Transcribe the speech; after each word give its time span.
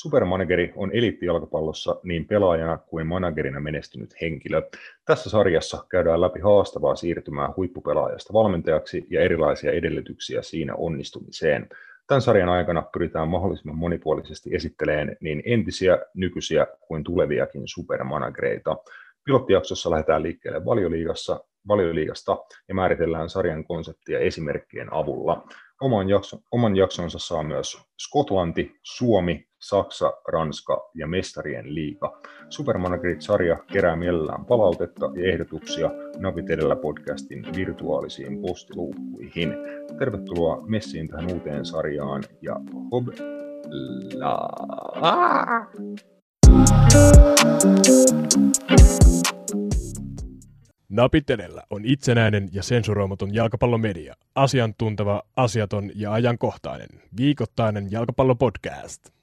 Supermanageri 0.00 0.72
on 0.76 0.90
eliittijalkapallossa 0.92 2.00
niin 2.02 2.26
pelaajana 2.26 2.76
kuin 2.76 3.06
managerina 3.06 3.60
menestynyt 3.60 4.20
henkilö. 4.20 4.62
Tässä 5.04 5.30
sarjassa 5.30 5.84
käydään 5.90 6.20
läpi 6.20 6.40
haastavaa 6.40 6.96
siirtymää 6.96 7.52
huippupelaajasta 7.56 8.32
valmentajaksi 8.32 9.06
ja 9.10 9.20
erilaisia 9.20 9.72
edellytyksiä 9.72 10.42
siinä 10.42 10.74
onnistumiseen. 10.74 11.68
Tämän 12.06 12.22
sarjan 12.22 12.48
aikana 12.48 12.82
pyritään 12.82 13.28
mahdollisimman 13.28 13.76
monipuolisesti 13.76 14.54
esittelemään 14.54 15.16
niin 15.20 15.42
entisiä, 15.46 15.98
nykyisiä 16.14 16.66
kuin 16.80 17.04
tuleviakin 17.04 17.62
supermanagereita. 17.64 18.76
Pilottijaksossa 19.24 19.90
lähdetään 19.90 20.22
liikkeelle 20.22 20.64
valioliigassa, 20.64 21.40
valioliigasta 21.68 22.38
ja 22.68 22.74
määritellään 22.74 23.30
sarjan 23.30 23.64
konseptia 23.64 24.18
esimerkkien 24.18 24.92
avulla. 24.92 25.46
Oman, 25.80 26.08
jakso, 26.08 26.38
oman 26.52 26.76
jaksonsa 26.76 27.18
saa 27.18 27.42
myös 27.42 27.78
Skotlanti, 27.98 28.76
Suomi, 28.82 29.47
Saksa, 29.58 30.12
Ranska 30.28 30.90
ja 30.94 31.06
Mestarien 31.06 31.74
liiga. 31.74 32.20
Supermanagerit-sarja 32.48 33.56
kerää 33.72 33.96
mielellään 33.96 34.44
palautetta 34.44 35.10
ja 35.14 35.32
ehdotuksia 35.32 35.90
Napit 36.18 36.50
edellä 36.50 36.76
podcastin 36.76 37.46
virtuaalisiin 37.56 38.40
postiluukkuihin. 38.42 39.54
Tervetuloa 39.98 40.66
messiin 40.66 41.08
tähän 41.08 41.32
uuteen 41.32 41.64
sarjaan 41.64 42.22
ja 42.42 42.56
hobla! 42.92 43.14
Napitelellä 50.88 51.62
on 51.70 51.84
itsenäinen 51.84 52.48
ja 52.52 52.62
sensuroimaton 52.62 53.34
jalkapallomedia, 53.34 54.14
asiantunteva, 54.34 55.22
asiaton 55.36 55.90
ja 55.94 56.12
ajankohtainen, 56.12 56.88
viikoittainen 57.16 57.90
jalkapallopodcast. 57.90 59.17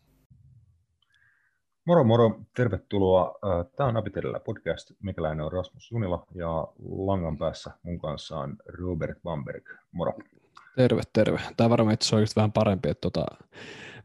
Moro 1.86 2.04
moro, 2.04 2.40
tervetuloa. 2.56 3.40
Tämä 3.76 3.88
on 3.88 3.94
Napitelellä 3.94 4.40
podcast. 4.40 4.92
Mikäläinen 5.04 5.46
on 5.46 5.52
Rasmus 5.52 5.92
Junila 5.92 6.28
ja 6.36 6.68
langan 6.90 7.38
päässä 7.38 7.72
mun 7.84 8.00
kanssa 8.00 8.38
on 8.38 8.58
Robert 8.66 9.18
Bamberg. 9.24 9.70
Moro. 9.92 10.14
Terve, 10.76 11.02
terve. 11.14 11.40
Tämä 11.58 11.70
varmaan 11.70 11.94
itse 11.94 12.16
asiassa 12.16 12.36
vähän 12.36 12.52
parempi, 12.52 12.90
että 12.90 13.02
tota, 13.02 13.26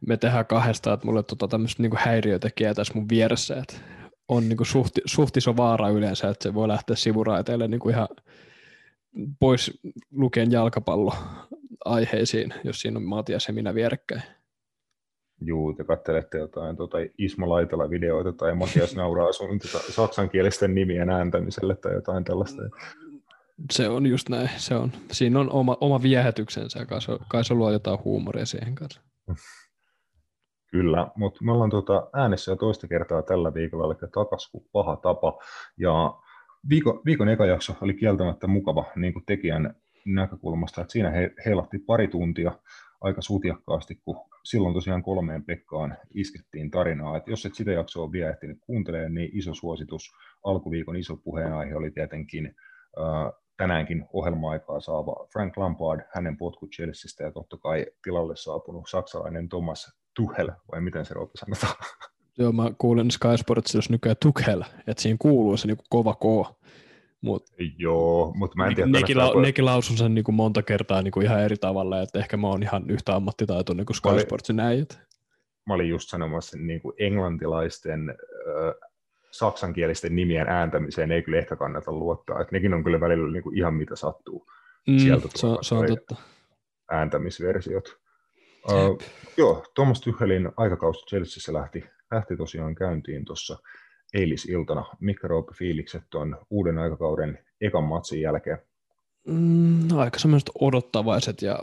me 0.06 0.17
tehdään 0.17 0.47
kahdesta, 0.47 0.92
että 0.92 1.06
mulle 1.06 1.22
tota, 1.22 1.48
tämmöistä 1.48 1.83
niinku 1.83 1.97
häiriötekijää 2.00 2.75
tässä 2.75 2.95
mun 2.95 3.09
vieressä, 3.09 3.56
että 3.56 3.75
on 4.28 4.48
niinku 4.48 4.65
suhti, 4.65 5.00
suht 5.05 5.37
iso 5.37 5.56
vaara 5.56 5.89
yleensä, 5.89 6.28
että 6.28 6.42
se 6.42 6.55
voi 6.55 6.69
lähteä 6.69 6.97
sivuraiteille 6.97 7.69
niinku 7.69 7.89
ihan 7.89 8.09
pois 9.39 9.81
lukien 10.12 10.53
jalkapallo 10.53 11.15
aiheisiin, 11.84 12.55
jos 12.65 12.81
siinä 12.81 12.98
on 12.98 13.05
Matias 13.05 13.48
ja 13.48 13.55
minä 13.55 13.75
vierekkäin. 13.75 14.22
Juu, 15.41 15.72
te 15.72 15.84
kattelette 15.84 16.38
jotain 16.38 16.77
tota 16.77 16.98
Ismo 17.19 17.48
Laitala-videoita 17.48 18.33
tai 18.33 18.55
Matias 18.55 18.96
nauraa 18.96 19.33
sun 19.33 19.58
tota, 19.58 19.92
saksankielisten 19.92 20.74
nimien 20.74 21.10
ääntämiselle 21.10 21.77
tai 21.77 21.94
jotain 21.94 22.24
tällaista. 22.24 22.62
Se 23.70 23.88
on 23.88 24.06
just 24.06 24.28
näin, 24.28 24.50
se 24.56 24.74
on. 24.74 24.92
Siinä 25.12 25.41
on 25.41 25.52
oma, 25.52 25.77
oma 25.80 26.02
viehätyksensä 26.02 26.78
ja 26.78 26.86
kai 26.86 27.02
se, 27.02 27.12
kai 27.28 27.44
se 27.44 27.55
luo 27.55 27.70
jotain 27.70 27.98
huumoria 28.05 28.47
siihen 28.47 28.74
kanssa. 28.74 29.00
Kyllä, 30.70 31.08
mutta 31.16 31.44
me 31.44 31.52
ollaan 31.52 31.70
tuota 31.70 32.10
äänessä 32.12 32.52
jo 32.52 32.56
toista 32.56 32.88
kertaa 32.88 33.22
tällä 33.22 33.54
viikolla, 33.54 33.86
eli 33.86 34.10
takas 34.14 34.50
kuin 34.52 34.64
paha 34.72 34.97
tapa. 34.97 35.38
Ja 35.77 36.14
viikon, 36.69 37.00
viikon 37.04 37.28
eka 37.28 37.47
jakso 37.47 37.72
oli 37.80 37.94
kieltämättä 37.94 38.47
mukava 38.47 38.84
niin 38.97 39.12
kuin 39.12 39.25
tekijän 39.27 39.75
näkökulmasta, 40.06 40.80
että 40.80 40.92
siinä 40.92 41.10
he, 41.10 41.34
heilahti 41.47 41.78
pari 41.78 42.08
tuntia 42.08 42.52
aika 43.00 43.22
sutjakkaasti, 43.22 44.00
kun 44.04 44.30
silloin 44.44 44.74
tosiaan 44.74 45.02
kolmeen 45.02 45.44
Pekkaan 45.44 45.96
iskettiin 46.14 46.70
tarinaa. 46.70 47.16
Että 47.16 47.30
jos 47.30 47.46
et 47.46 47.55
sitä 47.55 47.72
jaksoa 47.72 48.12
vielä 48.12 48.30
ehtinyt 48.30 48.58
kuuntelemaan, 48.60 49.14
niin 49.14 49.38
iso 49.38 49.55
suositus. 49.55 50.10
Alkuviikon 50.44 50.97
iso 50.97 51.16
puheenaihe 51.16 51.74
oli 51.74 51.91
tietenkin 51.91 52.47
äh, 52.98 53.32
tänäänkin 53.56 54.05
ohjelma-aikaa 54.12 54.81
saava 54.81 55.26
Frank 55.32 55.56
Lampard, 55.56 56.00
hänen 56.15 56.37
potku 56.37 56.69
Chelseastä 56.69 57.25
ja 57.25 57.32
totta 57.32 57.56
kai 57.56 57.87
tilalle 58.03 58.37
saapunut 58.37 58.84
saksalainen 58.91 59.48
Thomas 59.48 59.92
Tuchel, 60.16 60.50
vai 60.72 60.81
miten 60.81 61.04
se 61.04 61.15
Roope 61.15 61.32
sanotaan? 61.38 61.75
Joo, 62.38 62.53
mä 62.53 62.70
kuulen 62.78 63.10
Sky 63.10 63.36
Sportsissa 63.36 63.92
nykyään 63.92 64.16
Tuchel, 64.22 64.62
että 64.86 65.03
siinä 65.03 65.16
kuuluu 65.20 65.56
se 65.56 65.66
niinku 65.66 65.84
kova 65.88 66.15
K. 66.15 66.25
Mut, 67.22 67.44
Joo, 67.78 68.32
mutta 68.36 68.56
mä 68.56 68.66
en 68.66 68.75
tiedä. 68.75 68.91
Nekin, 68.91 69.19
la, 69.19 69.41
nekin 69.41 69.64
lausun 69.64 69.97
sen 69.97 70.14
niinku 70.14 70.32
monta 70.32 70.62
kertaa 70.62 71.03
niinku 71.03 71.20
ihan 71.20 71.41
eri 71.41 71.56
tavalla, 71.56 72.03
että 72.03 72.19
ehkä 72.19 72.36
mä 72.36 72.48
oon 72.48 72.62
ihan 72.62 72.91
yhtä 72.91 73.14
ammattitaitoinen 73.14 73.86
kuin 73.86 73.97
Sky 73.97 74.20
Sportsin 74.20 74.60
äijät. 74.60 75.00
Mä 75.66 75.75
olin 75.75 75.88
just 75.88 76.09
sanomassa 76.09 76.59
niinku 76.59 76.92
englantilaisten 76.98 78.10
äh, 78.10 78.91
saksankielisten 79.30 80.16
nimien 80.16 80.48
ääntämiseen 80.48 81.12
ei 81.12 81.22
kyllä 81.22 81.38
ehkä 81.38 81.56
kannata 81.56 81.92
luottaa. 81.92 82.41
että 82.41 82.56
nekin 82.56 82.75
on 82.75 82.84
kyllä 82.84 83.00
välillä 83.00 83.32
niinku 83.32 83.50
ihan 83.50 83.75
mitä 83.75 83.97
sattuu. 83.97 84.47
Mm, 84.86 84.98
Sieltä 84.98 85.28
se, 85.34 85.47
on, 85.47 85.59
se 85.60 85.75
on 85.75 85.86
totta. 85.86 86.14
Ääntämisversiot. 86.91 88.00
Uh, 88.72 89.03
joo, 89.36 89.64
Thomas 89.75 90.00
Tuchelin 90.00 90.50
aikakausi 90.56 91.06
Chelseassa 91.06 91.53
lähti, 91.53 91.84
lähti 92.10 92.36
tosiaan 92.36 92.75
käyntiin 92.75 93.25
tuossa 93.25 93.59
eilisiltana. 94.15 94.84
Mikä 95.00 95.28
Roope 95.28 95.53
fiilikset 95.54 96.15
on 96.15 96.37
uuden 96.50 96.78
aikakauden 96.78 97.38
ekan 97.60 97.84
matsin 97.84 98.21
jälkeen? 98.21 98.59
Mm, 99.26 99.93
aika 99.97 100.19
semmoiset 100.19 100.50
odottavaiset 100.60 101.43
ja 101.43 101.59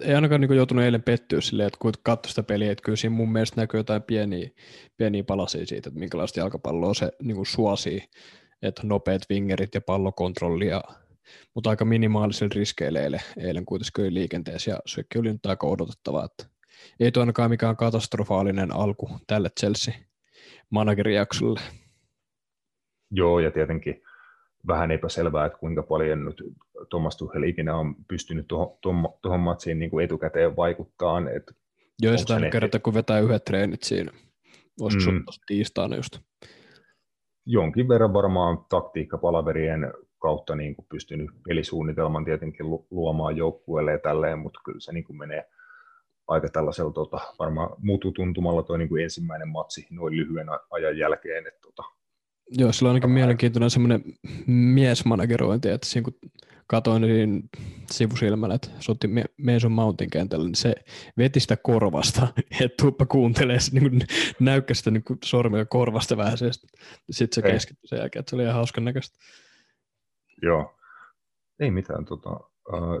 ei 0.00 0.14
ainakaan 0.14 0.40
niin 0.40 0.56
joutunut 0.56 0.84
eilen 0.84 1.02
pettyä 1.02 1.40
silleen, 1.40 1.66
että 1.66 1.78
kun 1.80 1.92
katsoi 2.02 2.30
sitä 2.30 2.42
peliä, 2.42 2.72
että 2.72 2.82
kyllä 2.82 2.96
siinä 2.96 3.16
mun 3.16 3.32
mielestä 3.32 3.60
näkyy 3.60 3.80
jotain 3.80 4.02
pieniä, 4.02 4.50
pieniä 4.96 5.24
palasia 5.24 5.66
siitä, 5.66 5.88
että 5.88 6.00
minkälaista 6.00 6.40
jalkapalloa 6.40 6.94
se 6.94 7.12
niin 7.22 7.36
kuin 7.36 7.46
suosii, 7.46 8.02
että 8.62 8.82
nopeat 8.84 9.22
wingerit 9.30 9.74
ja 9.74 9.80
pallokontrolli, 9.80 10.66
ja, 10.66 10.84
mutta 11.54 11.70
aika 11.70 11.84
minimaalisella 11.84 12.52
riskeillä 12.54 13.00
eilen, 13.00 13.20
eilen 13.38 13.64
kuitenkin 13.64 14.04
oli 14.04 14.14
liikenteessä, 14.14 14.70
ja 14.70 14.78
sekin 14.86 15.20
oli 15.20 15.32
nyt 15.32 15.46
aika 15.46 15.66
odotettavaa, 15.66 16.24
että 16.24 16.46
ei 17.00 17.12
tuo 17.12 17.22
ainakaan 17.22 17.50
mikään 17.50 17.76
katastrofaalinen 17.76 18.74
alku 18.74 19.10
tälle 19.26 19.50
Chelsea 19.60 19.94
managerijaksolle. 20.70 21.60
Joo, 23.10 23.40
ja 23.40 23.50
tietenkin 23.50 24.02
vähän 24.66 24.90
epäselvää, 24.90 25.46
että 25.46 25.58
kuinka 25.58 25.82
paljon 25.82 26.24
nyt 26.24 26.42
Thomas 26.90 27.16
Tuchel 27.16 27.42
ikinä 27.42 27.76
on 27.76 27.94
pystynyt 28.08 28.48
tuohon, 28.48 28.78
tuohon 29.22 29.40
matsiin 29.40 29.78
niin 29.78 29.90
kuin 29.90 30.04
etukäteen 30.04 30.56
vaikuttaa. 30.56 31.30
Että 31.30 31.54
Joo, 32.02 32.16
sitä 32.16 32.40
kertaa, 32.52 32.80
kun 32.80 32.94
vetää 32.94 33.20
yhdet 33.20 33.44
treenit 33.44 33.82
siinä. 33.82 34.12
Olisiko 34.80 35.12
mm. 35.12 35.24
tiistaina 35.46 35.96
just? 35.96 36.18
Jonkin 37.46 37.88
verran 37.88 38.12
varmaan 38.12 38.58
taktiikkapalaverien 38.68 39.92
kautta 40.18 40.56
niin 40.56 40.76
kuin 40.76 40.86
pystynyt 40.88 41.30
pelisuunnitelman 41.48 42.24
tietenkin 42.24 42.66
luomaan 42.90 43.36
joukkueelle 43.36 43.92
ja 43.92 43.98
tälleen, 43.98 44.38
mutta 44.38 44.60
kyllä 44.64 44.80
se 44.80 44.92
niin 44.92 45.04
kuin 45.04 45.16
menee 45.16 45.48
aika 46.28 46.48
tällaisella 46.48 46.92
tota, 46.92 47.20
varmaan 47.38 47.70
mututuntumalla 47.78 48.62
tuo 48.62 48.76
niin 48.76 48.88
kuin 48.88 49.02
ensimmäinen 49.02 49.48
matsi 49.48 49.86
noin 49.90 50.16
lyhyen 50.16 50.46
ajan 50.70 50.98
jälkeen. 50.98 51.46
Että, 51.46 51.60
tota, 51.60 51.82
Joo, 52.50 52.72
sillä 52.72 52.86
on 52.86 52.90
ainakin 52.90 53.10
mielenkiintoinen 53.10 53.70
semmoinen 53.70 54.02
miesmanagerointi, 54.46 55.68
että 55.68 55.86
siinä 55.86 56.04
kun 56.04 56.30
katoin 56.66 57.02
niin 57.02 57.50
sivusilmällä, 57.90 58.54
että 58.54 58.68
se 58.80 58.92
otti 58.92 59.08
Mason 59.44 59.72
Mountin 59.72 60.10
kentällä, 60.10 60.44
niin 60.44 60.54
se 60.54 60.74
veti 61.18 61.40
sitä 61.40 61.56
korvasta, 61.56 62.28
että 62.60 62.82
tuuppa 62.82 63.06
kuuntelee, 63.06 63.60
se 63.60 63.80
niin 63.80 64.00
näykkä 64.40 64.74
sitä 64.74 64.90
niin 64.90 65.04
sormilla 65.24 65.64
korvasta 65.64 66.16
vähän, 66.16 66.32
ja 66.40 66.52
sitten 67.10 67.34
se 67.34 67.42
keskittyi 67.42 67.88
sen 67.88 67.98
jälkeen, 67.98 68.20
että 68.20 68.30
se 68.30 68.36
oli 68.36 68.42
ihan 68.42 68.54
hauskan 68.54 68.84
näköistä. 68.84 69.18
Joo, 70.42 70.76
ei 71.60 71.70
mitään. 71.70 72.04
Tota, 72.04 72.40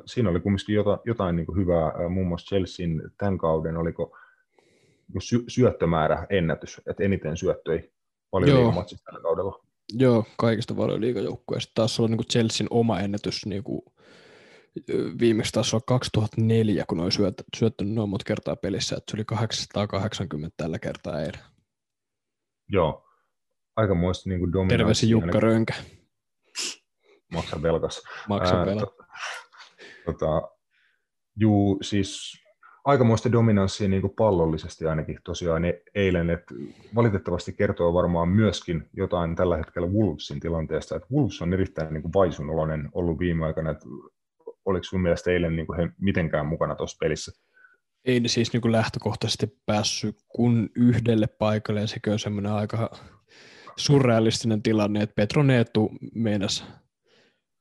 siinä 0.06 0.30
oli 0.30 0.40
kumminkin 0.40 0.74
jotain, 0.74 0.98
jotain 1.04 1.36
niin 1.36 1.46
kuin 1.46 1.58
hyvää, 1.58 1.88
uh, 1.88 2.10
muun 2.10 2.26
muassa 2.26 2.46
Chelsean 2.46 2.90
tämän 3.18 3.38
kauden, 3.38 3.76
oliko 3.76 4.16
sy- 5.18 5.44
syöttömäärä 5.48 6.26
ennätys, 6.30 6.80
että 6.90 7.02
eniten 7.02 7.36
syöttöjä 7.36 7.82
paljon 8.30 8.74
tällä 9.04 9.20
kaudella. 9.22 9.64
Joo, 9.92 10.24
kaikista 10.36 10.76
valioliigajoukkueista. 10.76 11.72
Taas 11.74 12.00
on 12.00 12.10
niin 12.10 12.26
Chelsean 12.32 12.68
oma 12.70 13.00
ennätys 13.00 13.46
niin 13.46 13.64
kuin 13.64 13.82
viimeksi 15.20 15.52
taas 15.52 15.74
on 15.74 15.80
2004, 15.86 16.84
kun 16.88 17.00
oli 17.00 17.12
syöt, 17.12 17.34
syöttänyt 17.56 17.94
noin 17.94 18.08
monta 18.08 18.24
kertaa 18.24 18.56
pelissä, 18.56 18.96
että 18.96 19.10
se 19.10 19.16
oli 19.16 19.24
880 19.24 20.54
tällä 20.56 20.78
kertaa 20.78 21.20
eilen. 21.20 21.40
Joo, 22.68 23.04
aika 23.76 23.94
muista 23.94 24.30
niin 24.30 24.68
Terveisiä 24.68 25.08
Jukka 25.08 25.40
Rönkä. 25.40 25.74
Maksa 27.32 27.62
velkas. 27.62 28.02
Maksa 28.28 28.66
velkas. 28.66 28.93
Tota, 30.04 30.48
juu, 31.36 31.78
siis 31.82 32.32
aikamoista 32.84 33.32
dominanssia 33.32 33.88
niin 33.88 34.00
kuin 34.00 34.14
pallollisesti 34.16 34.86
ainakin 34.86 35.18
tosiaan 35.24 35.64
e- 35.64 35.82
eilen, 35.94 36.30
että 36.30 36.54
valitettavasti 36.94 37.52
kertoo 37.52 37.94
varmaan 37.94 38.28
myöskin 38.28 38.88
jotain 38.92 39.36
tällä 39.36 39.56
hetkellä 39.56 39.88
Wolvesin 39.88 40.40
tilanteesta, 40.40 40.96
että 40.96 41.08
Wolves 41.14 41.42
on 41.42 41.52
erittäin 41.52 41.94
niin 41.94 42.02
kuin 42.02 42.12
vaisunoloinen 42.12 42.88
ollut 42.92 43.18
viime 43.18 43.46
aikana, 43.46 43.70
että 43.70 43.84
oliko 44.64 44.84
sun 44.84 45.02
mielestä 45.02 45.30
eilen 45.30 45.56
niin 45.56 45.66
kuin 45.66 45.76
he 45.76 45.88
mitenkään 46.00 46.46
mukana 46.46 46.74
tuossa 46.74 46.96
pelissä? 47.00 47.32
Ei 48.04 48.20
ne 48.20 48.28
siis 48.28 48.52
niin 48.52 48.60
kuin 48.60 48.72
lähtökohtaisesti 48.72 49.58
päässyt 49.66 50.16
kun 50.28 50.70
yhdelle 50.76 51.26
paikalle, 51.26 51.80
ja 51.80 51.86
sekin 51.86 52.12
on 52.12 52.18
semmoinen 52.18 52.52
aika 52.52 52.90
surrealistinen 53.76 54.62
tilanne, 54.62 55.02
että 55.02 55.14
Petroneetu 55.14 55.92
meinasi 56.14 56.64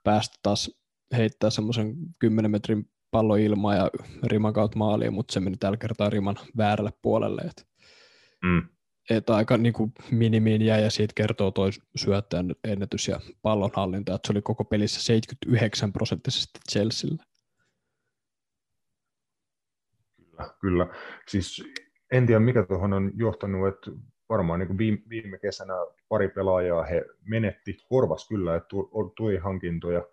päästä 0.04 0.38
taas 0.44 0.83
heittää 1.18 1.50
semmoisen 1.50 1.96
10 2.20 2.52
metrin 2.52 2.90
pallo 3.12 3.36
ilmaa 3.36 3.76
ja 3.76 3.90
riman 4.24 4.54
kautta 4.54 4.78
maaliin, 4.78 5.14
mutta 5.14 5.34
se 5.34 5.40
meni 5.40 5.58
tällä 5.58 5.78
kertaa 5.78 6.10
riman 6.10 6.36
väärälle 6.58 6.92
puolelle. 7.02 7.42
Et, 7.42 7.68
Mm. 8.44 8.68
et 9.10 9.30
aika 9.30 9.58
niin 9.58 9.74
kuin 9.74 9.92
minimiin 10.12 10.62
jäi 10.62 10.84
ja 10.84 10.90
siitä 10.92 11.14
kertoo 11.16 11.52
toi 11.52 11.70
syöttäjän 11.96 12.56
ennätys 12.64 13.08
ja 13.08 13.20
pallonhallinta, 13.42 14.16
että 14.16 14.28
se 14.28 14.34
oli 14.34 14.42
koko 14.42 14.66
pelissä 14.66 15.02
79 15.02 15.94
prosenttisesti 15.94 16.60
Chelsealla. 16.72 17.24
Kyllä, 20.18 20.54
kyllä. 20.62 20.88
Siis 21.28 21.64
en 22.12 22.26
tiedä, 22.28 22.40
mikä 22.40 22.66
tuohon 22.66 22.94
on 22.94 23.12
johtanut, 23.16 23.68
että 23.68 23.92
varmaan 24.30 24.60
niin 24.60 24.68
kuin 24.68 24.78
viime, 24.78 24.98
viime 25.10 25.38
kesänä 25.40 25.74
pari 26.10 26.30
pelaajaa 26.30 26.84
he 26.84 27.06
menetti, 27.30 27.78
korvas 27.90 28.28
kyllä, 28.28 28.56
että 28.56 28.68
tu- 28.68 29.14
tuli 29.18 29.38
hankintoja 29.38 30.04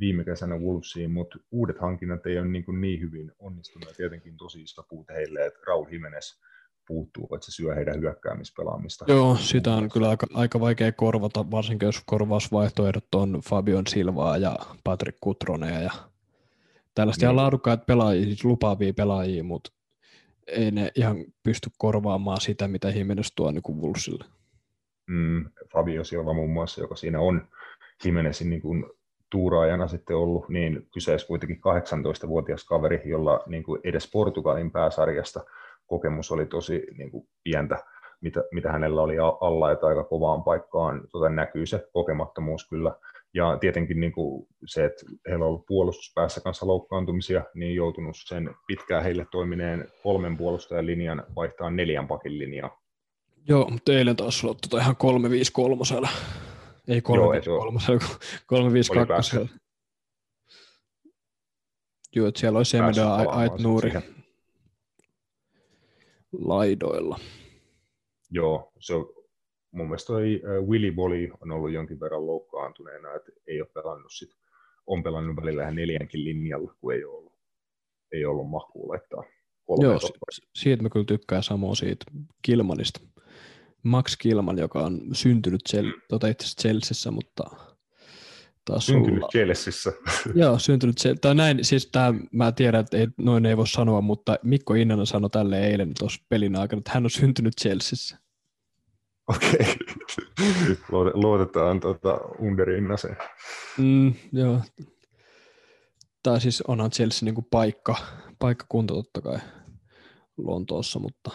viime 0.00 0.24
kesänä 0.24 0.56
Wolvesiin, 0.58 1.10
mutta 1.10 1.38
uudet 1.50 1.78
hankinnat 1.78 2.26
ei 2.26 2.38
ole 2.38 2.48
niin, 2.48 2.64
kuin 2.64 2.80
niin 2.80 3.00
hyvin 3.00 3.32
onnistuneet. 3.38 3.96
Tietenkin 3.96 4.36
tosi 4.36 4.62
iso 4.62 4.82
puute 4.82 5.14
heille, 5.14 5.46
että 5.46 5.60
Raul 5.66 5.86
Jimenez 5.90 6.40
puuttuu, 6.86 7.28
että 7.34 7.44
se 7.46 7.52
syö 7.52 7.74
heidän 7.74 8.00
hyökkäämispelaamista. 8.00 9.04
Joo, 9.08 9.36
sitä 9.36 9.72
on 9.72 9.88
kyllä 9.88 10.08
aika, 10.08 10.26
aika 10.34 10.60
vaikea 10.60 10.92
korvata, 10.92 11.50
varsinkin 11.50 11.86
jos 11.86 12.02
korvausvaihtoehdot 12.06 13.14
on 13.14 13.40
Fabian 13.48 13.86
Silvaa 13.86 14.36
ja 14.36 14.56
Patrick 14.84 15.18
Kutronea 15.20 15.80
ja 15.80 15.90
tällaista 16.94 17.26
Niin. 17.26 17.36
laadukkaat 17.36 17.86
pelaajia, 17.86 18.24
siis 18.24 18.44
lupaavia 18.44 18.94
pelaajia, 18.94 19.44
mutta 19.44 19.72
ei 20.46 20.70
ne 20.70 20.90
ihan 20.94 21.16
pysty 21.42 21.70
korvaamaan 21.78 22.40
sitä, 22.40 22.68
mitä 22.68 22.90
Jimenez 22.90 23.28
tuo 23.36 23.50
niin 23.52 23.62
Wolvesille. 23.82 24.24
mm, 25.06 25.50
Fabio 25.72 26.04
Silva 26.04 26.32
muun 26.34 26.50
muassa, 26.52 26.80
joka 26.80 26.96
siinä 26.96 27.20
on 27.20 27.48
Jimenezin 28.04 28.50
niin 28.50 28.62
kuin 28.62 28.84
tuuraajana 29.32 29.88
sitten 29.88 30.16
ollut, 30.16 30.48
niin 30.48 30.86
kyseessä 30.94 31.26
kuitenkin 31.26 31.56
18-vuotias 31.56 32.64
kaveri, 32.64 33.02
jolla 33.04 33.40
niin 33.46 33.62
kuin 33.62 33.80
edes 33.84 34.10
Portugalin 34.12 34.70
pääsarjasta 34.70 35.44
kokemus 35.86 36.32
oli 36.32 36.46
tosi 36.46 36.86
niin 36.96 37.10
kuin 37.10 37.28
pientä, 37.44 37.78
mitä, 38.20 38.44
mitä 38.52 38.72
hänellä 38.72 39.02
oli 39.02 39.18
alla, 39.40 39.72
että 39.72 39.86
aika 39.86 40.04
kovaan 40.04 40.44
paikkaan 40.44 41.02
tota, 41.12 41.28
näkyy 41.28 41.66
se 41.66 41.86
kokemattomuus 41.92 42.68
kyllä. 42.68 42.94
Ja 43.34 43.56
tietenkin 43.60 44.00
niin 44.00 44.12
kuin 44.12 44.46
se, 44.66 44.84
että 44.84 45.04
heillä 45.28 45.44
on 45.44 45.48
ollut 45.48 45.66
puolustuspäässä 45.66 46.40
kanssa 46.40 46.66
loukkaantumisia, 46.66 47.44
niin 47.54 47.74
joutunut 47.74 48.16
sen 48.26 48.54
pitkään 48.66 49.02
heille 49.02 49.26
toimineen 49.30 49.88
kolmen 50.02 50.36
puolustajan 50.36 50.86
linjan 50.86 51.24
vaihtaa 51.36 51.70
neljän 51.70 52.08
pakin 52.08 52.38
linjaa. 52.38 52.82
Joo, 53.48 53.68
mutta 53.70 53.92
eilen 53.92 54.16
taas 54.16 54.44
ollut 54.44 54.58
tota 54.60 54.78
ihan 54.78 54.96
3-5-3. 56.04 56.08
Ei 56.88 57.00
3-5-3, 57.00 57.02
Joo, 57.14 57.32
et 57.32 57.46
joo. 57.46 57.60
3-5-2. 59.44 59.48
Joo, 62.16 62.28
että 62.28 62.40
siellä 62.40 62.56
oli 62.56 62.64
Semedo 62.64 62.84
Päässyt 62.86 63.02
ja 63.04 63.08
palaamaan 63.08 63.38
Ait 63.38 63.60
Nuuri 63.60 63.92
laidoilla. 66.32 67.18
Joo, 68.30 68.72
se 68.78 68.94
on, 68.94 69.12
mun 69.70 69.86
mielestä 69.86 70.06
toi 70.06 70.42
Willy 70.68 70.92
Bolly 70.92 71.30
on 71.40 71.50
ollut 71.50 71.72
jonkin 71.72 72.00
verran 72.00 72.26
loukkaantuneena, 72.26 73.14
että 73.14 73.32
ei 73.46 73.60
ole 73.60 73.68
pelannut 73.74 74.12
sit, 74.12 74.30
on 74.86 75.02
pelannut 75.02 75.36
välillä 75.36 75.70
neljänkin 75.70 76.24
linjalla, 76.24 76.74
kun 76.80 76.92
ei 76.94 77.04
ole 77.04 77.16
ollut, 77.16 77.32
ei 78.12 78.24
ollut 78.24 78.50
mahkuu 78.50 78.88
laittaa 78.88 79.24
kolme 79.64 79.84
Joo, 79.84 79.98
siitä 80.54 80.82
mä 80.82 80.90
kyllä 80.90 81.04
tykkään 81.04 81.42
samoin 81.42 81.76
siitä 81.76 82.04
Kilmanista. 82.42 83.00
Max 83.82 84.16
Kilman, 84.16 84.58
joka 84.58 84.80
on 84.80 85.00
syntynyt 85.12 85.60
Chel- 85.68 86.00
tota 86.08 86.28
itse 86.28 86.56
Chelseassa, 86.60 87.10
mutta 87.10 87.44
taas 88.64 88.86
Syntynyt 88.86 89.18
sulla... 89.18 89.28
Chelseassa. 89.28 89.92
Joo, 90.34 90.58
syntynyt 90.58 90.96
Chel- 91.00 91.18
tai 91.20 91.34
näin, 91.34 91.64
siis 91.64 91.86
tää, 91.86 92.14
mä 92.32 92.52
tiedän, 92.52 92.80
että 92.80 92.96
ei, 92.96 93.08
noin 93.18 93.46
ei 93.46 93.56
voi 93.56 93.68
sanoa, 93.68 94.00
mutta 94.00 94.36
Mikko 94.42 94.74
Innanen 94.74 95.06
sanoi 95.06 95.30
tälle 95.30 95.66
eilen 95.66 95.92
tuossa 95.98 96.24
pelin 96.28 96.56
aikana, 96.56 96.78
että 96.78 96.90
hän 96.94 97.04
on 97.04 97.10
syntynyt 97.10 97.54
Chelseassa. 97.60 98.16
Okei. 99.28 99.76
Okay. 100.88 101.12
Luotetaan 101.14 101.80
tota 101.80 102.18
Underinnaseen. 102.38 103.16
Mm, 103.78 104.14
joo. 104.32 104.60
Tai 106.22 106.40
siis 106.40 106.62
onhan 106.62 106.90
Chelsea 106.90 107.24
niinku 107.26 107.42
paikka, 107.42 107.96
paikkakunta 108.38 108.94
totta 108.94 109.20
kai 109.20 109.38
Lontoossa, 110.36 110.98
mutta 110.98 111.30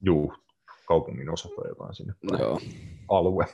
Juu, 0.00 0.34
kaupungin 0.86 1.30
osa 1.30 1.48
tai 1.48 1.68
jotain 1.68 1.94
sinne 1.94 2.14
päin. 2.30 2.42
joo. 2.42 2.60
alue. 3.08 3.44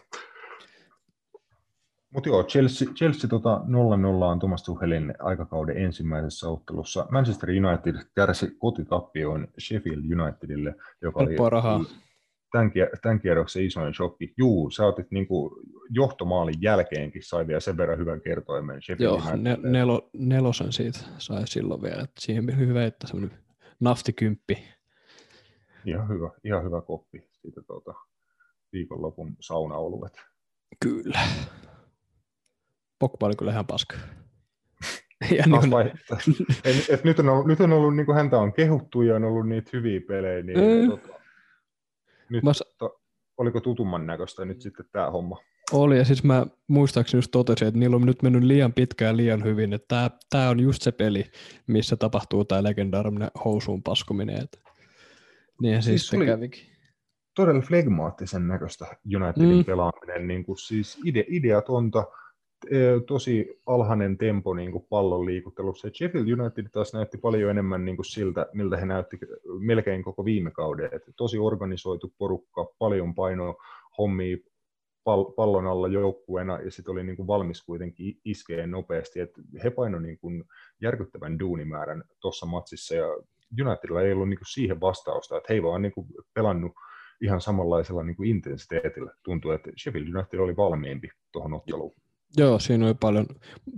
Mutta 2.14 2.28
joo, 2.28 2.44
Chelsea, 2.44 2.88
Chelsea 2.94 3.30
tota 3.30 3.60
0-0 3.66 4.24
on 4.24 4.38
Thomas 4.38 4.62
Tuchelin 4.62 5.14
aikakauden 5.18 5.76
ensimmäisessä 5.78 6.48
ottelussa. 6.48 7.06
Manchester 7.10 7.48
United 7.50 7.94
kärsi 8.14 8.56
kotitappioon 8.58 9.48
Sheffield 9.60 10.20
Unitedille, 10.20 10.74
joka 11.02 11.20
oli 11.20 11.36
tämän, 12.52 12.72
tämän 13.02 13.20
kierroksen 13.20 13.64
isoin 13.64 13.94
shokki. 13.94 14.34
Juu, 14.36 14.70
sä 14.70 14.86
otit 14.86 15.10
niinku 15.10 15.62
johtomaalin 15.90 16.54
jälkeenkin 16.60 17.22
sai 17.24 17.46
vielä 17.46 17.60
sen 17.60 17.76
verran 17.76 17.98
hyvän 17.98 18.20
kertoimen 18.20 18.82
Sheffield 18.82 19.10
Joo, 19.10 19.36
ne, 19.36 19.58
nelo, 19.62 20.10
nelosen 20.12 20.72
siitä 20.72 20.98
sai 21.18 21.46
silloin 21.46 21.82
vielä. 21.82 22.02
että 22.02 22.20
siihen 22.20 22.58
hyvä, 22.58 22.86
että 22.86 23.06
semmoinen 23.06 23.38
naftikymppi. 23.80 24.77
Ihan 25.88 26.08
hyvä, 26.08 26.30
ihan 26.44 26.64
hyvä 26.64 26.80
koppi 26.80 27.28
siitä 27.32 27.62
tuota, 27.62 27.94
viikonlopun 28.72 29.36
saunaoluet. 29.40 30.12
Kyllä. 30.82 31.20
Pogba 32.98 33.26
oli 33.26 33.36
kyllä 33.36 33.52
ihan 33.52 33.66
paska. 33.66 33.96
ja 35.36 35.44
Taas 35.50 35.62
niin, 35.62 35.70
vai, 35.70 35.92
et, 36.64 36.76
et 36.90 37.04
nyt 37.04 37.18
on 37.18 37.28
ollut, 37.28 37.46
nyt 37.46 37.60
on 37.60 37.72
ollut 37.72 37.96
niin 37.96 38.06
kuin 38.06 38.16
häntä 38.16 38.38
on 38.38 38.52
kehuttu 38.52 39.02
ja 39.02 39.16
on 39.16 39.24
ollut 39.24 39.48
niitä 39.48 39.70
hyviä 39.72 40.00
pelejä, 40.08 40.42
niin 40.42 40.58
Mm. 40.58 40.90
tota, 40.90 41.08
nyt 42.30 42.42
Mä 42.42 42.50
to, 42.78 43.00
oliko 43.36 43.60
tutumman 43.60 44.06
näköistä 44.06 44.44
nyt 44.44 44.60
sitten 44.62 44.86
tämä 44.92 45.10
homma? 45.10 45.38
oli, 45.72 45.98
ja 45.98 46.04
siis 46.04 46.24
mä 46.24 46.46
muistaakseni 46.68 47.18
just 47.18 47.30
totesin, 47.30 47.68
että 47.68 47.80
niillä 47.80 47.96
on 47.96 48.06
nyt 48.06 48.22
mennyt 48.22 48.42
liian 48.42 48.72
pitkään 48.72 49.16
liian 49.16 49.44
hyvin, 49.44 49.72
että 49.72 49.86
tää, 49.88 50.10
tää 50.30 50.50
on 50.50 50.60
just 50.60 50.82
se 50.82 50.92
peli, 50.92 51.24
missä 51.66 51.96
tapahtuu 51.96 52.44
tämä 52.44 52.62
legendaarinen 52.62 53.30
housuun 53.44 53.82
paskominen. 53.82 54.42
Että 54.42 54.58
niinhän 55.62 55.82
siis, 55.82 56.08
Siis 56.08 56.18
oli- 56.20 56.26
kävikin. 56.26 56.64
Todella 57.36 57.60
flegmaattisen 57.60 58.48
näköistä 58.48 58.86
Unitedin 59.16 59.56
Mm. 59.56 59.64
pelaaminen, 59.64 60.26
niin 60.26 60.44
kuin 60.44 60.58
siis 60.58 60.98
ide, 61.04 61.24
ideatonta, 61.28 62.06
eh, 62.70 63.02
tosi 63.06 63.60
alhainen 63.66 64.18
tempo 64.18 64.54
niin 64.54 64.72
kuin 64.72 64.86
pallon 64.88 65.26
liikuttelussa. 65.26 65.88
Sheffield 65.94 66.28
United 66.40 66.68
taas 66.72 66.92
näytti 66.94 67.18
paljon 67.18 67.50
enemmän 67.50 67.84
niin 67.84 67.96
kuin 67.96 68.06
siltä, 68.06 68.46
miltä 68.52 68.76
he 68.76 68.86
näytti 68.86 69.18
melkein 69.58 70.02
koko 70.02 70.24
viime 70.24 70.50
kauden. 70.50 70.90
Et 70.92 71.02
tosi 71.16 71.38
organisoitu 71.38 72.12
porukka, 72.18 72.66
paljon 72.78 73.14
paino 73.14 73.56
hommia 73.98 74.36
pal- 75.04 75.32
pallon 75.36 75.66
alla 75.66 75.88
joukkueena 75.88 76.60
ja 76.60 76.70
sitten 76.70 76.92
oli 76.92 77.04
niin 77.04 77.16
kuin 77.16 77.26
valmis 77.26 77.62
kuitenkin 77.64 78.20
iskeen 78.24 78.70
nopeasti. 78.70 79.20
Et 79.20 79.30
he 79.64 79.70
paino 79.70 79.98
niin 79.98 80.18
kuin 80.18 80.44
järkyttävän 80.82 81.38
duunimäärän 81.38 82.04
tuossa 82.20 82.46
matsissa 82.46 82.94
ja 82.94 83.06
Unitedilla 83.66 84.02
ei 84.02 84.12
ollut 84.12 84.28
niin 84.28 84.38
kuin 84.38 84.52
siihen 84.52 84.80
vastausta, 84.80 85.36
että 85.36 85.46
he 85.48 85.54
ei 85.54 85.62
vaan 85.62 85.82
niin 85.82 85.92
kuin 85.92 86.06
pelannut 86.34 86.72
ihan 87.20 87.40
samanlaisella 87.40 88.02
niin 88.02 88.16
kuin 88.16 88.30
intensiteetillä. 88.30 89.12
Tuntuu, 89.24 89.50
että 89.50 89.70
Sheffield 89.82 90.14
United 90.14 90.38
oli 90.38 90.56
valmiimpi 90.56 91.08
tuohon 91.32 91.54
otteluun. 91.54 91.94
Joo, 92.36 92.58
siinä 92.58 92.86
oli 92.86 92.94
paljon, 92.94 93.26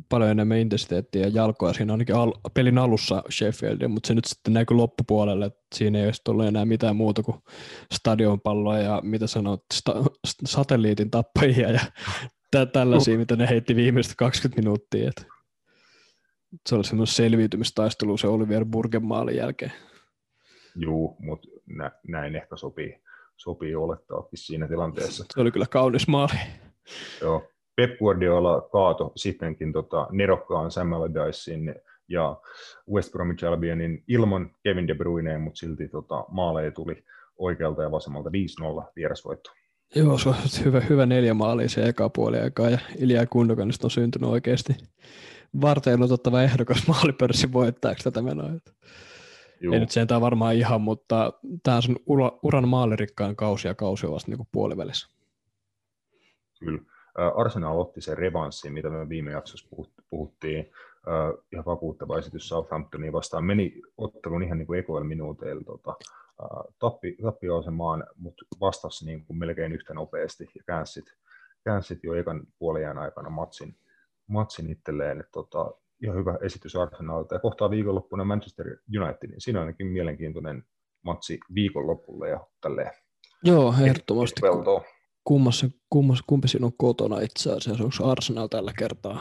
paljon 0.09 0.31
enemmän 0.31 0.59
intensiteettiä 0.59 1.23
ja 1.23 1.29
jalkoja 1.29 1.73
siinä 1.73 1.93
ainakin 1.93 2.15
al- 2.15 2.33
pelin 2.55 2.79
alussa 2.79 3.23
Sheffieldia, 3.31 3.89
mutta 3.89 4.07
se 4.07 4.15
nyt 4.15 4.25
sitten 4.25 4.53
näkyy 4.53 4.77
loppupuolelle, 4.77 5.47
että 5.47 5.61
siinä 5.75 5.99
ei 5.99 6.05
olisi 6.05 6.21
tullut 6.25 6.47
enää 6.47 6.65
mitään 6.65 6.97
muuta 6.97 7.23
kuin 7.23 7.37
stadionpalloa 7.93 8.79
ja 8.79 9.01
mitä 9.05 9.27
sanot, 9.27 9.65
sta- 9.75 10.05
st- 10.29 10.47
satelliitin 10.47 11.11
tappajia 11.11 11.71
ja 11.71 11.81
tä- 12.51 12.67
tällaisia, 12.67 13.19
mitä 13.19 13.37
ne 13.37 13.49
heitti 13.49 13.77
viimeiset 13.77 14.15
20 14.17 14.61
minuuttia. 14.63 15.09
Et 15.09 15.27
se 16.69 16.75
oli 16.75 16.85
semmoinen 16.85 17.15
selviytymistaistelu 17.15 18.17
se 18.17 18.27
Olivier 18.27 18.65
Burgen 18.65 19.05
maalin 19.05 19.37
jälkeen. 19.37 19.73
Juu, 20.77 21.17
mutta 21.19 21.49
nä- 21.67 21.93
näin 22.09 22.37
ehkä 22.37 22.57
sopii, 22.57 23.01
sopii 23.37 23.75
olettaakin 23.75 24.39
siinä 24.39 24.69
tilanteessa. 24.69 25.25
Se 25.35 25.41
oli 25.41 25.51
kyllä 25.51 25.67
kaunis 25.71 26.09
maali. 26.09 26.39
Joo. 27.21 27.43
Pep 27.77 27.99
Guardiola 27.99 28.61
kaato 28.61 29.13
sittenkin 29.17 29.73
tota 29.73 30.07
nerokkaan 30.11 30.71
Sam 30.71 30.93
Allardycein 30.93 31.75
ja 32.09 32.37
West 32.93 33.13
Bromwich 33.13 33.45
Albionin 33.45 34.05
ilman 34.09 34.51
Kevin 34.63 34.89
De 34.89 34.95
Bruynea, 34.95 35.39
mutta 35.39 35.59
silti 35.59 35.89
tota, 35.89 36.25
maaleja 36.29 36.71
tuli 36.71 37.05
oikealta 37.39 37.83
ja 37.83 37.91
vasemmalta 37.91 38.31
5-0 38.31 38.93
vierasvoitto. 38.97 39.51
Joo, 39.95 40.19
se 40.19 40.29
on 40.29 40.35
hyvä, 40.65 40.81
hyvä 40.81 41.07
neljä 41.07 41.35
maalia 41.35 41.69
se 41.69 41.89
eka 41.89 42.09
puoli 42.09 42.39
aikaa 42.39 42.71
ja 42.71 42.79
Ilja 42.99 43.27
Kundokanista 43.27 43.87
on 43.87 43.91
syntynyt 43.91 44.31
oikeasti 44.31 44.73
varteen 45.61 46.03
otettava 46.03 46.43
ehdokas 46.43 46.87
maalipörssin 46.89 47.53
voittajaksi 47.53 48.05
tätä 48.05 48.23
menoa. 48.23 48.49
Juu. 49.61 49.75
Ei 49.75 49.81
nyt 49.81 49.91
sentään 49.91 50.21
varmaan 50.21 50.55
ihan, 50.55 50.81
mutta 50.81 51.33
tämä 51.63 51.77
on 51.77 51.97
ura, 52.07 52.33
uran 52.43 52.69
maalirikkaan 52.69 53.37
kausi 53.37 53.69
ja 53.69 53.75
kausi 53.75 54.07
on 54.07 54.13
vasta 54.13 54.31
niin 54.31 54.49
puolivälissä. 54.53 55.09
Kyllä. 56.59 56.83
Arsenal 57.37 57.79
otti 57.79 58.01
sen 58.01 58.19
revanssin, 58.19 58.73
mitä 58.73 58.91
me 58.91 59.09
viime 59.09 59.31
jaksossa 59.31 59.69
puhuttiin. 60.11 60.71
Ihan 61.53 61.65
vakuuttava 61.65 62.19
esitys 62.19 62.49
Southamptoniin 62.49 63.13
vastaan. 63.13 63.45
Meni 63.45 63.83
ottelun 63.99 64.43
ihan 64.43 64.59
niin 64.59 64.67
kuin 64.67 64.79
ekoilla 64.79 65.09
minuuteilla 65.09 65.63
tota, 65.65 65.97
tappi, 66.79 67.17
tappioasemaan, 67.23 68.05
mutta 68.17 68.45
vastasi 68.61 69.07
niin 69.07 69.25
kuin 69.25 69.39
melkein 69.39 69.73
yhtä 69.73 69.95
nopeasti 69.95 70.51
ja 70.55 70.63
käänsit, 70.67 71.05
käänsit 71.65 71.99
jo 72.03 72.15
ekan 72.15 72.43
puolien 72.59 72.99
aikana 72.99 73.31
matsin, 73.31 73.77
matsin 74.31 74.71
itselleen. 74.71 75.21
Että, 75.21 75.33
tota, 75.33 75.71
ihan 76.03 76.17
hyvä 76.17 76.39
esitys 76.43 76.77
Arsenalilta. 76.77 77.35
Ja 77.35 77.39
kohtaa 77.39 77.71
viikonloppuna 77.71 78.25
Manchester 78.25 78.67
United, 79.01 79.29
niin 79.29 79.41
siinä 79.41 79.59
on 79.59 79.67
ainakin 79.67 79.87
mielenkiintoinen 79.87 80.65
matsi 81.03 81.39
viikonlopulle 81.55 82.29
ja 82.29 82.47
tälleen. 82.61 82.91
Joo, 83.45 83.75
ehdottomasti. 83.85 84.41
Kummassa, 85.25 85.67
kummassa, 85.91 86.25
kumpi 86.27 86.49
siinä 86.49 86.67
on 86.67 86.73
kotona 86.77 87.21
itse 87.21 87.53
asiassa? 87.53 87.85
Onko 87.85 88.11
Arsenal 88.11 88.47
tällä 88.47 88.73
kertaa? 88.79 89.21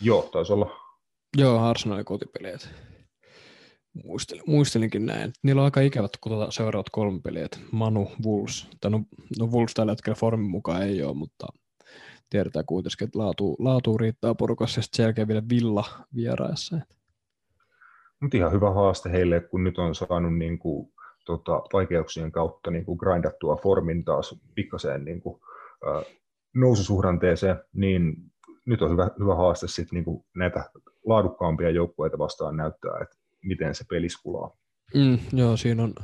Joo, 0.00 0.22
taisi 0.32 0.52
olla. 0.52 0.70
Joo, 1.36 1.60
Arsenalin 1.60 2.04
kotipeliä. 2.04 2.58
Muistelin, 4.04 4.42
muistelinkin 4.46 5.06
näin. 5.06 5.32
Niillä 5.42 5.60
on 5.60 5.64
aika 5.64 5.80
ikävät, 5.80 6.10
kun 6.20 6.32
tuota 6.32 6.50
seuraavat 6.50 6.90
kolme 6.90 7.20
peliä. 7.20 7.48
Manu, 7.72 8.10
Wolves. 8.26 8.68
Tai 8.80 8.90
no, 8.90 9.00
no 9.38 9.46
Wolves 9.46 9.74
tällä 9.74 9.92
hetkellä 9.92 10.16
formin 10.16 10.50
mukaan 10.50 10.82
ei 10.82 11.02
ole, 11.02 11.14
mutta 11.14 11.46
tiedetään 12.30 12.64
kuitenkin, 12.66 13.04
että 13.04 13.18
laatu, 13.18 13.56
laatu 13.58 13.98
riittää 13.98 14.34
porukassa 14.34 14.78
ja 14.78 14.82
sitten 14.82 14.96
selkeä 15.04 15.28
vielä 15.28 15.42
Villa 15.50 15.84
vieraissa. 16.14 16.76
Mutta 18.20 18.36
ihan 18.36 18.52
hyvä 18.52 18.70
haaste 18.70 19.12
heille, 19.12 19.40
kun 19.40 19.64
nyt 19.64 19.78
on 19.78 19.94
saanut 19.94 20.38
niin 20.38 20.58
kuin, 20.58 20.92
tota, 21.24 21.62
vaikeuksien 21.72 22.32
kautta 22.32 22.70
niin 22.70 22.84
kuin 22.84 22.98
grindattua 22.98 23.56
formin 23.56 24.04
taas 24.04 24.40
pikaseen 24.54 25.04
niin 25.04 25.20
kuin, 25.20 25.40
äh, 25.88 26.04
noususuhdanteeseen, 26.54 27.56
niin 27.72 28.16
nyt 28.66 28.82
on 28.82 28.90
hyvä, 28.90 29.10
hyvä 29.18 29.34
haaste 29.34 29.68
sit, 29.68 29.92
niin 29.92 30.04
kuin 30.04 30.24
näitä 30.36 30.70
laadukkaampia 31.06 31.70
joukkueita 31.70 32.18
vastaan 32.18 32.56
näyttää, 32.56 32.92
että 33.02 33.16
miten 33.42 33.74
se 33.74 33.84
peliskulaa. 33.90 34.56
Mm, 34.94 35.18
joo, 35.32 35.56
siinä 35.56 35.82
on 35.82 35.94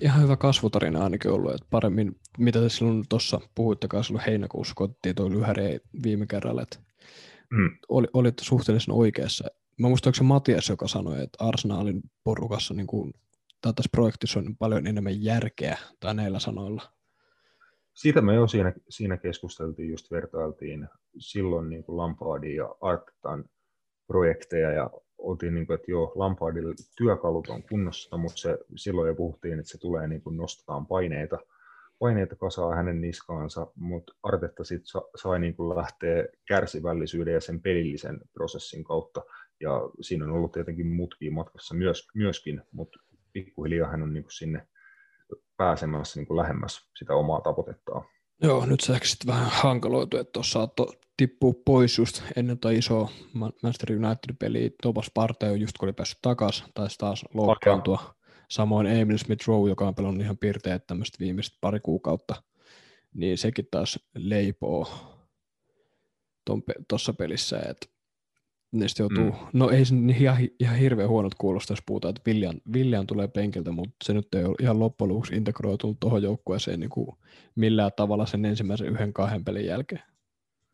ihan 0.00 0.22
hyvä 0.22 0.36
kasvutarina 0.36 1.04
ainakin 1.04 1.30
ollut, 1.30 1.54
että 1.54 1.66
paremmin, 1.70 2.16
mitä 2.38 2.60
te 2.60 2.68
silloin 2.68 3.04
tuossa 3.08 3.40
puhuittekaan 3.54 4.04
silloin 4.04 4.24
heinäkuussa, 4.26 4.74
kun 4.74 4.84
otettiin 4.84 5.14
tuo 5.14 5.30
lyhäri 5.30 5.80
viime 6.02 6.26
kerralla, 6.26 6.62
että 6.62 6.78
mm. 7.50 7.70
oli, 7.88 8.06
olit 8.12 8.38
suhteellisen 8.40 8.94
oikeassa. 8.94 9.44
Mä 9.78 9.88
muistan, 9.88 10.08
onko 10.08 10.16
se 10.16 10.24
Matias, 10.24 10.68
joka 10.68 10.88
sanoi, 10.88 11.22
että 11.22 11.44
Arsenalin 11.44 12.02
porukassa 12.24 12.74
niin 12.74 12.86
kuin, 12.86 13.14
tai 13.60 13.72
tässä 13.74 13.88
projektissa 13.92 14.40
on 14.40 14.56
paljon 14.56 14.86
enemmän 14.86 15.22
järkeä, 15.22 15.78
tai 16.00 16.14
näillä 16.14 16.38
sanoilla. 16.38 16.82
Siitä 17.94 18.20
me 18.20 18.34
jo 18.34 18.46
siinä, 18.46 18.72
siinä 18.88 19.16
keskusteltiin, 19.16 19.90
just 19.90 20.10
vertailtiin 20.10 20.88
silloin 21.18 21.68
niin 21.68 21.84
kuin 21.84 21.96
Lampardin 21.96 22.56
ja 22.56 22.74
Artetan 22.80 23.44
projekteja, 24.06 24.70
ja 24.70 24.90
oltiin, 25.24 25.54
niin 25.54 25.66
kuin, 25.66 25.74
että 25.74 25.90
joo, 25.90 26.12
Lampardille 26.14 26.74
työkalut 26.96 27.48
on 27.48 27.62
kunnossa, 27.62 28.16
mutta 28.16 28.38
se, 28.38 28.58
silloin 28.76 29.08
jo 29.08 29.14
puhuttiin, 29.14 29.58
että 29.58 29.70
se 29.70 29.78
tulee 29.78 30.08
niin 30.08 30.22
kuin 30.22 30.36
nostamaan 30.36 30.86
paineita, 30.86 31.38
paineita 31.98 32.36
kasaa 32.36 32.74
hänen 32.74 33.00
niskaansa, 33.00 33.66
mutta 33.74 34.12
Artetta 34.22 34.64
sitten 34.64 34.86
sa, 34.86 35.02
sai 35.16 35.40
niin 35.40 35.56
kuin 35.56 35.76
lähteä 35.76 36.24
kärsivällisyyden 36.48 37.34
ja 37.34 37.40
sen 37.40 37.60
pelillisen 37.60 38.20
prosessin 38.32 38.84
kautta, 38.84 39.22
ja 39.60 39.80
siinä 40.00 40.24
on 40.24 40.30
ollut 40.30 40.52
tietenkin 40.52 40.86
mutkia 40.86 41.32
matkassa 41.32 41.74
myös, 41.74 42.08
myöskin, 42.14 42.62
mutta 42.72 42.98
pikkuhiljaa 43.32 43.90
hän 43.90 44.02
on 44.02 44.12
niin 44.12 44.24
kuin 44.24 44.32
sinne 44.32 44.68
pääsemässä 45.56 46.20
niin 46.20 46.26
kuin 46.26 46.36
lähemmäs 46.36 46.90
sitä 46.98 47.14
omaa 47.14 47.40
tavoitettaan. 47.40 48.04
Joo, 48.42 48.66
nyt 48.66 48.80
se 48.80 48.98
sitten 49.02 49.34
vähän 49.34 49.50
hankaloitu, 49.50 50.16
että 50.16 50.32
tuossa 50.32 50.68
tippua 51.16 51.52
pois 51.64 51.98
just 51.98 52.22
ennen 52.36 52.58
tuota 52.58 52.78
isoa 52.78 53.10
Manchester 53.32 53.92
United-peliä. 53.92 54.70
Thomas 54.82 55.10
Partey 55.14 55.56
just 55.56 55.78
kun 55.78 55.86
oli 55.86 55.92
päässyt 55.92 56.18
takaisin, 56.22 56.66
taisi 56.74 56.98
taas 56.98 57.24
loukkaantua. 57.34 57.98
Okay. 58.02 58.14
Samoin 58.50 58.86
Emil 58.86 59.18
Smith 59.18 59.48
Rowe, 59.48 59.68
joka 59.68 59.88
on 59.88 59.94
pelannut 59.94 60.22
ihan 60.22 60.38
pirteet 60.38 60.86
tämmöistä 60.86 61.18
viimeiset 61.20 61.54
pari 61.60 61.80
kuukautta, 61.80 62.42
niin 63.14 63.38
sekin 63.38 63.68
taas 63.70 63.98
leipoo 64.14 64.88
tuossa 66.88 67.12
pelissä, 67.12 67.58
että 67.58 67.86
niistä 68.72 69.02
joutuu, 69.02 69.24
mm. 69.24 69.36
no 69.52 69.70
ei 69.70 69.84
se 69.84 69.94
ihan, 70.18 70.36
ihan 70.60 70.76
hirveän 70.76 71.08
huonot 71.08 71.34
kuulosta, 71.34 71.72
jos 71.72 71.82
puhutaan, 71.86 72.10
että 72.10 72.22
Viljan, 72.26 72.60
Viljan 72.72 73.06
tulee 73.06 73.28
penkiltä, 73.28 73.72
mutta 73.72 73.96
se 74.04 74.12
nyt 74.12 74.34
ei 74.34 74.44
ole 74.44 74.56
ihan 74.60 74.78
loppujen 74.78 75.08
lopuksi 75.08 75.34
integroitunut 75.34 76.00
tuohon 76.00 76.22
joukkueeseen 76.22 76.80
niin 76.80 76.90
kuin 76.90 77.16
millään 77.54 77.90
tavalla 77.96 78.26
sen 78.26 78.44
ensimmäisen 78.44 78.88
yhden 78.88 79.12
kahden 79.12 79.44
pelin 79.44 79.66
jälkeen. 79.66 80.02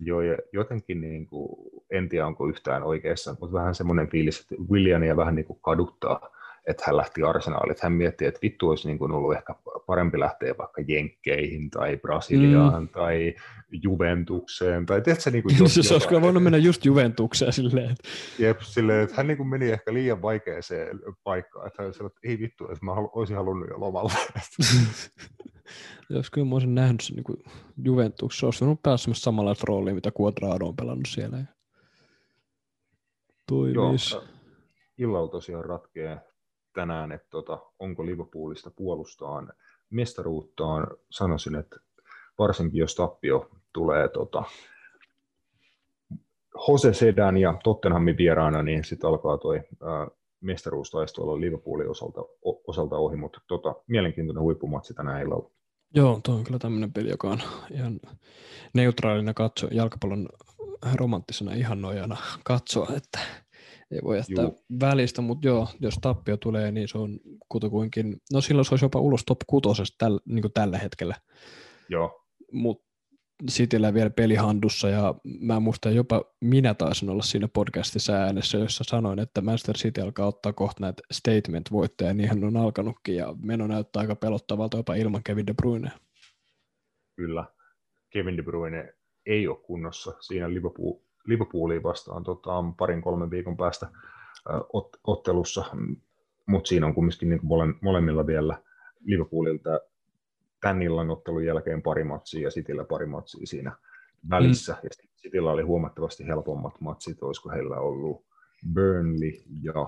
Joo, 0.00 0.20
ja 0.20 0.36
jotenkin 0.52 1.00
niin 1.00 1.26
kuin, 1.26 1.48
en 1.90 2.08
tiedä 2.08 2.26
onko 2.26 2.46
yhtään 2.46 2.82
oikeassa, 2.82 3.36
mutta 3.40 3.58
vähän 3.58 3.74
semmoinen 3.74 4.08
fiilis, 4.08 4.40
että 4.40 4.54
Williamia 4.70 5.16
vähän 5.16 5.34
niin 5.34 5.46
kuin 5.46 5.58
kaduttaa 5.62 6.39
että 6.66 6.82
hän 6.86 6.96
lähti 6.96 7.22
arsenaaliin. 7.22 7.76
Hän 7.82 7.92
mietti, 7.92 8.26
että 8.26 8.40
vittu 8.42 8.68
olisi 8.68 8.88
niin 8.88 8.98
kuin 8.98 9.12
ollut 9.12 9.34
ehkä 9.34 9.54
parempi 9.86 10.20
lähteä 10.20 10.54
vaikka 10.58 10.82
Jenkkeihin 10.88 11.70
tai 11.70 11.96
Brasiliaan 11.96 12.82
mm. 12.82 12.88
tai 12.88 13.34
Juventukseen. 13.82 14.86
Tai 14.86 15.00
tiedätkö, 15.00 15.30
niin 15.30 15.42
kuin 15.42 15.68
se 15.68 15.94
olisi 15.94 16.08
kyllä 16.08 16.22
voinut 16.22 16.42
mennä 16.42 16.58
just 16.58 16.84
Juventukseen 16.84 17.52
silleen. 17.52 17.90
Että... 17.90 18.08
Jep, 18.38 18.60
silleen, 18.60 19.04
että 19.04 19.16
hän 19.16 19.26
niin 19.26 19.36
kuin 19.36 19.48
meni 19.48 19.70
ehkä 19.70 19.94
liian 19.94 20.22
vaikeaseen 20.22 21.00
paikkaan. 21.24 21.66
Että 21.66 21.82
hän 21.82 21.94
sanoi, 21.94 22.06
että 22.06 22.20
ei 22.24 22.38
vittu, 22.38 22.64
että 22.64 22.84
mä 22.84 22.92
olisin 22.92 23.36
halunnut 23.36 23.68
jo 23.68 23.80
lomalla. 23.80 24.12
Jos 26.10 26.30
kyllä 26.30 26.46
mä 26.46 26.54
olisin 26.54 26.74
nähnyt 26.74 27.00
sen 27.00 27.16
niin 27.16 27.44
Juventuksessa, 27.84 28.46
olisi 28.46 28.60
voinut 28.60 28.82
päästä 28.82 29.10
samanlaista 29.14 29.64
roolia, 29.68 29.94
mitä 29.94 30.10
Quadrado 30.20 30.66
on 30.66 30.76
pelannut 30.76 31.08
siellä. 31.08 31.44
Toimis. 33.46 34.12
Joo, 34.12 34.24
illalla 34.98 35.28
tosiaan 35.28 35.64
ratkeaa 35.64 36.29
tänään, 36.72 37.12
että 37.12 37.26
tota, 37.30 37.58
onko 37.78 38.06
Liverpoolista 38.06 38.70
puolustaan 38.70 39.52
mestaruuttaan. 39.90 40.86
Sanoisin, 41.10 41.54
että 41.54 41.76
varsinkin 42.38 42.78
jos 42.78 42.94
tappio 42.94 43.50
tulee 43.72 44.08
tota, 44.08 44.42
Jose 46.68 46.94
Sedan 46.94 47.36
ja 47.36 47.54
Tottenhamin 47.64 48.16
vieraana, 48.16 48.62
niin 48.62 48.84
sitten 48.84 49.08
alkaa 49.08 49.38
tuo 49.38 49.54
mestaruustaistelu 50.40 51.40
Liverpoolin 51.40 51.90
osalta, 51.90 52.20
osalta 52.66 52.96
ohi, 52.96 53.16
mutta 53.16 53.40
tota, 53.46 53.74
mielenkiintoinen 53.86 54.42
huippumatsi 54.42 54.94
tänään 54.94 55.22
illalla. 55.22 55.50
Joo, 55.94 56.20
tuo 56.24 56.34
on 56.34 56.44
kyllä 56.44 56.58
tämmöinen 56.58 56.92
peli, 56.92 57.10
joka 57.10 57.28
on 57.28 57.38
ihan 57.70 58.00
neutraalina 58.74 59.34
katso, 59.34 59.68
jalkapallon 59.70 60.28
romanttisena 60.94 61.52
ihannoijana 61.52 62.16
katsoa, 62.44 62.88
että 62.96 63.18
ei 63.90 64.00
voi 64.04 64.16
jättää 64.16 64.44
Juu. 64.44 64.64
välistä, 64.80 65.22
mutta 65.22 65.48
joo, 65.48 65.68
jos 65.80 65.94
tappio 66.00 66.36
tulee, 66.36 66.72
niin 66.72 66.88
se 66.88 66.98
on 66.98 67.20
kutakuinkin, 67.48 68.16
no 68.32 68.40
silloin 68.40 68.64
se 68.64 68.72
olisi 68.72 68.84
jopa 68.84 69.00
ulos 69.00 69.24
top 69.26 69.38
kutosesta 69.46 69.94
täl, 69.98 70.20
niin 70.24 70.42
kuin 70.42 70.52
tällä 70.52 70.78
hetkellä. 70.78 71.14
Joo. 71.88 72.26
Mutta 72.52 72.90
Cityllä 73.50 73.94
vielä 73.94 74.10
pelihandussa 74.10 74.88
ja 74.88 75.14
mä 75.40 75.60
muistan 75.60 75.94
jopa 75.94 76.24
minä 76.40 76.74
taisin 76.74 77.10
olla 77.10 77.22
siinä 77.22 77.48
podcastissa 77.48 78.12
äänessä, 78.12 78.58
jossa 78.58 78.84
sanoin, 78.84 79.18
että 79.18 79.40
Manchester 79.40 79.76
City 79.76 80.00
alkaa 80.00 80.26
ottaa 80.26 80.52
kohta 80.52 80.80
näitä 80.80 81.02
statement-voittoja, 81.12 82.14
niin 82.14 82.28
hän 82.28 82.44
on 82.44 82.56
alkanutkin 82.56 83.16
ja 83.16 83.34
meno 83.42 83.66
näyttää 83.66 84.00
aika 84.00 84.16
pelottavalta 84.16 84.76
jopa 84.76 84.94
ilman 84.94 85.22
Kevin 85.22 85.46
De 85.46 85.54
Bruyne. 85.54 85.90
Kyllä, 87.16 87.44
Kevin 88.10 88.36
De 88.36 88.42
Bruyne 88.42 88.94
ei 89.26 89.48
ole 89.48 89.58
kunnossa 89.62 90.14
siinä 90.20 90.50
Liverpool 90.50 90.94
Liverpoolia 91.26 91.82
vastaan 91.82 92.22
tota, 92.22 92.50
parin 92.78 93.02
kolmen 93.02 93.30
viikon 93.30 93.56
päästä 93.56 93.88
ot, 94.72 94.88
ottelussa, 95.04 95.64
mutta 96.46 96.68
siinä 96.68 96.86
on 96.86 96.94
kumminkin 96.94 97.28
niin 97.28 97.40
mole, 97.42 97.74
molemmilla 97.80 98.26
vielä 98.26 98.58
Liverpoolilta 99.04 99.80
tämän 100.60 100.82
illan 100.82 101.10
ottelun 101.10 101.44
jälkeen 101.44 101.82
pari 101.82 102.04
matsia 102.04 102.42
ja 102.42 102.50
Cityllä 102.50 102.84
pari 102.84 103.06
matsia 103.06 103.46
siinä 103.46 103.76
välissä. 104.30 104.72
Mm. 104.72 104.78
Ja 104.82 104.90
Cityllä 105.22 105.50
oli 105.50 105.62
huomattavasti 105.62 106.26
helpommat 106.26 106.80
matsit, 106.80 107.22
olisiko 107.22 107.50
heillä 107.50 107.76
ollut 107.76 108.24
Burnley 108.74 109.32
ja 109.62 109.86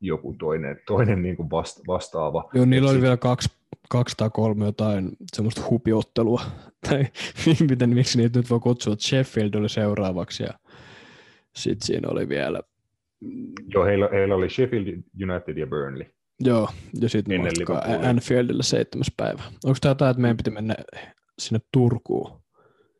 joku 0.00 0.34
toinen, 0.38 0.80
toinen 0.86 1.22
niin 1.22 1.36
kuin 1.36 1.50
vasta, 1.50 1.82
vastaava. 1.86 2.50
Joo, 2.54 2.64
niillä 2.64 2.90
oli 2.90 3.02
vielä 3.02 3.16
kaksi, 3.16 3.50
kaksi 3.88 4.14
tai 4.16 4.30
kolme 4.32 4.64
jotain 4.64 5.10
semmoista 5.32 5.62
hupiottelua, 5.70 6.42
tai 6.88 7.06
miten, 7.70 7.90
miksi 7.90 8.18
niitä 8.18 8.38
nyt 8.38 8.50
voi 8.50 8.60
kutsua, 8.60 8.96
Sheffield 8.98 9.54
oli 9.54 9.68
seuraavaksi 9.68 10.42
ja 10.42 10.50
sitten 11.56 11.86
siinä 11.86 12.08
oli 12.08 12.28
vielä... 12.28 12.60
Joo, 13.74 13.84
heillä, 13.84 14.08
heillä 14.12 14.34
oli 14.34 14.50
Sheffield 14.50 14.86
United 15.22 15.58
ja 15.58 15.66
Burnley. 15.66 16.06
Joo, 16.40 16.68
ja 17.00 17.08
sitten 17.08 17.40
Anfieldillä 18.08 18.62
seitsemäs 18.62 19.12
päivä. 19.16 19.42
Onko 19.64 19.78
tämä 19.80 19.90
jotain, 19.90 20.10
että 20.10 20.20
meidän 20.20 20.36
piti 20.36 20.50
mennä 20.50 20.74
sinne 21.38 21.60
Turkuun? 21.72 22.40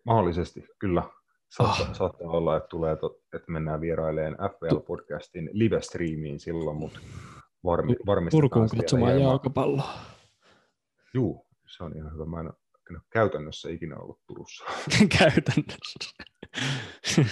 Mahdollisesti, 0.04 0.64
kyllä. 0.78 1.02
Saattaa, 1.48 1.86
oh. 1.88 1.94
saattaa 1.94 2.30
olla, 2.30 2.56
että, 2.56 2.68
tulee 2.68 2.96
että 3.34 3.52
mennään 3.52 3.80
vieraileen 3.80 4.34
FPL-podcastin 4.34 5.50
live-streamiin 5.52 6.38
silloin, 6.38 6.76
mutta 6.76 6.98
varmi, 7.64 7.96
varmistetaan 8.06 8.40
Turkuun 8.40 8.68
katsomaan 8.76 9.20
jalkapalloa. 9.20 10.13
Juu, 11.14 11.46
se 11.76 11.84
on 11.84 11.96
ihan 11.96 12.12
hyvä. 12.12 12.24
Mä 12.24 12.40
en 12.40 12.46
ole 12.46 13.02
käytännössä 13.10 13.70
ikinä 13.70 13.96
ollut 13.96 14.20
Turussa. 14.26 14.64
käytännössä. 15.18 16.24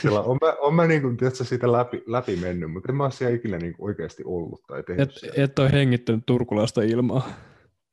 Sillä 0.01 0.21
on 0.21 0.39
mä, 0.41 0.55
on 0.61 0.75
mä 0.75 0.87
niin 0.87 1.03
kuin, 1.03 1.17
tiedätkö, 1.17 1.45
siitä 1.45 1.73
läpi, 1.73 2.03
läpi 2.07 2.37
mennyt, 2.37 2.73
mutta 2.73 2.93
en 2.93 2.97
mä 2.97 3.05
ole 3.05 3.13
siellä 3.13 3.37
ikinä 3.37 3.59
niin 3.59 3.77
kuin 3.77 3.91
oikeasti 3.91 4.23
ollut. 4.27 4.61
Tai 4.67 4.85
et, 4.99 5.11
et 5.37 5.59
ole 5.59 5.73
hengittänyt 5.73 6.27
turkulaista 6.27 6.83
ilmaa. 6.83 7.29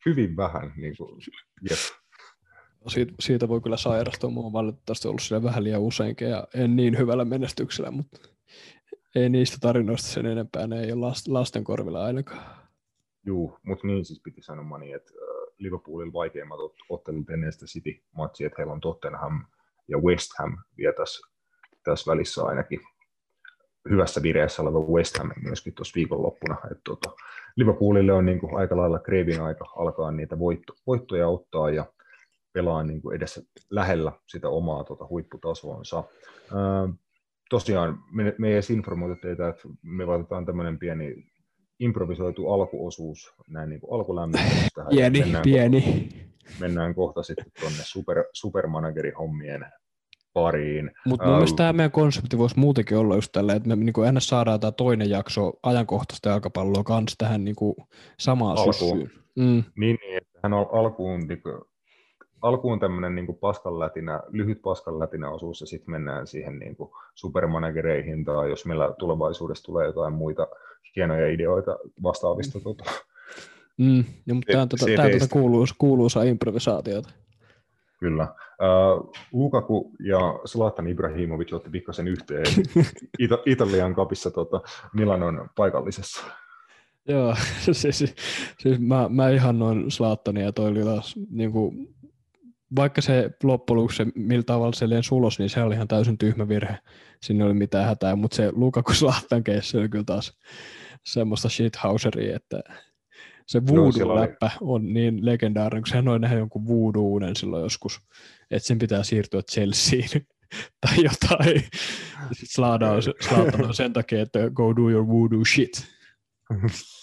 Hyvin 0.05 0.37
vähän. 0.37 0.73
Niin 0.77 0.97
kuin, 0.97 1.21
jep. 1.69 1.79
Siitä, 2.87 3.13
siitä, 3.19 3.47
voi 3.47 3.61
kyllä 3.61 3.77
sairastua. 3.77 4.31
Mä 4.31 4.39
oon 4.39 4.53
valitettavasti 4.53 5.07
ollut 5.07 5.21
siellä 5.21 5.43
vähän 5.43 5.63
liian 5.63 5.81
useinkin 5.81 6.29
ja 6.29 6.47
en 6.53 6.75
niin 6.75 6.97
hyvällä 6.97 7.25
menestyksellä, 7.25 7.91
mutta 7.91 8.19
ei 9.15 9.29
niistä 9.29 9.57
tarinoista 9.61 10.07
sen 10.07 10.25
enempää. 10.25 10.67
Ne 10.67 10.79
ei 10.81 10.91
ole 10.91 11.13
lasten 11.27 11.63
korvilla 11.63 12.05
ainakaan. 12.05 12.69
Juu, 13.25 13.57
mutta 13.63 13.87
niin 13.87 14.05
siis 14.05 14.21
piti 14.23 14.41
sanoa 14.41 14.77
niin, 14.77 14.95
että 14.95 15.13
Liverpoolilla 15.59 16.13
vaikeimmat 16.13 16.59
ottelut 16.89 17.29
ennen 17.29 17.53
sitä 17.53 17.65
City-matsia, 17.65 18.47
että 18.47 18.55
heillä 18.57 18.73
on 18.73 18.81
Tottenham 18.81 19.45
ja 19.87 19.97
West 19.97 20.31
Ham 20.39 20.57
vielä 20.77 20.93
tässä, 20.93 21.27
tässä 21.83 22.11
välissä 22.11 22.43
ainakin 22.43 22.79
hyvässä 23.89 24.23
vireessä 24.23 24.61
oleva 24.61 24.79
West 24.79 25.17
Ham 25.17 25.31
myöskin 25.43 25.73
tuossa 25.73 25.95
viikonloppuna. 25.95 26.57
Että 26.71 26.81
tota, 26.83 27.11
Liverpoolille 27.55 28.13
on 28.13 28.25
niin 28.25 28.39
kuin 28.39 28.57
aika 28.57 28.77
lailla 28.77 28.99
kreivin 28.99 29.41
aika 29.41 29.65
alkaa 29.75 30.11
niitä 30.11 30.39
voitto, 30.39 30.73
voittoja 30.87 31.27
ottaa 31.27 31.69
ja 31.69 31.85
pelaa 32.53 32.83
niin 32.83 33.01
kuin 33.01 33.15
edessä 33.15 33.41
lähellä 33.69 34.11
sitä 34.27 34.49
omaa 34.49 34.83
tota, 34.83 35.07
huipputasoonsa. 35.07 36.03
Ää, 36.55 36.89
tosiaan 37.49 37.99
me, 38.11 38.35
me 38.37 38.47
ei 38.47 38.53
edes 38.53 38.69
informoitu 38.69 39.21
teitä, 39.21 39.47
että 39.47 39.63
me 39.81 40.07
vaikutetaan 40.07 40.45
tämmöinen 40.45 40.79
pieni 40.79 41.31
improvisoitu 41.79 42.51
alkuosuus 42.51 43.33
näin 43.47 43.69
niin 43.69 43.81
kuin 43.81 43.93
alkulämmityksestä. 43.93 44.85
Pieni, 44.89 45.19
mennään 45.19 45.43
pieni. 45.43 45.81
Kohta, 45.81 46.15
mennään 46.59 46.95
kohta 46.95 47.23
sitten 47.23 47.45
tuonne 47.59 47.79
super, 47.83 48.23
supermanagerin 48.33 49.15
hommien 49.15 49.65
pariin. 50.33 50.91
Mutta 51.05 51.25
mun 51.25 51.33
uh, 51.33 51.37
mielestä 51.37 51.57
tämä 51.57 51.73
meidän 51.73 51.91
konsepti 51.91 52.37
voisi 52.37 52.59
muutenkin 52.59 52.97
olla 52.97 53.15
just 53.15 53.31
tällä, 53.31 53.53
että 53.53 53.69
me 53.69 53.75
niin 53.75 53.93
kuin 53.93 54.07
ennä 54.07 54.19
saadaan 54.19 54.59
tämä 54.59 54.71
toinen 54.71 55.09
jakso 55.09 55.53
ajankohtaista 55.63 56.29
jalkapalloa 56.29 56.83
kanssa 56.83 57.15
tähän 57.17 57.45
niin 57.45 57.55
kuin 57.55 57.75
samaan 58.19 58.57
alkuun. 58.57 59.09
Mm. 59.35 59.63
Niin, 59.77 59.97
niin, 60.01 60.17
että 60.17 60.39
hän 60.43 60.53
on 60.53 60.67
alkuun 60.71 61.19
niin 61.19 61.41
kuin, 61.41 61.61
alkuun 62.41 62.79
tämmöinen 62.79 63.15
niin 63.15 63.37
paskanlätinä, 63.39 64.21
lyhyt 64.29 64.61
paskanlätinä 64.61 65.29
osuus 65.29 65.61
ja 65.61 65.67
sitten 65.67 65.91
mennään 65.91 66.27
siihen 66.27 66.59
niin 66.59 66.75
kuin 66.75 66.91
supermanagereihin 67.15 68.25
tai 68.25 68.49
jos 68.49 68.65
meillä 68.65 68.93
tulevaisuudessa 68.99 69.63
tulee 69.63 69.85
jotain 69.85 70.13
muita 70.13 70.47
hienoja 70.95 71.27
ideoita 71.27 71.77
vastaavista. 72.03 72.59
Tota, 72.59 72.83
mm, 73.77 74.03
ja, 74.25 74.33
mutta 74.33 74.51
tämä, 74.51 74.67
tuota, 74.67 74.85
tämä 74.95 75.09
tuota 75.09 75.27
kuuluisa, 75.33 75.75
kuuluisa 75.77 76.23
improvisaatiota. 76.23 77.09
Kyllä. 77.99 78.27
Uh, 78.61 79.11
Lukaku 79.33 79.91
ja 79.99 80.19
Zlatan 80.47 80.87
Ibrahimovic 80.87 81.53
otti 81.53 81.69
pikkasen 81.69 82.07
yhteen 82.07 82.45
Ita- 83.23 83.43
Italian 83.45 83.95
kapissa 83.95 84.31
tota, 84.31 84.61
Milanon 84.93 85.49
paikallisessa. 85.55 86.23
Joo, 87.07 87.35
siis, 87.71 88.15
siis 88.57 88.79
mä, 88.79 89.09
mä 89.09 89.29
ihan 89.29 89.59
noin 89.59 89.91
Zlatania 89.91 90.43
ja 90.43 90.51
toi 90.51 90.69
oli 90.69 90.83
taas 90.83 91.15
niin 91.29 91.51
kuin, 91.51 91.95
vaikka 92.75 93.01
se 93.01 93.29
loppujen 93.43 93.77
lopuksi 93.77 94.03
millä 94.15 94.43
tavalla 94.43 94.73
se 94.73 94.89
leen 94.89 95.03
sulos, 95.03 95.39
niin 95.39 95.49
se 95.49 95.63
oli 95.63 95.75
ihan 95.75 95.87
täysin 95.87 96.17
tyhmä 96.17 96.47
virhe. 96.47 96.77
Siinä 97.21 97.45
oli 97.45 97.53
mitään 97.53 97.85
hätää, 97.85 98.15
mutta 98.15 98.35
se 98.35 98.51
Lukaku 98.51 98.93
Zlatan 98.93 99.43
oli 99.79 99.89
kyllä 99.89 100.03
taas 100.03 100.37
semmoista 101.05 101.49
shithouseria, 101.49 102.35
että 102.35 102.61
se 103.47 103.67
voodoo-läppä 103.67 104.51
on 104.61 104.93
niin 104.93 105.25
legendaarinen, 105.25 105.83
kun 105.83 105.89
sehän 105.89 106.07
on 106.07 106.21
nähnyt 106.21 106.39
jonkun 106.39 106.67
voodoo 106.67 107.19
silloin 107.35 107.63
joskus, 107.63 108.01
että 108.51 108.67
sen 108.67 108.79
pitää 108.79 109.03
siirtyä 109.03 109.41
Chelseain 109.51 110.09
tai 110.81 111.03
jotain. 111.03 111.63
Sitten 112.31 112.63
on, 113.65 113.73
sen 113.73 113.93
takia, 113.93 114.21
että 114.21 114.39
go 114.53 114.75
do 114.75 114.89
your 114.89 115.07
voodoo 115.07 115.45
shit. 115.45 115.71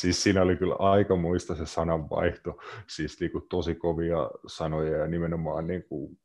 siis 0.00 0.22
siinä 0.22 0.42
oli 0.42 0.56
kyllä 0.56 0.76
aika 0.78 1.16
muista 1.16 1.54
se 1.54 1.66
sananvaihto, 1.66 2.58
siis 2.88 3.20
niin 3.20 3.32
kuin 3.32 3.44
tosi 3.50 3.74
kovia 3.74 4.30
sanoja 4.46 4.96
ja 4.96 5.06
nimenomaan 5.06 5.66
niin 5.66 5.84
kuin 5.88 6.18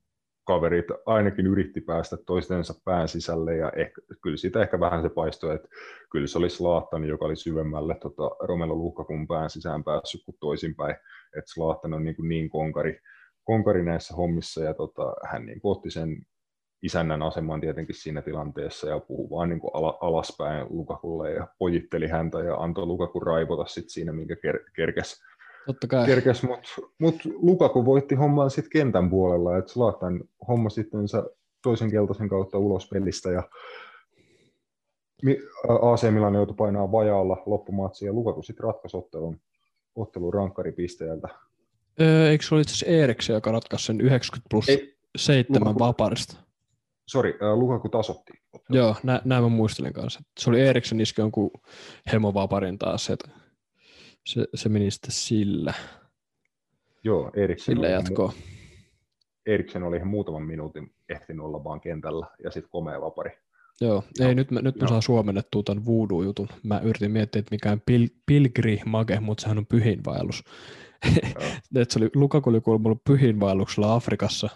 kaverit 0.47 0.85
ainakin 1.05 1.47
yritti 1.47 1.81
päästä 1.81 2.17
toistensa 2.25 2.73
pään 2.85 3.07
sisälle 3.07 3.55
ja 3.55 3.71
ehkä, 3.75 4.01
kyllä 4.21 4.37
siitä 4.37 4.61
ehkä 4.61 4.79
vähän 4.79 5.01
se 5.01 5.09
paistoi, 5.09 5.55
että 5.55 5.67
kyllä 6.11 6.27
se 6.27 6.37
oli 6.37 6.49
Slaattan, 6.49 7.05
joka 7.05 7.25
oli 7.25 7.35
syvemmälle 7.35 7.95
tota, 8.01 8.35
Romelo 8.39 8.75
Lukakun 8.75 9.27
pään 9.27 9.49
sisään 9.49 9.83
päässyt 9.83 10.21
kuin 10.25 10.35
toisinpäin, 10.39 10.95
että 11.37 11.51
Slaattan 11.53 11.93
on 11.93 12.03
niin, 12.03 12.15
kuin 12.15 12.29
niin 12.29 12.49
konkari, 12.49 12.99
konkari 13.43 13.83
näissä 13.83 14.15
hommissa 14.15 14.63
ja 14.63 14.73
tota, 14.73 15.13
hän 15.31 15.45
niin 15.45 15.59
otti 15.63 15.91
sen 15.91 16.17
isännän 16.83 17.21
aseman 17.21 17.61
tietenkin 17.61 17.95
siinä 17.95 18.21
tilanteessa 18.21 18.89
ja 18.89 18.99
puhui 18.99 19.29
vaan 19.29 19.49
niin 19.49 19.59
kuin 19.59 19.71
alaspäin 20.01 20.67
Lukakulle 20.69 21.31
ja 21.31 21.47
pojitteli 21.57 22.07
häntä 22.07 22.39
ja 22.39 22.55
antoi 22.55 22.85
Lukaku 22.85 23.19
raivota 23.19 23.65
sit 23.65 23.89
siinä, 23.89 24.11
minkä 24.11 24.33
ker- 24.33 24.71
kerkesi 24.75 25.23
Totta 25.65 25.87
kai. 25.87 26.05
Kerkes, 26.05 26.43
mutta 26.43 26.69
mut 26.99 27.15
Lukaku 27.25 27.85
voitti 27.85 28.15
homman 28.15 28.51
sitten 28.51 28.71
kentän 28.71 29.09
puolella, 29.09 29.57
että 29.57 29.73
Zlatan 29.73 30.23
homma 30.47 30.69
sitten 30.69 31.01
toisen 31.63 31.91
keltaisen 31.91 32.29
kautta 32.29 32.57
ulos 32.57 32.89
pelistä 32.89 33.31
ja 33.31 33.43
AC 35.81 36.11
Milan 36.11 36.35
joutui 36.35 36.55
painaa 36.55 36.91
vajaalla 36.91 37.43
loppumatsi 37.45 38.05
ja 38.05 38.13
Lukaku 38.13 38.41
sitten 38.43 38.63
ratkaisi 38.63 38.97
ottelun, 38.97 39.39
ottelun 39.95 40.33
rankkaripisteeltä. 40.33 41.27
Öö, 42.01 42.29
eikö 42.29 42.45
se 42.45 42.55
ollut 42.55 42.61
itse 42.61 42.73
asiassa 42.73 43.03
Eriksen, 43.03 43.33
joka 43.33 43.51
ratkaisi 43.51 43.85
sen 43.85 44.01
90 44.01 44.47
plus 44.49 44.69
Ei, 44.69 44.97
7 45.15 45.59
Lukaku, 45.59 45.79
vaparista? 45.79 46.37
Sori, 47.11 47.37
äh, 47.41 47.57
Lukaku 47.57 47.89
tasotti. 47.89 48.33
Joo, 48.69 48.95
nä, 49.03 49.21
näin 49.25 49.43
mä 49.43 49.49
muistelin 49.49 49.93
kanssa. 49.93 50.21
Se 50.39 50.49
oli 50.49 50.61
Eriksen 50.61 51.01
iski 51.01 51.21
jonkun 51.21 51.51
hemovaparin 52.11 52.77
taas, 52.77 53.09
että 53.09 53.29
se, 54.25 54.45
se 54.55 54.69
meni 54.69 54.91
sitten 54.91 55.11
sillä. 55.11 55.73
Joo, 57.03 57.31
Eriksen 57.35 57.75
sillä 57.75 57.87
jatkoa. 57.87 58.33
Eriksen 59.45 59.83
oli 59.83 59.95
ihan 59.95 60.07
muutaman 60.07 60.43
minuutin 60.43 60.93
ehtinyt 61.09 61.45
olla 61.45 61.63
vaan 61.63 61.81
kentällä 61.81 62.27
ja 62.43 62.51
sitten 62.51 62.71
komea 62.71 63.01
vapari. 63.01 63.31
Joo, 63.81 64.03
no, 64.19 64.27
ei 64.27 64.35
nyt, 64.35 64.51
mä, 64.51 64.61
nyt 64.61 64.81
mä 64.81 64.87
saan 64.87 65.01
suomennettua 65.01 65.63
tämän 65.63 65.85
voodoo-jutun. 65.85 66.49
Mä 66.63 66.79
yritin 66.79 67.11
miettiä, 67.11 67.39
että 67.39 67.55
mikä 67.55 67.71
on 67.71 67.81
pil, 67.85 68.07
pilgrimage, 68.25 69.19
mutta 69.19 69.41
sehän 69.41 69.57
on 69.57 69.65
pyhinvaellus. 69.65 70.43
että 71.75 71.93
se 71.93 71.99
oli, 71.99 72.09
Lukaku 72.15 72.49
oli 72.49 72.61
kuullut 72.61 73.03
pyhinvaelluksella 73.03 73.93
Afrikassa 73.95 74.49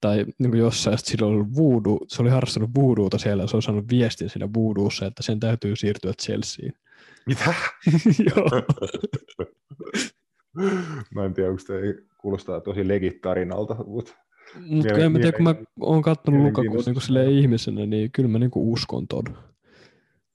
tai 0.00 0.26
niin 0.38 0.50
kuin 0.50 0.60
jossain, 0.60 0.94
että 0.94 1.10
sillä 1.10 1.26
oli 1.26 1.44
voodoo, 1.56 1.98
se 2.08 2.22
oli 2.22 2.30
harrastanut 2.30 2.70
voodoota 2.74 3.18
siellä 3.18 3.42
ja 3.42 3.46
se 3.46 3.56
oli 3.56 3.62
saanut 3.62 3.90
viestin 3.90 4.30
siinä 4.30 4.48
voodoossa, 4.54 5.06
että 5.06 5.22
sen 5.22 5.40
täytyy 5.40 5.76
siirtyä 5.76 6.12
Chelseain. 6.22 6.72
Mitä? 7.26 7.54
Joo. 8.36 8.48
mä 11.14 11.24
en 11.24 11.34
tiedä, 11.34 11.50
onko 11.50 11.62
tämä 11.66 11.80
kuulostaa 12.18 12.60
tosi 12.60 12.88
legit 12.88 13.20
tarinalta, 13.20 13.76
mutta... 13.86 14.14
Mutta 14.68 14.94
en 14.98 15.12
mä 15.12 15.18
tiedä, 15.18 15.36
kun 15.36 15.44
mä 15.44 15.54
oon 15.80 16.02
katsonut 16.02 16.42
Lukaku 16.42 16.76
niin 17.08 17.38
ihmisenä, 17.38 17.86
niin 17.86 18.10
kyllä 18.12 18.28
mä 18.28 18.38
niin 18.38 18.50
uskon 18.54 19.08
ton. 19.08 19.24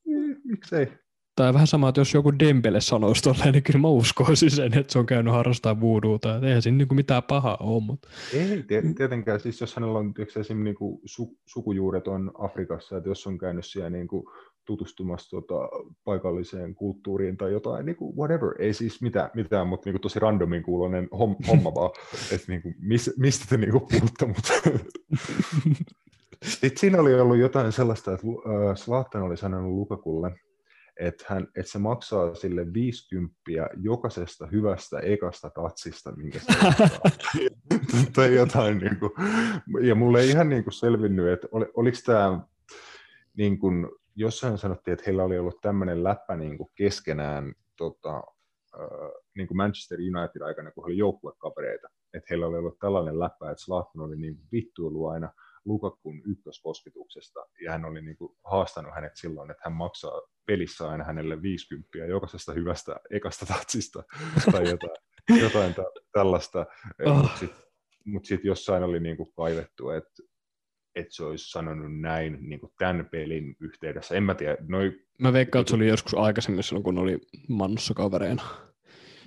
Mm, 0.08 0.36
miksei? 0.44 0.88
Tai 1.36 1.54
vähän 1.54 1.68
sama, 1.68 1.90
että 1.90 2.02
jos 2.02 2.14
joku 2.14 2.40
Dembele 2.40 2.82
sanoisi 2.82 3.24
tolleen, 3.24 3.52
niin 3.52 3.64
kyllä 3.64 3.80
mä 3.80 3.88
uskoisin 3.88 4.52
sen, 4.52 4.74
että 4.78 4.94
se 4.94 5.00
on 5.00 5.06
käynyt 5.06 5.34
harrastamaan 5.34 5.82
voodoota. 5.82 6.40
Eihän 6.44 6.62
siinä 6.62 6.78
niin 6.78 6.96
mitään 6.96 7.24
pahaa 7.24 7.58
ole. 7.60 7.84
Mutta... 7.84 8.10
Ei 8.34 8.64
tietenkään. 8.98 9.40
Siis 9.40 9.62
jos 9.62 9.76
hänellä 9.76 10.00
on 10.00 10.14
esimerkiksi 10.20 10.54
niin 10.54 10.76
kuin 10.76 11.00
su, 11.06 11.38
sukujuuret 11.46 12.08
on 12.08 12.32
Afrikassa, 12.40 12.98
että 12.98 13.10
jos 13.10 13.28
on 13.28 13.38
käynyt 13.38 13.66
siellä 13.66 13.90
niin 13.90 14.08
kuin 14.08 14.26
tutustumassa 14.66 15.30
tota, 15.30 15.70
paikalliseen 16.04 16.76
kulttuuriin 16.76 17.38
tai 17.38 17.52
jotain, 17.52 17.86
niin 17.86 17.96
kuin 17.96 18.16
whatever, 18.18 18.54
ei 18.60 18.74
siis 18.74 19.02
mitään, 19.02 19.30
mitään 19.34 19.68
mutta 19.68 19.88
niin 19.88 19.94
kuin 19.94 20.02
tosi 20.02 20.20
randomin 20.20 20.64
kuulonen 20.64 21.08
homma 21.48 21.74
vaan, 21.76 21.92
että 22.34 22.46
niin 22.48 22.62
kuin, 22.62 22.76
mis, 22.80 23.12
mistä 23.18 23.46
te 23.50 23.58
niin 23.58 23.72
kuin 23.72 23.84
puhutte, 23.92 24.26
mutta 24.26 24.54
sitten 26.60 26.78
siinä 26.78 27.02
oli 27.02 27.22
ollut 27.22 27.38
jotain 27.38 27.72
sellaista, 27.72 28.14
että 28.14 28.28
äh, 28.28 28.76
Zlatan 28.76 29.22
oli 29.22 29.38
sanonut 29.38 29.72
Lukakulle, 29.72 30.32
että, 31.00 31.26
hän, 31.28 31.48
että 31.56 31.72
se 31.72 31.80
maksaa 31.80 32.36
sille 32.36 32.74
50 32.74 33.36
jokaisesta 33.78 34.48
hyvästä 34.48 35.00
ekasta 35.00 35.50
tatsista, 35.50 36.12
minkä 36.16 36.40
se 36.40 36.54
tai 38.16 38.36
jotain, 38.36 38.78
niin 38.78 39.00
kuin, 39.00 39.12
ja 39.88 39.96
mulle 39.96 40.22
ei 40.22 40.30
ihan 40.30 40.50
niin 40.50 40.64
kuin 40.64 40.74
selvinnyt, 40.74 41.28
että 41.28 41.48
oli, 41.52 41.66
oliko 41.74 41.98
tämä 42.06 42.40
niin 43.38 43.60
kuin, 43.60 43.88
jossain 44.16 44.58
sanottiin, 44.58 44.94
että 44.94 45.04
heillä 45.08 45.24
oli 45.24 45.40
ollut 45.40 45.62
tämmöinen 45.62 46.04
läppä 46.04 46.36
niin 46.36 46.58
kuin 46.58 46.70
keskenään 46.76 47.54
tota, 47.78 48.24
niin 49.36 49.48
kuin 49.48 49.58
Manchester 49.58 50.00
United 50.00 50.42
aikana, 50.42 50.72
kun 50.72 50.84
he 50.84 50.86
oli 50.86 50.98
joukkuekavereita. 50.98 51.88
Että 52.14 52.28
heillä 52.30 52.48
oli 52.48 52.58
ollut 52.58 52.80
tällainen 52.80 53.20
läppä, 53.20 53.52
että 53.52 53.64
Zlatan 53.64 54.02
oli 54.02 54.16
niin 54.16 54.40
vittuilu 54.52 55.08
aina 55.08 55.32
Lukakun 55.66 56.22
ykköskosketuksesta, 56.26 57.40
ja 57.64 57.72
hän 57.72 57.86
oli 57.86 58.02
niin 58.02 58.18
kuin 58.18 58.38
haastanut 58.44 58.94
hänet 58.94 59.12
silloin, 59.16 59.52
että 59.52 59.62
hän 59.66 59.74
maksaa 59.74 60.22
pelissä 60.46 60.90
aina 60.90 61.04
hänelle 61.04 61.42
50 61.42 61.98
jokaisesta 61.98 62.54
hyvästä 62.54 62.96
ekasta 63.10 63.46
tatsista 63.46 64.04
tai 64.52 64.70
jotain, 64.70 64.92
jotain 65.42 65.74
tä- 65.74 66.02
tällaista. 66.12 66.66
Oh. 67.06 67.22
Mutta 67.22 67.38
sitten 67.38 67.64
mut 68.06 68.26
sit 68.26 68.46
jossain 68.46 68.84
oli 68.84 69.00
niin 69.00 69.18
kuin 69.18 69.34
kaivettu, 69.34 69.90
että 69.90 70.24
että 70.96 71.16
se 71.16 71.24
olisi 71.24 71.50
sanonut 71.50 72.02
näin 72.02 72.38
niin 72.42 72.60
kuin 72.60 72.72
tämän 72.80 73.10
pelin 73.10 73.56
yhteydessä. 73.60 74.16
En 74.16 74.24
mä 74.24 74.36
tiedä. 74.36 74.58
Noi... 74.68 75.00
Mä 75.20 75.34
veikkaan, 75.34 75.62
että 75.62 75.70
se 75.70 75.76
oli 75.76 75.88
joskus 75.88 76.14
aikaisemmin 76.14 76.64
silloin, 76.64 76.84
kun 76.84 76.98
oli 76.98 77.20
Mannussa 77.50 77.94
kavereina. 77.94 78.44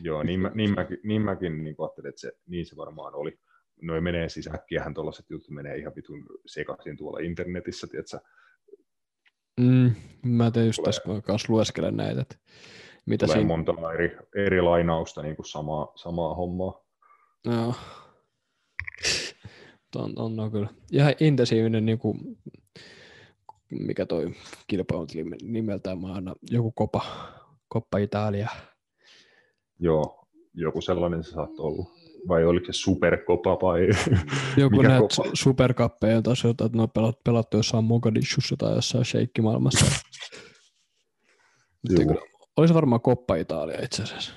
Joo, 0.03 0.23
niin, 0.23 0.41
mä, 0.41 0.51
niin, 0.55 0.75
mäkin, 0.75 0.99
niin 1.05 1.23
mäkin 1.23 1.65
niin 1.65 1.77
ajattelin, 1.79 2.09
että 2.09 2.21
se, 2.21 2.33
niin 2.47 2.67
se 2.67 2.77
varmaan 2.77 3.15
oli. 3.15 3.39
Noin 3.83 4.05
menee 4.05 4.29
siis 4.29 4.49
äkkiähän 4.55 4.95
tuollaiset 4.95 5.31
jutut 5.31 5.51
menee 5.51 5.77
ihan 5.77 5.93
vitun 5.97 6.27
sekaisin 6.47 6.97
tuolla 6.97 7.19
internetissä, 7.19 7.87
tiedätkö? 7.87 8.19
Mm, 9.59 9.95
mä 10.23 10.51
tein 10.51 10.67
just 10.67 10.83
tässä, 10.83 11.03
kun 11.03 11.23
kanssa 11.23 11.53
lueskelen 11.53 11.97
näitä, 11.97 12.21
että 12.21 12.37
mitä 13.07 13.27
Tulee 13.27 13.37
siinä... 13.37 13.49
monta 13.49 13.75
eri, 13.95 14.17
eri 14.37 14.61
lainausta 14.63 15.23
niin 15.23 15.37
kuin 15.37 15.47
samaa, 15.47 15.93
samaa 15.95 16.35
hommaa. 16.35 16.85
Joo. 17.45 17.75
on, 19.97 20.13
on, 20.17 20.41
on 20.41 20.53
kyllä 20.53 20.69
ihan 20.93 21.15
intensiivinen, 21.21 21.87
niin 21.87 21.99
kuin, 21.99 22.39
mikä 23.71 24.07
toi 24.07 24.35
kilpailu 24.67 25.07
nimeltään, 25.43 26.01
mä 26.01 26.13
aina 26.13 26.35
joku 26.51 26.73
Kopa, 26.73 27.05
Koppa 27.69 27.99
Italia. 27.99 28.49
Joo, 29.79 30.29
joku 30.55 30.81
sellainen 30.81 31.25
se 31.25 31.31
saattoi 31.31 31.67
olla. 31.67 31.98
Vai 32.29 32.45
oliko 32.45 32.67
se 32.67 32.73
superkopa 32.73 33.51
vai 33.51 33.81
Joku 34.57 34.77
mikä 34.77 34.89
näet 34.89 35.01
kopa? 35.01 35.31
superkappeja 35.35 36.23
taas 36.23 36.45
jotain, 36.45 36.67
että 36.67 36.79
ne 36.79 36.83
on 36.83 36.91
pelattu, 36.91 37.21
pelattu 37.25 37.57
jossain 37.57 37.85
Mogadishussa 37.85 38.57
tai 38.57 38.75
jossain 38.75 39.05
sheikkimaailmassa. 39.05 39.87
Olisi 42.57 42.75
varmaan 42.75 43.01
Koppa 43.01 43.37
Italia 43.37 43.85
itse 43.85 44.03
asiassa. 44.03 44.33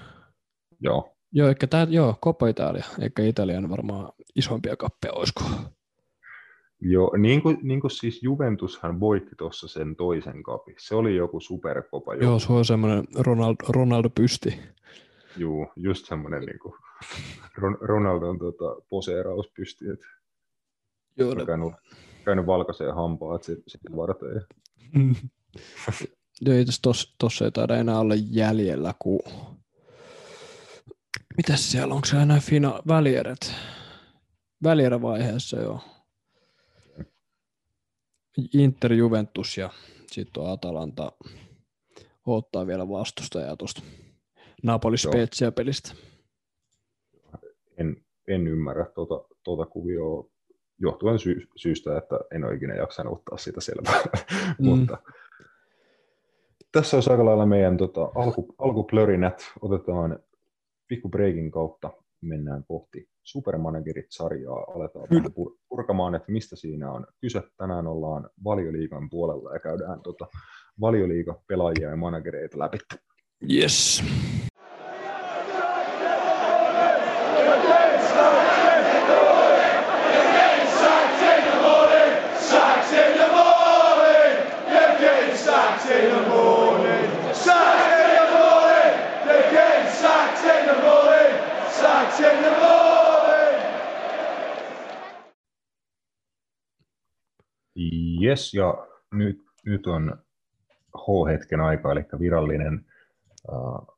Joo. 0.79 1.15
Joo, 1.31 1.49
eikä 1.49 1.67
tää, 1.67 1.87
joo, 1.89 2.17
Coppa 2.23 2.47
Italia, 2.47 2.83
eikä 3.01 3.23
Italian 3.23 3.69
varmaan 3.69 4.11
isompia 4.35 4.75
kappeja, 4.75 5.13
olisiko? 5.13 5.43
Joo, 6.81 7.17
niin 7.17 7.41
kuin, 7.41 7.57
niin 7.61 7.81
kuin 7.81 7.91
siis 7.91 8.23
Juventushan 8.23 8.99
voitti 8.99 9.35
tuossa 9.37 9.67
sen 9.67 9.95
toisen 9.95 10.43
kapi. 10.43 10.75
Se 10.77 10.95
oli 10.95 11.15
joku 11.15 11.39
superkopa. 11.39 12.15
Joo, 12.15 12.39
se 12.39 12.53
on 12.53 12.65
semmoinen 12.65 13.03
Ronald, 13.15 13.55
Ronaldo 13.69 14.09
pysti. 14.09 14.59
Joo, 15.37 15.73
just 15.75 16.05
semmoinen 16.05 16.41
niin 16.41 16.59
kuin 16.59 16.73
Ronaldon 17.81 18.39
tota, 18.39 18.81
poseerauspysti, 18.89 19.89
että 19.89 20.07
Joo, 21.17 21.33
ne... 21.33 21.45
käynyt, 21.45 21.73
käynyt 22.25 22.45
valkaiseen 22.45 22.95
hampaat 22.95 23.43
sitten 23.43 23.95
varten. 23.95 24.29
Joo, 26.41 26.55
tuossa 27.17 27.45
ei 27.45 27.51
taida 27.51 27.77
enää 27.77 27.99
olla 27.99 28.13
jäljellä, 28.15 28.93
kun 28.99 29.19
Mitäs 31.37 31.71
siellä, 31.71 31.93
onko 31.93 32.05
siellä 32.05 32.23
enää 32.23 32.39
fina- 32.39 32.81
välierät? 32.87 33.53
Välierävaiheessa 34.63 35.57
jo. 35.57 35.79
Inter 38.53 38.93
Juventus 38.93 39.57
ja 39.57 39.69
sitten 40.11 40.43
on 40.43 40.51
Atalanta 40.51 41.11
ottaa 42.25 42.67
vielä 42.67 42.89
vastustajaa 42.89 43.57
tuosta 43.57 43.81
Napoli 44.63 44.97
Spezia 44.97 45.51
pelistä. 45.51 45.93
En, 47.81 47.97
en 48.27 48.47
ymmärrä 48.47 48.85
tuota, 48.85 49.35
tuota 49.43 49.65
kuvioa 49.65 50.29
johtuen 50.79 51.19
sy- 51.19 51.47
syystä, 51.55 51.97
että 51.97 52.19
en 52.31 52.43
ole 52.43 52.55
ikinä 52.55 52.75
jaksanut 52.75 53.13
ottaa 53.13 53.37
sitä 53.37 53.61
selvää. 53.61 54.01
Mm. 54.59 54.67
Mutta 54.67 54.97
tässä 56.71 56.97
on 56.97 57.03
aika 57.09 57.25
lailla 57.25 57.45
meidän 57.45 57.77
tota, 57.77 58.11
alku, 58.15 58.55
alkuplörinät. 58.57 59.51
Otetaan 59.61 60.19
pikku 60.87 61.09
breakin 61.09 61.51
kautta 61.51 61.91
mennään 62.21 62.63
kohti 62.67 63.09
Supermanagerit-sarjaa, 63.23 64.63
aletaan 64.75 65.07
vähän 65.11 65.33
purkamaan, 65.69 66.15
että 66.15 66.31
mistä 66.31 66.55
siinä 66.55 66.91
on 66.91 67.07
kyse. 67.21 67.43
Tänään 67.57 67.87
ollaan 67.87 68.29
valioliigan 68.43 69.09
puolella 69.09 69.53
ja 69.53 69.59
käydään 69.59 70.01
tota 70.01 70.27
valioliiga 70.81 71.41
pelaajia 71.47 71.89
ja 71.89 71.95
managereita 71.95 72.59
läpi. 72.59 72.77
Yes. 73.53 74.03
Yes, 98.23 98.53
ja 98.53 98.87
nyt, 99.11 99.45
nyt 99.65 99.87
on 99.87 100.17
H-hetken 100.97 101.61
aika, 101.61 101.91
eli 101.91 102.05
virallinen 102.19 102.85
uh, 103.51 103.97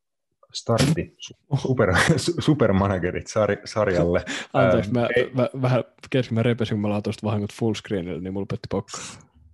startti 0.53 1.17
super, 1.57 1.93
Supermanagerit 2.39 3.27
sar, 3.27 3.49
sarjalle. 3.65 4.25
Anteeksi, 4.53 4.91
mä, 4.91 5.07
mä, 5.33 5.49
vähän 5.61 5.83
kesken 6.09 6.35
mä 6.35 6.43
repesin, 6.43 6.75
kun 6.75 6.81
mä 6.81 6.89
laitan 6.89 7.03
tuosta 7.03 7.27
vahingot 7.27 7.53
fullscreenille, 7.53 8.21
niin 8.21 8.33
mulla 8.33 8.45
petti 8.49 8.67
pokka. 8.69 8.97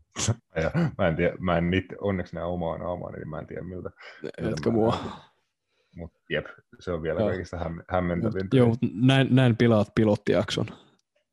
ja, 0.63 0.71
mä 0.97 1.07
en 1.07 1.15
tiedä, 1.15 1.35
mä 1.39 1.57
en 1.57 1.69
niitä, 1.69 1.95
onneksi 2.01 2.35
nämä 2.35 2.47
omaa 2.47 2.77
naamaa, 2.77 3.11
niin 3.11 3.29
mä 3.29 3.39
en 3.39 3.47
tiedä 3.47 3.61
miltä. 3.61 3.89
Etkö 4.37 4.71
mua? 4.71 4.97
Mutta 5.95 6.19
jep, 6.29 6.45
se 6.79 6.91
on 6.91 7.01
vielä 7.01 7.19
kaikista 7.19 7.57
häm, 7.57 7.79
hämmentävintä. 7.89 8.57
Joo, 8.57 8.67
mutta 8.67 8.87
näin, 8.93 9.27
näin 9.31 9.57
pilaat 9.57 9.87
pilottijakson. 9.95 10.65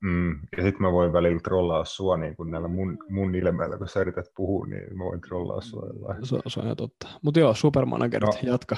Mm, 0.03 0.31
ja 0.31 0.63
sitten 0.63 0.83
mä 0.83 0.93
voin 0.93 1.13
välillä 1.13 1.41
trollaa 1.41 1.85
sua 1.85 2.17
niin 2.17 2.37
kun 2.37 2.51
näillä 2.51 2.69
mun, 2.69 2.99
mun 3.09 3.35
ilmeillä, 3.35 3.79
kun 3.79 3.89
sä 3.89 4.01
yrität 4.01 4.27
puhua, 4.37 4.67
niin 4.67 4.99
mä 4.99 5.05
voin 5.05 5.21
trollaa 5.21 5.61
sua. 5.61 5.89
Se, 6.23 6.39
se 6.47 6.61
on 6.61 6.67
ihan 6.67 6.77
totta. 6.77 7.09
Mutta 7.23 7.41
joo, 7.41 7.55
supermanagerit, 7.55 8.43
no, 8.43 8.53
jatka. 8.53 8.77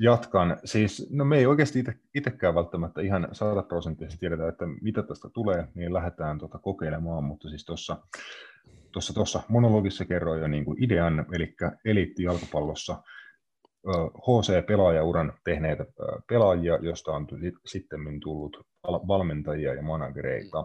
Jatkan. 0.00 0.56
Siis, 0.64 1.10
no 1.10 1.24
me 1.24 1.38
ei 1.38 1.46
oikeasti 1.46 1.84
itsekään 2.14 2.54
välttämättä 2.54 3.00
ihan 3.00 3.28
sataprosenttisesti 3.32 4.20
tiedetä, 4.20 4.48
että 4.48 4.64
mitä 4.80 5.02
tästä 5.02 5.28
tulee, 5.32 5.68
niin 5.74 5.94
lähdetään 5.94 6.38
tota 6.38 6.58
kokeilemaan, 6.58 7.24
mutta 7.24 7.48
siis 7.48 7.64
tuossa 7.64 7.96
tuossa, 8.92 9.14
tuossa 9.14 9.42
monologissa 9.48 10.04
kerroin 10.04 10.40
jo 10.40 10.48
niin 10.48 10.64
kuin 10.64 10.84
idean, 10.84 11.26
eli 11.32 11.56
eliitti 11.84 12.22
jalkapallossa 12.22 13.02
HC-pelaajauran 13.96 15.32
tehneitä 15.44 15.86
pelaajia, 16.28 16.78
joista 16.82 17.12
on 17.12 17.26
sitten 17.66 18.20
tullut 18.20 18.66
valmentajia 18.84 19.74
ja 19.74 19.82
managereita. 19.82 20.64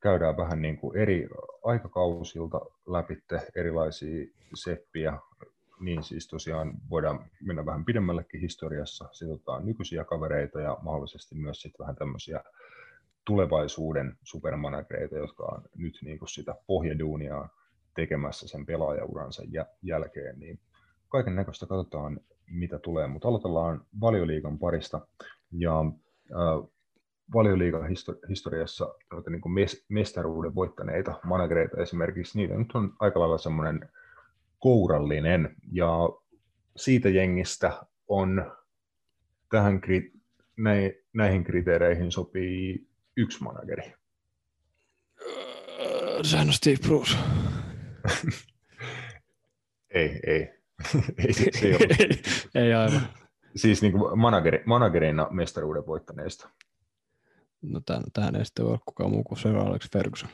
Käydään 0.00 0.36
vähän 0.36 0.62
niin 0.62 0.76
kuin 0.76 0.96
eri 0.96 1.28
aikakausilta 1.64 2.60
läpi 2.86 3.18
erilaisia 3.56 4.26
seppiä, 4.54 5.18
niin 5.80 6.02
siis 6.02 6.28
tosiaan 6.28 6.72
voidaan 6.90 7.30
mennä 7.42 7.66
vähän 7.66 7.84
pidemmällekin 7.84 8.40
historiassa, 8.40 9.08
sitotaan 9.12 9.66
nykyisiä 9.66 10.04
kavereita 10.04 10.60
ja 10.60 10.78
mahdollisesti 10.82 11.34
myös 11.34 11.62
sitten 11.62 11.78
vähän 11.78 11.96
tämmöisiä 11.96 12.44
tulevaisuuden 13.24 14.16
supermanagereita, 14.24 15.16
jotka 15.16 15.44
on 15.44 15.62
nyt 15.76 15.98
niin 16.02 16.18
kuin 16.18 16.28
sitä 16.28 16.54
pohjaduunia 16.66 17.48
tekemässä 17.94 18.48
sen 18.48 18.66
pelaajauransa 18.66 19.42
jälkeen, 19.82 20.38
niin 20.38 20.60
kaiken 21.10 21.36
näköistä 21.36 21.66
katsotaan, 21.66 22.20
mitä 22.46 22.78
tulee, 22.78 23.06
mutta 23.06 23.28
aloitellaan 23.28 23.84
valioliigan 24.00 24.58
parista. 24.58 25.06
Ja 25.52 25.80
äh, 26.30 26.70
valioliigan 27.34 27.82
histori- 27.82 28.28
historiassa 28.28 28.94
niin 29.28 29.40
kuin 29.40 29.52
mes- 29.52 29.84
mestaruuden 29.88 30.54
voittaneita 30.54 31.20
managereita 31.24 31.82
esimerkiksi, 31.82 32.38
niitä 32.38 32.54
nyt 32.54 32.72
on 32.74 32.92
aika 33.00 33.20
lailla 33.20 33.38
semmoinen 33.38 33.90
kourallinen, 34.58 35.56
ja 35.72 35.88
siitä 36.76 37.08
jengistä 37.08 37.72
on 38.08 38.52
tähän 39.50 39.80
kri- 39.80 40.18
näi- 40.56 41.04
näihin 41.12 41.44
kriteereihin 41.44 42.12
sopii 42.12 42.88
yksi 43.16 43.42
manageri. 43.42 43.92
Sehän 46.22 46.46
on 46.46 46.52
Steve 46.52 46.76
Bruce. 46.86 47.16
ei, 49.90 50.20
ei. 50.26 50.59
ei, 51.26 51.32
se, 51.32 51.44
se 51.52 51.66
ei, 51.66 51.76
ei, 51.98 52.22
ei 52.64 52.74
aivan. 52.74 53.00
Siis 53.56 53.82
niin 53.82 53.92
kuin 53.92 54.18
manageri, 54.18 54.62
managerina 54.66 55.28
mestaruuden 55.30 55.86
voittaneista. 55.86 56.48
No 57.62 57.80
tämän, 57.86 58.02
tähän 58.12 58.36
ei 58.36 58.44
sitten 58.44 58.64
ole 58.64 58.78
kukaan 58.84 59.10
muu 59.10 59.22
kuin 59.22 59.38
Sir 59.38 59.56
Alex 59.56 59.92
Ferguson. 59.92 60.30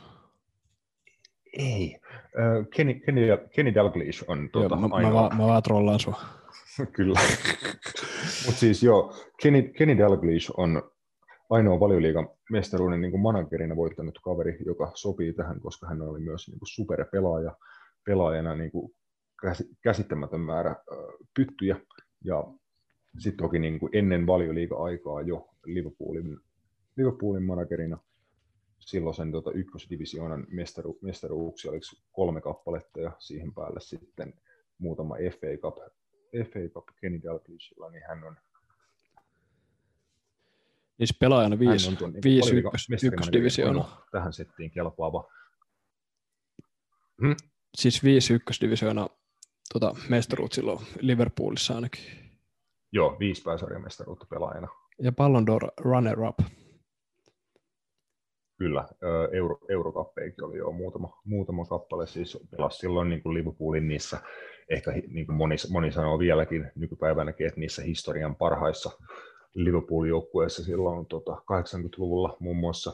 Ei. 1.52 2.00
Uh, 2.14 2.68
Kenny, 2.76 2.94
Kenny, 2.94 3.22
Kenny 3.54 3.74
Dalglish 3.74 4.24
on 4.28 4.48
tuota, 4.52 4.74
joo, 4.74 4.88
mä, 4.88 4.96
ainoa. 4.96 5.22
Mä, 5.22 5.28
mä, 5.28 5.42
mä 5.42 5.48
vaan 5.48 5.62
trollaan 5.62 6.00
sua. 6.00 6.20
Kyllä. 6.96 7.20
Mutta 8.46 8.60
siis 8.60 8.82
joo, 8.82 9.14
Kenny, 9.42 9.62
Kenny 9.62 9.98
Dalglish 9.98 10.50
on 10.56 10.82
ainoa 11.50 11.80
valioliigan 11.80 12.28
mestaruuden 12.50 13.00
niin 13.00 13.10
kuin 13.10 13.20
managerina 13.20 13.76
voittanut 13.76 14.18
kaveri, 14.22 14.58
joka 14.66 14.90
sopii 14.94 15.32
tähän, 15.32 15.60
koska 15.60 15.86
hän 15.86 16.02
oli 16.02 16.20
myös 16.20 16.48
niin 16.48 16.58
kuin 16.58 16.68
superpelaaja 16.68 17.56
pelaajana 18.04 18.54
niin 18.54 18.70
kuin 18.70 18.92
käsittämätön 19.82 20.40
määrä 20.40 20.76
pyttyjä. 21.34 21.76
Ja 22.24 22.44
sitten 23.18 23.44
toki 23.44 23.58
niin 23.58 23.80
kuin 23.80 23.96
ennen 23.96 24.26
valioliiga-aikaa 24.26 25.22
jo 25.22 25.48
Liverpoolin, 25.64 26.40
Liverpoolin 26.96 27.42
managerina 27.42 27.98
silloisen 28.78 29.32
tota, 29.32 29.50
ykkösdivisioonan 29.50 30.46
mestaru, 30.50 30.98
mestaruuksia, 31.02 31.70
oliko 31.70 31.86
kolme 32.12 32.40
kappaletta 32.40 33.00
ja 33.00 33.12
siihen 33.18 33.54
päälle 33.54 33.80
sitten 33.80 34.34
muutama 34.78 35.14
FA 35.14 35.56
Cup, 35.62 35.76
FA 36.52 36.68
Cup 36.74 36.84
Kenny 37.00 37.22
Dalglishilla, 37.22 37.90
niin 37.90 38.02
hän 38.08 38.24
on 38.24 38.36
Niissä 40.98 41.16
pelaajana 41.20 41.58
viisi, 41.58 41.88
on 41.88 41.96
tuon, 41.96 42.12
niin 42.12 42.22
viisi 42.24 42.56
ykkös, 42.56 42.88
ykkösdivisioona. 43.04 43.84
Tähän 44.10 44.32
settiin 44.32 44.70
kelpaava. 44.70 45.28
Hmm? 47.20 47.36
Siis 47.74 48.04
viisi 48.04 48.34
ykkösdivisioona 48.34 49.08
tota, 49.72 49.96
mestaruut 50.08 50.52
silloin 50.52 50.78
Liverpoolissa 51.00 51.74
ainakin. 51.74 52.04
Joo, 52.92 53.16
viisi 53.18 53.42
pääsarjamestaruutta 53.42 54.26
pelaajana. 54.30 54.68
Ja 55.02 55.12
Ballon 55.12 55.46
d'Or 55.48 55.68
runner-up. 55.80 56.38
Kyllä, 58.58 58.88
Euro, 59.32 59.58
Eurokappeikin 59.68 60.44
oli 60.44 60.58
jo 60.58 60.72
muutama, 60.72 61.20
muutama 61.24 61.64
kappale, 61.64 62.06
siis 62.06 62.38
pelasi 62.50 62.78
silloin 62.78 63.08
niin 63.08 63.22
kuin 63.22 63.34
Liverpoolin 63.34 63.88
niissä, 63.88 64.20
ehkä 64.68 64.92
niin 65.08 65.26
kuin 65.26 65.36
moni, 65.36 65.56
moni 65.70 65.92
sanoo 65.92 66.18
vieläkin 66.18 66.70
nykypäivänäkin, 66.74 67.46
että 67.46 67.60
niissä 67.60 67.82
historian 67.82 68.36
parhaissa 68.36 68.90
Liverpool-joukkueessa 69.54 70.64
silloin 70.64 71.06
tota, 71.06 71.32
80-luvulla 71.32 72.36
muun 72.40 72.56
muassa, 72.56 72.92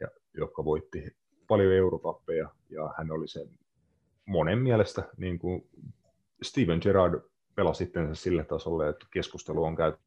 ja, 0.00 0.08
joka 0.34 0.64
voitti 0.64 1.16
paljon 1.48 1.72
Eurokappeja, 1.72 2.48
ja 2.70 2.94
hän 2.98 3.10
oli 3.10 3.28
sen 3.28 3.48
monen 4.26 4.58
mielestä, 4.58 5.02
niin 5.16 5.38
kuin 5.38 5.68
Steven 6.42 6.78
Gerrard 6.82 7.20
pelasi 7.54 7.78
sitten 7.78 8.16
sille 8.16 8.44
tasolle, 8.44 8.88
että 8.88 9.06
keskustelu 9.10 9.64
on 9.64 9.76
käyty 9.76 9.98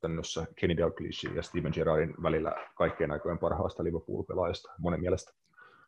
käytännössä 0.00 0.46
Kenny 0.56 0.76
Dalglishin 0.76 1.36
ja 1.36 1.42
Steven 1.42 1.72
Gerrardin 1.74 2.14
välillä 2.22 2.54
kaikkien 2.74 3.12
aikojen 3.12 3.38
parhaasta 3.38 3.84
Liverpool-pelaajasta 3.84 4.72
monen 4.78 5.00
mielestä. 5.00 5.32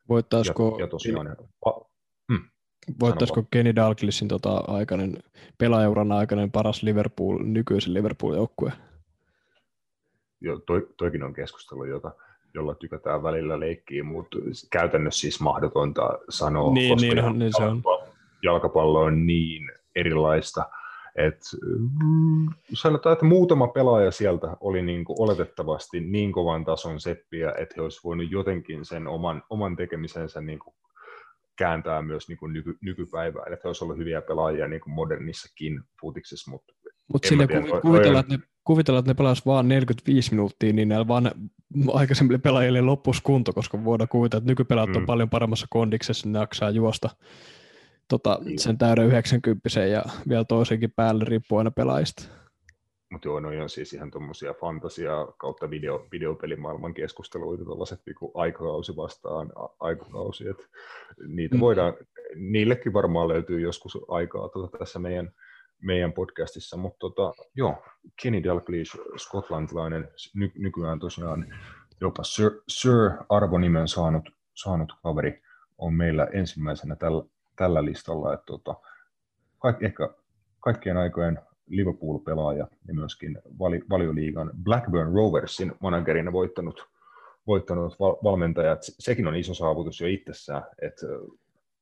Voittaisiko, 0.09 0.77
ja, 0.79 0.85
ja 0.85 0.89
tosiaan, 0.89 1.37
hmm, 2.33 2.49
voittaisiko 3.01 3.45
Kenny 3.51 3.75
Dalglishin 3.77 4.29
tota 4.29 4.65
aikainen, 4.67 5.23
pelaajauran 5.59 6.13
aikainen 6.13 6.51
paras 6.51 6.83
Liverpool, 6.83 7.39
nykyisen 7.43 7.95
Liverpool-joukkue? 7.95 8.73
Jo, 10.41 10.59
toi, 10.59 10.89
toikin 10.97 11.23
on 11.23 11.35
keskustelu, 11.35 11.85
jota, 11.85 12.13
jolla 12.55 12.75
tykätään 12.75 13.23
välillä 13.23 13.61
leikkiä, 13.61 14.05
mutta 14.05 14.39
käytännössä 14.71 15.21
siis 15.21 15.41
mahdotonta 15.41 16.19
sanoa, 16.29 16.73
niin, 16.73 16.95
koska 16.95 17.15
niin, 17.15 17.39
niin 17.39 17.53
se 17.57 17.65
on. 17.65 17.83
jalkapallo 18.43 19.01
on 19.01 19.27
niin 19.27 19.73
erilaista– 19.97 20.65
et, 21.17 21.41
mm, 22.05 22.49
sanotaan, 22.75 23.13
että 23.13 23.25
muutama 23.25 23.69
pelaaja 23.69 24.11
sieltä 24.11 24.57
oli 24.61 24.83
niin 24.83 25.05
kuin 25.05 25.17
oletettavasti 25.21 26.01
niin 26.01 26.33
kovan 26.33 26.65
tason 26.65 27.01
seppiä, 27.01 27.53
että 27.59 27.75
he 27.77 27.83
olisivat 27.83 28.05
voineet 28.05 28.31
jotenkin 28.31 28.85
sen 28.85 29.07
oman, 29.07 29.43
oman 29.51 29.77
tekemisensä 29.77 30.41
niin 30.41 30.59
kuin 30.59 30.75
kääntää 31.57 32.03
myös 32.03 32.29
niin 32.29 32.39
kuin 32.39 32.53
nyky, 32.53 32.79
nykypäivään, 32.81 33.53
että 33.53 33.63
he 33.65 33.69
olisivat 33.69 33.83
ollut 33.83 33.99
hyviä 33.99 34.23
pelaajia 34.23 34.69
niin 34.69 34.81
kuin 34.81 34.95
modernissakin 34.95 35.83
futiksessa, 36.01 36.51
mutta 36.51 36.73
mutta 37.13 37.29
sille 37.29 37.47
tiedä, 37.47 37.81
kuvitella, 37.83 38.21
että 38.21 38.37
ne, 38.37 38.43
kuvitella, 38.65 38.99
että 38.99 39.11
ne 39.11 39.15
pelasivat 39.15 39.47
vain 39.47 39.69
45 39.69 40.31
minuuttia, 40.31 40.73
niin 40.73 40.89
näillä 40.89 41.09
vaan 41.09 41.31
aikaisemmille 41.93 42.39
pelaajille 42.39 42.81
loppuisi 42.81 43.23
kunto, 43.23 43.53
koska 43.53 43.85
voidaan 43.85 44.09
kuvitella, 44.09 44.39
että 44.39 44.51
nykypelaajat 44.51 44.91
mm. 44.91 44.97
on 44.97 45.07
paljon 45.07 45.31
paremmassa 45.31 45.67
kondiksessa, 45.71 46.29
ne 46.29 46.39
jaksaa 46.39 46.71
juosta 46.71 47.11
tota, 48.09 48.39
niin. 48.45 48.59
sen 48.59 48.79
täyden 48.79 49.07
90 49.07 49.81
ja 49.81 50.03
vielä 50.29 50.45
toisenkin 50.45 50.93
päälle 50.97 51.25
riippuu 51.25 51.59
aina 51.59 51.71
pelaajista. 51.71 52.23
Mutta 53.13 53.29
joo, 53.29 53.41
no 53.41 53.49
on 53.63 53.69
siis 53.69 53.93
ihan 53.93 54.11
tuommoisia 54.11 54.55
fantasia 54.55 55.27
kautta 55.39 55.71
video, 55.71 56.07
videopelimaailman 56.13 56.95
keskusteluita, 56.95 57.65
tuollaiset 57.65 58.01
niin 58.07 58.17
aikakausi 58.35 58.97
vastaan 58.97 59.53
aikakausi, 59.81 60.49
että 60.49 60.65
niitä 61.27 61.55
mm. 61.55 61.61
voidaan, 61.61 61.95
niillekin 62.35 62.93
varmaan 62.93 63.29
löytyy 63.29 63.61
joskus 63.61 63.99
aikaa 64.09 64.49
tuota, 64.49 64.79
tässä 64.79 64.99
meidän, 64.99 65.33
meidän 65.83 66.13
podcastissa, 66.13 66.77
mutta 66.77 66.99
tota, 66.99 67.33
joo, 67.55 67.83
Kenny 68.23 68.45
Dalglish, 68.45 68.97
skotlantilainen, 69.17 70.09
ny, 70.35 70.53
nykyään 70.59 70.99
tosiaan 70.99 71.47
jopa 72.01 72.23
Sir, 72.25 72.51
Sir 72.69 73.11
arvonimen 73.29 73.89
saanut, 73.89 74.29
saanut 74.55 74.93
kaveri, 75.03 75.43
on 75.79 75.95
meillä 75.95 76.29
ensimmäisenä 76.33 76.97
tällä, 76.97 77.25
tällä 77.57 77.85
listalla, 77.85 78.35
että 78.35 78.47
tota, 78.47 78.75
kaik, 79.59 79.83
ehkä 79.83 80.09
kaikkien 80.61 80.97
aikojen 80.97 81.39
Liverpool-pelaaja 81.67 82.69
ja 82.89 82.95
myöskin 82.95 83.39
vali, 83.59 83.83
valioliigan 83.91 84.51
Blackburn 84.63 85.15
Roversin 85.15 85.73
managerina 85.81 86.33
voittanut, 86.33 86.89
voittanut 87.47 87.97
val, 88.01 88.17
valmentajat. 88.25 88.79
Sekin 88.83 89.29
on 89.29 89.37
iso 89.37 89.55
saavutus 89.55 90.01
jo 90.01 90.07
itsessään, 90.07 90.63
että 90.83 91.07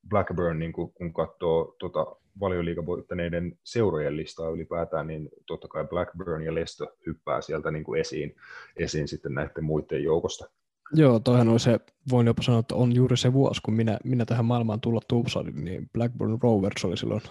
Blackburn, 0.09 0.59
niin 0.59 0.73
kun, 0.73 0.93
kun 0.93 1.15
katsoo 1.15 1.77
tota, 1.79 2.07
valioliigan 2.41 2.87
voittaneiden 2.87 3.59
seurojen 3.65 4.17
listaa 4.17 4.51
ylipäätään, 4.51 5.07
niin 5.07 5.29
totta 5.47 5.69
kai 5.69 5.85
Blackburn 5.85 6.43
ja 6.43 6.55
Leicester 6.55 6.89
hyppää 7.07 7.41
sieltä 7.41 7.71
niin 7.71 7.85
kuin 7.85 8.01
esiin, 8.01 8.37
esiin 8.77 9.09
sitten 9.09 9.35
näiden 9.35 9.65
muiden 9.65 10.03
joukosta. 10.03 10.51
Joo, 10.93 11.21
toihan 11.21 11.49
on 11.49 11.61
se, 11.61 11.81
voin 12.11 12.27
jopa 12.27 12.43
sanoa, 12.43 12.61
että 12.61 12.75
on 12.75 12.95
juuri 12.95 13.17
se 13.17 13.33
vuosi, 13.33 13.61
kun 13.65 13.75
minä, 13.75 13.99
minä 14.05 14.25
tähän 14.25 14.45
maailmaan 14.45 14.81
tulla 14.81 15.01
tupsadin, 15.09 15.65
niin 15.65 15.91
Blackburn 15.93 16.39
Rovers 16.43 16.85
oli 16.85 16.97
silloin 16.97 17.23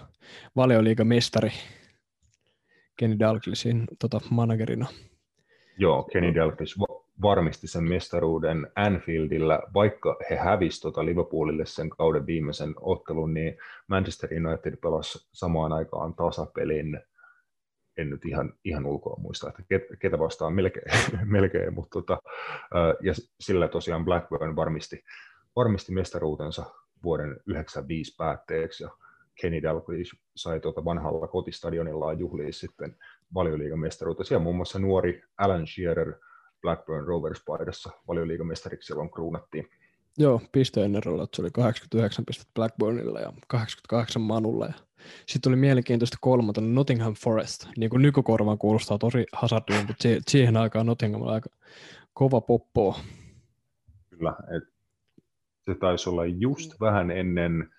mestari 1.04 1.50
Kenny 2.96 3.18
Dalglishin 3.18 3.84
tota, 3.98 4.20
managerina. 4.30 4.86
Joo, 5.78 6.02
Kenny 6.12 6.34
Dalglish 6.34 6.78
varmisti 7.22 7.66
sen 7.66 7.88
mestaruuden 7.88 8.66
Anfieldillä, 8.74 9.60
vaikka 9.74 10.16
he 10.30 10.36
hävisivät 10.36 10.82
tota 10.82 11.04
Liverpoolille 11.04 11.66
sen 11.66 11.90
kauden 11.90 12.26
viimeisen 12.26 12.74
ottelun, 12.80 13.34
niin 13.34 13.58
Manchester 13.86 14.30
United 14.46 14.76
pelasi 14.76 15.28
samaan 15.32 15.72
aikaan 15.72 16.14
tasapelin 16.14 17.00
en 17.96 18.10
nyt 18.10 18.24
ihan, 18.24 18.52
ihan 18.64 18.86
ulkoa 18.86 19.16
muista, 19.20 19.48
että 19.48 19.62
ketä 19.98 20.18
vastaan 20.18 20.54
melkein, 20.54 20.84
melkein 21.24 21.74
mutta 21.74 21.90
tota, 21.90 22.18
ja 23.00 23.12
sillä 23.40 23.68
tosiaan 23.68 24.04
Blackburn 24.04 24.56
varmisti, 24.56 25.04
varmisti 25.56 25.92
mestaruutensa 25.92 26.62
vuoden 27.02 27.28
1995 27.28 28.16
päätteeksi, 28.16 28.84
ja 28.84 28.90
Kenny 29.40 29.62
Dalglish 29.62 30.14
sai 30.36 30.60
tuota 30.60 30.84
vanhalla 30.84 31.28
kotistadionillaan 31.28 32.18
juhlia 32.18 32.52
sitten 32.52 32.96
valioliigan 33.34 33.78
mestaruutta. 33.78 34.24
Siellä 34.24 34.42
muun 34.42 34.56
muassa 34.56 34.78
nuori 34.78 35.22
Alan 35.38 35.66
Shearer 35.66 36.14
Blackburn 36.62 37.06
Rovers 37.06 37.42
paidassa 37.46 37.90
valioliigamestariksi 38.08 38.86
silloin 38.86 39.10
kruunattiin. 39.10 39.70
Joo, 40.18 40.40
pisteen 40.52 40.96
erolla, 40.96 41.22
että 41.22 41.36
se 41.36 41.42
oli 41.42 41.50
89 41.50 42.24
pistettä 42.24 42.50
Blackburnilla 42.54 43.20
ja 43.20 43.32
88 43.46 44.22
Manulla. 44.22 44.66
Ja 44.66 44.72
sitten 45.26 45.50
oli 45.50 45.56
mielenkiintoista 45.56 46.16
kolmantena 46.20 46.66
Nottingham 46.66 47.14
Forest. 47.14 47.66
Niin 47.76 47.90
kuin 47.90 48.02
nykykorvaan 48.02 48.58
kuulostaa 48.58 48.98
tosi 48.98 49.26
hazardilla, 49.32 49.84
mutta 49.86 50.08
siihen 50.28 50.56
aikaan 50.56 50.86
Nottingham 50.86 51.22
oli 51.22 51.32
aika 51.32 51.50
kova 52.12 52.40
poppo. 52.40 52.96
Kyllä, 54.10 54.36
et 54.56 54.64
se 55.60 55.74
taisi 55.74 56.10
olla 56.10 56.26
just 56.26 56.80
vähän 56.80 57.10
ennen 57.10 57.70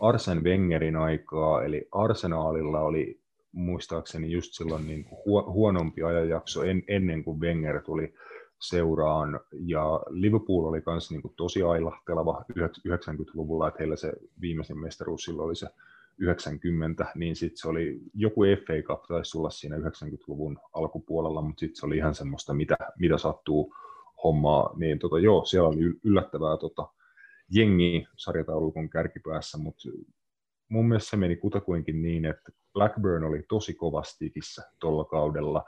Arsen 0.00 0.44
Wengerin 0.44 0.96
aikaa, 0.96 1.64
eli 1.64 1.88
Arsenaalilla 1.92 2.80
oli 2.80 3.21
muistaakseni 3.52 4.30
just 4.30 4.52
silloin 4.52 4.86
niin 4.86 5.04
kuin 5.04 5.44
huonompi 5.44 6.02
ajanjakso 6.02 6.62
en, 6.62 6.82
ennen 6.88 7.24
kuin 7.24 7.40
Wenger 7.40 7.82
tuli 7.82 8.14
seuraan, 8.60 9.40
ja 9.52 10.00
Liverpool 10.08 10.64
oli 10.64 10.82
myös 10.86 11.10
niin 11.10 11.22
kuin 11.22 11.34
tosi 11.36 11.62
ailahteleva 11.62 12.44
90-luvulla, 12.58 13.68
että 13.68 13.78
heillä 13.78 13.96
se 13.96 14.12
viimeisen 14.40 14.78
mestaruus 14.78 15.24
silloin 15.24 15.46
oli 15.46 15.56
se 15.56 15.66
90, 16.18 17.06
niin 17.14 17.36
sitten 17.36 17.58
se 17.58 17.68
oli 17.68 18.00
joku 18.14 18.40
FA 18.40 18.82
Cup 18.82 19.02
taisi 19.02 19.32
tulla 19.32 19.50
siinä 19.50 19.76
90-luvun 19.76 20.58
alkupuolella, 20.72 21.42
mutta 21.42 21.60
sitten 21.60 21.76
se 21.76 21.86
oli 21.86 21.96
ihan 21.96 22.14
semmoista, 22.14 22.54
mitä, 22.54 22.76
mitä 22.98 23.18
sattuu 23.18 23.74
hommaa, 24.24 24.74
niin 24.76 24.98
tota, 24.98 25.18
joo, 25.18 25.44
siellä 25.44 25.68
oli 25.68 25.94
yllättävää 26.04 26.56
tota, 26.56 26.88
jengi 27.50 28.06
sarjataulukon 28.16 28.90
kärkipäässä, 28.90 29.58
mutta 29.58 29.88
mun 30.72 30.88
mielestä 30.88 31.10
se 31.10 31.16
meni 31.16 31.36
kutakuinkin 31.36 32.02
niin, 32.02 32.24
että 32.24 32.52
Blackburn 32.72 33.24
oli 33.24 33.42
tosi 33.48 33.74
kovastikissä 33.74 34.62
tuolla 34.80 35.04
kaudella. 35.04 35.64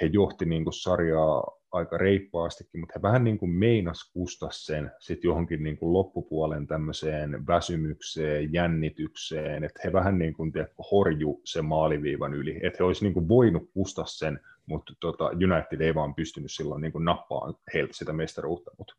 He 0.00 0.06
johti 0.06 0.44
niin 0.44 0.64
kuin 0.64 0.74
sarjaa 0.74 1.44
aika 1.72 1.98
reippaastikin, 1.98 2.80
mutta 2.80 2.92
he 2.96 3.02
vähän 3.02 3.24
niin 3.24 3.38
kuin 3.38 3.50
meinas 3.50 4.10
kustaa 4.12 4.50
sen 4.52 4.90
sitten 4.98 5.28
johonkin 5.28 5.62
niin 5.62 5.76
kuin 5.76 5.92
loppupuolen 5.92 6.66
tämmöiseen 6.66 7.46
väsymykseen, 7.46 8.52
jännitykseen, 8.52 9.64
että 9.64 9.80
he 9.84 9.92
vähän 9.92 10.18
niin 10.18 10.34
kuin 10.34 10.52
tiedätkö, 10.52 10.82
horju 10.90 11.40
sen 11.44 11.64
maaliviivan 11.64 12.34
yli, 12.34 12.60
että 12.62 12.76
he 12.78 12.84
olisi 12.84 13.04
niin 13.04 13.14
kuin 13.14 13.28
voinut 13.28 13.70
kustaa 13.74 14.06
sen 14.06 14.40
mutta 14.66 14.92
tota, 15.00 15.24
United 15.24 15.80
ei 15.80 15.94
vaan 15.94 16.14
pystynyt 16.14 16.52
silloin 16.52 16.82
niin 16.82 16.92
kuin 16.92 17.04
nappaan 17.04 17.54
heiltä 17.74 17.92
sitä 17.92 18.12
mestaruutta, 18.12 18.70
mutta 18.78 18.94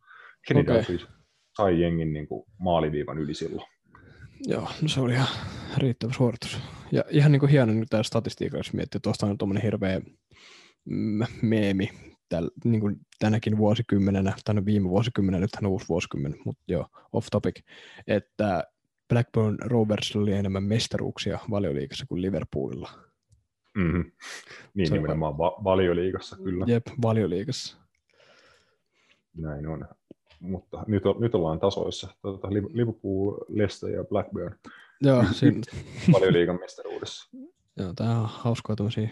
Kenny 0.47 0.61
okay. 0.61 0.75
Dalglish 0.75 1.07
sai 1.57 1.81
jengin 1.81 2.13
niin 2.13 2.27
kuin 2.27 2.45
maaliviivan 2.59 3.17
yli 3.17 3.33
silloin. 3.33 3.72
Joo, 4.45 4.69
no 4.81 4.87
se 4.87 4.99
oli 4.99 5.13
ihan 5.13 5.27
riittävä 5.77 6.13
suoritus. 6.13 6.57
Ja 6.91 7.03
ihan 7.09 7.31
niin 7.31 7.39
kuin 7.39 7.49
hieno 7.49 7.73
nyt 7.73 7.89
tämä 7.89 8.03
statistiikka, 8.03 8.57
jos 8.57 8.73
miettii, 8.73 9.01
tuosta 9.01 9.25
on 9.25 9.37
tuommoinen 9.37 9.63
hirveä 9.63 10.01
mm, 10.85 11.25
meemi 11.41 11.89
täl, 12.29 12.49
niin 12.65 12.81
kuin 12.81 12.95
tänäkin 13.19 13.57
vuosikymmenenä, 13.57 14.33
tai 14.45 14.55
no 14.55 14.65
viime 14.65 14.89
vuosikymmenenä, 14.89 15.41
nythän 15.41 15.65
on 15.65 15.71
uusi 15.71 15.89
vuosikymmen, 15.89 16.35
mutta 16.45 16.63
joo, 16.67 16.87
off 17.13 17.27
topic, 17.31 17.59
että 18.07 18.63
Blackburn 19.09 19.57
Rovers 19.61 20.15
oli 20.15 20.33
enemmän 20.33 20.63
mestaruuksia 20.63 21.39
valioliikassa 21.49 22.05
kuin 22.05 22.21
Liverpoolilla. 22.21 22.89
Mm-hmm. 23.77 24.11
Niin 24.73 24.87
se 24.87 24.93
nimenomaan 24.93 25.37
va- 25.37 25.63
valioliikassa 25.63 26.37
kyllä. 26.37 26.65
Jep, 26.67 26.87
valioliikassa. 27.01 27.77
Näin 29.37 29.67
on. 29.67 29.87
Mutta 30.43 30.83
nyt, 30.87 31.05
on, 31.05 31.15
nyt 31.19 31.35
ollaan 31.35 31.59
tasoissa. 31.59 32.07
Tuota, 32.21 32.49
Liverpool, 32.49 33.37
Leicester 33.49 33.89
ja 33.89 34.03
Blackburn. 34.03 34.55
Joo, 35.01 35.23
siinä... 35.31 35.61
valioliikan 36.13 36.59
mestaruudessa. 36.59 37.29
Joo, 37.79 37.93
tämä 37.95 38.19
on 38.19 38.29
hauskaa 38.29 38.75
tämmöisiä 38.75 39.09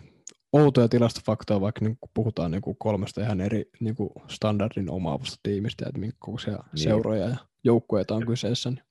outoja 0.53 0.87
tilastofaktoja, 0.87 1.61
vaikka 1.61 1.85
niin 1.85 1.97
puhutaan 2.13 2.51
niin 2.51 2.61
kolmesta 2.77 3.21
ihan 3.21 3.41
eri 3.41 3.65
niin 3.79 3.95
standardin 4.27 4.91
omaavasta 4.91 5.39
tiimistä, 5.43 5.85
että 5.87 5.99
minkä 5.99 6.17
kokoisia 6.19 6.53
niin. 6.53 6.83
seuroja 6.83 7.29
ja 7.29 7.37
joukkueita 7.63 8.15
on 8.15 8.25
kyseessä. 8.25 8.69
Niin 8.69 8.83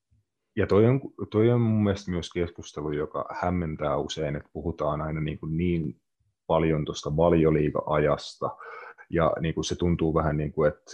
ja 0.57 0.66
toi 0.66 0.87
on, 0.87 1.00
toi 1.31 1.50
on 1.50 1.61
mun 1.61 1.83
mielestä 1.83 2.11
myös 2.11 2.31
keskustelu, 2.33 2.92
joka 2.92 3.26
hämmentää 3.40 3.96
usein, 3.96 4.37
että 4.37 4.50
puhutaan 4.53 5.00
aina 5.00 5.20
niin, 5.20 5.38
kuin 5.38 5.57
niin 5.57 6.00
paljon 6.46 6.85
tuosta 6.85 7.16
valioliiga-ajasta, 7.16 8.57
ja 9.11 9.33
niin 9.40 9.55
kuin 9.55 9.64
se 9.64 9.75
tuntuu 9.75 10.14
vähän 10.14 10.37
niin 10.37 10.53
kuin, 10.53 10.68
että 10.68 10.92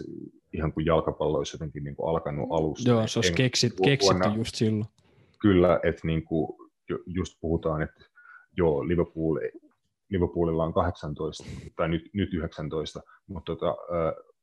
ihan 0.52 0.72
kuin 0.72 0.86
jalkapallo 0.86 1.38
olisi 1.38 1.54
jotenkin 1.54 1.84
niin 1.84 1.96
kuin 1.96 2.08
alkanut 2.08 2.48
alusta. 2.50 2.90
Joo, 2.90 3.06
se 3.06 3.18
olisi 3.18 3.32
keksit, 3.32 3.74
keksitty 3.84 4.28
just 4.36 4.54
silloin. 4.54 4.90
Kyllä, 5.38 5.80
että 5.82 6.06
niin 6.06 6.24
kuin 6.24 6.56
just 7.06 7.38
puhutaan, 7.40 7.82
että 7.82 8.04
joo, 8.56 8.88
Liverpool, 8.88 9.38
Liverpoolilla 10.08 10.64
on 10.64 10.72
18, 10.72 11.44
tai 11.76 11.88
nyt, 11.88 12.10
nyt 12.12 12.34
19, 12.34 13.02
mutta 13.26 13.56
tota, 13.56 13.76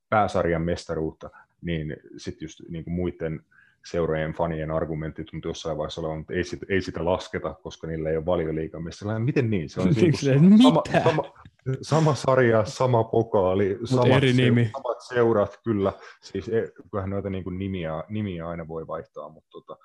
pääsarjan 0.10 0.62
mestaruutta, 0.62 1.30
niin 1.62 1.98
sitten 2.18 2.46
just 2.46 2.60
niin 2.70 2.84
kuin 2.84 2.94
muiden 2.94 3.46
seurojen 3.86 4.34
fanien 4.34 4.72
argumentti 4.72 5.24
tuntui 5.24 5.50
jossain 5.50 5.78
vaiheessa 5.78 6.02
olevan, 6.02 6.22
että 6.22 6.34
ei 6.34 6.44
sitä, 6.44 6.66
ei 6.70 6.82
sitä 6.82 7.06
lasketa, 7.06 7.54
koska 7.64 7.88
niillä 7.88 8.10
ei 8.10 8.18
ole 8.18 8.26
valioliigamissa. 8.26 9.20
Miten 9.20 9.50
niin? 9.50 9.70
Se 9.70 9.82
on 9.82 9.88
niin 9.96 10.18
sama, 10.64 10.84
sama, 11.04 11.34
sama, 11.82 12.16
sarja, 12.16 12.66
sama 12.66 13.04
pokaali, 13.04 13.80
samat, 13.84 14.08
eri 14.08 14.34
nimi. 14.34 14.70
samat 14.74 15.02
seurat, 15.02 15.60
kyllä. 15.64 15.94
Siis 16.22 16.50
e, 16.50 16.72
kyllähän 16.92 17.10
noita 17.10 17.30
niin 17.30 17.44
kuin 17.44 17.60
nimiä, 17.60 18.04
nimiä 18.10 18.48
aina 18.48 18.68
voi 18.68 18.88
vaihtaa, 18.88 19.30
mutta 19.30 19.50
tota, 19.50 19.78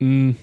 mm. 0.00 0.34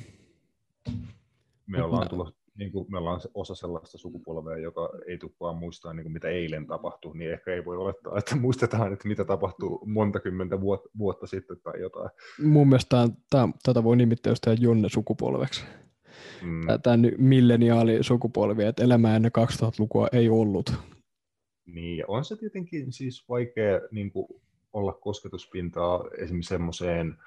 me 1.68 1.84
ollaan 1.84 2.10
tullut 2.10 2.42
niin 2.62 2.72
kuin 2.72 2.86
me 2.92 2.98
ollaan 2.98 3.22
osa 3.34 3.56
sellaista 3.56 3.98
sukupolvea, 3.98 4.58
joka 4.58 4.90
ei 5.08 5.18
tule 5.18 5.32
vaan 5.40 5.58
muistaa, 5.58 5.94
niin 5.94 6.04
kuin 6.04 6.14
mitä 6.14 6.28
eilen 6.28 6.68
tapahtui, 6.68 7.18
niin 7.18 7.32
ehkä 7.32 7.54
ei 7.54 7.66
voi 7.66 7.78
olettaa, 7.78 8.18
että 8.18 8.36
muistetaan, 8.36 8.94
että 8.94 9.08
mitä 9.08 9.26
tapahtuu 9.26 9.84
monta 9.86 10.20
kymmentä 10.20 10.62
vuotta, 10.62 10.90
vuotta 10.98 11.28
sitten 11.28 11.58
tai 11.64 11.82
jotain. 11.82 12.10
Mun 12.44 12.68
mielestä 12.68 13.10
tämä, 13.30 13.50
tätä 13.64 13.84
voi 13.84 13.96
nimittää 13.96 14.32
jostain 14.32 14.62
Jonne 14.62 14.90
sukupolveksi. 14.90 15.64
Mm. 16.42 16.62
Tämä 16.84 16.98
milleniaali 17.18 17.98
sukupolvi, 18.02 18.64
että 18.64 18.84
elämä 18.84 19.16
ennen 19.16 19.32
2000-lukua 19.40 20.08
ei 20.12 20.30
ollut. 20.30 20.74
Niin, 21.66 22.04
on 22.08 22.26
se 22.26 22.36
tietenkin 22.36 22.94
siis 22.94 23.30
vaikea 23.30 23.82
niin 23.92 24.12
kuin, 24.12 24.28
olla 24.74 24.94
kosketuspintaa 24.94 26.04
esimerkiksi 26.18 26.50
semmoiseen 26.50 27.18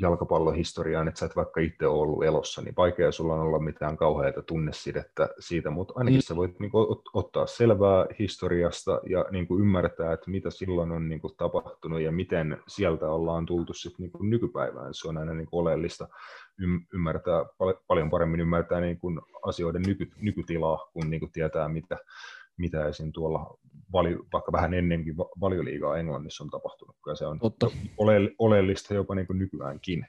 jalkapallohistoriaan, 0.00 1.08
että 1.08 1.20
sä 1.20 1.26
et 1.26 1.36
vaikka 1.36 1.60
itse 1.60 1.86
ole 1.86 2.00
ollut 2.00 2.24
elossa, 2.24 2.62
niin 2.62 2.76
vaikea 2.76 3.12
sulla 3.12 3.34
on 3.34 3.40
olla 3.40 3.58
mitään 3.58 3.96
kauheata 3.96 4.42
tunnesidettä 4.42 5.28
siitä, 5.38 5.70
mutta 5.70 5.94
ainakin 5.96 6.18
mm. 6.18 6.22
sä 6.22 6.36
voit 6.36 6.60
niin 6.60 6.70
kuin, 6.70 6.98
ottaa 7.14 7.46
selvää 7.46 8.06
historiasta 8.18 9.00
ja 9.08 9.24
niin 9.30 9.46
kuin, 9.46 9.60
ymmärtää, 9.60 10.12
että 10.12 10.30
mitä 10.30 10.50
silloin 10.50 10.92
on 10.92 11.08
niin 11.08 11.20
kuin, 11.20 11.36
tapahtunut 11.36 12.00
ja 12.00 12.12
miten 12.12 12.62
sieltä 12.68 13.08
ollaan 13.08 13.46
tultu 13.46 13.72
sit, 13.74 13.98
niin 13.98 14.10
kuin, 14.10 14.30
nykypäivään. 14.30 14.94
Se 14.94 15.08
on 15.08 15.18
aina 15.18 15.34
niin 15.34 15.46
kuin, 15.46 15.60
oleellista 15.60 16.08
ymmärtää, 16.94 17.44
pal- 17.58 17.74
paljon 17.86 18.10
paremmin 18.10 18.40
ymmärtää 18.40 18.80
niin 18.80 18.98
kuin, 18.98 19.20
asioiden 19.42 19.82
nyky, 19.82 20.10
nykytilaa, 20.20 20.90
kun 20.92 21.10
niin 21.10 21.20
kuin, 21.20 21.32
tietää, 21.32 21.68
mitä, 21.68 21.98
mitä 22.56 22.86
esim. 22.86 23.12
tuolla 23.12 23.58
vali, 23.92 24.18
vaikka 24.32 24.52
vähän 24.52 24.74
ennenkin 24.74 25.16
valioliigaa 25.16 25.98
Englannissa 25.98 26.44
on 26.44 26.50
tapahtunut, 26.50 26.96
ja 27.06 27.14
se 27.14 27.26
on 27.26 27.38
Totta. 27.38 27.70
Ole, 27.98 28.14
oleellista 28.38 28.94
jopa 28.94 29.14
niin 29.14 29.26
kuin 29.26 29.38
nykyäänkin. 29.38 30.06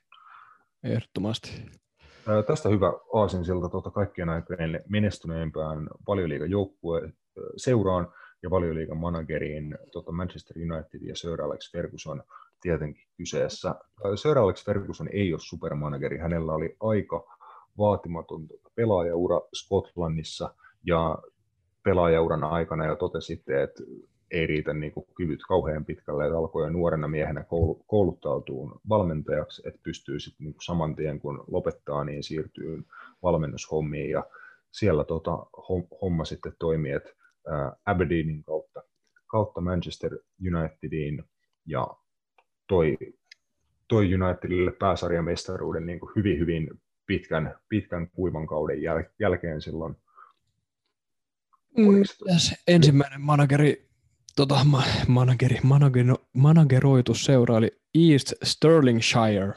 Ehdottomasti. 0.83 1.65
Ää, 2.27 2.43
tästä 2.43 2.69
hyvä 2.69 2.93
aasinsilta 3.13 3.69
tuota 3.69 3.91
kaikkien 3.91 4.29
aikojen 4.29 4.83
menestyneempään 4.89 5.87
valioliigan 6.07 6.51
joukkue 6.51 7.13
seuraan 7.57 8.07
ja 8.43 8.49
valioliigan 8.49 8.97
manageriin 8.97 9.77
tuota 9.91 10.11
Manchester 10.11 10.57
United 10.57 11.01
ja 11.01 11.15
Sir 11.15 11.41
Alex 11.41 11.71
Ferguson 11.71 12.23
tietenkin 12.61 13.03
kyseessä. 13.17 13.75
Sir 14.15 14.37
Alex 14.37 14.65
Ferguson 14.65 15.09
ei 15.13 15.33
ole 15.33 15.39
supermanageri, 15.39 16.17
hänellä 16.17 16.53
oli 16.53 16.75
aika 16.79 17.37
vaatimaton 17.77 18.47
tuota 18.47 18.69
pelaajaura 18.75 19.41
Skotlannissa 19.53 20.55
ja 20.85 21.17
pelaajauran 21.83 22.43
aikana 22.43 22.85
jo 22.85 22.95
totesitte, 22.95 23.63
että 23.63 23.83
ei 24.31 24.47
riitä 24.47 24.73
niin 24.73 24.91
kuin 24.91 25.05
kyvyt 25.15 25.39
kauhean 25.47 25.85
pitkälle, 25.85 26.25
että 26.25 26.37
alkoi 26.37 26.63
jo 26.63 26.69
nuorena 26.69 27.07
miehenä 27.07 27.45
kouluttautua 27.87 28.79
valmentajaksi, 28.89 29.61
että 29.65 29.79
pystyy 29.83 30.19
sitten 30.19 30.45
niin 30.45 30.55
saman 30.61 30.95
tien 30.95 31.19
kun 31.19 31.43
lopettaa, 31.47 32.03
niin 32.03 32.23
siirtyy 32.23 32.83
valmennushommiin. 33.23 34.09
Ja 34.09 34.23
siellä 34.71 35.03
tota, 35.03 35.45
homma 36.01 36.25
sitten 36.25 36.53
toimii, 36.59 36.91
että 36.91 37.09
Aberdeenin 37.85 38.43
kautta, 38.43 38.83
kautta 39.27 39.61
Manchester 39.61 40.17
Unitediin 40.47 41.23
ja 41.65 41.87
toi, 42.67 42.97
toi 43.87 44.13
Unitedille 44.13 44.71
pääsarjamestaruuden 44.71 45.85
niin 45.85 45.99
kuin 45.99 46.11
hyvin, 46.15 46.39
hyvin 46.39 46.69
pitkän, 47.05 47.55
pitkän 47.69 48.09
kuivan 48.09 48.47
kauden 48.47 48.81
jäl, 48.81 49.03
jälkeen 49.19 49.61
silloin 49.61 49.95
Mm, 51.77 51.97
yes, 52.31 52.53
ensimmäinen 52.67 53.21
manageri, 53.21 53.87
tota, 54.35 54.63
ma, 54.63 54.83
manageri, 55.07 55.59
manager, 55.63 56.05
manageroitu 56.33 57.13
seura 57.13 57.55
oli 57.55 57.71
East 57.95 58.33
Stirlingshire 58.43 59.53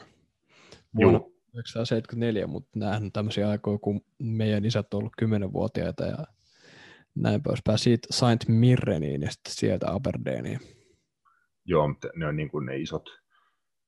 vuonna 0.95 1.19
1974, 1.19 2.47
mutta 2.47 2.79
nämähän 2.79 3.03
on 3.03 3.11
tämmöisiä 3.11 3.49
aikoja, 3.49 3.77
kun 3.77 4.01
meidän 4.19 4.65
isät 4.65 4.93
on 4.93 4.97
ollut 4.97 5.13
kymmenenvuotiaita 5.17 6.05
ja 6.05 6.17
näin 7.15 7.43
poispäin. 7.43 7.77
Siitä 7.77 8.07
Saint 8.11 8.47
Mirreniin 8.47 9.21
ja 9.21 9.31
sitten 9.31 9.53
sieltä 9.53 9.93
Aberdeeniin. 9.93 10.59
Joo, 11.65 11.87
mutta 11.87 12.07
ne 12.15 12.27
on 12.27 12.35
niin 12.35 12.49
kuin 12.49 12.65
ne 12.65 12.77
isot, 12.77 13.09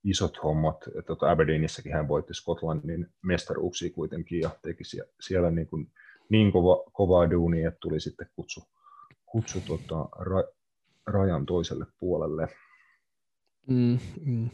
isot 0.03 0.43
hommat. 0.43 0.77
Tota 1.07 1.31
Aberdeenissäkin 1.31 1.93
hän 1.93 2.07
voitti 2.07 2.33
Skotlannin 2.33 3.07
mestaruuksia 3.23 3.93
kuitenkin 3.93 4.39
ja 4.39 4.49
teki 4.61 4.83
siellä 5.19 5.51
niin 5.51 5.67
kuin 5.67 5.91
niin 6.29 6.51
kova, 6.51 6.83
kovaa 6.91 7.31
duunia, 7.31 7.67
että 7.67 7.79
tuli 7.81 7.99
sitten 7.99 8.27
kutsu, 8.35 8.61
kutsu 9.25 9.61
tota, 9.67 10.09
ra, 10.19 10.43
rajan 11.05 11.45
toiselle 11.45 11.85
puolelle. 11.99 12.47
Mm, 13.67 13.99
mm. 14.25 14.49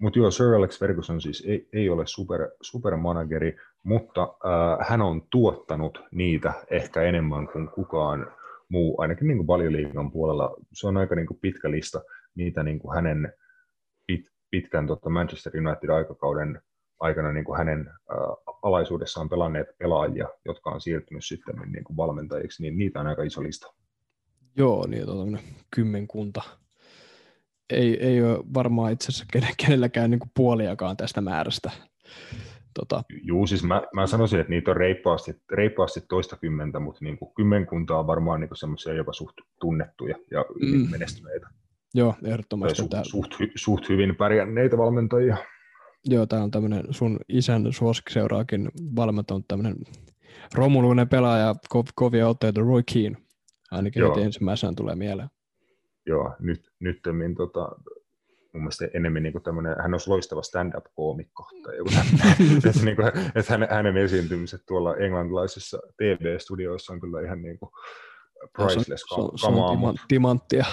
Mutta 0.00 0.18
joo, 0.18 0.30
Sir 0.30 0.54
Alex 0.54 0.78
Ferguson 0.78 1.20
siis 1.20 1.44
ei, 1.46 1.68
ei 1.72 1.90
ole 1.90 2.06
super, 2.06 2.50
supermanageri, 2.60 3.56
mutta 3.82 4.22
äh, 4.22 4.88
hän 4.88 5.02
on 5.02 5.22
tuottanut 5.30 5.98
niitä 6.10 6.52
ehkä 6.70 7.02
enemmän 7.02 7.48
kuin 7.52 7.68
kukaan 7.68 8.32
muu, 8.68 9.00
ainakin 9.00 9.26
niin 9.26 9.36
kuin 9.36 9.46
valioliigan 9.46 10.12
puolella. 10.12 10.56
Se 10.72 10.86
on 10.86 10.96
aika 10.96 11.14
niin 11.14 11.26
kuin 11.26 11.38
pitkä 11.40 11.70
lista 11.70 12.02
niitä 12.34 12.62
niin 12.62 12.78
kuin 12.78 12.94
hänen 12.94 13.32
pit, 14.06 14.26
pitkän 14.50 14.86
tota 14.86 15.10
Manchester 15.10 15.52
United-aikakauden 15.56 16.62
aikana 17.00 17.32
niin 17.32 17.44
kuin 17.44 17.58
hänen 17.58 17.90
alaisuudessaan 18.62 19.28
pelanneet 19.28 19.66
pelaajia, 19.78 20.28
jotka 20.44 20.70
on 20.70 20.80
siirtynyt 20.80 21.24
sitten 21.24 21.54
niin 21.72 21.84
kuin 21.84 21.96
valmentajiksi, 21.96 22.62
niin 22.62 22.78
niitä 22.78 23.00
on 23.00 23.06
aika 23.06 23.22
iso 23.22 23.42
lista. 23.42 23.74
Joo, 24.56 24.86
niitä 24.86 25.12
on 25.12 25.38
kymmenkunta. 25.74 26.42
Ei, 27.70 28.06
ei 28.06 28.22
ole 28.22 28.44
varmaan 28.54 28.92
itse 28.92 29.08
asiassa 29.08 29.26
kenelläkään 29.56 30.10
niin 30.10 30.18
kuin 30.18 30.30
puoliakaan 30.36 30.96
tästä 30.96 31.20
määrästä. 31.20 31.70
Tota. 32.74 33.02
Juu, 33.22 33.46
siis 33.46 33.64
mä, 33.64 33.82
mä 33.94 34.06
sanoisin, 34.06 34.40
että 34.40 34.50
niitä 34.50 34.70
on 34.70 34.76
reippaasti, 34.76 35.42
reippaasti 35.52 36.00
toista 36.08 36.36
kymmentä, 36.36 36.80
mutta 36.80 37.04
niin 37.04 37.18
kuin 37.18 37.34
kymmenkunta 37.34 37.98
on 37.98 38.06
varmaan 38.06 38.40
niin 38.40 38.50
semmoisia 38.54 38.92
jopa 38.92 39.12
suht 39.12 39.36
tunnettuja 39.60 40.16
ja 40.30 40.44
mm. 40.60 40.90
menestyneitä. 40.90 41.48
Joo, 41.94 42.14
ehdottomasti. 42.24 42.76
Suht, 42.76 42.92
suht, 43.02 43.32
suht 43.54 43.88
hyvin 43.88 44.16
pärjänneitä 44.16 44.78
valmentajia. 44.78 45.36
Joo, 46.08 46.26
tämä 46.26 46.42
on 46.42 46.50
tämmöinen 46.50 46.84
sun 46.90 47.20
isän 47.28 47.72
suosikkiseuraakin 47.72 48.68
valmentanut 48.96 49.48
tämmöinen 49.48 49.76
romuluinen 50.54 51.08
pelaaja, 51.08 51.54
ko- 51.74 51.92
kovia 51.94 52.28
otteita, 52.28 52.60
Roy 52.60 52.82
Keane. 52.92 53.16
Ainakin 53.70 54.00
Joo. 54.00 54.10
heti 54.10 54.22
ensimmäisenä 54.22 54.72
tulee 54.76 54.96
mieleen. 54.96 55.28
Joo, 56.06 56.36
nyt, 56.40 56.70
nyttemmin 56.80 57.34
tota, 57.34 57.68
mun 58.52 58.62
mielestä 58.62 58.88
enemmän 58.94 59.22
niin 59.22 59.42
tämmöinen, 59.42 59.76
hän 59.82 59.94
olisi 59.94 60.10
loistava 60.10 60.42
stand-up-koomikko, 60.42 61.48
tai 61.62 61.76
joku 61.76 61.90
että, 62.68 62.84
niin 62.84 62.96
kuin, 62.96 63.08
että 63.08 63.52
hänen, 63.52 63.68
hänen 63.70 63.96
esiintymiset 63.96 64.60
tuolla 64.68 64.96
englantilaisissa 64.96 65.78
TV-studioissa 65.96 66.92
on 66.92 67.00
kyllä 67.00 67.20
ihan 67.20 67.42
niin 67.42 67.58
kuin 67.58 67.70
priceless 68.52 69.04
se 69.08 69.14
on, 69.14 69.38
se 69.38 69.46
on 69.46 69.52
kamaa, 69.54 69.70
timan, 69.70 69.80
mutta 69.80 70.04
timanttia. 70.08 70.64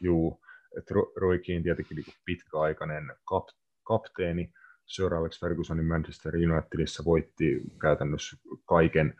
juu, 0.00 0.40
että 0.78 0.94
Ro- 0.94 1.12
Roy 1.16 1.38
Keane 1.38 1.62
tietenkin 1.62 1.96
niin 1.96 2.14
pitkäaikainen 2.24 3.12
kap, 3.24 3.48
kapteeni, 3.82 4.52
Sir 4.86 5.14
Alex 5.14 5.40
Fergusonin 5.40 5.86
Manchester 5.86 6.34
Unitedissa 6.36 7.04
voitti 7.04 7.62
käytännössä 7.80 8.36
kaiken, 8.64 9.14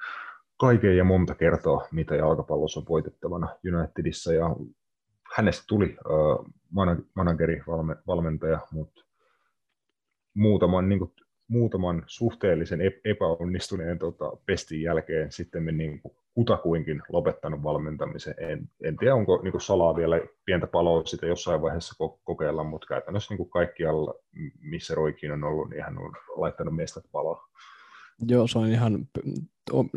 kaiken 0.61 0.97
ja 0.97 1.05
monta 1.05 1.35
kertaa, 1.35 1.89
mitä 1.93 2.17
jalkapallossa 2.17 2.81
on 2.81 2.87
voitettavana 2.89 3.57
Unitedissa, 3.75 4.33
ja 4.33 4.47
hänestä 5.37 5.65
tuli 5.69 5.97
uh, 6.09 6.47
manageri, 7.15 7.63
valme, 7.67 7.97
valmentaja, 8.07 8.59
mutta 8.73 9.05
muutaman, 10.35 10.89
niin 10.89 10.99
kuin, 10.99 11.13
muutaman 11.49 12.03
suhteellisen 12.07 12.81
epäonnistuneen 13.05 13.99
tota, 13.99 14.37
pestin 14.47 14.83
jälkeen 14.83 15.33
sitten 15.33 15.63
me 15.63 15.73
niin 15.73 16.03
kuin, 16.03 16.17
kutakuinkin 16.35 17.03
lopettanut 17.09 17.63
valmentamisen. 17.63 18.35
En, 18.39 18.69
en 18.85 18.97
tiedä, 18.97 19.15
onko 19.15 19.41
niin 19.43 19.53
kuin, 19.53 19.61
salaa 19.61 19.97
vielä 19.97 20.21
pientä 20.45 20.67
paloa 20.67 21.05
sitä 21.05 21.27
jossain 21.27 21.63
vaiheessa 21.63 22.05
ko- 22.05 22.21
kokeilla, 22.25 22.65
mutta 22.65 22.87
käytännössä 22.87 23.33
niin 23.33 23.39
kuin 23.39 23.51
kaikkialla, 23.51 24.15
missä 24.61 24.95
Roikin 24.95 25.33
on 25.33 25.45
ollut, 25.45 25.71
niin 25.71 25.83
hän 25.83 25.99
on 25.99 26.13
laittanut 26.37 26.77
mestat 26.77 27.05
palaa. 27.13 27.49
Joo, 28.29 28.47
se 28.47 28.59
on 28.59 28.69
ihan 28.69 29.09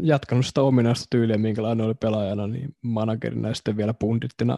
jatkanut 0.02 0.46
sitä 0.46 0.62
ominaista 0.62 1.06
tyyliä, 1.10 1.38
minkälainen 1.38 1.86
oli 1.86 1.94
pelaajana, 1.94 2.48
niin 2.48 2.76
managerina 2.82 3.48
ja 3.48 3.56
sitten 3.56 3.78
vielä 3.78 3.94
pundittina 3.94 4.58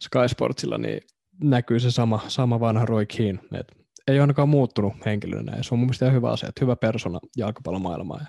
Sky 0.00 0.28
Sportsilla, 0.28 0.78
niin 0.78 1.00
näkyy 1.42 1.80
se 1.80 1.90
sama, 1.90 2.20
sama 2.28 2.60
vanha 2.60 2.86
Roy 2.86 3.06
Keane. 3.06 3.38
Et 3.52 3.72
ei 4.08 4.20
ainakaan 4.20 4.48
muuttunut 4.48 4.92
henkilönä, 5.06 5.56
ja 5.56 5.62
se 5.62 5.74
on 5.74 5.78
mun 5.78 5.86
mielestä 5.86 6.04
ihan 6.04 6.16
hyvä 6.16 6.30
asia, 6.30 6.48
että 6.48 6.64
hyvä 6.64 6.76
persona 6.76 7.18
jalkapallomaailmaa. 7.36 8.20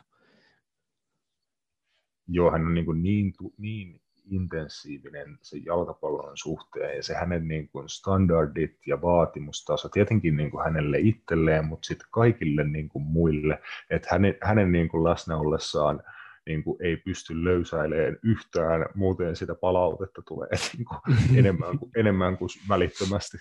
Joo, 2.27 2.51
hän 2.51 2.67
on 2.67 2.73
niin, 2.73 2.85
kuin 2.85 3.03
niin, 3.03 3.33
niin 3.57 4.01
intensiivinen 4.31 5.37
se 5.41 5.57
jalkapallon 5.57 6.37
suhteen 6.37 6.95
ja 6.95 7.03
se 7.03 7.13
hänen 7.13 7.47
niin 7.47 7.69
kuin 7.69 7.89
standardit 7.89 8.77
ja 8.87 9.01
vaatimustaso 9.01 9.89
tietenkin 9.89 10.37
niin 10.37 10.51
kuin 10.51 10.63
hänelle 10.63 10.99
itselleen, 10.99 11.65
mutta 11.65 11.87
sitten 11.87 12.07
kaikille 12.11 12.63
niin 12.63 12.89
kuin 12.89 13.03
muille, 13.03 13.59
että 13.89 14.07
hänen, 14.11 14.35
hänen 14.41 14.71
niin 14.71 14.89
kuin 14.89 15.03
läsnä 15.03 15.37
ollessaan 15.37 16.03
niin 16.45 16.63
kuin 16.63 16.77
ei 16.81 16.97
pysty 16.97 17.43
löysäilemään 17.43 18.17
yhtään, 18.23 18.85
muuten 18.95 19.35
sitä 19.35 19.55
palautetta 19.55 20.21
tulee 20.21 20.49
niin 20.77 20.85
kuin 20.85 21.17
enemmän, 21.39 21.79
kuin, 21.79 21.91
enemmän 21.95 22.37
kuin 22.37 22.49
välittömästi. 22.69 23.37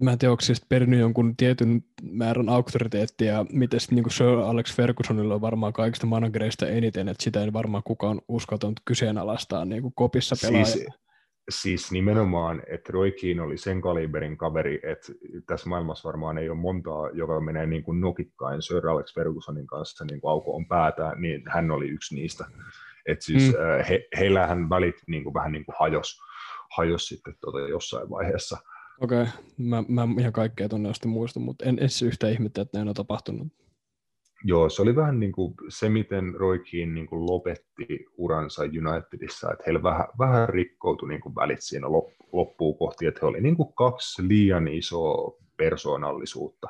Mä 0.00 0.12
en 0.12 0.18
tiedä, 0.18 0.32
onko 0.32 0.40
siis 0.40 0.66
perinyt 0.68 1.00
jonkun 1.00 1.36
tietyn 1.36 1.84
määrän 2.02 2.48
auktoriteettia, 2.48 3.32
ja 3.32 3.46
miten 3.52 3.80
sitten 3.80 3.96
niin 3.96 4.10
Sir 4.10 4.26
Alex 4.26 4.76
Fergusonilla 4.76 5.34
on 5.34 5.40
varmaan 5.40 5.72
kaikista 5.72 6.06
managereista 6.06 6.66
eniten, 6.66 7.08
että 7.08 7.24
sitä 7.24 7.44
ei 7.44 7.52
varmaan 7.52 7.82
kukaan 7.82 8.20
uskaltanut 8.28 8.80
kyseenalaistaa 8.84 9.64
niin 9.64 9.82
kuin 9.82 9.94
kopissa 9.94 10.36
pelaaja. 10.42 10.64
Siis, 10.64 10.88
siis 11.48 11.92
nimenomaan, 11.92 12.62
että 12.66 12.92
Roy 12.92 13.10
Keane 13.10 13.42
oli 13.42 13.58
sen 13.58 13.80
kaliberin 13.80 14.36
kaveri, 14.36 14.80
että 14.82 15.12
tässä 15.46 15.68
maailmassa 15.68 16.06
varmaan 16.08 16.38
ei 16.38 16.48
ole 16.48 16.58
montaa, 16.58 17.10
joka 17.10 17.40
menee 17.40 17.66
niin 17.66 17.82
kuin 17.82 18.00
nokikkain 18.00 18.62
Sir 18.62 18.88
Alex 18.88 19.14
Fergusonin 19.14 19.66
kanssa 19.66 20.04
niin 20.04 20.20
kuin 20.20 20.30
aukoon 20.30 20.66
päätään, 20.68 21.20
niin 21.20 21.42
hän 21.48 21.70
oli 21.70 21.88
yksi 21.88 22.14
niistä. 22.14 22.44
Et 23.06 23.22
siis 23.22 23.48
mm. 23.48 23.84
he, 23.88 24.08
heillähän 24.18 24.70
välit 24.70 24.96
niin 25.06 25.24
kuin 25.24 25.34
vähän 25.34 25.52
niin 25.52 25.64
kuin 25.64 25.76
hajos, 25.78 26.20
hajos 26.76 27.08
sitten 27.08 27.34
tuota 27.40 27.58
jossain 27.58 28.10
vaiheessa. 28.10 28.56
Okei, 29.00 29.22
okay. 29.22 29.32
mä, 29.58 29.84
mä 29.88 30.08
ihan 30.20 30.32
kaikkea 30.32 30.68
tuonne 30.68 30.90
asti 30.90 31.08
muista, 31.08 31.40
mutta 31.40 31.64
en 31.64 31.78
edes 31.78 32.02
yhtä 32.02 32.28
ihmettä, 32.28 32.62
että 32.62 32.78
näin 32.78 32.88
on 32.88 32.94
tapahtunut. 32.94 33.48
Joo, 34.44 34.68
se 34.68 34.82
oli 34.82 34.96
vähän 34.96 35.20
niin 35.20 35.32
kuin 35.32 35.54
se, 35.68 35.88
miten 35.88 36.34
Roy 36.34 36.58
Keane 36.58 36.92
niin 36.92 37.06
kuin 37.06 37.26
lopetti 37.26 38.06
uransa 38.16 38.62
Unitedissa, 38.62 39.52
että 39.52 39.62
heillä 39.66 39.82
vähän, 39.82 40.06
vähän 40.18 40.48
rikkoutui 40.48 41.08
niin 41.08 41.20
kuin 41.20 41.34
välit 41.34 41.60
siinä 41.60 41.86
loppuun 42.32 42.78
kohti, 42.78 43.06
että 43.06 43.20
he 43.22 43.26
oli 43.26 43.40
niin 43.40 43.56
kuin 43.56 43.72
kaksi 43.72 44.28
liian 44.28 44.68
isoa 44.68 45.38
persoonallisuutta. 45.56 46.68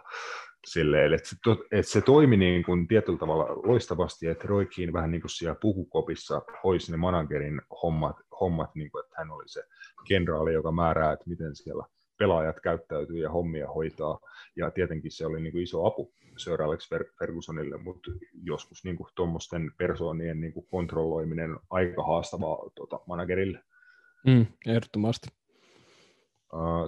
Silleen, 0.67 1.15
että, 1.15 1.29
se, 1.29 1.37
että 1.73 1.93
se 1.93 2.01
toimi 2.01 2.37
niin 2.37 2.65
kuin 2.65 2.89
tietyllä 2.89 3.19
tavalla 3.19 3.45
loistavasti, 3.45 4.27
että 4.27 4.49
Roy 4.49 4.67
Keane 4.77 4.93
vähän 4.93 5.11
niin 5.11 5.21
kuin 5.21 5.31
siellä 5.31 5.57
pukukopissa 5.61 6.43
hoisi 6.65 6.91
ne 6.91 6.97
managerin 6.97 7.61
hommat, 7.83 8.17
hommat 8.41 8.75
niin 8.75 8.91
kuin, 8.91 9.05
että 9.05 9.15
hän 9.19 9.31
oli 9.31 9.49
se 9.49 9.63
kenraali, 10.09 10.53
joka 10.53 10.73
määrää, 10.73 11.13
että 11.13 11.29
miten 11.29 11.57
siellä 11.57 11.85
pelaajat 12.19 12.61
käyttäytyy 12.61 13.19
ja 13.19 13.31
hommia 13.31 13.69
hoitaa. 13.69 14.21
Ja 14.57 14.71
tietenkin 14.71 15.11
se 15.11 15.27
oli 15.27 15.41
niin 15.41 15.53
kuin 15.53 15.63
iso 15.63 15.87
apu 15.87 16.13
Sir 16.37 16.63
Alex 16.63 16.89
Fergusonille, 17.19 17.77
mutta 17.77 18.11
joskus 18.43 18.85
niin 18.85 18.99
tuommoisten 19.15 19.73
persoonien 19.79 20.41
niin 20.41 20.53
kuin 20.53 20.67
kontrolloiminen 20.71 21.51
on 21.51 21.61
aika 21.71 22.03
haastavaa 22.03 22.71
tuota, 22.75 23.01
managerille. 23.07 23.61
Mm, 24.27 24.47
ehdottomasti. 24.67 25.29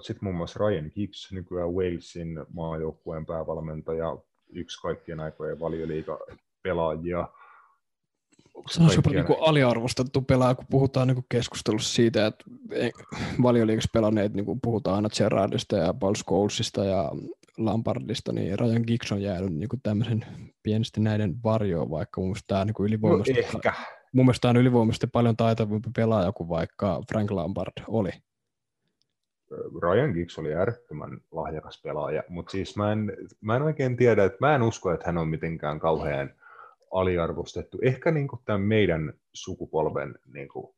Sitten 0.02 0.24
muun 0.24 0.36
muassa 0.36 0.58
Ryan 0.66 0.90
Giggs, 0.94 1.32
nykyään 1.32 1.70
Walesin 1.70 2.38
maajoukkueen 2.52 3.26
päävalmentaja, 3.26 4.16
yksi 4.52 4.82
kaikkien 4.82 5.20
aikojen 5.20 5.60
valioliiga 5.60 6.18
pelaajia. 6.62 7.28
Se 8.70 8.82
on 8.82 8.90
jopa 8.96 9.10
niin 9.10 9.24
aliarvostettu 9.40 10.22
pelaaja, 10.22 10.54
kun 10.54 10.66
puhutaan 10.70 11.08
niin 11.08 11.24
keskustelussa 11.28 11.94
siitä, 11.94 12.26
että 12.26 12.44
valioliikassa 13.42 13.90
pelanneet 13.92 14.34
niin 14.34 14.60
puhutaan 14.62 14.96
aina 14.96 15.08
Gerardista 15.08 15.76
ja 15.76 15.94
Paul 15.94 16.14
Scholesista 16.14 16.84
ja 16.84 17.10
Lampardista, 17.58 18.32
niin 18.32 18.58
Ryan 18.58 18.82
Giggs 18.86 19.12
on 19.12 19.22
jäänyt 19.22 19.54
niin 19.54 19.68
kuin 19.68 19.80
tämmöisen 19.82 20.26
pienesti 20.62 21.00
näiden 21.00 21.34
varjoon, 21.44 21.90
vaikka 21.90 22.20
mun 22.20 22.28
mielestä 22.28 22.46
tämä 22.46 22.64
niin 22.64 22.74
ylivoimaisesti, 22.80 23.42
no 23.42 23.48
ehkä. 23.56 23.72
mun 24.12 24.24
mielestä 24.24 24.42
tämä 24.42 24.50
on 24.50 24.56
ylivoimaisesti 24.56 25.06
paljon 25.06 25.36
taitavampi 25.36 25.90
pelaaja 25.96 26.32
kuin 26.32 26.48
vaikka 26.48 27.02
Frank 27.12 27.30
Lampard 27.30 27.72
oli. 27.88 28.10
Ryan 29.82 30.10
Giggs 30.10 30.38
oli 30.38 30.54
äärettömän 30.54 31.20
lahjakas 31.30 31.82
pelaaja, 31.82 32.22
mutta 32.28 32.50
siis 32.50 32.76
mä 32.76 32.92
en, 32.92 33.12
mä 33.40 33.56
en 33.56 33.62
oikein 33.62 33.96
tiedä, 33.96 34.24
että 34.24 34.38
mä 34.40 34.54
en 34.54 34.62
usko, 34.62 34.92
että 34.92 35.06
hän 35.06 35.18
on 35.18 35.28
mitenkään 35.28 35.80
kauhean 35.80 36.30
aliarvostettu. 36.90 37.78
Ehkä 37.82 38.10
niin 38.10 38.28
kuin 38.28 38.40
tämän 38.44 38.60
meidän 38.60 39.12
sukupolven 39.32 40.14
niin 40.34 40.48
kuin 40.48 40.74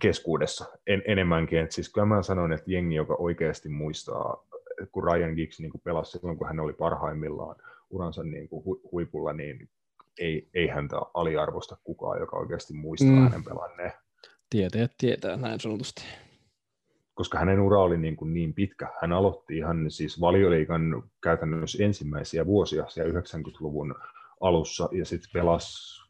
keskuudessa 0.00 0.64
en, 0.86 1.02
enemmänkin. 1.06 1.58
Et 1.58 1.72
siis 1.72 1.92
kyllä 1.92 2.06
mä 2.06 2.22
sanon, 2.22 2.52
että 2.52 2.70
jengi, 2.70 2.94
joka 2.94 3.14
oikeasti 3.18 3.68
muistaa, 3.68 4.46
kun 4.92 5.04
Ryan 5.04 5.34
Giggs 5.34 5.60
niin 5.60 5.70
kuin 5.70 5.80
pelasi 5.84 6.10
silloin, 6.10 6.38
kun 6.38 6.46
hän 6.46 6.60
oli 6.60 6.72
parhaimmillaan 6.72 7.56
uransa 7.90 8.22
niin 8.22 8.48
kuin 8.48 8.64
hu, 8.64 8.80
huipulla, 8.92 9.32
niin 9.32 9.68
ei, 10.18 10.48
ei 10.54 10.66
häntä 10.66 10.96
aliarvosta 11.14 11.76
kukaan, 11.84 12.20
joka 12.20 12.36
oikeasti 12.36 12.74
muistaa 12.74 13.10
mm. 13.10 13.22
hänen 13.22 13.44
pelanneen. 13.44 13.92
Tietää, 14.50 14.88
tietää, 14.98 15.36
näin 15.36 15.60
sanotusti. 15.60 16.04
Koska 17.14 17.38
hänen 17.38 17.60
ura 17.60 17.80
oli 17.80 17.96
niin, 17.96 18.16
kuin 18.16 18.34
niin 18.34 18.54
pitkä. 18.54 18.88
Hän 19.00 19.12
aloitti 19.12 19.56
ihan 19.56 19.90
siis 19.90 20.20
valioliikan 20.20 21.02
käytännössä 21.22 21.84
ensimmäisiä 21.84 22.46
vuosia 22.46 22.88
siellä 22.88 23.20
90-luvun 23.20 23.94
alussa 24.44 24.88
ja 24.92 25.04
sitten 25.04 25.30
pelasi 25.32 26.02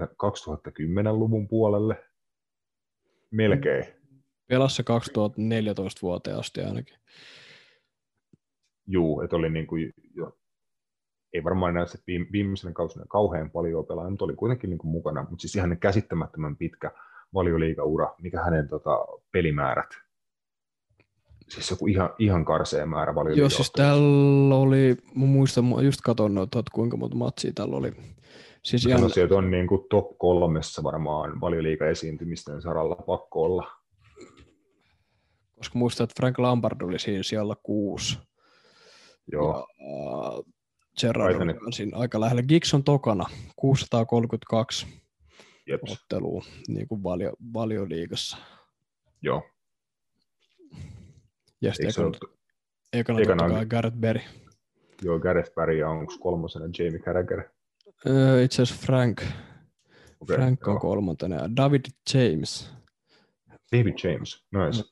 2010-luvun 0.00 1.48
puolelle 1.48 2.04
melkein. 3.30 3.84
Pelasi 4.46 4.76
se 4.76 4.82
2014 4.82 5.98
vuoteen 6.02 6.36
asti 6.36 6.60
ainakin. 6.60 6.96
Juu, 8.86 9.20
että 9.20 9.36
oli 9.36 9.50
niin 9.50 9.66
kuin 9.66 9.92
jo, 10.14 10.38
ei 11.32 11.44
varmaan 11.44 11.70
enää 11.70 11.86
se 11.86 11.98
viimeisen 12.32 12.74
kausina 12.74 13.04
kauhean 13.08 13.50
paljon 13.50 13.86
pelaa, 13.86 14.10
mutta 14.10 14.24
oli 14.24 14.34
kuitenkin 14.36 14.70
niin 14.70 14.78
kuin 14.78 14.90
mukana, 14.90 15.26
mutta 15.30 15.40
siis 15.42 15.56
ihan 15.56 15.78
käsittämättömän 15.78 16.56
pitkä 16.56 16.90
valioliigaura, 17.34 18.14
mikä 18.22 18.42
hänen 18.42 18.68
tota, 18.68 18.98
pelimäärät 19.32 20.07
siis 21.48 21.70
joku 21.70 21.86
ihan, 21.86 22.10
ihan 22.18 22.44
karsea 22.44 22.86
määrä 22.86 23.14
paljon. 23.14 23.38
Joo, 23.38 23.50
siis 23.50 23.70
täällä 23.70 24.54
oli, 24.54 24.96
mä 25.14 25.26
muistan, 25.26 25.64
mä 25.64 25.82
just 25.82 26.00
katson 26.00 26.34
noita, 26.34 26.58
että 26.58 26.70
kuinka 26.74 26.96
monta 26.96 27.16
matsia 27.16 27.52
täällä 27.54 27.76
oli. 27.76 27.92
Siis 28.62 28.86
ihan... 28.86 28.98
Sanoisin, 28.98 29.22
että 29.22 29.36
on 29.36 29.50
niin 29.50 29.66
kuin 29.66 29.86
top 29.90 30.18
kolmessa 30.18 30.82
varmaan 30.82 31.40
valioliiga 31.40 31.86
esiintymisten 31.86 32.62
saralla 32.62 32.94
pakko 32.94 33.42
olla. 33.42 33.70
Koska 35.56 35.78
muistan, 35.78 36.04
että 36.04 36.14
Frank 36.16 36.38
Lampard 36.38 36.82
oli 36.82 36.98
siinä 36.98 37.22
siellä 37.22 37.54
kuusi. 37.62 38.18
Joo. 39.32 39.66
Ja, 39.80 39.86
uh, 39.86 40.46
Gerrard 41.00 41.56
on 41.66 41.72
siinä 41.72 41.98
aika 41.98 42.20
lähellä. 42.20 42.42
Gigson 42.42 42.84
tokana, 42.84 43.24
632 43.56 44.86
Jeps. 45.66 45.92
ottelua 45.92 46.44
niin 46.68 46.88
kuin 46.88 47.02
valio, 47.02 47.32
valioliigassa. 47.52 48.36
Joo. 49.22 49.42
Ja 51.60 51.72
sitten 51.74 51.88
ekana, 51.88 52.10
ekana, 52.92 53.20
ekana 53.20 53.42
totta 53.42 53.54
kai 53.54 53.66
Gareth 53.66 53.96
Berry. 53.96 54.20
Joo, 55.02 55.18
Gareth 55.18 55.54
Berry 55.54 55.78
ja 55.78 55.88
onko 55.88 56.14
kolmosena 56.20 56.64
Jamie 56.78 56.98
Carragher? 56.98 57.42
Öö, 58.06 58.42
itse 58.42 58.62
asiassa 58.62 58.86
Frank. 58.86 59.22
Okei, 60.20 60.36
Frank 60.36 60.68
on 60.68 60.72
joo. 60.72 60.80
kolmantena 60.80 61.36
ja 61.36 61.56
David 61.56 61.84
James. 62.14 62.70
David 63.76 63.94
James, 64.04 64.44
nice. 64.52 64.84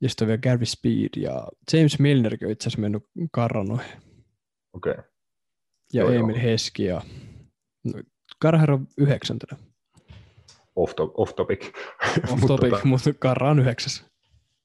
Ja 0.00 0.08
sitten 0.08 0.24
on 0.24 0.28
vielä 0.28 0.40
Gary 0.40 0.66
Speed 0.66 1.08
ja 1.16 1.48
James 1.72 1.98
Milnerkin 1.98 2.46
on 2.46 2.52
itse 2.52 2.68
asiassa 2.68 2.80
mennyt 2.80 3.02
karranoihin. 3.32 4.02
Okei, 4.72 4.92
okay. 4.92 5.04
Ja 5.92 6.02
Joo, 6.02 6.10
joo. 6.12 6.22
Emil 6.22 6.42
Heski 6.42 6.84
ja 6.84 7.02
no, 7.84 8.02
Karher 8.38 8.70
on 8.70 8.86
yhdeksäntenä. 8.98 9.58
off, 10.76 10.94
to- 10.94 11.14
off 11.16 11.34
topic. 11.34 11.72
Off 12.32 12.46
topic, 12.46 12.70
tota, 12.70 12.84
mutta 12.84 13.12
Karra 13.18 13.50
on 13.50 13.58
yhdeksäs. 13.58 14.04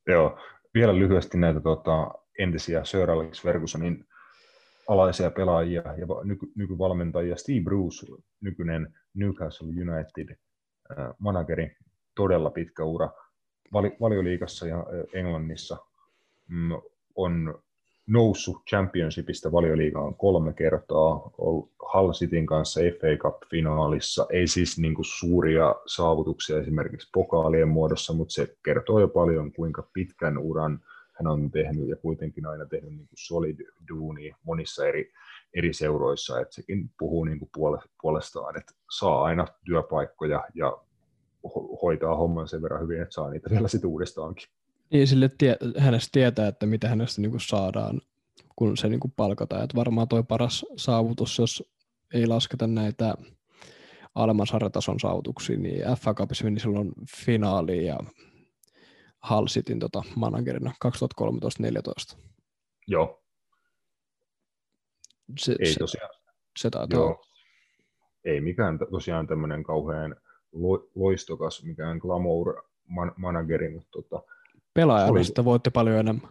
Joo, 0.07 0.39
vielä 0.73 0.95
lyhyesti 0.99 1.37
näitä 1.37 1.59
tota, 1.59 2.11
entisiä 2.39 2.83
Sir 2.83 3.11
Alex 3.11 3.41
Fergusonin 3.41 4.05
alaisia 4.87 5.31
pelaajia 5.31 5.81
ja 5.81 6.07
nyky, 6.23 6.45
nykyvalmentajia. 6.55 7.35
Steve 7.35 7.63
Bruce, 7.63 8.05
nykyinen 8.41 8.95
Newcastle 9.13 9.67
United 9.67 10.35
äh, 10.91 11.13
manageri, 11.19 11.75
todella 12.15 12.49
pitkä 12.49 12.83
ura 12.83 13.09
vali, 13.73 13.97
valioliigassa 14.01 14.67
ja 14.67 14.77
äh, 14.77 14.85
Englannissa. 15.13 15.77
Mm, 16.47 16.71
on 17.15 17.63
noussut 18.11 18.57
championshipista 18.69 19.51
valioliigaan 19.51 20.15
kolme 20.15 20.53
kertaa, 20.53 21.31
ollut 21.37 21.71
Hull 21.93 22.11
Cityn 22.11 22.45
kanssa 22.45 22.79
FA 22.79 23.29
Cup-finaalissa, 23.29 24.25
ei 24.29 24.47
siis 24.47 24.79
niin 24.79 24.95
kuin 24.95 25.05
suuria 25.05 25.75
saavutuksia 25.85 26.59
esimerkiksi 26.59 27.09
pokaalien 27.13 27.67
muodossa, 27.67 28.13
mutta 28.13 28.33
se 28.33 28.55
kertoo 28.65 28.99
jo 28.99 29.07
paljon, 29.07 29.51
kuinka 29.51 29.89
pitkän 29.93 30.37
uran 30.37 30.79
hän 31.13 31.27
on 31.27 31.51
tehnyt 31.51 31.87
ja 31.89 31.95
kuitenkin 31.95 32.45
aina 32.45 32.65
tehnyt 32.65 32.89
niin 32.89 33.07
kuin 33.07 33.17
solid 33.17 33.59
duunia 33.89 34.35
monissa 34.43 34.87
eri, 34.87 35.11
eri 35.53 35.73
seuroissa, 35.73 36.39
että 36.39 36.55
sekin 36.55 36.91
puhuu 36.99 37.23
niin 37.23 37.39
kuin 37.39 37.49
puole- 37.57 37.87
puolestaan, 38.01 38.57
että 38.57 38.73
saa 38.97 39.23
aina 39.23 39.47
työpaikkoja 39.65 40.43
ja 40.53 40.77
ho- 41.47 41.81
hoitaa 41.81 42.15
homman 42.15 42.47
sen 42.47 42.61
verran 42.61 42.81
hyvin, 42.81 43.01
että 43.01 43.13
saa 43.13 43.29
niitä 43.29 43.49
vielä 43.49 43.67
sitten 43.67 43.89
uudestaankin. 43.89 44.47
Niin 44.91 45.07
sille 45.07 45.29
tie, 45.37 45.57
hänestä 45.77 46.09
tietää, 46.11 46.47
että 46.47 46.65
mitä 46.65 46.87
hänestä 46.87 47.21
niinku 47.21 47.39
saadaan, 47.39 48.01
kun 48.55 48.77
se 48.77 48.89
niinku 48.89 49.07
palkataan. 49.15 49.63
Et 49.63 49.75
varmaan 49.75 50.07
toi 50.07 50.23
paras 50.23 50.65
saavutus, 50.75 51.37
jos 51.39 51.63
ei 52.13 52.27
lasketa 52.27 52.67
näitä 52.67 53.15
alemman 54.15 54.47
sarjatason 54.47 54.99
saavutuksia, 54.99 55.57
niin 55.57 55.83
FA 55.99 56.13
Cupissa 56.13 56.43
meni 56.43 56.59
silloin 56.59 56.91
finaaliin 57.25 57.85
ja 57.85 57.97
Hull 59.29 59.45
Cityn 59.47 59.79
tota 59.79 60.03
managerina 60.15 60.73
2013-2014. 62.15 62.17
Joo, 62.87 63.23
Se, 65.39 65.55
ei 65.59 65.73
se, 65.73 65.79
tosiaan. 65.79 66.09
se 66.57 66.69
taitaa. 66.69 66.99
Joo. 66.99 67.25
Ei 68.23 68.41
mikään 68.41 68.79
tosiaan 68.91 69.27
tämmöinen 69.27 69.63
kauhean 69.63 70.15
lo- 70.51 70.89
loistokas, 70.95 71.63
mikään 71.63 71.97
glamour 71.97 72.63
man- 72.87 73.13
manageri, 73.17 73.69
mutta 73.69 73.91
tota, 73.91 74.23
Sitä 75.23 75.45
voitte 75.45 75.69
paljon 75.69 75.97
enemmän. 75.99 76.29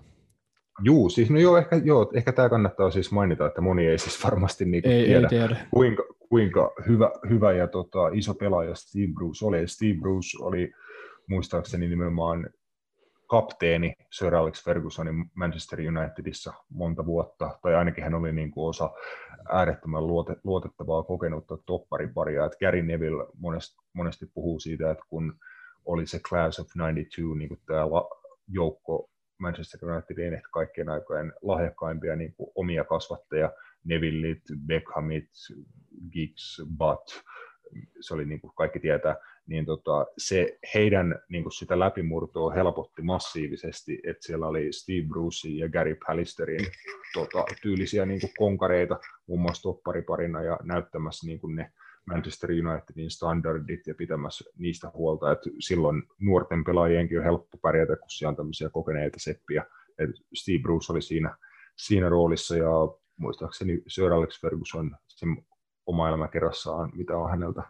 juu, 0.82 1.08
siis 1.08 1.30
no 1.30 1.38
joo, 1.38 1.56
ehkä, 1.58 1.76
joo, 1.84 2.10
ehkä 2.14 2.32
tämä 2.32 2.48
kannattaa 2.48 2.90
siis 2.90 3.12
mainita, 3.12 3.46
että 3.46 3.60
moni 3.60 3.86
ei 3.86 3.98
siis 3.98 4.24
varmasti 4.24 4.64
niinku 4.64 4.88
Ei, 4.88 5.04
tiedä, 5.04 5.20
ei 5.20 5.28
tiedä. 5.28 5.56
kuinka, 5.70 6.02
kuinka 6.28 6.72
hyvä, 6.88 7.10
hyvä 7.28 7.52
ja 7.52 7.66
tota, 7.68 8.08
iso 8.12 8.34
pelaaja 8.34 8.74
Steve 8.74 9.12
Bruce 9.14 9.46
oli. 9.46 9.68
Steve 9.68 10.00
Bruce 10.00 10.44
oli 10.44 10.72
muistaakseni 11.28 11.88
nimenomaan 11.88 12.50
kapteeni 13.26 13.92
Sir 14.10 14.34
Alex 14.34 14.64
Fergusonin 14.64 15.30
Manchester 15.34 15.78
Unitedissa 15.80 16.52
monta 16.68 17.06
vuotta, 17.06 17.58
tai 17.62 17.74
ainakin 17.74 18.04
hän 18.04 18.14
oli 18.14 18.32
niin 18.32 18.50
kuin 18.50 18.68
osa 18.68 18.90
äärettömän 19.52 20.06
luote, 20.06 20.36
luotettavaa 20.44 21.02
kokenutta 21.02 21.58
toppariparia. 21.66 22.44
Että 22.44 22.58
Gary 22.58 22.82
Neville 22.82 23.26
monesti, 23.38 23.76
monesti 23.92 24.26
puhuu 24.34 24.60
siitä, 24.60 24.90
että 24.90 25.04
kun 25.08 25.34
oli 25.84 26.06
se 26.06 26.18
Class 26.18 26.58
of 26.58 26.66
92, 26.76 27.22
niin 27.38 27.48
kuin 27.48 27.60
tämä 27.66 27.90
la, 27.90 28.08
joukko 28.50 29.10
Manchester 29.38 29.90
Unitedin 29.90 30.34
ehkä 30.34 30.48
kaikkien 30.52 30.88
aikojen 30.88 31.32
lahjakkaimpia 31.42 32.16
niin 32.16 32.34
kuin 32.34 32.50
omia 32.54 32.84
kasvatteja, 32.84 33.52
Nevillit, 33.84 34.42
Beckhamit, 34.66 35.30
Giggs, 36.12 36.62
Butt, 36.78 37.22
se 38.00 38.14
oli 38.14 38.24
niin 38.24 38.40
kuin 38.40 38.52
kaikki 38.56 38.80
tietää, 38.80 39.16
niin 39.46 39.66
tota, 39.66 40.06
se 40.18 40.58
heidän 40.74 41.18
niin 41.28 41.42
kuin 41.42 41.52
sitä 41.52 41.78
läpimurtoa 41.78 42.52
helpotti 42.52 43.02
massiivisesti, 43.02 44.00
että 44.04 44.26
siellä 44.26 44.46
oli 44.46 44.72
Steve 44.72 45.08
Bruce 45.08 45.48
ja 45.48 45.68
Gary 45.68 45.96
Pallisterin 46.06 46.66
tota, 47.14 47.44
tyylisiä 47.62 48.06
niin 48.06 48.20
kuin 48.20 48.32
konkareita 48.38 48.98
muun 49.26 49.40
muassa 49.40 49.62
toppariparina 49.62 50.42
ja 50.42 50.58
näyttämässä 50.62 51.26
niin 51.26 51.40
kuin 51.40 51.56
ne 51.56 51.72
Manchester 52.10 52.50
Unitedin 52.50 53.10
standardit 53.10 53.86
ja 53.86 53.94
pitämässä 53.94 54.44
niistä 54.58 54.90
huolta, 54.94 55.32
että 55.32 55.50
silloin 55.58 56.02
nuorten 56.20 56.64
pelaajienkin 56.64 57.18
on 57.18 57.24
helppo 57.24 57.58
pärjätä, 57.62 57.96
kun 57.96 58.10
siellä 58.10 58.30
on 58.30 58.36
tämmöisiä 58.36 58.70
kokeneita 58.70 59.18
seppiä. 59.20 59.64
Et 59.98 60.10
Steve 60.34 60.62
Bruce 60.62 60.92
oli 60.92 61.02
siinä, 61.02 61.36
siinä 61.76 62.08
roolissa 62.08 62.56
ja 62.56 62.70
muistaakseni 63.16 63.82
Sir 63.86 64.12
Alex 64.12 64.40
Ferguson 64.40 64.96
sen 65.08 65.44
oma 65.86 66.08
elämäkerrassaan, 66.08 66.90
mitä 66.94 67.16
on 67.16 67.30
häneltä 67.30 67.62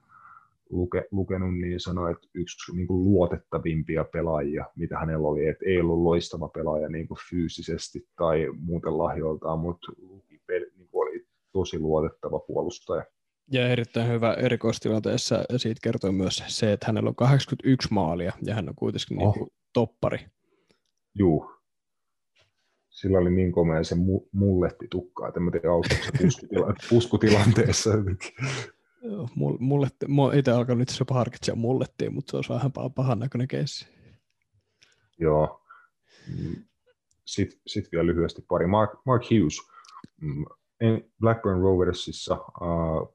luke, 0.71 1.09
lukenut, 1.11 1.59
niin 1.59 1.81
sanoi, 1.81 2.13
että 2.13 2.29
yksi 2.35 2.77
niin 2.77 2.87
kuin 2.87 3.05
luotettavimpia 3.05 4.05
pelaajia, 4.05 4.67
mitä 4.77 4.99
hänellä 4.99 5.29
oli, 5.29 5.47
että 5.47 5.65
ei 5.67 5.81
ollut 5.81 6.03
loistava 6.03 6.49
pelaaja 6.49 6.89
niin 6.89 7.09
kuin 7.09 7.19
fyysisesti 7.31 8.09
tai 8.17 8.47
muuten 8.59 8.99
lahjoiltaan, 8.99 9.59
mutta 9.59 9.93
niin 10.49 10.89
kuin 10.91 11.09
oli 11.09 11.27
tosi 11.53 11.79
luotettava 11.79 12.39
puolustaja. 12.39 13.05
Ja 13.53 13.69
erittäin 13.69 14.09
hyvä 14.09 14.33
erikoistilanteessa, 14.35 15.45
ja 15.53 15.59
siitä 15.59 15.81
kertoo 15.83 16.13
myös 16.13 16.43
se, 16.47 16.73
että 16.73 16.87
hänellä 16.87 17.09
on 17.09 17.15
81 17.15 17.89
maalia, 17.91 18.33
ja 18.43 18.55
hän 18.55 18.69
on 18.69 18.75
kuitenkin 18.75 19.19
Oh. 19.23 19.29
oh. 19.29 19.35
niin 19.37 19.53
toppari. 19.73 20.27
Juu. 21.15 21.51
Sillä 22.91 23.19
oli 23.19 23.31
niin 23.31 23.53
komea 23.53 23.85
se 23.85 23.95
mu- 23.95 24.29
mulletti 24.33 24.89
tukkaa, 24.91 25.29
että 25.29 25.41
en 25.41 25.51
tiedä 25.53 25.69
puskutila- 26.19 26.75
puskutilanteessa. 26.91 27.91
Joo, 29.03 29.29
Mulle, 29.35 29.59
mulle, 29.61 29.89
mä 30.09 30.39
itse 30.39 30.51
alkanut 30.51 30.79
nyt 30.79 30.99
jopa 31.01 31.15
harkitsia 31.15 31.55
mullettiin, 31.55 32.15
mutta 32.15 32.31
se 32.43 32.53
on 32.53 32.57
vähän 32.57 32.73
pahan, 32.95 33.19
näköinen 33.19 33.49
keissi. 33.49 33.87
Joo. 35.19 35.63
Sitten 37.25 37.61
sit 37.67 37.93
vielä 37.93 38.07
lyhyesti 38.07 38.43
pari. 38.49 38.67
Mark, 38.67 38.91
Mark 39.07 39.23
Hughes, 39.31 39.57
mm, 40.21 40.45
Blackburn 41.21 41.61
Roversissa 41.61 42.37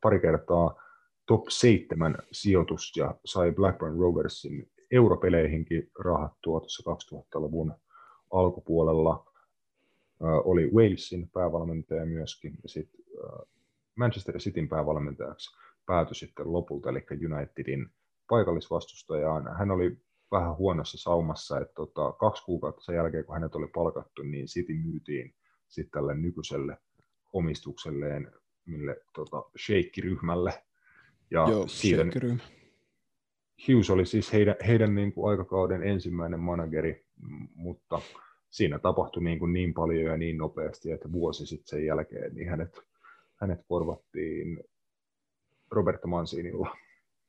pari 0.02 0.20
kertaa 0.20 0.82
top 1.26 1.50
7 1.50 2.18
sijoitus 2.32 2.92
ja 2.98 3.16
sai 3.26 3.52
Blackburn 3.52 4.00
Roversin 4.00 4.70
europeleihinkin 4.92 5.92
rahattua 6.00 6.60
tuossa 6.60 6.92
2000-luvun 6.92 7.74
alkupuolella. 8.32 9.32
Oli 10.20 10.72
Walesin 10.72 11.30
päävalmentaja 11.30 12.06
myöskin 12.06 12.58
ja 12.64 12.70
sitten 12.70 13.06
Manchester 13.96 14.38
Cityn 14.38 14.70
päävalmentajaksi 14.70 15.58
päätyi 15.86 16.16
sitten 16.16 16.54
lopulta, 16.54 16.90
eli 16.90 17.06
Unitedin 17.34 17.88
paikallisvastustajaan. 18.30 19.58
Hän 19.58 19.72
oli 19.72 19.98
vähän 20.32 20.58
huonossa 20.58 20.98
saumassa, 20.98 21.60
että 21.60 21.74
tota, 21.74 22.12
kaksi 22.12 22.44
kuukautta 22.44 22.82
sen 22.82 22.96
jälkeen, 22.96 23.26
kun 23.26 23.36
hänet 23.36 23.56
oli 23.56 23.68
palkattu, 23.68 24.22
niin 24.22 24.46
City 24.46 24.74
myytiin 24.74 25.36
sitten 25.68 25.92
tälle 25.92 26.16
nykyiselle 26.16 26.78
omistukselleen, 27.36 28.32
mille 28.66 28.98
tota, 29.14 29.44
Sheikki-ryhmälle. 29.66 30.64
Ja 31.32 31.46
Joo, 31.50 31.68
siitä. 31.68 32.04
Hughes 33.68 33.90
oli 33.90 34.06
siis 34.06 34.34
heidän, 34.34 34.56
heidän 34.68 34.96
niin 34.96 35.14
kuin 35.14 35.32
aikakauden 35.32 35.84
ensimmäinen 35.84 36.40
manageri, 36.40 37.06
mutta 37.56 38.02
siinä 38.50 38.80
tapahtui 38.80 39.24
niin, 39.24 39.40
kuin 39.40 39.54
niin 39.54 39.74
paljon 39.74 40.12
ja 40.12 40.18
niin 40.18 40.38
nopeasti, 40.38 40.92
että 40.92 41.12
vuosi 41.12 41.46
sitten 41.46 41.68
sen 41.68 41.86
jälkeen 41.86 42.36
niin 42.36 42.50
hänet, 42.50 42.80
hänet 43.36 43.60
korvattiin 43.68 44.64
Roberto 45.72 46.08
Mancinilla. 46.08 46.78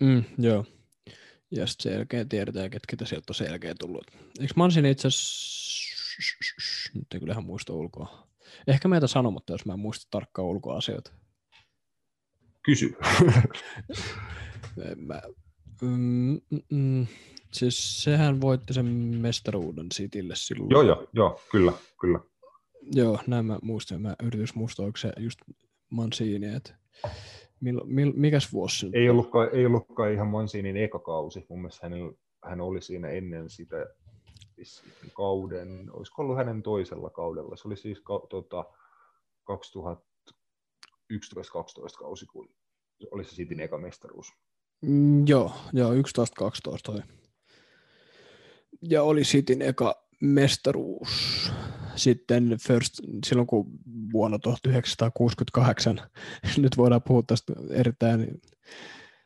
Mm, 0.02 0.24
joo. 0.38 0.64
Ja 1.50 1.66
sitten 1.66 1.82
sen 1.82 1.92
jälkeen 1.92 2.28
tiedetään, 2.28 2.70
ketkä 2.70 2.96
sieltä 3.04 3.24
on 3.28 3.34
sen 3.34 3.46
jälkeen 3.46 3.76
tullut. 3.80 4.06
Eikö 4.40 4.52
Mansini 4.56 4.90
itse 4.90 5.08
asiassa, 5.08 6.90
nyt 6.94 7.14
ei 7.14 7.20
kyllähän 7.20 7.44
muista 7.44 7.72
ulkoa. 7.72 8.26
Ehkä 8.66 8.88
meitä 8.88 9.06
sanomatta, 9.06 9.52
jos 9.52 9.66
mä 9.66 9.72
en 9.72 9.78
muista 9.78 10.06
tarkkaan 10.10 10.48
ulkoa 10.48 10.76
asioita. 10.76 11.12
Kysy. 12.62 12.96
Mä, 14.96 15.22
mm, 15.82 16.40
mm, 16.50 16.60
mm. 16.70 17.06
Siis 17.52 18.02
sehän 18.04 18.40
voitti 18.40 18.74
sen 18.74 18.86
mestaruuden 19.20 19.88
Citylle 19.88 20.34
silloin. 20.36 20.70
joo, 20.70 20.82
joo, 20.82 21.08
joo, 21.12 21.40
kyllä, 21.50 21.72
kyllä. 22.00 22.18
Joo, 22.92 23.18
näin 23.26 23.46
mä 23.46 23.58
muistan. 23.62 24.02
Mä 24.02 24.16
yritys 24.22 24.54
muistaa, 24.54 24.86
onko 24.86 24.96
se 24.96 25.12
just 25.18 25.38
Mancini, 25.90 26.54
että 26.54 26.74
mil, 27.60 27.80
mil, 27.84 28.12
mikäs 28.16 28.52
vuosi 28.52 28.78
se 28.78 28.88
Ei 28.92 29.10
ollutkaan, 29.10 29.48
ei 29.52 29.66
ollutkaan 29.66 30.12
ihan 30.12 30.26
Mancinin 30.26 30.76
eka 30.76 30.98
kausi. 30.98 31.46
Mun 31.48 31.58
mielestä 31.58 31.88
hän, 31.88 31.92
hän 32.44 32.60
oli 32.60 32.82
siinä 32.82 33.08
ennen 33.08 33.50
sitä 33.50 33.76
kauden, 35.12 35.88
olisiko 35.92 36.22
ollut 36.22 36.36
hänen 36.36 36.62
toisella 36.62 37.10
kaudella. 37.10 37.56
Se 37.56 37.68
oli 37.68 37.76
siis 37.76 38.00
ka, 38.00 38.26
tota, 38.30 38.64
11-12 41.12 41.98
kausi, 41.98 42.26
kun 42.26 42.48
oli 43.10 43.24
se 43.24 43.30
Cityn 43.30 43.60
eka 43.60 43.78
mestaruus. 43.78 44.26
Mm, 44.82 45.26
joo, 45.26 45.52
joo 45.72 45.94
11-12 45.94 45.96
oli. 46.88 47.00
Ja 48.82 49.02
oli 49.02 49.22
Cityn 49.22 49.62
eka 49.62 50.06
mestaruus 50.20 51.52
sitten 51.96 52.56
first, 52.66 52.94
silloin 53.26 53.46
kun 53.46 53.66
vuonna 54.12 54.38
1968, 54.38 56.00
nyt 56.62 56.76
voidaan 56.76 57.02
puhua 57.02 57.22
tästä 57.26 57.52
erittäin, 57.70 58.40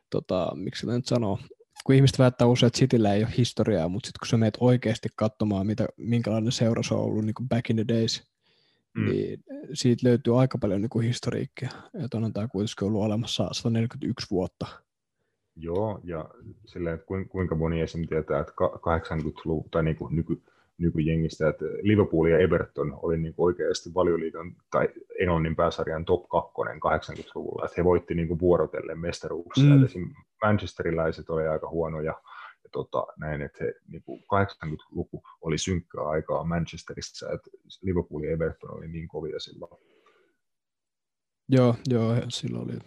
tota, 0.09 0.51
miksi 0.55 0.87
nyt 0.87 1.05
sanoo, 1.05 1.39
kun 1.83 1.95
ihmiset 1.95 2.19
väittää 2.19 2.47
usein, 2.47 2.67
että 2.67 2.79
Cityllä 2.79 3.13
ei 3.13 3.23
ole 3.23 3.33
historiaa, 3.37 3.89
mutta 3.89 4.07
sitten 4.07 4.19
kun 4.19 4.27
sä 4.27 4.37
meet 4.37 4.57
oikeasti 4.59 5.09
katsomaan, 5.15 5.67
mitä, 5.67 5.85
minkälainen 5.97 6.51
seura 6.51 6.83
se 6.83 6.93
on 6.93 6.99
ollut 6.99 7.25
niin 7.25 7.33
kuin 7.33 7.49
back 7.49 7.69
in 7.69 7.75
the 7.75 7.85
days, 7.87 8.23
mm. 8.93 9.05
niin 9.05 9.43
siitä 9.73 10.07
löytyy 10.07 10.39
aika 10.39 10.57
paljon 10.57 10.81
niin 10.81 10.89
kuin 10.89 11.07
historiikkia. 11.07 11.69
Että 12.03 12.17
on 12.17 12.33
tämä 12.33 12.47
kuitenkin 12.47 12.87
ollut 12.87 13.03
olemassa 13.03 13.49
141 13.51 14.27
vuotta. 14.31 14.65
Joo, 15.55 15.99
ja 16.03 16.29
silleen, 16.65 16.95
että 16.95 17.07
kuinka 17.29 17.55
moni 17.55 17.81
esim. 17.81 18.07
tietää, 18.07 18.39
että 18.39 18.53
80-luvun 18.53 19.69
tai 19.71 19.83
niin 19.83 19.95
kuin 19.95 20.15
nyky, 20.15 20.41
nykyjengistä, 20.81 21.49
että 21.49 21.65
Liverpool 21.81 22.25
ja 22.25 22.39
Everton 22.39 22.99
oli 23.01 23.17
niin 23.17 23.33
kuin 23.33 23.45
oikeasti 23.45 23.93
valioliiton 23.93 24.55
tai 24.71 24.89
Englannin 25.19 25.55
pääsarjan 25.55 26.05
top 26.05 26.29
2 26.29 26.51
80-luvulla, 26.53 27.65
että 27.65 27.75
he 27.77 27.83
voitti 27.83 28.15
niin 28.15 28.27
kuin 28.27 28.39
vuorotellen 28.39 28.99
mestaruuksia. 28.99 29.75
Mm. 29.75 30.13
Manchesteriläiset 30.43 31.29
oli 31.29 31.47
aika 31.47 31.69
huonoja 31.69 32.13
ja 32.63 32.69
tota, 32.71 33.07
näin, 33.17 33.41
että 33.41 33.63
he, 33.63 33.73
niin 33.87 34.03
kuin 34.03 34.21
80-luku 34.21 35.23
oli 35.41 35.57
synkkää 35.57 36.03
aikaa 36.03 36.43
Manchesterissa, 36.43 37.31
että 37.31 37.49
Liverpool 37.81 38.23
ja 38.23 38.31
Everton 38.31 38.77
oli 38.77 38.87
niin 38.87 39.07
kovia 39.07 39.39
silloin. 39.39 39.81
Joo, 41.49 41.75
joo, 41.89 42.15
silloin 42.29 42.63
oli 42.63 42.79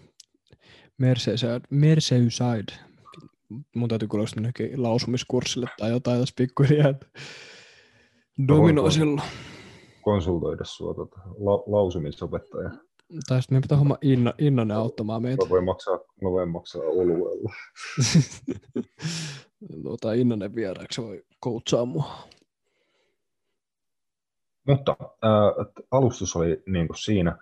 Merseyside, 0.99 1.61
Merseyside. 1.71 2.73
mun 3.75 3.89
täytyy 3.89 4.09
kuulla 4.09 4.27
lausumiskurssille 4.77 5.69
tai 5.79 5.91
jotain 5.91 6.21
tässä 6.21 6.35
pikkuhiljaa. 6.39 6.95
Dominoisilla. 8.49 9.23
Konsultoida 10.03 10.65
sua 10.65 10.95
tota, 10.95 11.21
la, 11.27 11.63
lausumisopettaja. 11.67 12.71
Tai 13.29 13.43
sitten 13.43 13.57
me 13.57 13.61
pitää 13.61 13.79
homma 13.79 13.99
Inna, 14.03 14.35
Innanen 14.39 14.77
auttamaan 14.77 15.23
meitä. 15.23 15.45
Mä 15.45 15.51
voin 15.51 15.65
maksaa, 15.65 15.99
mä 16.23 16.31
voin 16.31 16.49
maksaa 16.49 16.83
oluella. 16.83 17.53
tuota, 19.83 20.13
Innanen 20.13 20.55
vieraaksi 20.55 21.03
voi 21.03 21.25
koutsaa 21.41 21.85
mua. 21.85 22.05
Mutta 24.67 24.97
äh, 25.01 25.85
alustus 25.91 26.37
oli 26.37 26.63
niin 26.67 26.87
kuin 26.87 26.97
siinä 26.97 27.39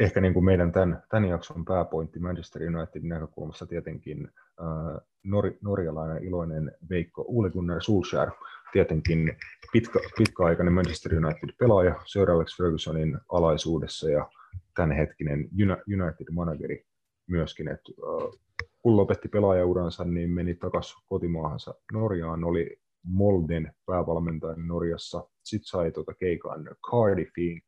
ehkä 0.00 0.20
niin 0.20 0.34
kuin 0.34 0.44
meidän 0.44 0.72
tämän, 0.72 1.02
tämän 1.08 1.28
jakson 1.28 1.64
pääpointti 1.64 2.18
Manchester 2.18 2.62
Unitedin 2.62 3.08
näkökulmasta 3.08 3.66
tietenkin 3.66 4.28
äh, 4.60 5.00
nor, 5.22 5.52
norjalainen 5.60 6.24
iloinen 6.24 6.72
Veikko 6.90 7.24
Ole 7.28 7.50
Gunnar 7.50 7.82
Solskjaer, 7.82 8.30
tietenkin 8.72 9.36
pitkä, 9.72 9.98
pitkäaikainen 10.18 10.74
Manchester 10.74 11.14
United-pelaaja 11.14 11.94
Sir 12.06 12.30
Alex 12.30 12.56
Fergusonin 12.56 13.18
alaisuudessa 13.32 14.10
ja 14.10 14.30
tämänhetkinen 14.74 15.48
United-manageri 15.94 16.84
myöskin, 17.26 17.68
että 17.68 17.92
kun 18.82 18.96
lopetti 18.96 19.28
pelaajauransa, 19.28 20.04
niin 20.04 20.30
meni 20.30 20.54
takaisin 20.54 21.02
kotimaahansa 21.06 21.74
Norjaan, 21.92 22.44
oli 22.44 22.76
Molden 23.02 23.72
päävalmentajan 23.86 24.66
Norjassa, 24.66 25.28
sitten 25.44 25.68
sai 25.68 25.90
tuota 25.92 26.14
keikan 26.14 26.76
Cardiffiin, 26.90 27.62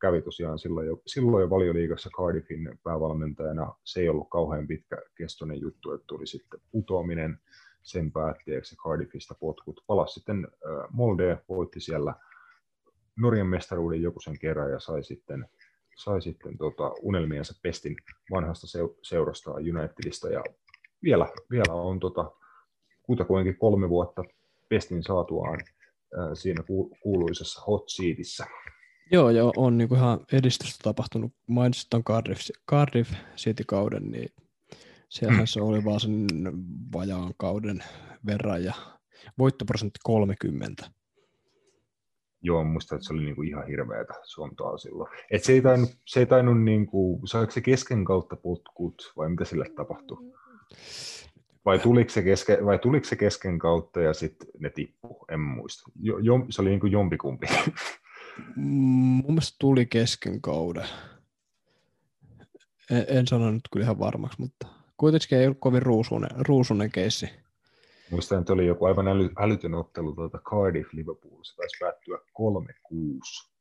kävi 0.00 0.22
tosiaan 0.22 0.58
silloin 0.58 0.86
jo, 0.86 1.02
silloin 1.06 1.42
jo 1.42 1.50
valioliigassa 1.50 2.10
Cardiffin 2.16 2.78
päävalmentajana. 2.82 3.74
Se 3.84 4.00
ei 4.00 4.08
ollut 4.08 4.30
kauhean 4.30 4.66
pitkä 4.66 4.96
kestoinen 5.16 5.60
juttu, 5.60 5.92
että 5.92 6.04
tuli 6.06 6.26
sitten 6.26 6.60
putoaminen 6.72 7.38
sen 7.84 8.12
päätteeksi 8.12 8.76
Cardiffista 8.76 9.34
potkut. 9.34 9.84
Palasi 9.86 10.14
sitten 10.14 10.48
Molde, 10.90 11.38
voitti 11.48 11.80
siellä 11.80 12.14
Norjan 13.16 13.46
mestaruuden 13.46 14.02
joku 14.02 14.20
sen 14.20 14.38
kerran 14.38 14.70
ja 14.70 14.80
sai 14.80 15.02
sitten, 15.02 15.48
sai 15.96 16.22
sitten 16.22 16.58
tota, 16.58 16.92
unelmiensa 17.02 17.54
pestin 17.62 17.96
vanhasta 18.30 18.66
seurasta 19.02 19.50
Unitedista 19.50 20.28
ja 20.28 20.44
vielä, 21.02 21.26
vielä 21.50 21.74
on 21.74 22.00
tota, 22.00 22.30
kutakuinkin 23.02 23.58
kolme 23.58 23.88
vuotta 23.88 24.24
pestin 24.68 25.02
saatuaan 25.02 25.60
siinä 26.34 26.64
kuuluisessa 27.02 27.62
hot 27.66 27.84
seatissä. 27.88 28.46
Joo, 29.12 29.30
joo, 29.30 29.52
on 29.56 29.78
niin 29.78 29.88
kuin 29.88 29.98
ihan 29.98 30.20
edistystä 30.32 30.78
tapahtunut. 30.82 31.32
Mainitsit 31.46 31.90
tuon 31.90 32.04
Cardiff, 32.04 32.50
Cardiff 32.70 33.12
City-kauden, 33.36 34.10
niin 34.10 34.32
siellähän 35.14 35.46
se 35.46 35.60
oli 35.60 35.84
vaan 35.84 36.00
sen 36.00 36.26
vajaan 36.92 37.34
kauden 37.36 37.84
verran 38.26 38.64
ja 38.64 38.74
voittoprosentti 39.38 40.00
30. 40.04 40.90
Joo, 42.42 42.64
muista, 42.64 42.94
että 42.94 43.06
se 43.06 43.12
oli 43.12 43.24
niinku 43.24 43.42
ihan 43.42 43.66
hirveätä 43.66 44.14
sontaa 44.24 44.78
silloin. 44.78 45.10
Et 45.30 45.44
se 45.44 45.52
ei 45.52 45.62
tainnut, 45.62 45.90
se 46.06 46.20
ei 46.20 46.26
tainnut 46.26 46.62
niinku, 46.62 47.20
saiko 47.24 47.52
se 47.52 47.60
kesken 47.60 48.04
kautta 48.04 48.36
potkut 48.36 49.12
vai 49.16 49.28
mitä 49.28 49.44
sille 49.44 49.70
tapahtui? 49.76 50.32
Vai 51.64 51.78
tuliko 51.78 52.10
se, 52.10 52.22
keske, 52.22 52.58
vai 52.64 52.78
tuliko 52.78 53.06
se 53.06 53.16
kesken 53.16 53.58
kautta 53.58 54.00
ja 54.00 54.14
sitten 54.14 54.48
ne 54.58 54.70
tippu, 54.70 55.24
en 55.30 55.40
muista. 55.40 55.90
Jo, 56.00 56.18
jo, 56.18 56.34
se 56.50 56.62
oli 56.62 56.70
niinku 56.70 56.86
jompikumpi. 56.86 57.46
Mun 58.56 59.24
mielestä 59.26 59.56
tuli 59.58 59.86
kesken 59.86 60.40
kauden. 60.40 60.86
En, 62.90 63.04
en 63.08 63.26
sano 63.26 63.50
nyt 63.50 63.68
kyllä 63.72 63.84
ihan 63.84 63.98
varmaksi, 63.98 64.40
mutta 64.40 64.83
kuitenkin 64.96 65.38
ei 65.38 65.46
ollut 65.46 65.60
kovin 65.60 65.82
ruusunen, 65.82 66.30
ruusunen 66.38 66.90
keissi. 66.90 67.30
Muistan, 68.10 68.40
että 68.40 68.52
oli 68.52 68.66
joku 68.66 68.84
aivan 68.84 69.08
äly, 69.08 69.30
älytön 69.38 69.74
ottelu 69.74 70.12
tuota 70.12 70.38
Cardiff 70.38 70.92
Liverpool, 70.92 71.42
se 71.42 71.56
taisi 71.56 71.76
päättyä 71.80 72.18
3-6. 72.18 73.54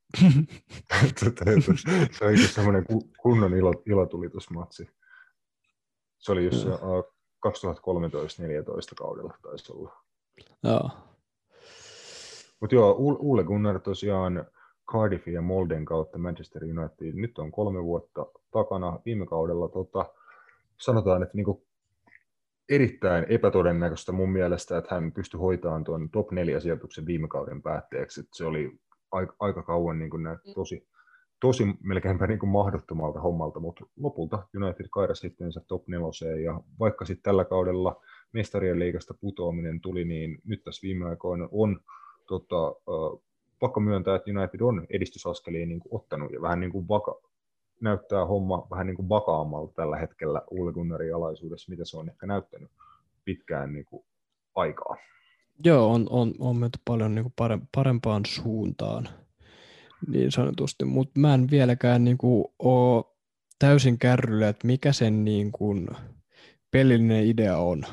se 2.11 2.25
oli 2.25 2.37
semmoinen 2.37 2.85
kunnon 3.21 3.53
ilo, 3.53 3.73
ilotulitusmatsi. 3.85 4.89
Se 6.19 6.31
oli 6.31 6.45
just 6.45 6.67
2013-2014 6.67 6.69
kaudella 8.97 9.33
taisi 9.41 9.73
olla. 9.73 9.93
Joo. 10.63 10.89
Mutta 12.61 12.75
joo, 12.75 12.95
Ulle 12.99 13.43
Gunnar 13.43 13.79
tosiaan 13.79 14.45
Cardiffin 14.91 15.33
ja 15.33 15.41
Molden 15.41 15.85
kautta 15.85 16.17
Manchester 16.17 16.63
United. 16.63 17.13
Nyt 17.13 17.39
on 17.39 17.51
kolme 17.51 17.83
vuotta 17.83 18.25
takana. 18.51 18.99
Viime 19.05 19.25
kaudella 19.25 19.69
tota, 19.69 20.05
sanotaan, 20.77 21.23
että 21.23 21.37
niinku 21.37 21.65
erittäin 22.69 23.25
epätodennäköistä 23.29 24.11
mun 24.11 24.31
mielestä, 24.31 24.77
että 24.77 24.95
hän 24.95 25.11
pystyi 25.11 25.39
hoitamaan 25.39 25.83
tuon 25.83 26.09
top 26.09 26.31
4 26.31 26.59
sijoituksen 26.59 27.05
viime 27.05 27.27
kauden 27.27 27.61
päätteeksi. 27.61 28.19
Että 28.19 28.37
se 28.37 28.45
oli 28.45 28.79
aika, 29.11 29.35
aika 29.39 29.63
kauan 29.63 29.99
niin 29.99 30.09
kuin 30.09 30.23
tosi, 30.55 30.87
tosi 31.39 31.63
melkeinpä 31.83 32.27
niin 32.27 32.39
kuin 32.39 32.49
mahdottomalta 32.49 33.21
hommalta, 33.21 33.59
mutta 33.59 33.85
lopulta 33.97 34.47
United 34.55 34.85
kairasi 34.91 35.21
sitten 35.21 35.51
top 35.67 35.87
4 35.87 36.41
ja 36.43 36.61
vaikka 36.79 37.05
sitten 37.05 37.23
tällä 37.23 37.45
kaudella 37.45 38.01
mestarien 38.33 38.79
liigasta 38.79 39.13
putoaminen 39.13 39.81
tuli, 39.81 40.05
niin 40.05 40.37
nyt 40.45 40.63
tässä 40.63 40.81
viime 40.83 41.09
aikoina 41.09 41.49
on 41.51 41.79
tota, 42.27 42.75
pakko 43.59 43.79
myöntää, 43.79 44.15
että 44.15 44.31
United 44.31 44.61
on 44.61 44.87
edistysaskeliin 44.89 45.69
niin 45.69 45.79
kuin 45.79 45.95
ottanut 45.95 46.31
ja 46.31 46.41
vähän 46.41 46.59
niin 46.59 46.71
kuin 46.71 46.87
vaka, 46.87 47.21
näyttää 47.83 48.25
homma 48.25 48.67
vähän 48.71 48.87
niin 48.87 48.95
kuin 48.95 49.09
vakaammalta 49.09 49.73
tällä 49.73 49.97
hetkellä 49.97 50.41
Ulle 50.51 50.73
Gunnarin 50.73 51.15
alaisuudessa, 51.15 51.71
mitä 51.71 51.85
se 51.85 51.97
on 51.97 52.09
ehkä 52.09 52.25
näyttänyt 52.25 52.71
pitkään 53.25 53.73
niin 53.73 53.85
kuin 53.85 54.05
aikaa. 54.55 54.97
Joo, 55.65 55.93
on, 55.93 56.07
on, 56.09 56.33
on 56.39 56.57
menty 56.57 56.79
paljon 56.85 57.15
niin 57.15 57.23
kuin 57.23 57.63
parempaan 57.75 58.25
suuntaan 58.25 59.09
niin 60.07 60.31
sanotusti, 60.31 60.85
mutta 60.85 61.19
mä 61.19 61.33
en 61.33 61.47
vieläkään 61.51 62.03
niin 62.03 62.17
kuin 62.17 62.45
ole 62.59 63.03
täysin 63.59 63.99
kärryllä, 63.99 64.49
että 64.49 64.67
mikä 64.67 64.91
sen 64.91 65.25
niin 65.25 65.51
kuin 65.51 65.87
pelillinen 66.71 67.25
idea 67.25 67.57
on. 67.57 67.83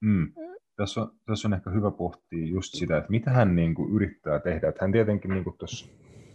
Mm 0.00 0.32
tässä 0.82 1.00
on, 1.00 1.12
tässä 1.26 1.48
on 1.48 1.54
ehkä 1.54 1.70
hyvä 1.70 1.90
pohtia 1.90 2.46
just 2.46 2.74
sitä, 2.74 2.96
että 2.96 3.10
mitä 3.10 3.30
hän 3.30 3.56
niin 3.56 3.74
kuin 3.74 3.94
yrittää 3.94 4.38
tehdä. 4.38 4.68
Että 4.68 4.84
hän 4.84 4.92
tietenkin, 4.92 5.30
niin 5.30 5.44
kuin 5.44 5.58
tuossa 5.58 5.86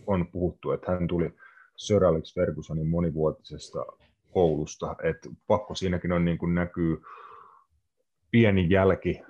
on 0.07 0.28
puhuttu, 0.28 0.72
että 0.72 0.91
hän 0.91 1.07
tuli 1.07 1.34
Sir 1.78 2.05
Alex 2.05 2.36
Fergusonin 2.36 2.88
monivuotisesta 2.88 3.86
koulusta, 4.32 4.95
että 5.03 5.30
pakko 5.47 5.75
siinäkin 5.75 6.11
on 6.11 6.25
niin 6.25 6.38
kuin 6.38 6.55
näkyy 6.55 7.01
pieni 8.32 8.67
jälki 8.69 9.21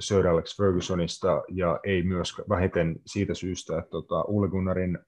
Sir 0.00 0.28
Alex 0.28 0.56
Fergusonista 0.56 1.42
ja 1.48 1.80
ei 1.84 2.02
myös 2.02 2.34
vähiten 2.48 3.00
siitä 3.06 3.34
syystä, 3.34 3.78
että 3.78 3.90
tota, 3.90 4.24
Ulle 4.24 4.48
Gunnarin 4.48 4.98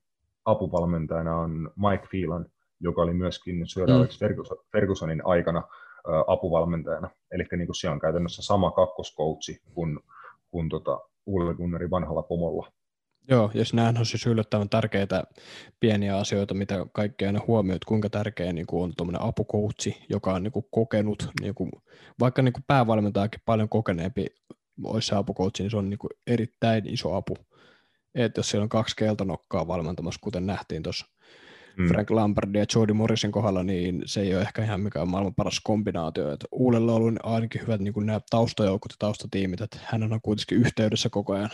apuvalmentajana 0.44 1.36
on 1.36 1.70
Mike 1.76 2.06
Phelan, 2.10 2.46
joka 2.80 3.02
oli 3.02 3.14
myöskin 3.14 3.68
Sir 3.68 3.86
mm. 3.86 3.94
Alex 3.94 4.18
Fergusonin 4.72 5.22
aikana 5.24 5.62
apuvalmentajana. 6.26 7.10
Eli 7.30 7.44
niin 7.56 7.66
kuin 7.66 7.76
se 7.76 7.88
on 7.88 8.00
käytännössä 8.00 8.42
sama 8.42 8.70
kakkoskoutsi 8.70 9.62
kuin, 9.74 10.00
kuin 10.50 10.68
tota 10.68 11.00
Ulle 11.26 11.54
Gunnarin 11.54 11.90
vanhalla 11.90 12.22
pomolla. 12.22 12.72
Joo, 13.28 13.50
jos 13.54 13.74
nämähän 13.74 13.98
on 13.98 14.06
siis 14.06 14.26
yllättävän 14.26 14.68
tärkeitä 14.68 15.24
pieniä 15.80 16.16
asioita, 16.16 16.54
mitä 16.54 16.86
kaikkea 16.92 17.28
aina 17.28 17.40
huomioit, 17.46 17.84
kuinka 17.84 18.10
tärkeä 18.10 18.52
niin 18.52 18.66
kuin 18.66 18.84
on 18.84 18.92
tuommoinen 18.96 19.22
apukoutsi, 19.22 19.96
joka 20.08 20.34
on 20.34 20.42
niin 20.42 20.52
kuin 20.52 20.66
kokenut, 20.70 21.28
niin 21.40 21.54
kuin, 21.54 21.70
vaikka 22.20 22.42
niin 22.42 22.52
kuin 22.52 22.64
päävalmentajakin 22.66 23.40
paljon 23.44 23.68
kokeneempi 23.68 24.26
olisi 24.84 25.08
se 25.08 25.14
apukoutsi, 25.14 25.62
niin 25.62 25.70
se 25.70 25.76
on 25.76 25.90
niin 25.90 25.98
kuin 25.98 26.10
erittäin 26.26 26.88
iso 26.88 27.14
apu. 27.14 27.36
Että 28.14 28.38
jos 28.38 28.50
siellä 28.50 28.62
on 28.62 28.68
kaksi 28.68 28.96
keltanokkaa 28.96 29.66
valmentamassa, 29.66 30.20
kuten 30.22 30.46
nähtiin 30.46 30.82
tuossa 30.82 31.06
mm. 31.76 31.88
Frank 31.88 32.10
Lampardin 32.10 32.60
ja 32.60 32.66
Jody 32.74 32.92
Morrisin 32.92 33.32
kohdalla, 33.32 33.62
niin 33.62 34.02
se 34.06 34.20
ei 34.20 34.34
ole 34.34 34.42
ehkä 34.42 34.64
ihan 34.64 34.80
mikään 34.80 35.08
maailman 35.08 35.34
paras 35.34 35.60
kombinaatio. 35.64 36.32
Että 36.32 36.46
Uudella 36.52 36.92
on 36.92 37.02
ollut 37.02 37.14
ainakin 37.22 37.60
hyvät 37.60 37.80
niin 37.80 37.94
kuin 37.94 38.06
nämä 38.06 38.20
taustajoukot 38.30 38.92
ja 38.92 38.96
taustatiimit, 38.98 39.60
että 39.60 39.78
hän 39.84 40.12
on 40.12 40.20
kuitenkin 40.22 40.58
yhteydessä 40.58 41.08
koko 41.08 41.32
ajan 41.32 41.50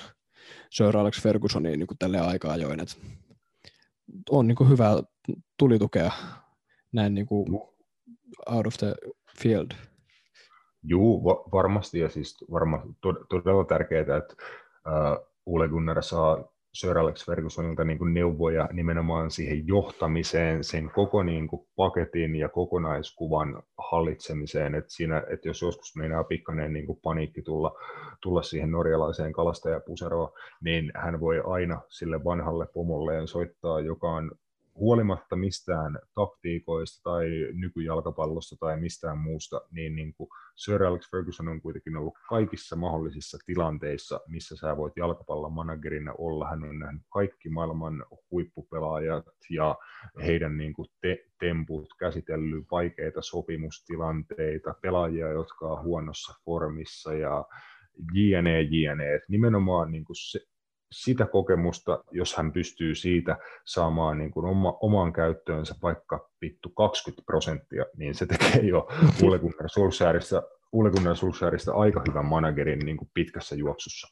Sir 0.71 0.97
Alex 0.97 1.23
Fergusoniin 1.23 1.79
niin 1.79 1.87
kuin 1.87 1.99
tälle 1.99 2.19
aikaa 2.19 2.53
ajoin. 2.53 2.81
Että 2.81 2.97
on 4.31 4.49
niin 4.49 4.57
kuin 4.57 4.71
hyvä 4.71 4.91
tulitukea 5.59 6.13
näin 6.93 7.15
niin 7.15 7.27
kuin 7.27 7.47
out 8.47 8.67
of 8.67 8.75
the 8.79 8.95
field. 9.39 9.71
Juu, 10.83 11.25
va- 11.25 11.45
varmasti 11.53 11.99
ja 11.99 12.09
siis 12.09 12.37
varmasti 12.51 12.89
todella 13.29 13.65
tärkeää, 13.65 14.01
että 14.01 14.35
uh, 14.87 15.27
Ule 15.47 15.69
Gunnar 15.69 16.03
saa 16.03 16.45
Sir 16.75 16.99
Alex 16.99 17.27
Fergusonilta 17.27 17.85
niin 17.85 17.99
kuin 17.99 18.15
neuvoja 18.15 18.69
nimenomaan 18.73 19.31
siihen 19.31 19.67
johtamiseen, 19.67 20.65
sen 20.65 20.91
koko 20.95 21.23
niin 21.23 21.49
kuin 21.49 21.67
paketin 21.77 22.37
ja 22.37 22.49
kokonaiskuvan 22.49 23.63
hallitsemiseen, 23.79 24.75
että, 24.75 24.93
siinä, 24.93 25.23
että 25.31 25.49
jos 25.49 25.63
joskus 25.63 25.97
meinaa 25.97 26.25
pikkainen 26.25 26.73
niin 26.73 26.87
kuin 26.87 26.99
paniikki 27.03 27.43
tulla, 27.43 27.73
tulla 28.23 28.43
siihen 28.43 28.71
norjalaiseen 28.71 29.33
kalastajapuseroon, 29.33 30.33
niin 30.65 30.93
hän 30.95 31.21
voi 31.21 31.43
aina 31.47 31.81
sille 31.89 32.25
vanhalle 32.25 32.67
pomolleen 32.67 33.29
soittaa, 33.29 33.81
joka 33.81 34.11
on 34.11 34.31
huolimatta 34.81 35.37
mistään 35.37 35.99
taktiikoista 36.15 37.11
tai 37.11 37.29
nykyjalkapallosta 37.53 38.57
tai 38.61 38.81
mistään 38.81 39.19
muusta, 39.19 39.61
niin, 39.71 39.97
niin 39.97 40.15
kuin 40.15 40.29
Sir 40.57 40.83
Alex 40.83 41.11
Ferguson 41.11 41.49
on 41.49 41.61
kuitenkin 41.61 41.97
ollut 41.97 42.15
kaikissa 42.29 42.77
mahdollisissa 42.77 43.39
tilanteissa, 43.47 44.21
missä 44.29 44.57
sä 44.57 44.77
voit 44.77 44.93
jalkapallon 44.97 45.53
managerina 45.53 46.15
olla. 46.19 46.49
Hän 46.49 46.65
on 46.65 46.79
nähnyt 46.79 47.03
kaikki 47.13 47.49
maailman 47.49 48.05
huippupelaajat 48.31 49.25
ja 49.51 49.77
heidän 50.23 50.57
niin 50.57 50.73
kuin 50.73 50.89
te- 51.01 51.25
temput, 51.41 51.89
käsitellyt 51.99 52.65
vaikeita 52.71 53.23
sopimustilanteita, 53.23 54.75
pelaajia, 54.83 55.29
jotka 55.29 55.67
on 55.67 55.83
huonossa 55.85 56.35
formissa 56.45 57.15
ja 57.15 57.45
jne, 58.15 58.61
jne. 58.63 59.21
nimenomaan 59.29 59.91
niin 59.91 60.05
kuin 60.05 60.17
se, 60.17 60.41
sitä 60.93 61.27
kokemusta, 61.27 62.05
jos 62.11 62.37
hän 62.37 62.53
pystyy 62.53 62.95
siitä 62.95 63.37
saamaan 63.65 64.19
niin 64.19 64.31
kuin 64.31 64.47
oma, 64.47 64.79
omaan 64.81 65.13
käyttöönsä 65.13 65.75
vaikka 65.83 66.31
vittu 66.43 66.69
20 66.69 67.23
prosenttia, 67.27 67.85
niin 67.97 68.15
se 68.15 68.27
tekee 68.27 68.63
jo 68.63 68.89
Ole 70.73 70.91
Gunnar 70.91 71.17
aika 71.75 72.03
hyvän 72.09 72.27
managerin 72.27 72.79
niin 72.79 72.97
kuin 72.97 73.11
pitkässä 73.15 73.55
juoksussa. 73.55 74.09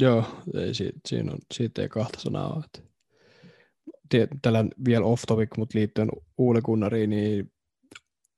Joo, 0.00 0.24
ei, 0.54 0.74
siitä, 0.74 1.00
siinä 1.08 1.32
on, 1.32 1.38
siitä 1.54 1.82
ei 1.82 1.88
kahta 1.88 2.20
sanaa 2.20 2.52
ole. 2.52 2.64
Tällä 4.42 4.64
vielä 4.86 5.04
off 5.04 5.22
topic, 5.26 5.50
mutta 5.56 5.78
liittyen 5.78 6.08
Uule 6.38 6.60
Gunnariin, 6.60 7.10
niin 7.10 7.52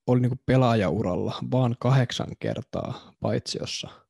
oli 0.07 0.20
niin 0.20 0.40
pelaajauralla 0.47 1.34
vaan 1.51 1.76
kahdeksan 1.78 2.28
kertaa 2.40 3.12
paitsiossa– 3.20 3.88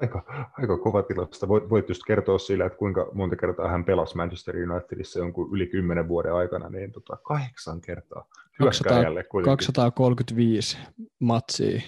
aika, 0.00 0.50
aika 0.58 0.78
kova 0.78 1.02
tilasto. 1.02 1.48
Voit, 1.48 1.70
voit 1.70 1.88
just 1.88 2.02
kertoa 2.06 2.38
sillä, 2.38 2.66
että 2.66 2.78
kuinka 2.78 3.10
monta 3.12 3.36
kertaa 3.36 3.68
hän 3.68 3.84
pelasi 3.84 4.16
Manchester 4.16 4.56
Unitedissa 4.56 5.18
jonkun 5.18 5.48
yli 5.52 5.66
kymmenen 5.66 6.08
vuoden 6.08 6.34
aikana, 6.34 6.68
niin 6.68 6.92
tota, 6.92 7.16
kahdeksan 7.16 7.80
kertaa. 7.80 8.26
200, 8.58 9.14
235 9.44 10.78
matsia 11.18 11.80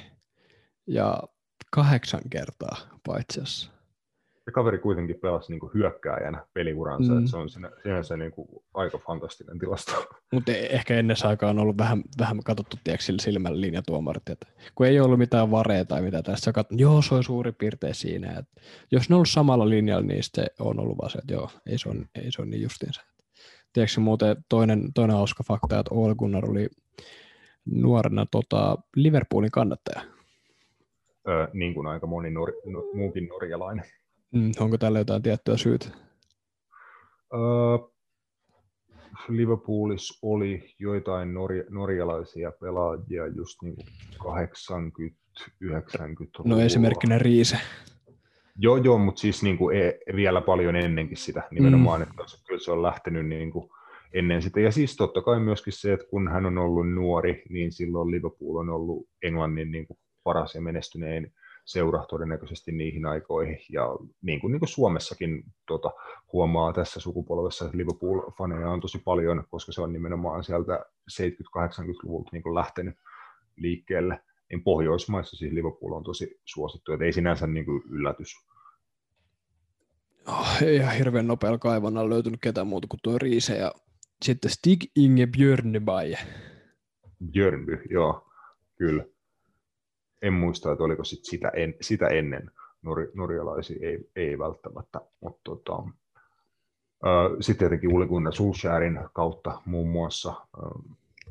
ja 0.87 1.23
kahdeksan 1.71 2.21
kertaa 2.31 2.77
paitsiossa 3.07 3.73
se 4.45 4.51
kaveri 4.51 4.79
kuitenkin 4.79 5.19
pelasi 5.23 5.53
niin 5.53 5.61
kuin 5.61 5.75
hyökkääjänä 5.75 6.47
peliuransa, 6.55 7.13
mm. 7.13 7.19
että 7.19 7.31
se 7.31 7.37
on 7.37 7.49
sinänsä 7.83 8.17
niin 8.17 8.33
kuin 8.33 8.49
aika 8.75 8.99
fantastinen 8.99 9.59
tilasto. 9.59 9.93
Mutta 10.33 10.53
e- 10.53 10.67
ehkä 10.67 10.95
ennen 10.95 11.17
aikaa 11.25 11.51
on 11.51 11.59
ollut 11.59 11.79
vähän, 11.79 12.03
vähän 12.19 12.43
katsottu 12.45 12.77
tiedätkö, 12.85 13.05
sillä 13.05 13.23
silmällä 13.23 13.61
linjatuomarit, 13.61 14.29
että 14.29 14.47
kun 14.75 14.87
ei 14.87 15.01
ollut 15.01 15.19
mitään 15.19 15.51
vareja 15.51 15.85
tai 15.85 16.03
mitä 16.03 16.23
tässä, 16.23 16.53
katsot, 16.53 16.81
joo 16.81 17.03
se 17.03 17.15
on 17.15 17.25
suuri 17.25 17.53
piirtein 17.53 17.95
siinä, 17.95 18.39
että 18.39 18.61
jos 18.93 19.09
ne 19.09 19.15
on 19.15 19.17
ollut 19.17 19.29
samalla 19.29 19.69
linjalla, 19.69 20.07
niin 20.07 20.23
se 20.23 20.47
on 20.61 20.81
ollut 20.81 20.99
vaan 20.99 21.11
se, 21.11 21.19
että 21.19 21.35
joo, 21.35 21.51
ei 21.67 21.79
se 21.79 21.89
ole, 21.89 22.07
ei 22.15 22.33
se 22.33 22.43
ole 22.43 22.51
niin 22.51 22.63
justiinsa. 22.63 23.03
Tiedätkö 23.73 24.01
muuten 24.01 24.37
toinen, 24.49 24.93
toinen 24.95 25.17
hauska 25.17 25.45
fakta, 25.45 25.79
että 25.79 25.95
Ole 25.95 26.15
Gunnar 26.15 26.51
oli 26.51 26.69
nuorena 27.65 28.27
tota, 28.31 28.79
Liverpoolin 28.97 29.51
kannattaja. 29.51 30.03
Öö, 31.29 31.47
niin 31.53 31.75
kuin 31.75 31.87
aika 31.87 32.07
moni 32.07 32.31
nor, 32.31 32.53
no, 32.65 32.83
muukin 32.95 33.29
norjalainen. 33.29 33.85
Mm, 34.33 34.53
onko 34.61 34.79
tällä 34.79 34.99
jotain 34.99 35.23
tiettyä 35.23 35.57
syytä? 35.57 35.87
Uh, 37.35 37.93
Liverpoolissa 39.29 40.19
oli 40.23 40.75
joitain 40.79 41.35
norja- 41.35 41.65
norjalaisia 41.71 42.53
pelaajia 42.61 43.27
just 43.27 43.63
niin 43.63 43.77
80-90 44.19 44.25
No 46.45 46.61
esimerkkinä 46.61 47.19
Riise. 47.19 47.59
Joo, 48.59 48.77
joo, 48.77 48.99
mutta 48.99 49.21
siis 49.21 49.43
niin 49.43 49.59
kuin 49.59 49.77
e- 49.77 49.99
vielä 50.17 50.41
paljon 50.41 50.77
ennenkin 50.77 51.17
sitä 51.17 51.43
nimenomaan, 51.51 52.01
mm. 52.01 52.03
että 52.03 52.23
kyllä 52.47 52.61
se 52.61 52.71
on 52.71 52.83
lähtenyt 52.83 53.27
niin 53.27 53.51
kuin 53.51 53.71
ennen 54.13 54.43
sitä. 54.43 54.61
Ja 54.61 54.71
siis 54.73 54.97
totta 54.97 55.23
kai 55.23 55.41
myöskin 55.41 55.73
se, 55.73 55.93
että 55.93 56.07
kun 56.11 56.29
hän 56.29 56.47
on 56.47 56.59
ollut 56.59 56.91
nuori, 56.91 57.43
niin 57.49 57.73
silloin 57.73 58.11
Liverpool 58.11 58.57
on 58.57 58.69
ollut 58.69 59.09
Englannin 59.23 59.71
niin 59.71 59.87
kuin 59.87 59.99
paras 60.25 60.55
ja 60.55 60.61
menestynein 60.61 61.33
seura 61.65 62.05
todennäköisesti 62.09 62.73
niihin 62.73 63.07
aikoihin. 63.07 63.59
Ja 63.69 63.83
niin 64.23 64.41
kuin, 64.41 64.53
niin 64.53 64.61
kuin 64.61 64.69
Suomessakin 64.69 65.45
tota, 65.67 65.91
huomaa 66.33 66.73
tässä 66.73 67.01
sukupolvessa, 67.01 67.65
että 67.65 67.79
Liverpool-faneja 67.79 68.69
on 68.69 68.81
tosi 68.81 68.99
paljon, 68.99 69.45
koska 69.51 69.73
se 69.73 69.81
on 69.81 69.93
nimenomaan 69.93 70.45
sieltä 70.45 70.85
70-80-luvulta 71.13 72.31
niin 72.33 72.43
kuin 72.43 72.55
lähtenyt 72.55 72.97
liikkeelle. 73.57 74.21
Niin 74.51 74.65
Pohjoismaissa 74.65 75.37
siis 75.37 75.53
Liverpool 75.53 75.93
on 75.93 76.05
tosi 76.05 76.41
suosittu, 76.45 76.93
että 76.93 77.05
ei 77.05 77.13
sinänsä 77.13 77.47
niin 77.47 77.65
kuin 77.65 77.83
yllätys. 77.91 78.35
Oh, 80.29 80.63
ei 80.63 80.77
ihan 80.77 80.95
hirveän 80.95 81.27
nopealla 81.27 81.59
kaivannalla 81.59 82.11
löytynyt 82.11 82.41
ketään 82.41 82.67
muuta 82.67 82.87
kuin 82.91 83.01
tuo 83.03 83.19
Riise 83.19 83.57
ja 83.57 83.73
sitten 84.25 84.51
Stig 84.51 84.85
Inge 84.97 85.27
Björnby. 85.27 85.81
Björnby, 87.33 87.83
joo, 87.91 88.31
kyllä 88.79 89.05
en 90.23 90.33
muista, 90.33 90.73
että 90.73 90.85
oliko 90.85 91.05
sit 91.05 91.25
sitä, 91.25 91.49
en, 91.49 91.75
sitä 91.81 92.07
ennen 92.07 92.51
nor, 92.83 93.09
norjalaisia, 93.15 93.89
ei, 93.89 94.11
ei 94.17 94.39
välttämättä, 94.39 95.01
mutta 95.21 95.41
tota, 95.45 95.83
sitten 97.41 97.59
tietenkin 97.59 97.93
Uli 97.93 98.07
Gunnar 98.07 98.33
Solskjaerin 98.33 99.01
kautta 99.13 99.63
muun 99.65 99.89
muassa 99.89 100.35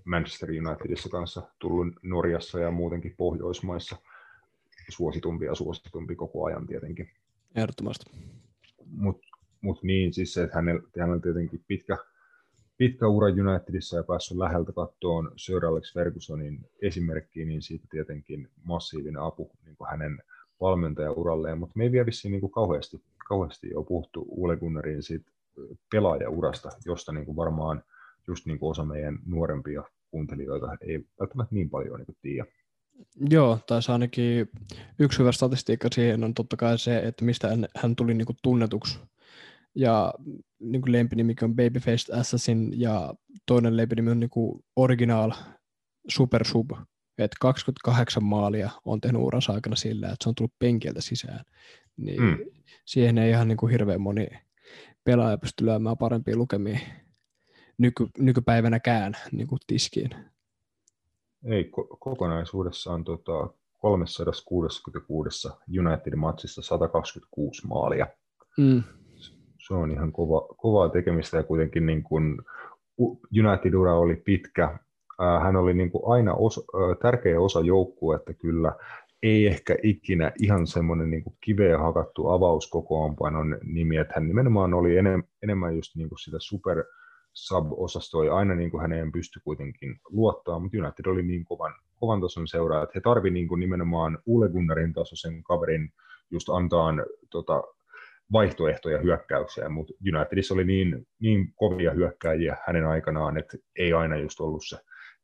Manchester 0.06 0.50
Unitedissa 0.50 1.10
kanssa 1.10 1.42
tullut 1.60 1.88
Norjassa 2.04 2.60
ja 2.60 2.72
muutenkin 2.72 3.16
Pohjoismaissa 3.18 3.96
suositumpi 4.90 5.46
ja 5.46 5.56
suositumpi 5.56 6.16
koko 6.16 6.46
ajan 6.46 6.68
tietenkin. 6.68 7.10
Ehdottomasti. 7.56 8.12
Mutta 8.86 9.28
mut 9.62 9.84
niin, 9.84 10.14
siis 10.14 10.34
se, 10.34 10.44
että 10.44 10.56
hänellä, 10.56 10.82
hänellä 11.00 11.22
tietenkin 11.22 11.64
pitkä, 11.68 11.98
pitkä 12.82 13.08
ura 13.08 13.28
Unitedissa 13.28 13.98
ja 13.98 14.04
päässyt 14.04 14.38
läheltä 14.38 14.72
katsomaan 14.72 15.32
Sir 15.36 15.66
Alex 15.66 15.94
Fergusonin 15.94 16.70
esimerkkiä, 16.82 17.46
niin 17.46 17.62
siitä 17.62 17.88
tietenkin 17.92 18.48
massiivinen 18.64 19.22
apu 19.22 19.52
niin 19.66 19.76
kuin 19.76 19.90
hänen 19.90 20.24
valmentajauralleen, 20.62 21.58
mutta 21.58 21.74
me 21.78 21.84
ei 21.84 21.92
vielä 21.92 22.06
vissiin 22.06 22.32
niin 22.32 22.42
kuin 22.42 22.52
kauheasti, 22.52 23.02
kauheasti 23.28 23.70
jo 23.70 23.84
puhuttu 23.84 24.26
Ule 24.30 24.58
Gunnarin 24.58 25.04
siitä 25.04 25.32
pelaajaurasta, 25.92 26.70
josta 26.86 27.12
niin 27.12 27.26
kuin 27.26 27.36
varmaan 27.36 27.84
just 28.28 28.46
niin 28.46 28.60
kuin 28.60 28.70
osa 28.70 28.86
meidän 28.86 29.20
nuorempia 29.26 29.84
kuuntelijoita 30.12 30.78
ei 30.82 31.06
välttämättä 31.20 31.56
niin 31.56 31.70
paljon 31.70 32.00
niin 32.00 32.18
tiedä. 32.22 32.46
Joo, 33.30 33.60
tai 33.68 33.80
ainakin 33.88 34.50
yksi 35.00 35.20
hyvä 35.20 35.32
statistiikka 35.32 35.88
siihen 35.92 36.24
on 36.24 36.34
totta 36.34 36.58
kai 36.58 36.80
se, 36.80 37.00
että 37.00 37.26
mistä 37.26 37.48
hän, 37.48 37.68
hän 37.76 37.96
tuli 37.96 38.14
niin 38.14 38.26
kuin 38.26 38.38
tunnetuksi 38.44 39.00
ja 39.76 40.14
niin 40.60 40.82
kuin 40.82 40.92
lempinimi 40.92 41.36
on 41.42 41.56
Babyface 41.56 42.14
Assassin 42.14 42.80
ja 42.80 43.14
toinen 43.46 43.78
lempinimi 43.78 44.12
on 44.12 44.20
niin 44.20 44.30
kuin 44.30 44.64
Original 44.76 45.32
Super 46.08 46.46
Sub, 46.46 46.72
että 47.18 47.38
28 47.42 48.24
maalia 48.24 48.70
on 48.86 49.02
tehnyt 49.02 49.22
uransa 49.22 49.54
aikana 49.54 49.76
sillä, 49.76 50.08
että 50.08 50.24
se 50.24 50.30
on 50.30 50.36
tullut 50.36 50.54
penkiltä 50.60 51.02
sisään. 51.02 51.46
Niin 51.98 52.22
mm. 52.22 52.38
siihen 52.86 53.18
ei 53.18 53.30
ihan 53.30 53.48
niin 53.48 53.58
kuin 53.58 53.72
hirveän 53.72 54.02
moni 54.02 54.28
pelaaja 55.04 55.38
pysty 55.38 55.66
lyömään 55.66 55.98
parempia 55.98 56.38
lukemia 56.38 56.80
nyky, 57.78 58.08
nykypäivänäkään 58.18 59.14
niin 59.32 59.48
kuin 59.48 59.60
tiskiin. 59.68 60.10
Ei, 61.46 61.64
ko- 61.64 61.98
kokonaisuudessaan 62.00 63.04
tota, 63.04 63.50
366 63.78 65.48
United-matsissa 65.80 66.62
126 66.62 67.68
maalia. 67.68 68.08
Mm 68.58 68.84
se 69.72 69.76
on 69.76 69.92
ihan 69.92 70.12
kova, 70.12 70.56
kovaa 70.58 70.90
tekemistä 70.90 71.38
ja 71.38 71.44
kuitenkin 71.44 71.86
niin 71.86 72.04
kuin 72.04 72.38
United-ura 73.40 73.98
oli 73.98 74.16
pitkä. 74.16 74.80
Hän 75.42 75.56
oli 75.56 75.74
niin 75.74 75.92
kuin 75.92 76.04
aina 76.06 76.34
osa, 76.34 76.62
tärkeä 77.02 77.40
osa 77.40 77.60
joukkuetta 77.60 78.34
kyllä, 78.34 78.76
ei 79.24 79.48
ehkä 79.48 79.76
ikinä 79.84 80.32
ihan 80.42 80.68
semmoinen 80.68 81.10
niin 81.10 81.24
kuin 81.24 81.38
kiveen 81.42 81.80
hakattu 81.80 82.30
avauskokoonpanon 82.30 83.58
nimi, 83.64 83.98
että 83.98 84.14
hän 84.16 84.28
nimenomaan 84.28 84.74
oli 84.74 84.98
enem, 84.98 85.24
enemmän 85.44 85.76
just 85.76 85.96
niin 85.96 86.10
kuin 86.10 86.20
sitä 86.20 86.38
super 86.40 86.84
sub-osastoa 87.34 88.26
ja 88.26 88.36
aina 88.36 88.56
niin 88.56 88.72
kuin 88.72 88.82
häneen 88.82 89.12
pystyi 89.12 89.42
kuitenkin 89.44 90.00
luottaa, 90.10 90.60
mutta 90.60 90.78
United 90.78 91.06
oli 91.06 91.24
niin 91.24 91.46
kovan, 91.46 91.74
kovan 91.96 92.22
tason 92.22 92.48
seuraa, 92.48 92.84
että 92.84 92.94
he 92.96 93.02
tarvi 93.02 93.30
niin 93.30 93.48
kuin 93.48 93.60
nimenomaan 93.60 94.18
Ule 94.26 94.50
Gunnarin 94.50 94.94
tasoisen 94.94 95.44
kaverin 95.44 95.90
just 96.32 96.50
antaa 96.50 96.94
tota, 97.30 97.64
vaihtoehtoja 98.32 99.00
hyökkäykseen, 99.00 99.72
mutta 99.72 99.94
Unitedissa 100.16 100.54
oli 100.54 100.64
niin, 100.64 101.08
niin 101.20 101.54
kovia 101.56 101.92
hyökkääjiä 101.92 102.58
hänen 102.68 102.88
aikanaan, 102.88 103.38
että 103.38 103.58
ei 103.76 103.94
aina 103.94 104.18
just 104.18 104.40
ollut 104.40 104.64
se 104.68 104.78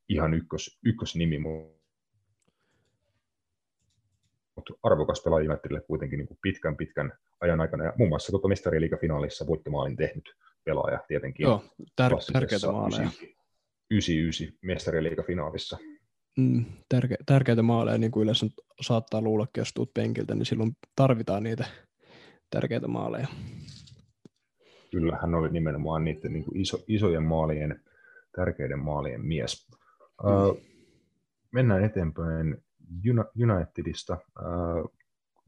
ihan 0.09 0.33
ykkös, 0.33 0.79
ykkösnimi, 0.85 1.37
mutta 4.55 4.73
arvokas 4.83 5.21
pelaaja 5.23 5.51
Unitedille 5.51 5.81
kuitenkin 5.81 6.17
niin 6.17 6.27
kuin 6.27 6.39
pitkän 6.41 6.77
pitkän 6.77 7.13
ajan 7.39 7.61
aikana, 7.61 7.83
ja 7.83 7.93
muun 7.97 8.09
muassa 8.09 8.31
tuota 8.31 8.47
mestariliigafinaalissa 8.47 9.47
voittomaalin 9.47 9.95
tehnyt 9.95 10.33
pelaaja 10.63 10.99
tietenkin. 11.07 11.43
Joo, 11.43 11.63
tär- 11.79 12.33
tärkeitä 12.33 12.71
maaleja. 12.71 13.09
99 13.91 14.57
mestariliigafinaalissa. 14.61 15.77
Mm, 16.37 16.65
tärke- 16.93 17.23
tärkeitä 17.25 17.61
maaleja, 17.61 17.97
niin 17.97 18.11
kuin 18.11 18.23
yleensä 18.23 18.45
saattaa 18.81 19.21
luulla, 19.21 19.47
jos 19.57 19.73
tuut 19.73 19.93
penkiltä, 19.93 20.35
niin 20.35 20.45
silloin 20.45 20.71
tarvitaan 20.95 21.43
niitä 21.43 21.65
tärkeitä 22.49 22.87
maaleja. 22.87 23.27
Kyllä, 24.91 25.17
hän 25.21 25.35
oli 25.35 25.49
nimenomaan 25.49 26.03
niiden 26.03 26.33
niin 26.33 26.45
kuin 26.45 26.57
iso, 26.57 26.83
isojen 26.87 27.23
maalien, 27.23 27.81
tärkeiden 28.35 28.79
maalien 28.79 29.25
mies. 29.25 29.67
Mm. 30.23 30.29
Uh, 30.29 30.61
mennään 31.51 31.83
eteenpäin 31.83 32.57
Unitedista. 33.43 34.17
Uh, 34.39 34.91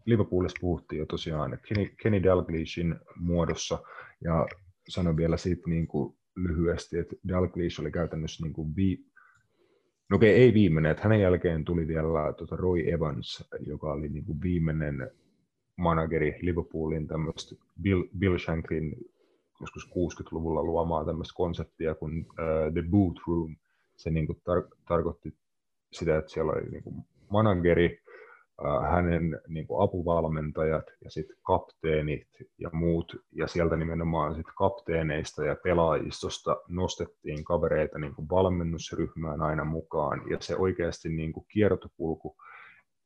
Liverpoolissa 0.06 0.58
puhuttiin 0.62 1.00
jo 1.00 1.06
tosiaan 1.06 1.60
Kenny, 1.68 1.92
Kenny 2.04 2.24
Dalglishin 2.24 2.96
muodossa, 3.16 3.80
ja 4.24 4.48
sanoin 4.90 5.18
vielä 5.18 5.38
siitä 5.38 5.70
niin 5.70 5.88
kuin 5.88 6.18
lyhyesti, 6.36 6.98
että 6.98 7.16
Dalglish 7.28 7.82
oli 7.82 7.92
käytännössä 7.92 8.44
niin 8.44 8.54
kuin 8.54 8.76
vi... 8.76 9.06
no 10.10 10.16
okei, 10.16 10.34
ei 10.34 10.54
viimeinen, 10.54 10.92
että 10.92 11.04
hänen 11.04 11.22
jälkeen 11.22 11.66
tuli 11.66 11.88
vielä 11.88 12.34
tuota 12.38 12.56
Roy 12.56 12.90
Evans, 12.90 13.50
joka 13.60 13.92
oli 13.92 14.10
niin 14.10 14.26
kuin 14.26 14.42
viimeinen 14.42 15.12
manageri 15.80 16.40
Liverpoolin 16.42 17.08
tämmöistä 17.08 17.56
Bill, 17.82 18.04
Bill 18.18 18.38
Shanklin 18.38 18.96
joskus 19.62 19.90
60-luvulla 19.90 20.64
luomaa 20.64 21.06
tämmöistä 21.06 21.34
konseptia 21.36 21.96
kuin 21.96 22.20
uh, 22.20 22.74
The 22.74 22.84
Boot 22.90 23.20
Room. 23.28 23.56
Se 23.96 24.10
niin 24.10 24.28
kuin 24.28 24.38
tar- 24.38 24.78
tarkoitti 24.88 25.34
sitä, 25.92 26.18
että 26.18 26.32
siellä 26.32 26.52
oli 26.52 26.70
niin 26.70 26.84
kuin 26.84 26.96
manageri, 27.30 28.00
uh, 28.62 28.92
hänen 28.92 29.42
niin 29.48 29.68
kuin 29.68 29.84
apuvalmentajat 29.84 30.86
ja 31.04 31.12
sitten 31.12 31.38
kapteenit 31.42 32.28
ja 32.58 32.70
muut. 32.74 33.16
Ja 33.32 33.48
sieltä 33.48 33.76
nimenomaan 33.76 34.36
sit 34.36 34.48
kapteeneista 34.58 35.46
ja 35.46 35.56
pelaajistosta 35.64 36.58
nostettiin 36.68 37.44
kavereita 37.44 38.00
niin 38.00 38.16
kuin 38.16 38.30
valmennusryhmään 38.30 39.42
aina 39.42 39.66
mukaan. 39.66 40.22
Ja 40.30 40.38
se 40.40 40.56
oikeasti 40.56 41.10
niin 41.10 41.34
kuin 41.34 41.46
kiertokulku 41.50 42.36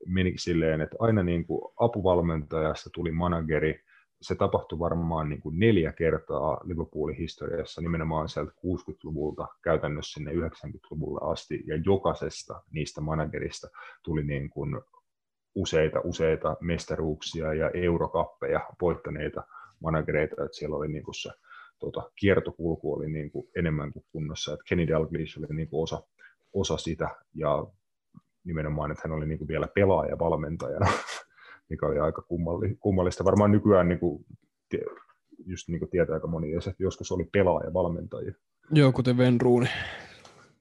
meni 0.08 0.34
silleen, 0.38 0.82
että 0.82 0.96
aina 1.00 1.24
niin 1.24 1.46
kuin 1.46 1.62
apuvalmentajasta 1.80 2.90
tuli 2.94 3.12
manageri, 3.12 3.80
se 4.22 4.36
tapahtui 4.36 4.80
varmaan 4.80 5.30
niin 5.30 5.42
kuin 5.42 5.60
neljä 5.60 5.94
kertaa 5.94 6.62
Liverpoolin 6.64 7.18
historiassa 7.18 7.82
nimenomaan 7.82 8.30
sieltä 8.30 8.52
60-luvulta 8.52 9.48
käytännössä 9.64 10.14
sinne 10.14 10.32
90-luvulle 10.32 11.32
asti, 11.32 11.64
ja 11.68 11.76
jokaisesta 11.86 12.62
niistä 12.72 13.02
managerista 13.02 13.68
tuli 14.04 14.24
niin 14.24 14.50
kuin 14.50 14.82
useita, 15.56 16.02
useita 16.04 16.58
mestaruuksia 16.62 17.54
ja 17.54 17.70
eurokappeja 17.70 18.62
voittaneita 18.82 19.44
managereita, 19.80 20.44
että 20.44 20.58
siellä 20.58 20.76
oli 20.76 20.88
niin 20.88 21.04
kuin 21.04 21.16
se 21.16 21.30
tota, 21.80 22.12
kiertokulku 22.16 22.94
oli 22.94 23.10
niin 23.10 23.32
kuin 23.32 23.48
enemmän 23.58 23.94
kuin 23.94 24.06
kunnossa, 24.12 24.54
että 24.54 24.64
Kenny 24.70 24.88
Dalglish 24.88 25.40
oli 25.40 25.48
niin 25.50 25.70
kuin 25.70 25.84
osa, 25.84 26.04
osa 26.54 26.78
sitä, 26.78 27.10
ja 27.36 27.68
nimenomaan, 28.44 28.92
että 28.92 29.02
hän 29.06 29.18
oli 29.18 29.26
niin 29.26 29.38
kuin 29.38 29.48
vielä 29.48 29.68
pelaaja 29.68 30.20
valmentajana, 30.20 30.92
mikä 31.70 31.86
oli 31.86 32.00
aika 32.00 32.22
kummallista. 32.80 33.26
Varmaan 33.26 33.52
nykyään 33.52 33.90
niin 33.90 34.00
kuin, 34.00 34.26
just 35.46 35.70
niin 35.70 35.80
kuin 35.80 35.90
tietää 35.90 36.14
aika 36.14 36.28
moni, 36.28 36.54
että 36.54 36.74
joskus 36.80 37.12
oli 37.12 37.24
pelaaja 37.32 37.74
valmentaja. 37.74 38.34
Joo, 38.72 38.92
kuten 38.92 39.42
Rooney. 39.42 39.70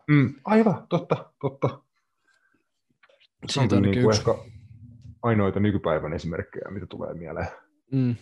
Mm, 0.09 0.35
aivan, 0.45 0.87
totta, 0.89 1.33
totta. 1.41 1.83
Siitä 3.49 3.77
on 3.77 3.83
niin 3.83 4.03
kuin 4.03 4.15
ehkä 4.15 4.35
ainoita 5.23 5.61
nykypäivän 5.61 6.13
esimerkkejä, 6.13 6.71
mitä 6.71 6.87
tulee 6.87 7.15
mieleen. 7.15 7.49
Mm, 7.93 8.15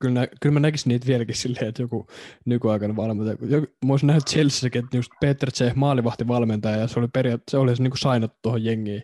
kyllä, 0.00 0.28
kyllä 0.40 0.52
mä 0.52 0.60
näkisin 0.60 0.88
niitä 0.88 1.06
vieläkin 1.06 1.34
silleen, 1.34 1.68
että 1.68 1.82
joku 1.82 2.06
nykyaikainen 2.44 2.96
valmentaja, 2.96 3.36
joku, 3.48 3.66
mä 3.86 3.92
olisin 3.92 4.06
nähnyt 4.06 4.24
Chelseakin, 4.24 4.84
että 4.84 4.96
just 4.96 5.12
Peter 5.20 5.50
C. 5.50 5.74
maalivahti 5.74 6.28
valmentaja, 6.28 6.76
ja 6.76 6.88
se 6.88 6.98
oli 6.98 7.08
periaatteessa, 7.12 7.50
se 7.50 7.58
oli 7.58 7.76
se 7.76 7.82
niin 7.82 7.90
kuin 7.90 7.98
sainattu 7.98 8.38
tuohon 8.42 8.64
jengiin, 8.64 9.02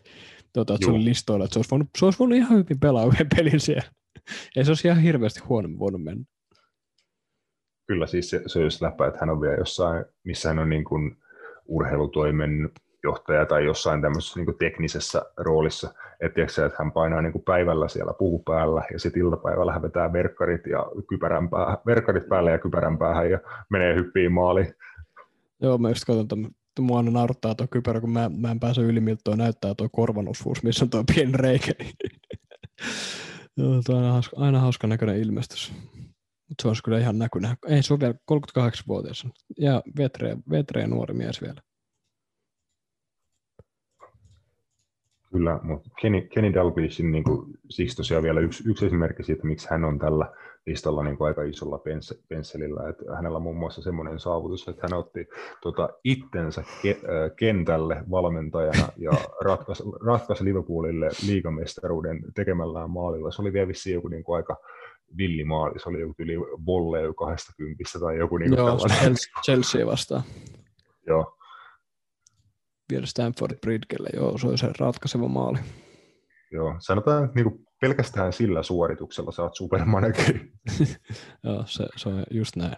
tuota, 0.52 0.74
että 0.74 0.84
se 0.84 0.90
oli 0.90 1.04
listoilla, 1.04 1.44
että 1.44 1.54
se 1.54 1.58
olisi 1.58 1.70
voinut, 1.70 1.88
se 1.98 2.04
olisi 2.04 2.18
voinut 2.18 2.38
ihan 2.38 2.58
hyvin 2.58 2.80
pelaa 2.80 3.06
yhden 3.06 3.28
pelin 3.36 3.60
siellä. 3.60 3.90
Ei 4.56 4.64
se 4.64 4.70
olisi 4.70 4.88
ihan 4.88 5.00
hirveästi 5.00 5.40
huono 5.40 5.68
voinut 5.78 6.02
mennä. 6.02 6.24
Kyllä 7.86 8.06
siis 8.06 8.30
se, 8.30 8.42
se 8.46 8.58
olisi 8.58 8.84
läppä, 8.84 9.06
että 9.06 9.20
hän 9.20 9.30
on 9.30 9.40
vielä 9.40 9.56
jossain, 9.56 10.04
missä 10.24 10.48
hän 10.48 10.58
on 10.58 10.68
niin 10.68 10.84
kuin 10.84 11.16
urheilutoimen 11.66 12.70
johtaja 13.02 13.46
tai 13.46 13.64
jossain 13.64 14.02
tämmöisessä 14.02 14.40
niin 14.40 14.58
teknisessä 14.58 15.22
roolissa, 15.36 15.94
että, 16.20 16.42
että 16.42 16.76
hän 16.78 16.92
painaa 16.92 17.22
niin 17.22 17.42
päivällä 17.44 17.88
siellä 17.88 18.12
puhu 18.12 18.38
päällä 18.38 18.82
ja 18.92 18.98
sitten 18.98 19.22
iltapäivällä 19.22 19.72
hän 19.72 19.82
vetää 19.82 20.12
verkkarit, 20.12 20.66
ja 20.66 20.86
kypärän 21.08 21.50
päähän, 21.50 21.78
verkkarit 21.86 22.28
päälle 22.28 22.50
ja 22.50 22.58
kypärän 22.58 22.98
päähän 22.98 23.30
ja 23.30 23.38
menee 23.70 23.94
hyppiin 23.94 24.32
maaliin. 24.32 24.74
Joo, 25.62 25.78
mä 25.78 25.88
just 25.88 26.04
katson, 26.04 26.24
että 26.24 26.82
mua 26.82 26.96
aina 26.96 27.10
naurattaa 27.10 27.54
tuo 27.54 27.66
kypärä, 27.70 28.00
kun 28.00 28.10
mä, 28.10 28.30
mä 28.36 28.50
en 28.50 28.60
pääse 28.60 28.80
yli, 28.80 29.00
miltä 29.00 29.20
tuo 29.24 29.36
näyttää 29.36 29.74
tuo 29.74 29.88
korvanosvuus, 29.92 30.62
missä 30.62 30.84
on 30.84 30.90
tuo 30.90 31.04
pieni 31.14 31.32
reikä. 31.34 31.72
Joo, 33.56 33.82
tuo 33.86 33.96
on 33.96 34.02
aina 34.02 34.12
hauska, 34.12 34.36
aina 34.40 34.60
hauska 34.60 34.86
näköinen 34.86 35.16
ilmestys. 35.16 35.72
Mutta 36.48 36.62
se 36.62 36.68
olisi 36.68 36.82
kyllä 36.82 36.98
ihan 36.98 37.18
näkynyt. 37.18 37.50
Ei, 37.68 37.82
se 37.82 37.94
on 37.94 38.00
vielä 38.00 38.14
38-vuotias. 38.32 39.26
Ja 39.58 39.82
vetreä, 39.98 40.36
vetreä 40.50 40.86
nuori 40.86 41.14
mies 41.14 41.42
vielä. 41.42 41.62
Kyllä, 45.36 45.60
mutta 45.62 45.90
Kenny, 46.00 46.20
Kenny 46.20 46.54
Dalglishin 46.54 47.12
niin 47.12 47.24
kuin, 47.24 47.46
siksi 47.70 47.96
tosiaan 47.96 48.22
vielä 48.22 48.40
yksi, 48.40 48.70
yksi 48.70 48.86
esimerkki 48.86 49.22
siitä, 49.22 49.46
miksi 49.46 49.68
hän 49.70 49.84
on 49.84 49.98
tällä 49.98 50.32
listalla 50.66 51.02
niin 51.02 51.16
kuin 51.16 51.28
aika 51.28 51.42
isolla 51.42 51.78
pens, 51.78 52.24
pensselillä. 52.28 52.88
Että 52.88 53.16
hänellä 53.16 53.36
on 53.36 53.42
muun 53.42 53.56
muassa 53.56 53.82
semmoinen 53.82 54.20
saavutus, 54.20 54.68
että 54.68 54.82
hän 54.82 54.98
otti 54.98 55.28
tota, 55.62 55.88
itsensä 56.04 56.64
ke, 56.82 56.90
äh, 56.90 57.36
kentälle 57.36 58.04
valmentajana 58.10 58.88
ja 58.96 59.10
ratkaisi, 59.40 59.82
ratkaisi 60.06 60.44
Liverpoolille 60.44 61.08
liigamestaruuden 61.26 62.20
tekemällään 62.34 62.90
maalilla. 62.90 63.30
Se 63.30 63.42
oli 63.42 63.52
vielä 63.52 63.68
vissiin 63.68 63.94
joku 63.94 64.08
niin 64.08 64.24
kuin 64.24 64.36
aika 64.36 64.56
villimaali, 65.18 65.78
se 65.78 65.88
oli 65.88 66.00
joku 66.00 66.14
yli 66.18 66.38
volley 66.66 67.14
20 67.14 67.84
tai 68.00 68.18
joku 68.18 68.36
niin 68.36 68.50
kuin 68.50 68.58
Joo, 68.58 68.78
Chelsea 69.44 69.86
vastaan. 69.86 70.22
Joo, 71.06 71.35
vielä 72.90 73.06
Stanford 73.06 73.58
Bridgelle, 73.60 74.08
joo, 74.14 74.38
se 74.38 74.46
oli 74.46 74.58
se 74.58 74.72
ratkaiseva 74.78 75.28
maali. 75.28 75.58
Joo, 76.52 76.76
sanotaan, 76.78 77.24
että 77.24 77.34
niinku 77.34 77.64
pelkästään 77.80 78.32
sillä 78.32 78.62
suorituksella 78.62 79.44
oot 79.44 79.56
supermanageri. 79.56 80.52
joo, 81.44 81.64
se, 81.66 81.86
se 81.96 82.08
on 82.08 82.24
just 82.30 82.56
näin. 82.56 82.76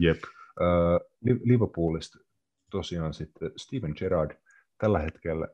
Jep. 0.00 0.18
Uh, 0.60 1.38
Liverpoolista 1.44 2.18
tosiaan 2.70 3.14
sitten 3.14 3.50
Steven 3.56 3.94
Gerrard 3.98 4.30
tällä 4.78 4.98
hetkellä 4.98 5.48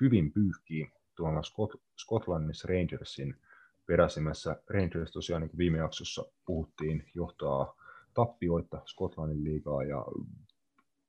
hyvin 0.00 0.32
pyyhkii 0.32 0.88
tuolla 1.16 1.40
Scot- 1.40 1.80
Skotlannissa 1.96 2.68
Rangersin 2.68 3.36
peräsimässä. 3.86 4.62
Rangers 4.70 5.10
tosiaan 5.10 5.42
niin 5.42 5.50
kuin 5.50 5.58
viime 5.58 5.78
jaksossa 5.78 6.24
puhuttiin, 6.46 7.10
johtaa 7.14 7.76
tappioita 8.14 8.82
Skotlannin 8.86 9.44
liigaa 9.44 9.82
ja 9.84 10.04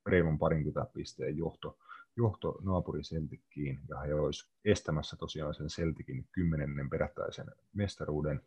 reilun 0.06 0.38
parinkytä 0.38 0.86
pisteen 0.94 1.36
johto, 1.36 1.78
johto 2.16 2.58
naapuri 2.62 3.00
Celtickiin, 3.00 3.80
ja 3.88 4.00
he 4.00 4.14
olisivat 4.14 4.52
estämässä 4.64 5.16
tosiaan 5.16 5.54
sen 5.54 5.66
Celticin 5.66 6.28
kymmenennen 6.32 6.90
perättäisen 6.90 7.46
mestaruuden, 7.72 8.40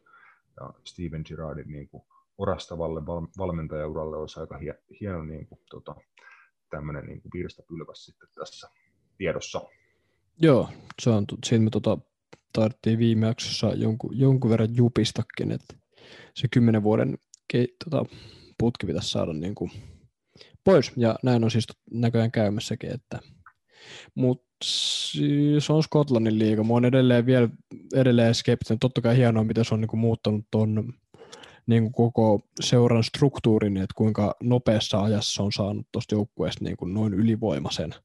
ja 0.60 0.74
Steven 0.84 1.22
Girardin 1.26 1.72
niin 1.72 1.89
kuin 1.89 2.03
orastavalle 2.38 3.06
val, 3.06 3.28
valmentajauralle 3.38 4.18
olisi 4.18 4.39
aika 4.39 4.58
hie, 4.58 4.80
hieno 5.01 5.24
niin 5.24 5.47
kuin, 5.47 5.60
tota, 5.70 5.95
tämmöinen 6.70 7.06
niin 7.06 7.22
virstapylväs 7.34 8.06
sitten 8.06 8.30
tässä 8.36 8.70
tiedossa. 9.18 9.62
Joo, 10.38 10.70
se 11.01 11.10
on, 11.10 11.26
siinä 11.45 11.64
me 11.64 11.70
tota, 11.70 11.97
taidettiin 12.53 12.99
viime 12.99 13.28
jaksossa 13.28 13.74
jonkun, 13.74 14.20
jonkun 14.20 14.51
verran 14.51 14.76
jupistakin, 14.76 15.51
että 15.51 15.76
se 16.34 16.47
kymmenen 16.47 16.84
vuoden 16.84 17.18
ke, 17.47 17.68
tota, 17.84 18.06
putki 18.58 18.88
pitäisi 18.88 19.10
saada 19.10 19.34
niin 19.34 19.56
kuin 19.56 19.72
pois, 20.63 20.91
ja 20.97 21.15
näin 21.23 21.43
on 21.43 21.51
siis 21.51 21.67
näköjään 21.91 22.31
käymässäkin, 22.31 22.93
että 22.93 23.19
mutta 24.15 24.45
se 25.59 25.73
on 25.73 25.83
Skotlannin 25.83 26.39
liiga. 26.39 26.63
Mä 26.63 26.73
oon 26.73 26.86
edelleen 26.86 27.25
vielä 27.25 27.49
edelleen 27.95 28.36
skeptinen. 28.36 28.79
Totta 28.79 29.01
kai 29.01 29.17
hienoa, 29.17 29.43
miten 29.43 29.65
se 29.65 29.73
on 29.73 29.81
niinku 29.81 29.97
muuttanut 29.97 30.45
ton 30.51 30.93
niinku 31.67 31.89
koko 31.89 32.47
seuran 32.61 33.03
struktuurin, 33.03 33.77
että 33.77 33.93
kuinka 33.95 34.36
nopeassa 34.43 35.01
ajassa 35.01 35.43
on 35.43 35.51
saanut 35.51 35.88
tuosta 35.91 36.15
joukkueesta 36.15 36.63
niinku 36.63 36.86
noin 36.86 37.13
ylivoimaisen 37.13 37.95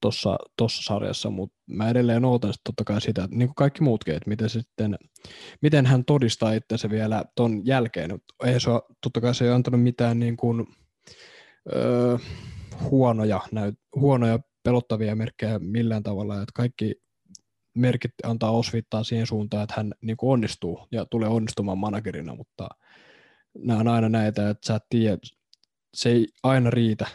tuossa 0.00 0.38
tossa 0.56 0.82
sarjassa, 0.82 1.30
mutta 1.30 1.56
mä 1.66 1.90
edelleen 1.90 2.24
ootan 2.24 2.52
sitten 2.52 2.74
totta 2.74 2.92
kai 2.92 3.00
sitä, 3.00 3.24
että 3.24 3.36
niin 3.36 3.48
kuin 3.48 3.54
kaikki 3.54 3.82
muutkin, 3.82 4.14
että 4.14 4.28
miten, 4.28 4.50
sitten, 4.50 4.98
miten 5.62 5.86
hän 5.86 6.04
todistaa 6.04 6.52
itsensä 6.52 6.90
vielä 6.90 7.24
ton 7.34 7.66
jälkeen. 7.66 8.10
Ei 8.44 8.60
se 8.60 8.70
totta 9.02 9.20
kai 9.20 9.34
se 9.34 9.44
ei 9.44 9.50
antanut 9.50 9.82
mitään 9.82 10.18
niin 10.18 10.36
kuin, 10.36 10.66
öö, 11.76 12.18
huonoja, 12.90 13.40
näyt, 13.52 13.74
huonoja 13.94 14.38
pelottavia 14.62 15.16
merkkejä 15.16 15.58
millään 15.58 16.02
tavalla, 16.02 16.34
että 16.34 16.52
kaikki 16.54 16.94
merkit 17.74 18.12
antaa 18.24 18.50
osvittaa 18.50 19.04
siihen 19.04 19.26
suuntaan, 19.26 19.62
että 19.62 19.74
hän 19.76 19.92
niin 20.02 20.16
kuin 20.16 20.30
onnistuu 20.30 20.88
ja 20.92 21.04
tulee 21.04 21.28
onnistumaan 21.28 21.78
managerina, 21.78 22.34
mutta 22.34 22.68
nämä 23.58 23.80
on 23.80 23.88
aina 23.88 24.08
näitä, 24.08 24.50
että 24.50 24.66
sä 24.66 24.74
et 24.74 24.82
tiedä, 24.90 25.18
se 25.94 26.10
ei 26.10 26.26
aina 26.42 26.70
riitä, 26.70 27.06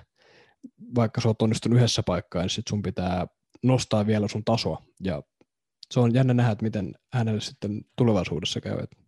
vaikka 0.96 1.22
sä 1.22 1.28
oot 1.28 1.42
onnistunut 1.42 1.78
yhdessä 1.78 2.04
paikkaa, 2.04 2.42
niin 2.42 2.50
sit 2.50 2.68
sun 2.70 2.82
pitää 2.82 3.28
nostaa 3.64 4.08
vielä 4.08 4.28
sun 4.28 4.44
tasoa, 4.46 4.84
ja 5.04 5.24
se 5.92 6.00
on 6.00 6.14
jännä 6.14 6.34
nähdä, 6.34 6.52
että 6.52 6.64
miten 6.64 6.96
hänelle 7.14 7.42
sitten 7.42 7.82
tulevaisuudessa 7.98 8.62
käy. 8.62 8.80
Että 8.80 9.03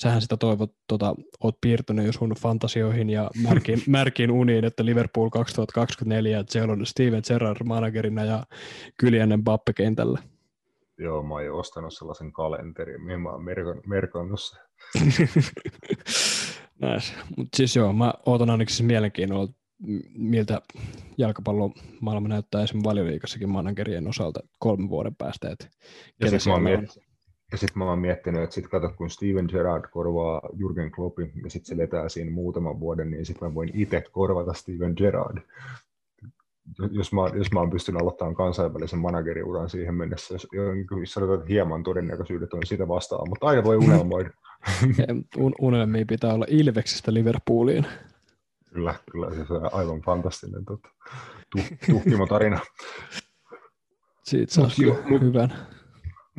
sähän 0.00 0.22
sitä 0.22 0.36
toivot, 0.36 0.72
tota, 0.86 1.14
oot 1.42 1.60
piirtynyt 1.60 2.06
jo 2.06 2.12
sun 2.12 2.34
fantasioihin 2.40 3.10
ja 3.10 3.30
märkiin, 3.48 3.82
märkiin 3.98 4.30
uniin, 4.30 4.64
että 4.64 4.84
Liverpool 4.84 5.30
2024, 5.30 6.38
että 6.38 6.52
siellä 6.52 6.72
on 6.72 6.86
Steven 6.86 7.22
Gerrard 7.28 7.64
managerina 7.64 8.24
ja 8.24 8.42
Kyljänen 8.96 9.44
Bappe 9.44 9.72
kentällä. 9.72 10.18
Joo, 10.98 11.22
mä 11.22 11.34
oon 11.34 11.44
jo 11.44 11.58
ostanut 11.58 11.94
sellaisen 11.94 12.32
kalenterin, 12.32 13.02
mihin 13.02 13.20
mä 13.20 13.30
oon 13.30 13.44
merkannut 13.86 14.40
se. 14.40 14.56
nice. 16.84 17.14
Mutta 17.36 17.56
siis 17.56 17.76
joo, 17.76 17.92
mä 17.92 18.14
ootan 18.26 18.50
ainakin 18.50 18.74
siis 18.74 18.86
mielenkiinnolla, 18.86 19.52
miltä 20.08 20.62
jalkapallon 21.18 21.72
maailma 22.00 22.28
näyttää 22.28 22.62
esimerkiksi 22.62 22.88
valioliikassakin 22.88 23.48
managerien 23.48 24.08
osalta 24.08 24.40
kolmen 24.58 24.88
vuoden 24.88 25.16
päästä. 25.16 25.50
Että 25.50 25.68
ja 26.20 26.30
sitten 26.30 26.52
mä, 26.52 26.60
miet... 26.60 27.09
ja 27.52 27.58
sit 27.58 27.74
mä 27.74 27.84
oon 27.84 27.98
miettinyt, 27.98 28.42
että 28.42 28.54
sitten 28.54 28.70
kato, 28.70 28.94
kun 28.96 29.10
Steven 29.10 29.46
Gerrard 29.48 29.84
korvaa 29.90 30.40
Jurgen 30.56 30.90
Kloppin 30.90 31.32
ja 31.44 31.50
sitten 31.50 31.68
se 31.76 31.82
letää 31.82 32.08
siinä 32.08 32.30
muutaman 32.30 32.80
vuoden, 32.80 33.10
niin 33.10 33.26
sitten 33.26 33.48
mä 33.48 33.54
voin 33.54 33.70
itse 33.74 34.02
korvata 34.12 34.52
Steven 34.52 34.92
Gerrard. 34.96 35.38
Jos 36.90 37.12
mä, 37.12 37.20
jos 37.34 37.52
mä 37.52 37.60
oon 37.60 37.70
pystynyt 37.70 38.00
aloittamaan 38.02 38.34
kansainvälisen 38.34 38.98
manageriuran 38.98 39.70
siihen 39.70 39.94
mennessä, 39.94 40.34
jos, 40.34 40.48
jos 41.00 41.12
sanotaan, 41.12 41.38
että 41.38 41.52
hieman 41.52 41.82
todennäköisyydet 41.82 42.54
on 42.54 42.66
sitä 42.66 42.88
vastaan, 42.88 43.28
mutta 43.28 43.46
aina 43.46 43.64
voi 43.64 43.76
unelmoida. 43.76 44.30
Un- 45.36 45.54
unelmia 45.60 46.04
pitää 46.08 46.34
olla 46.34 46.46
Ilveksestä 46.48 47.14
Liverpooliin. 47.14 47.86
Kyllä, 48.72 48.94
kyllä 49.12 49.30
se 49.46 49.52
on 49.52 49.74
aivan 49.74 50.00
fantastinen 50.00 50.64
tota, 50.64 50.88
tuhkimotarina. 51.90 52.60
Siitä 54.22 54.54
saa 54.54 54.70
mut, 55.10 55.20
hyvän. 55.20 55.52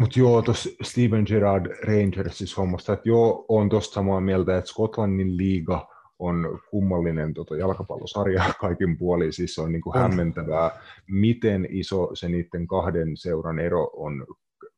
Mutta 0.02 0.20
joo, 0.20 0.42
tuossa 0.42 0.70
Steven 0.82 1.24
Gerrard 1.28 1.66
Rangersissa 1.84 2.62
hommasta, 2.62 2.94
että 2.94 3.10
joo, 3.10 3.46
on 3.48 3.70
tuosta 3.70 3.94
samaa 3.94 4.22
mieltä, 4.22 4.58
että 4.58 4.70
Skotlannin 4.70 5.38
liiga 5.38 5.88
on 6.20 6.60
kummallinen 6.70 7.34
tota, 7.34 7.58
jalkapallosarja 7.58 8.44
kaikin 8.62 8.98
puolin, 8.98 9.34
siis 9.34 9.56
se 9.56 9.62
on 9.62 9.72
niin 9.72 9.82
kuin 9.82 9.98
hämmentävää, 9.98 10.72
miten 11.08 11.68
iso 11.70 12.10
se 12.14 12.30
niiden 12.30 12.68
kahden 12.68 13.18
seuran 13.18 13.60
ero 13.60 13.90
on 13.94 14.26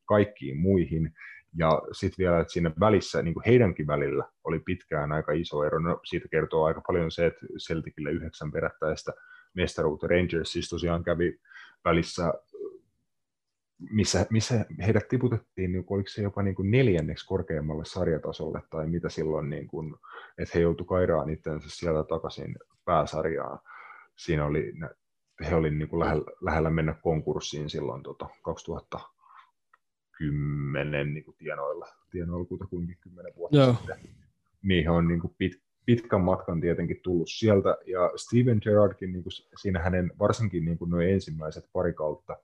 kaikkiin 0.06 0.58
muihin, 0.58 1.14
ja 1.58 1.82
sitten 1.92 2.24
vielä, 2.24 2.40
että 2.40 2.54
siinä 2.54 2.72
välissä, 2.80 3.22
niin 3.22 3.34
kuin 3.34 3.44
heidänkin 3.46 3.88
välillä, 3.88 4.26
oli 4.44 4.60
pitkään 4.60 5.12
aika 5.12 5.32
iso 5.32 5.64
ero. 5.64 5.80
No, 5.80 6.00
siitä 6.04 6.28
kertoo 6.32 6.64
aika 6.64 6.82
paljon 6.88 7.12
se, 7.12 7.26
että 7.26 7.46
Celticille 7.68 8.12
yhdeksän 8.12 8.52
perättäistä 8.52 9.12
mestaruutta 9.54 10.08
Rangers 10.08 10.52
siis 10.52 10.70
tosiaan 10.70 11.04
kävi 11.04 11.40
välissä, 11.86 12.34
missä, 13.92 14.26
missä 14.30 14.66
heidät 14.86 15.08
tiputettiin, 15.08 15.72
niin 15.72 15.86
oliko 15.90 16.10
se 16.10 16.22
jopa 16.22 16.44
niin 16.44 16.56
kuin 16.56 16.72
neljänneksi 16.72 17.28
korkeammalle 17.28 17.86
sarjatasolle, 17.86 18.62
tai 18.70 18.88
mitä 18.88 19.10
silloin, 19.10 19.50
niin 19.50 19.68
kuin, 19.68 19.96
että 20.38 20.52
he 20.56 20.60
joutuivat 20.60 20.90
kairaan 20.90 21.30
itsensä 21.30 21.68
sieltä 21.70 22.04
takaisin 22.04 22.56
pääsarjaan. 22.86 23.60
Siinä 24.18 24.46
oli, 24.46 24.74
he 25.50 25.56
olivat 25.56 25.78
niin 25.78 26.00
lähellä, 26.00 26.26
lähellä 26.42 26.70
mennä 26.70 26.94
konkurssiin 26.94 27.70
silloin 27.70 28.04
tota, 28.04 28.30
2000 28.44 29.00
kymmenen 30.18 31.14
niin 31.14 31.24
kuin 31.24 31.38
tienoilla, 31.38 31.88
tienoilla 32.12 32.46
kutakuinkin 32.46 32.98
kymmenen 33.02 33.34
vuotta 33.36 33.58
Joo. 33.58 33.74
sitten. 33.74 33.98
Niihin 34.64 34.90
on 34.90 35.08
niin 35.08 35.22
kuin 35.22 35.36
pit, 35.38 35.62
pitkän 35.86 36.22
matkan 36.22 36.62
tietenkin 36.62 37.00
tullut 37.04 37.30
sieltä, 37.30 37.78
ja 37.86 38.12
Steven 38.16 38.60
Gerrardkin 38.64 39.14
niin 39.14 39.24
kuin 39.24 39.34
siinä 39.62 39.80
hänen 39.80 40.12
varsinkin 40.20 40.66
niin 40.66 40.78
kuin 40.78 40.92
nuo 40.92 41.02
ensimmäiset 41.02 41.66
pari 41.74 41.94
kautta, 41.94 42.38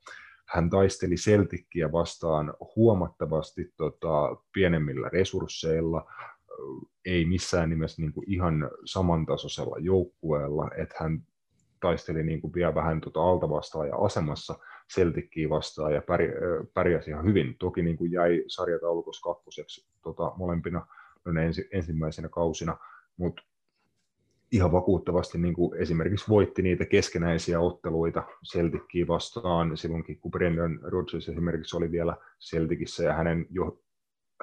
hän 0.49 0.69
taisteli 0.69 1.15
Celtickiä 1.15 1.91
vastaan 1.91 2.53
huomattavasti 2.75 3.73
tota, 3.77 4.35
pienemmillä 4.53 5.09
resursseilla, 5.09 6.11
ei 7.05 7.25
missään 7.25 7.69
nimessä 7.69 8.01
niin 8.01 8.13
kuin 8.13 8.31
ihan 8.31 8.71
samantasoisella 8.85 9.75
joukkueella, 9.79 10.69
että 10.77 10.95
hän 10.99 11.23
taisteli 11.81 12.23
niin 12.23 12.41
kuin 12.41 12.53
vielä 12.53 12.75
vähän 12.75 13.01
tota 13.01 13.21
altavastaaja 13.21 13.95
asemassa 13.95 14.59
Celtickiä 14.95 15.49
vastaan 15.49 15.93
ja 15.93 16.01
pärjäsi 16.73 17.09
ihan 17.09 17.25
hyvin. 17.25 17.55
Toki 17.59 17.81
niin 17.81 17.97
kuin 17.97 18.11
jäi 18.11 18.43
sarjataulukossa 18.47 19.33
kakkoseksi 19.33 19.87
tota, 20.03 20.31
molempina 20.35 20.87
ensi, 21.43 21.69
ensimmäisenä 21.73 22.29
kausina, 22.29 22.77
mutta 23.17 23.41
ihan 24.51 24.71
vakuuttavasti 24.71 25.37
niin 25.37 25.53
kuin 25.53 25.81
esimerkiksi 25.81 26.29
voitti 26.29 26.61
niitä 26.61 26.85
keskenäisiä 26.85 27.59
otteluita 27.59 28.23
Celtickiä 28.53 29.07
vastaan 29.07 29.77
silloinkin, 29.77 30.19
kun 30.19 30.31
Brendan 30.31 30.79
Rodgers 30.81 31.29
esimerkiksi 31.29 31.77
oli 31.77 31.91
vielä 31.91 32.15
Celticissa 32.39 33.03
ja 33.03 33.13
hänen, 33.13 33.45
jo, 33.49 33.81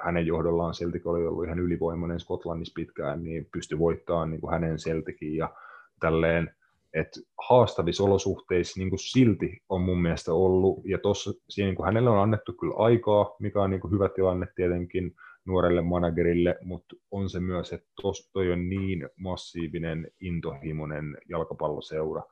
hänen 0.03 0.27
johdollaan 0.27 0.73
Celtic 0.73 1.05
oli 1.05 1.27
ollut 1.27 1.45
ihan 1.45 1.59
ylivoimainen 1.59 2.19
Skotlannissa 2.19 2.73
pitkään, 2.75 3.23
niin 3.23 3.47
pystyi 3.51 3.79
voittamaan 3.79 4.31
niin 4.31 4.41
kuin 4.41 4.53
hänen 4.53 4.77
Celticin 4.77 5.35
ja 5.35 5.53
tälleen. 5.99 6.55
Että 6.93 7.19
haastavissa 7.49 8.03
olosuhteissa 8.03 8.79
niin 8.79 8.89
kuin 8.89 8.99
silti 8.99 9.61
on 9.69 9.81
mun 9.81 10.01
mielestä 10.01 10.33
ollut, 10.33 10.81
ja 10.85 10.97
tuossa 10.97 11.31
niin 11.57 11.75
kuin 11.75 11.85
hänelle 11.85 12.09
on 12.09 12.19
annettu 12.19 12.53
kyllä 12.53 12.75
aikaa, 12.77 13.35
mikä 13.39 13.61
on 13.61 13.69
niin 13.69 13.81
kuin 13.81 13.91
hyvä 13.91 14.09
tilanne 14.09 14.47
tietenkin 14.55 15.15
nuorelle 15.47 15.81
managerille, 15.81 16.57
mutta 16.61 16.95
on 17.11 17.29
se 17.29 17.39
myös, 17.39 17.73
että 17.73 17.87
tos, 18.01 18.29
toi 18.33 18.51
on 18.51 18.69
niin 18.69 19.09
massiivinen, 19.15 20.11
intohimoinen 20.19 21.17
jalkapalloseura, 21.29 22.23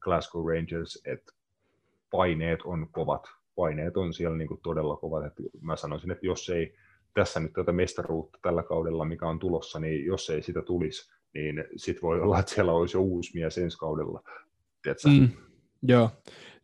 Glasgow 0.00 0.48
Rangers, 0.48 1.02
että 1.06 1.32
paineet 2.10 2.60
on 2.64 2.88
kovat, 2.92 3.26
paineet 3.56 3.96
on 3.96 4.12
siellä 4.12 4.36
niin 4.36 4.48
kuin 4.48 4.60
todella 4.62 4.96
kovat, 4.96 5.26
että 5.26 5.42
mä 5.60 5.76
sanoisin, 5.76 6.10
että 6.10 6.26
jos 6.26 6.50
ei 6.50 6.74
tässä 7.14 7.40
nyt 7.40 7.52
tätä 7.52 7.72
mestaruutta 7.72 8.38
tällä 8.42 8.62
kaudella, 8.62 9.04
mikä 9.04 9.28
on 9.28 9.38
tulossa, 9.38 9.80
niin 9.80 10.06
jos 10.06 10.30
ei 10.30 10.42
sitä 10.42 10.62
tulisi, 10.62 11.12
niin 11.34 11.64
sitten 11.76 12.02
voi 12.02 12.20
olla, 12.20 12.38
että 12.38 12.52
siellä 12.52 12.72
olisi 12.72 12.96
jo 12.96 13.00
uusi 13.00 13.30
mies 13.34 13.58
ensi 13.58 13.78
kaudella. 13.78 14.22
Mm, 15.06 15.28
joo, 15.82 16.10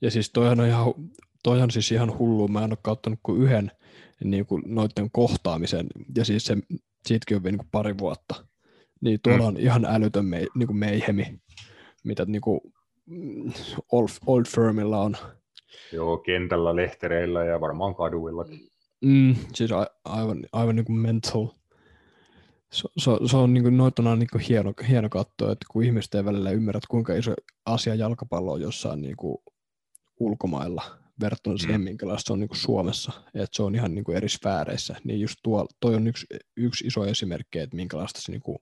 ja 0.01 0.11
siis 0.11 0.31
toihan 0.31 0.61
on, 0.61 0.67
ihan, 0.67 0.95
toihan 1.43 1.71
siis 1.71 1.93
ihan 1.93 2.19
hullu. 2.19 2.49
Mä 2.49 2.65
en 2.65 2.73
ole 2.73 2.79
katsonut 2.83 3.19
kuin 3.23 3.43
yhden 3.43 3.71
niin 4.25 4.47
kuin 4.47 4.63
noiden 4.67 5.11
kohtaamisen, 5.11 5.87
ja 6.17 6.25
siis 6.25 6.45
se, 6.45 6.57
siitäkin 7.07 7.37
on 7.37 7.43
vielä 7.43 7.57
niin 7.57 7.69
pari 7.73 7.99
vuotta. 7.99 8.45
Niin 9.01 9.21
tuolla 9.23 9.41
mm. 9.41 9.47
on 9.47 9.57
ihan 9.57 9.85
älytön 9.85 10.25
me, 10.25 10.47
niin 10.55 10.67
kuin 10.67 10.77
meihemi, 10.77 11.41
mitä 12.05 12.25
niin 12.25 12.41
kuin 12.41 12.61
Old, 13.93 14.09
Old 14.27 14.45
Firmilla 14.49 14.99
on. 15.03 15.17
Joo, 15.93 16.19
kentällä, 16.19 16.77
lehtereillä 16.77 17.45
ja 17.45 17.61
varmaan 17.61 17.95
kaduillakin. 17.95 18.61
Mm, 19.01 19.35
siis 19.55 19.73
a, 19.73 19.87
aivan, 20.05 20.45
aivan 20.53 20.77
niin 20.77 20.87
kuin 20.87 20.99
mental 20.99 21.49
se, 22.73 22.89
se, 22.99 23.11
se 23.27 23.37
on 23.37 23.55
niin 23.55 23.63
kuin, 23.63 23.77
noitona 23.77 24.17
niin 24.17 24.29
kuin 24.33 24.43
hieno, 24.43 24.73
hieno 24.89 25.09
katsoa, 25.09 25.53
että 25.53 25.67
kun 25.71 25.85
ihmiset 25.85 26.15
ei 26.15 26.25
välillä 26.25 26.51
ymmärrä, 26.51 26.81
kuinka 26.89 27.15
iso 27.15 27.35
asia 27.67 27.95
jalkapallo 27.95 28.53
on 28.53 28.61
jossain 28.61 29.03
niin 29.03 29.17
kuin 29.17 29.39
ulkomailla 30.21 30.83
verrattuna 31.21 31.59
siihen, 31.59 31.81
mm. 31.81 31.85
minkälaista 31.85 32.27
se 32.27 32.33
on 32.33 32.41
niin 32.41 32.49
kuin 32.49 32.59
Suomessa, 32.59 33.13
että 33.35 33.57
se 33.57 33.63
on 33.63 33.75
ihan 33.75 33.95
niin 33.95 34.05
kuin 34.05 34.17
eri 34.17 34.29
sfääreissä, 34.29 34.97
niin 35.05 35.21
just 35.21 35.37
tuo, 35.43 35.67
toi 35.81 35.95
on 35.95 36.07
yksi, 36.07 36.27
yksi 36.57 36.87
iso 36.87 37.05
esimerkki, 37.05 37.59
että 37.59 37.77
minkälaista 37.77 38.21
se 38.21 38.33
niin 38.33 38.43
kuin 38.43 38.59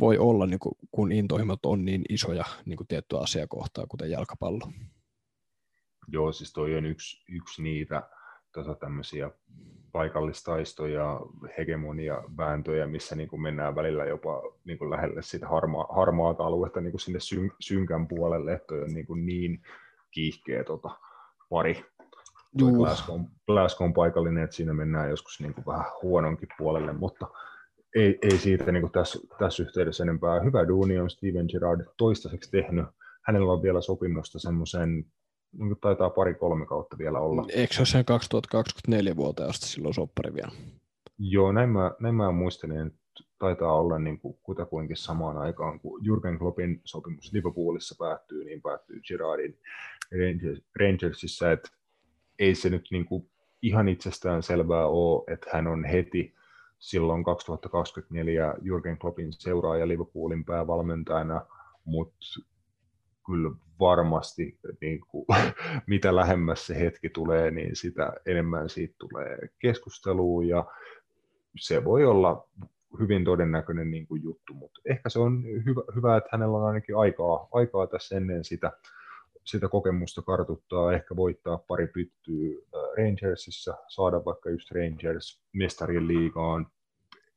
voi 0.00 0.18
olla, 0.18 0.46
niin 0.46 0.58
kuin, 0.58 0.74
kun 0.90 1.12
intohimot 1.12 1.66
on 1.66 1.84
niin 1.84 2.02
isoja 2.08 2.44
niin 2.64 2.76
kuin 2.76 2.86
tiettyä 2.86 3.18
asiakohtaa, 3.18 3.86
kuten 3.86 4.10
jalkapallo. 4.10 4.72
Joo, 6.08 6.32
siis 6.32 6.52
toi 6.52 6.76
on 6.76 6.86
yksi, 6.86 7.24
yksi 7.28 7.62
niitä 7.62 8.02
tota 8.52 8.74
tämmöisiä 8.74 9.30
paikallistaistoja, 9.92 11.20
hegemonia, 11.58 12.22
vääntöjä, 12.36 12.86
missä 12.86 13.16
niin 13.16 13.28
kuin 13.28 13.42
mennään 13.42 13.74
välillä 13.74 14.04
jopa 14.04 14.42
niin 14.64 14.78
kuin 14.78 14.90
lähelle 14.90 15.22
sitä 15.22 15.48
harma, 15.48 15.86
harmaata 15.90 16.44
aluetta 16.44 16.80
niin 16.80 16.92
kuin 16.92 17.00
sinne 17.00 17.20
syn, 17.20 17.50
synkän 17.60 18.08
puolelle, 18.08 18.52
että 18.52 18.74
on 18.74 18.94
niin, 18.94 19.06
kuin 19.06 19.26
niin 19.26 19.62
kiihkeä 20.10 20.64
tota, 20.64 20.90
pari. 21.54 21.84
Glasgow, 22.58 23.20
Glasgow 23.46 23.84
on 23.84 23.94
paikallinen, 23.94 24.44
että 24.44 24.56
siinä 24.56 24.74
mennään 24.74 25.10
joskus 25.10 25.40
niin 25.40 25.54
kuin 25.54 25.66
vähän 25.66 25.84
huononkin 26.02 26.48
puolelle, 26.58 26.92
mutta 26.92 27.28
ei, 27.94 28.18
ei 28.22 28.38
siitä 28.38 28.72
niin 28.72 28.80
kuin 28.80 28.92
tässä, 28.92 29.18
tässä 29.38 29.62
yhteydessä 29.62 30.04
enempää. 30.04 30.40
Hyvä 30.40 30.68
duuni 30.68 30.98
on 30.98 31.10
Steven 31.10 31.46
Gerrard 31.52 31.86
toistaiseksi 31.96 32.50
tehnyt. 32.50 32.86
Hänellä 33.22 33.52
on 33.52 33.62
vielä 33.62 33.80
sopimusta 33.80 34.38
semmoisen 34.38 35.04
niin 35.58 35.76
taitaa 35.80 36.10
pari-kolme 36.10 36.66
kautta 36.66 36.98
vielä 36.98 37.18
olla. 37.18 37.44
Eikö 37.48 37.74
se 37.74 37.80
ole 37.80 37.86
sen 37.86 38.04
2024 38.04 39.16
vuoteen 39.16 39.48
asti 39.48 39.66
silloin 39.66 39.94
soppari 39.94 40.34
vielä? 40.34 40.52
Joo, 41.18 41.52
näin 41.52 41.68
mä, 41.68 41.90
näin 42.00 42.14
mä 42.14 42.32
muistelin, 42.32 42.86
että 42.86 42.98
taitaa 43.38 43.74
olla 43.80 43.98
niin 43.98 44.18
kuin 44.18 44.38
kutakuinkin 44.42 44.96
samaan 44.96 45.38
aikaan, 45.38 45.80
kun 45.80 46.04
Jurgen 46.04 46.38
Kloppin 46.38 46.80
sopimus 46.84 47.32
Liverpoolissa 47.32 47.94
päättyy, 47.98 48.44
niin 48.44 48.62
päättyy 48.62 49.00
Girardin 49.00 49.58
Rangers, 50.12 50.62
Rangersissa, 50.80 51.52
että 51.52 51.70
ei 52.38 52.54
se 52.54 52.70
nyt 52.70 52.88
niin 52.90 53.04
kuin 53.04 53.30
ihan 53.62 53.88
itsestään 53.88 54.42
selvää 54.42 54.86
ole, 54.86 55.24
että 55.34 55.50
hän 55.52 55.66
on 55.66 55.84
heti 55.84 56.34
silloin 56.78 57.24
2024 57.24 58.54
Jurgen 58.62 58.98
Kloppin 58.98 59.32
seuraaja 59.32 59.88
Liverpoolin 59.88 60.44
päävalmentajana, 60.44 61.46
mutta 61.84 62.26
kyllä 63.26 63.50
varmasti 63.80 64.58
niin 64.80 65.00
kuin, 65.00 65.26
mitä 65.86 66.16
lähemmäs 66.16 66.66
se 66.66 66.80
hetki 66.80 67.08
tulee, 67.08 67.50
niin 67.50 67.76
sitä 67.76 68.12
enemmän 68.26 68.68
siitä 68.68 68.94
tulee 68.98 69.38
keskustelua 69.58 70.44
ja 70.44 70.64
se 71.60 71.84
voi 71.84 72.04
olla 72.04 72.48
hyvin 73.00 73.24
todennäköinen 73.24 73.90
niin 73.90 74.06
kuin 74.06 74.22
juttu, 74.22 74.54
mutta 74.54 74.80
ehkä 74.84 75.08
se 75.08 75.18
on 75.18 75.44
hyvä, 75.44 75.82
hyvä, 75.94 76.16
että 76.16 76.28
hänellä 76.32 76.58
on 76.58 76.66
ainakin 76.66 76.96
aikaa, 76.96 77.48
aikaa 77.52 77.86
tässä 77.86 78.16
ennen 78.16 78.44
sitä, 78.44 78.72
sitä 79.44 79.68
kokemusta 79.68 80.22
kartuttaa, 80.22 80.92
ehkä 80.92 81.16
voittaa 81.16 81.58
pari 81.58 81.86
pyttyä 81.86 82.82
Rangersissa, 82.98 83.74
saada 83.88 84.24
vaikka 84.24 84.50
just 84.50 84.70
Rangers 84.70 85.42
mestarien 85.52 86.08
liigaan, 86.08 86.66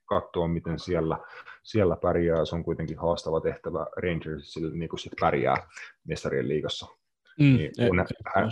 katsoa, 0.06 0.48
miten 0.48 0.80
siellä, 0.80 1.20
siellä 1.64 1.96
pärjää. 1.96 2.46
Se 2.46 2.56
on 2.56 2.64
kuitenkin 2.64 2.98
haastava 2.98 3.42
tehtävä 3.42 3.88
Rangersille 4.04 4.78
niin 4.78 4.90
kuin 4.90 5.00
sit 5.00 5.14
pärjää 5.20 5.68
mestarien 6.08 6.48
liigassa. 6.48 6.88
Mm, 7.40 7.46
niin 7.46 7.72
kun 7.88 8.06
hän, 8.36 8.52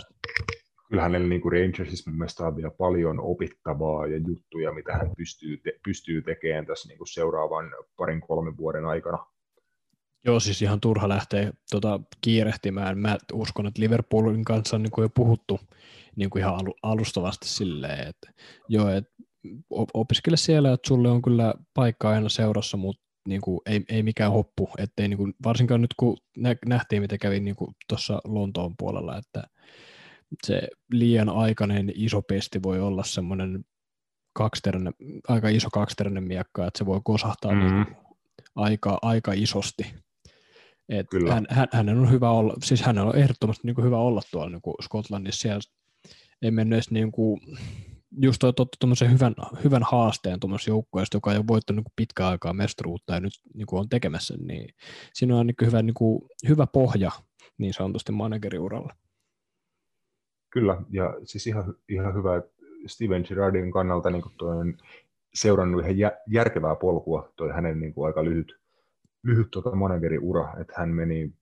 kyllä 0.88 1.02
hänellä 1.02 1.28
niin 1.28 1.52
Rangersissa 1.52 2.10
mun 2.10 2.18
mielestä 2.18 2.46
on 2.46 2.56
vielä 2.56 2.70
paljon 2.70 3.20
opittavaa 3.20 4.06
ja 4.06 4.16
juttuja, 4.16 4.72
mitä 4.72 4.92
hän 4.92 5.10
pystyy, 5.16 5.56
te, 5.56 5.72
pystyy 5.84 6.22
tekemään 6.22 6.66
tässä 6.66 6.88
niin 6.88 6.98
kuin 6.98 7.08
seuraavan 7.08 7.70
parin 7.96 8.20
kolmen 8.20 8.56
vuoden 8.56 8.84
aikana. 8.84 9.26
Joo, 10.26 10.40
siis 10.40 10.62
ihan 10.62 10.80
turha 10.80 11.08
lähteä 11.08 11.52
tota, 11.70 12.00
kiirehtimään. 12.20 12.98
Mä 12.98 13.16
uskon, 13.32 13.66
että 13.66 13.82
Liverpoolin 13.82 14.44
kanssa 14.44 14.76
on 14.76 14.82
niin 14.82 14.90
kuin 14.90 15.02
jo 15.02 15.08
puhuttu 15.08 15.60
niin 16.16 16.30
kuin 16.30 16.40
ihan 16.40 16.60
alustavasti 16.82 17.48
silleen, 17.48 18.08
että 18.08 18.32
joo, 18.68 18.88
että 18.88 19.12
opiskele 19.94 20.36
siellä, 20.36 20.72
että 20.72 20.88
sulle 20.88 21.08
on 21.10 21.22
kyllä 21.22 21.54
paikka 21.74 22.10
aina 22.10 22.28
seurassa, 22.28 22.76
mutta 22.76 23.02
niin 23.28 23.40
kuin, 23.40 23.60
ei, 23.66 23.84
ei 23.88 24.02
mikään 24.02 24.32
hoppu, 24.32 24.70
ettei 24.78 25.08
niin 25.08 25.16
kuin, 25.16 25.34
varsinkaan 25.44 25.80
nyt 25.80 25.94
kun 25.96 26.16
nähtiin, 26.66 27.02
mitä 27.02 27.18
kävi 27.18 27.40
niin 27.40 27.56
tuossa 27.88 28.20
Lontoon 28.24 28.74
puolella, 28.78 29.18
että 29.18 29.42
se 30.46 30.68
liian 30.92 31.28
aikainen 31.28 31.92
iso 31.94 32.22
pesti 32.22 32.62
voi 32.62 32.80
olla 32.80 33.04
semmoinen 33.04 33.64
kaksiteräinen, 34.32 34.94
aika 35.28 35.48
iso 35.48 35.70
kaksiteräinen 35.70 36.24
miekka, 36.24 36.66
että 36.66 36.78
se 36.78 36.86
voi 36.86 37.00
kosahtaa 37.04 37.52
mm-hmm. 37.52 37.74
niin 37.74 37.96
aika, 38.56 38.98
aika 39.02 39.32
isosti. 39.32 40.05
Et 40.88 41.06
Kyllä. 41.10 41.34
Hän, 41.34 41.46
hän, 41.50 41.68
hänen 41.72 41.98
on 41.98 42.10
hyvä 42.10 42.30
olla, 42.30 42.54
siis 42.62 42.82
hänen 42.82 43.04
on 43.04 43.16
ehdottomasti 43.16 43.66
niin 43.66 43.74
kuin 43.74 43.84
hyvä 43.84 43.98
olla 43.98 44.20
tuolla 44.30 44.50
niin 44.50 44.62
kuin 44.62 44.74
Skotlannissa, 44.82 45.42
siellä 45.42 45.60
ei 46.42 46.50
mennyt 46.50 46.76
edes 46.76 46.90
niin 46.90 47.12
kuin, 47.12 47.40
just 48.22 48.38
toi 48.40 48.52
tuommoisen 48.80 49.12
hyvän, 49.12 49.34
hyvän 49.64 49.82
haasteen 49.82 50.40
tuommoisessa 50.40 50.70
joukkueessa, 50.70 51.16
joka 51.16 51.32
ei 51.32 51.38
ole 51.38 51.46
voittanut 51.48 51.84
niin 51.84 51.92
pitkään 51.96 52.30
aikaa 52.30 52.52
mestaruutta 52.52 53.14
ja 53.14 53.20
nyt 53.20 53.32
niin 53.54 53.66
kuin 53.66 53.80
on 53.80 53.88
tekemässä, 53.88 54.34
niin 54.36 54.74
siinä 55.14 55.36
on 55.36 55.46
niin 55.46 55.56
hyvä, 55.66 55.82
niin 55.82 55.94
kuin, 55.94 56.22
hyvä 56.48 56.66
pohja 56.66 57.10
niin 57.58 57.74
sanotusti 57.74 58.12
manageriuralla. 58.12 58.94
Kyllä, 60.50 60.82
ja 60.90 61.14
siis 61.24 61.46
ihan, 61.46 61.74
ihan 61.88 62.14
hyvä, 62.14 62.36
että 62.36 62.50
Steven 62.86 63.24
Girardin 63.28 63.72
kannalta 63.72 64.10
niin 64.10 64.22
toinen 64.38 64.78
seurannut 65.34 65.82
ihan 65.82 66.12
järkevää 66.30 66.74
polkua, 66.74 67.32
toi 67.36 67.52
hänen 67.52 67.80
niin 67.80 67.94
kuin 67.94 68.06
aika 68.06 68.24
lyhyt, 68.24 68.52
lyhyt 69.26 69.50
tuota 69.50 69.74
manageriura, 69.74 70.54
että 70.60 70.72
hän 70.76 70.88
meni 70.88 71.32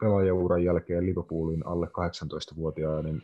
pelaajauran 0.00 0.64
jälkeen 0.64 1.06
Liverpoolin 1.06 1.66
alle 1.66 1.86
18-vuotiaiden 1.86 3.22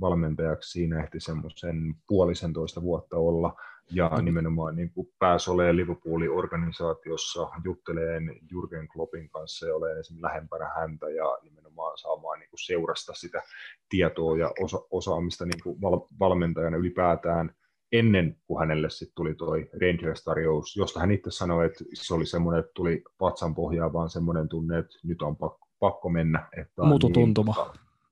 valmentajaksi. 0.00 0.70
Siinä 0.70 1.02
ehti 1.02 1.20
semmoisen 1.20 1.94
puolisentoista 2.06 2.82
vuotta 2.82 3.16
olla 3.16 3.54
ja 3.90 4.10
nimenomaan 4.22 4.76
niin 4.76 4.90
kuin 4.90 5.08
pääsi 5.18 5.50
olemaan 5.50 5.76
Liverpoolin 5.76 6.30
organisaatiossa, 6.30 7.48
jutteleen 7.64 8.36
Jurgen 8.50 8.88
Kloppin 8.88 9.30
kanssa 9.30 9.66
ja 9.66 9.74
olemaan 9.74 10.00
esimerkiksi 10.00 10.22
lähempänä 10.22 10.70
häntä 10.76 11.10
ja 11.10 11.38
nimenomaan 11.42 11.98
saamaan 11.98 12.38
niin 12.38 12.50
kuin 12.50 12.60
seurasta 12.60 13.14
sitä 13.14 13.42
tietoa 13.88 14.38
ja 14.38 14.50
osa- 14.60 14.86
osaamista 14.90 15.44
niin 15.44 15.62
kuin 15.62 15.80
val- 15.80 16.06
valmentajana 16.20 16.76
ylipäätään 16.76 17.54
ennen 17.92 18.36
kuin 18.46 18.60
hänelle 18.60 18.90
sitten 18.90 19.14
tuli 19.14 19.34
toi 19.34 19.70
Rangers-tarjous, 19.72 20.76
josta 20.76 21.00
hän 21.00 21.10
itse 21.10 21.30
sanoi, 21.30 21.66
että 21.66 21.84
se 21.94 22.14
oli 22.14 22.26
semmoinen, 22.26 22.60
että 22.60 22.72
tuli 22.74 23.02
vatsan 23.20 23.54
pohjaa, 23.54 23.92
vaan 23.92 24.10
semmoinen 24.10 24.48
tunne, 24.48 24.78
että 24.78 24.98
nyt 25.04 25.22
on 25.22 25.36
pakko, 25.36 25.68
pakko 25.78 26.08
mennä. 26.08 26.48
Että 26.56 26.82
Mututuntuma. 26.82 27.54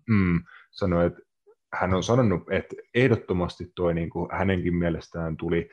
Niin, 0.08 0.18
mm, 0.18 0.40
sanoi, 0.70 1.06
että 1.06 1.20
hän 1.72 1.94
on 1.94 2.02
sanonut, 2.02 2.42
että 2.52 2.76
ehdottomasti 2.94 3.72
toi 3.74 3.94
niin 3.94 4.10
kuin 4.10 4.28
hänenkin 4.32 4.76
mielestään 4.76 5.36
tuli, 5.36 5.70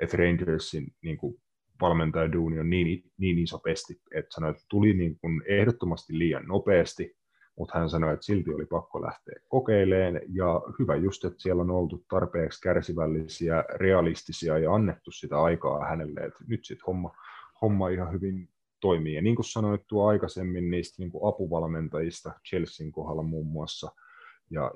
että 0.00 0.16
Rangersin 0.16 0.86
niin 1.02 1.16
kuin 1.16 1.36
valmentaja 1.80 2.32
Duuni 2.32 2.58
on 2.58 2.70
niin, 2.70 3.02
niin 3.18 3.38
iso 3.38 3.58
pesti, 3.58 4.00
että 4.14 4.34
sanoi, 4.34 4.50
että 4.50 4.64
tuli 4.68 4.94
niin 4.94 5.18
kuin 5.18 5.42
ehdottomasti 5.46 6.18
liian 6.18 6.46
nopeasti, 6.46 7.16
mutta 7.56 7.78
hän 7.78 7.90
sanoi, 7.90 8.14
että 8.14 8.26
silti 8.26 8.54
oli 8.54 8.66
pakko 8.66 9.02
lähteä 9.02 9.40
kokeilemaan, 9.48 10.20
ja 10.28 10.62
hyvä 10.78 10.96
just, 10.96 11.24
että 11.24 11.42
siellä 11.42 11.62
on 11.62 11.70
oltu 11.70 12.04
tarpeeksi 12.08 12.60
kärsivällisiä, 12.60 13.64
realistisia 13.74 14.58
ja 14.58 14.74
annettu 14.74 15.10
sitä 15.10 15.42
aikaa 15.42 15.84
hänelle, 15.84 16.20
että 16.20 16.44
nyt 16.46 16.64
sitten 16.64 16.86
homma, 16.86 17.16
homma 17.62 17.88
ihan 17.88 18.12
hyvin 18.12 18.48
toimii. 18.80 19.14
Ja 19.14 19.22
niin 19.22 19.36
kuin 19.36 19.46
sanoit 19.46 19.82
tuo 19.86 20.08
aikaisemmin 20.08 20.70
niistä 20.70 21.02
niin 21.02 21.10
kuin 21.10 21.28
apuvalmentajista 21.28 22.32
Chelsean 22.48 22.92
kohdalla 22.92 23.22
muun 23.22 23.46
muassa– 23.46 23.92
ja 24.50 24.70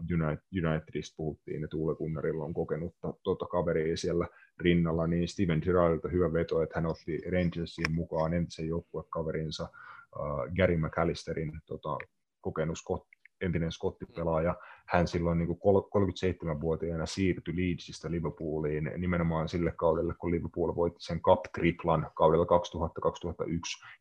Unitedista 0.69 1.15
puhuttiin, 1.17 1.65
että 1.65 1.77
Uwe 1.77 1.95
Gunnarilla 1.95 2.45
on 2.45 2.55
kokenutta 2.55 3.15
tuota 3.23 3.47
kaveria 3.47 3.97
siellä 3.97 4.27
rinnalla, 4.61 5.07
niin 5.07 5.29
Steven 5.29 5.61
Gerrardilta 5.65 6.09
hyvä 6.09 6.33
veto, 6.33 6.63
että 6.63 6.75
hän 6.75 6.87
otti 6.87 7.31
Rangersiin 7.31 7.93
mukaan 7.93 8.35
entisen 8.35 8.69
joukkuekaverinsa 8.69 9.69
uh, 10.17 10.55
Gary 10.57 10.77
McAllisterin 10.77 11.53
tota, 11.67 11.99
kokenut 12.41 12.79
Scott, 12.79 13.09
entinen 13.41 13.73
skottipelaaja. 13.73 14.55
Hän 14.87 15.09
silloin 15.09 15.39
niin 15.39 15.59
kuin 15.59 15.59
37-vuotiaana 15.59 17.07
siirtyi 17.07 17.57
Leedsistä 17.57 18.11
Liverpooliin 18.11 18.93
nimenomaan 18.97 19.49
sille 19.49 19.73
kaudelle, 19.77 20.15
kun 20.19 20.31
Liverpool 20.31 20.75
voitti 20.75 21.03
sen 21.03 21.21
Cup-triplan 21.21 22.11
kaudella 22.15 22.45
2000-2001, 22.45 22.49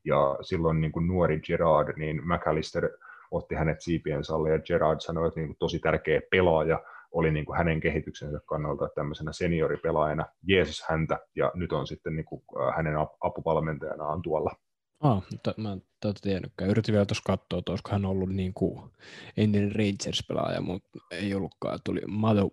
ja 0.05 0.37
silloin 0.41 0.81
niin 0.81 0.91
kuin 0.91 1.07
nuori 1.07 1.39
Gerard, 1.39 1.97
niin 1.97 2.21
McAllister– 2.27 2.89
otti 3.31 3.55
hänet 3.55 3.81
siipiensä 3.81 4.35
alle 4.35 4.49
ja 4.49 4.59
Gerard 4.59 4.99
sanoi, 4.99 5.27
että 5.27 5.39
niin 5.39 5.47
kuin 5.47 5.57
tosi 5.59 5.79
tärkeä 5.79 6.21
pelaaja 6.31 6.83
oli 7.11 7.31
niin 7.31 7.45
kuin 7.45 7.57
hänen 7.57 7.79
kehityksensä 7.79 8.39
kannalta 8.45 8.89
tämmöisenä 8.95 9.31
senioripelaajana, 9.31 10.25
Jeesus 10.47 10.85
häntä 10.89 11.19
ja 11.35 11.51
nyt 11.55 11.71
on 11.71 11.87
sitten 11.87 12.15
niin 12.15 12.25
kuin 12.25 12.41
hänen 12.75 12.95
apupalmentajanaan 13.21 14.21
tuolla. 14.21 14.51
Ah, 14.99 15.23
mutta 15.31 15.53
mä 15.57 15.73
en 15.73 15.83
tätä 15.99 16.19
tiennytkään. 16.21 16.71
Yritin 16.71 16.93
vielä 16.93 17.05
tuossa 17.05 17.23
katsoa, 17.25 17.59
että 17.59 17.71
olisiko 17.71 17.91
hän 17.91 18.05
ollut 18.05 18.29
niin 18.29 18.53
kuin 18.53 18.91
entinen 19.37 19.71
Rangers-pelaaja, 19.71 20.61
mutta 20.61 20.89
ei 21.11 21.33
ollutkaan. 21.33 21.79
Tuli 21.83 22.01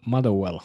Motherwell 0.07 0.59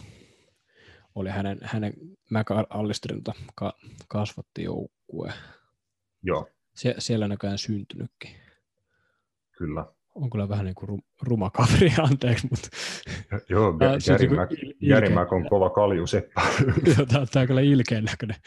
oli 1.15 1.29
hänen, 1.29 1.59
hänen 1.61 1.93
McAllisterilta 2.29 3.33
ka, 3.55 3.73
kasvatti 4.07 4.63
joukkue. 4.63 5.33
Joo. 6.23 6.49
Sie, 6.75 6.95
siellä 6.99 7.27
näköjään 7.27 7.57
syntynytkin. 7.57 8.31
Kyllä 9.51 9.85
on 10.15 10.29
kyllä 10.29 10.49
vähän 10.49 10.65
niin 10.65 10.75
kuin 10.75 11.03
ruma 11.21 11.49
kaveri, 11.49 11.91
anteeksi, 12.09 12.47
mutta... 12.51 12.69
Joo, 13.49 13.77
Järimäk 14.81 15.31
on 15.31 15.49
kova 15.49 15.69
kalju 15.69 16.07
seppä. 16.07 16.41
Joo, 16.97 17.05
tämä, 17.05 17.25
tämä 17.25 17.41
on 17.41 17.47
kyllä 17.47 17.61
ilkeän 17.61 18.03
näköinen 18.03 18.37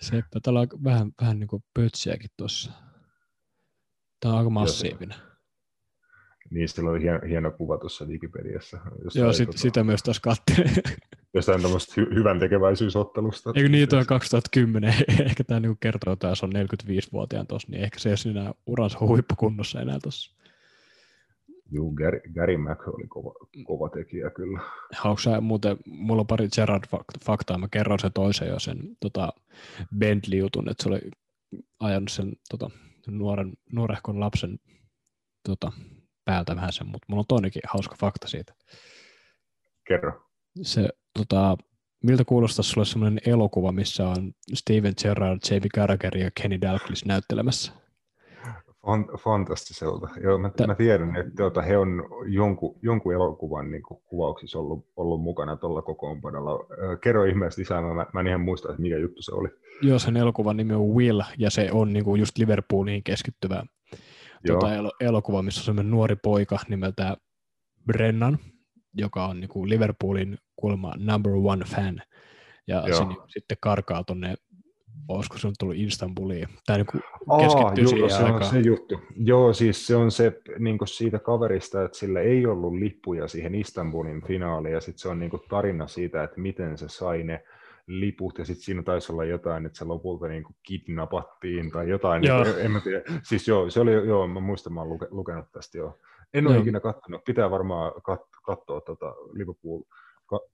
seppä. 0.00 0.40
Täällä 0.42 0.60
on 0.60 0.68
vähän, 0.84 1.12
vähän 1.20 1.38
niin 1.38 1.48
kuin 1.48 1.64
pötsiäkin 1.74 2.30
tuossa. 2.36 2.72
Tämä 4.20 4.32
on 4.32 4.38
aika 4.38 4.50
massiivinen. 4.50 5.18
Niin, 6.50 6.68
sillä 6.68 6.90
oli 6.90 7.02
hieno, 7.02 7.20
hieno 7.28 7.50
kuva 7.50 7.78
tuossa 7.78 8.04
Wikipediassa. 8.04 8.78
Joo, 9.14 9.32
sit, 9.32 9.46
tota... 9.46 9.58
sitä 9.58 9.84
myös 9.84 10.02
taas 10.02 10.20
katselin. 10.20 10.70
jostain 11.34 11.62
tämmöistä 11.62 12.00
hy- 12.00 12.14
hyvän 12.14 12.38
tekeväisyysottelusta. 12.38 13.52
Eikö 13.56 13.68
niitä 13.68 13.98
on 13.98 14.06
2010, 14.06 14.94
ehkä 15.20 15.44
tämä 15.44 15.60
niinku 15.60 15.78
kertoo, 15.80 16.12
että 16.12 16.34
se 16.34 16.46
on 16.46 16.52
45-vuotiaan 16.52 17.46
tuossa, 17.46 17.68
niin 17.70 17.84
ehkä 17.84 17.98
se 17.98 18.08
ei 18.08 18.14
ole 18.26 18.40
enää 18.40 18.54
uransa 18.66 18.98
huippukunnossa 19.00 19.80
enää 19.80 19.98
tuossa. 20.02 20.39
Juu, 21.70 21.92
Gary, 21.92 22.20
Gary 22.34 22.56
Mack 22.56 22.88
oli 22.88 23.06
kova, 23.08 23.34
kova 23.64 23.88
tekijä 23.88 24.30
kyllä. 24.30 24.60
Haluatko 24.96 25.22
sä 25.22 25.40
muuten, 25.40 25.76
mulla 25.86 26.20
on 26.20 26.26
pari 26.26 26.48
Gerard-faktaa, 26.48 27.58
mä 27.58 27.68
kerron 27.70 27.98
sen 27.98 28.12
toisen 28.12 28.48
jo 28.48 28.58
sen 28.58 28.96
tota 29.00 29.32
Bentley-jutun, 29.98 30.70
että 30.70 30.82
se 30.82 30.88
oli 30.88 31.00
ajanut 31.80 32.10
sen 32.10 32.32
tota, 32.50 32.70
nuoren, 33.08 33.52
nuorehkon 33.72 34.20
lapsen 34.20 34.58
tota, 35.44 35.72
päältä 36.24 36.56
vähän 36.56 36.72
sen, 36.72 36.86
mutta 36.86 37.06
mulla 37.08 37.20
on 37.20 37.26
toinenkin 37.28 37.62
hauska 37.72 37.96
fakta 38.00 38.28
siitä. 38.28 38.54
Kerro. 39.88 40.26
Se, 40.62 40.88
tota, 41.18 41.56
miltä 42.04 42.24
kuulostaa 42.24 42.62
sulle 42.62 42.84
sellainen 42.84 43.20
elokuva, 43.26 43.72
missä 43.72 44.08
on 44.08 44.32
Steven 44.54 44.94
Gerrard, 45.02 45.40
Jamie 45.50 45.68
Carragher 45.74 46.16
ja 46.16 46.30
Kenny 46.40 46.60
Dalglish 46.60 47.06
näyttelemässä? 47.06 47.79
Fantastiselta. 49.18 50.08
Joo, 50.22 50.38
mä, 50.38 50.50
mä 50.66 50.74
tiedän, 50.74 51.16
että 51.16 51.32
tuota, 51.36 51.62
he 51.62 51.76
on 51.76 52.04
jonkun, 52.26 52.78
jonkun 52.82 53.14
elokuvan 53.14 53.70
niin 53.70 53.82
kuin, 53.82 54.02
kuvauksissa 54.06 54.58
ollut, 54.58 54.86
ollut 54.96 55.22
mukana 55.22 55.56
tuolla 55.56 55.82
kokoonpanolla. 55.82 56.66
Kerro 57.00 57.24
ihmeessä 57.24 57.60
lisää, 57.60 57.80
mä, 57.80 58.06
mä 58.12 58.20
en 58.20 58.26
ihan 58.26 58.40
muista, 58.40 58.70
että 58.70 58.82
mikä 58.82 58.96
juttu 58.96 59.22
se 59.22 59.34
oli. 59.34 59.48
Joo, 59.82 59.98
sen 59.98 60.16
elokuvan 60.16 60.56
nimi 60.56 60.74
on 60.74 60.94
Will, 60.94 61.22
ja 61.38 61.50
se 61.50 61.68
on 61.72 61.92
niin 61.92 62.04
kuin 62.04 62.20
just 62.20 62.38
Liverpooliin 62.38 63.02
keskittyvä 63.04 63.62
tuota, 64.46 64.74
el- 64.74 64.92
elokuva, 65.00 65.42
missä 65.42 65.60
on 65.60 65.64
sellainen 65.64 65.90
nuori 65.90 66.16
poika 66.16 66.58
nimeltä 66.68 67.16
Brennan, 67.86 68.38
joka 68.94 69.26
on 69.26 69.40
niin 69.40 69.48
kuin 69.48 69.70
Liverpoolin 69.70 70.38
kuulemma 70.56 70.92
number 70.98 71.32
one 71.32 71.64
fan. 71.64 72.02
Ja 72.66 72.82
se 72.96 73.04
niin, 73.04 73.18
sitten 73.26 73.56
karkaa 73.60 74.04
tuonne 74.04 74.34
olisiko 75.08 75.38
se 75.38 75.46
on 75.46 75.54
tullut 75.58 75.76
Istanbuliin, 75.76 76.48
tai 76.66 76.76
niin 76.76 76.86
keskittyy 77.40 77.84
Aa, 77.84 77.88
siihen 77.88 78.10
se 78.10 78.16
aikaan. 78.16 78.42
on 78.42 78.44
se 78.44 78.60
juttu. 78.60 79.00
Joo, 79.16 79.52
siis 79.52 79.86
se 79.86 79.96
on 79.96 80.10
se 80.10 80.40
niin 80.58 80.78
siitä 80.84 81.18
kaverista, 81.18 81.84
että 81.84 81.98
sillä 81.98 82.20
ei 82.20 82.46
ollut 82.46 82.74
lippuja 82.74 83.28
siihen 83.28 83.54
Istanbulin 83.54 84.22
finaaliin, 84.26 84.74
ja 84.74 84.80
sitten 84.80 84.98
se 84.98 85.08
on 85.08 85.18
niin 85.18 85.30
tarina 85.48 85.86
siitä, 85.86 86.24
että 86.24 86.40
miten 86.40 86.78
se 86.78 86.88
sai 86.88 87.22
ne 87.22 87.44
liput, 87.86 88.38
ja 88.38 88.44
sitten 88.44 88.64
siinä 88.64 88.82
taisi 88.82 89.12
olla 89.12 89.24
jotain, 89.24 89.66
että 89.66 89.78
se 89.78 89.84
lopulta 89.84 90.28
niin 90.28 90.42
kuin 90.42 90.56
kidnappattiin 90.62 91.70
tai 91.70 91.88
jotain, 91.88 92.24
joo. 92.24 92.44
Niin, 92.44 92.58
en 92.58 92.70
mä 92.70 92.80
tiedä. 92.80 93.02
Siis 93.22 93.48
joo, 93.48 93.70
se 93.70 93.80
oli, 93.80 93.92
joo, 93.92 94.28
mä 94.28 94.40
muistan, 94.40 94.72
mä 94.72 94.80
olen 94.80 94.92
luke, 94.92 95.06
lukenut 95.10 95.52
tästä 95.52 95.78
joo. 95.78 95.98
En 96.34 96.46
ole 96.46 96.54
joo. 96.54 96.62
ikinä 96.62 96.80
katsonut, 96.80 97.24
pitää 97.24 97.50
varmaan 97.50 97.92
kat, 98.02 98.22
katsoa 98.42 98.80
tota 98.80 99.14
Liverpool 99.32 99.82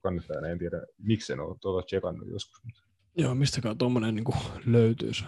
kannattajana, 0.02 0.48
en 0.48 0.59
tiedä 0.59 0.82
miksi 0.98 1.32
en 1.32 1.40
ole 1.40 1.56
tuota 1.60 1.86
tsekannut 1.86 2.28
joskus. 2.28 2.86
Joo, 3.16 3.34
mistäkään 3.34 3.78
tuommoinen 3.78 4.14
niin 4.14 4.24
löytyisi. 4.66 5.24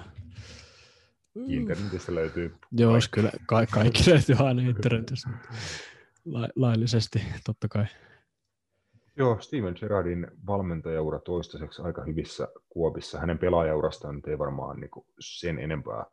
Internetistä 1.47 2.15
löytyy. 2.15 2.55
Joo, 2.73 2.93
kaikki. 2.93 3.09
kyllä 3.11 3.31
ka- 3.47 3.67
kaikki 3.67 4.11
löytyy 4.11 4.37
aina 4.47 4.63
internetistä. 4.63 5.31
La- 6.25 6.49
laillisesti, 6.57 7.23
totta 7.47 7.69
kai. 7.69 7.85
Joo, 9.17 9.41
Steven 9.41 9.75
Gerrardin 9.81 10.27
valmentajaura 10.47 11.19
toistaiseksi 11.19 11.83
aika 11.83 12.05
hyvissä 12.05 12.49
kuopissa. 12.69 13.19
Hänen 13.19 13.39
pelaajaurastaan 13.39 14.23
ei 14.27 14.39
varmaan 14.39 14.81
niin 14.81 14.91
sen 15.21 15.59
enempää 15.59 16.05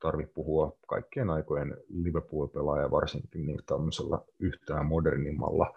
tarvitse 0.00 0.32
puhua 0.34 0.76
kaikkien 0.86 1.30
aikojen 1.30 1.76
Liverpool-pelaaja, 1.88 2.90
varsinkin 2.90 3.46
niin 3.46 3.60
tämmöisellä 3.66 4.18
yhtään 4.38 4.86
modernimmalla 4.86 5.74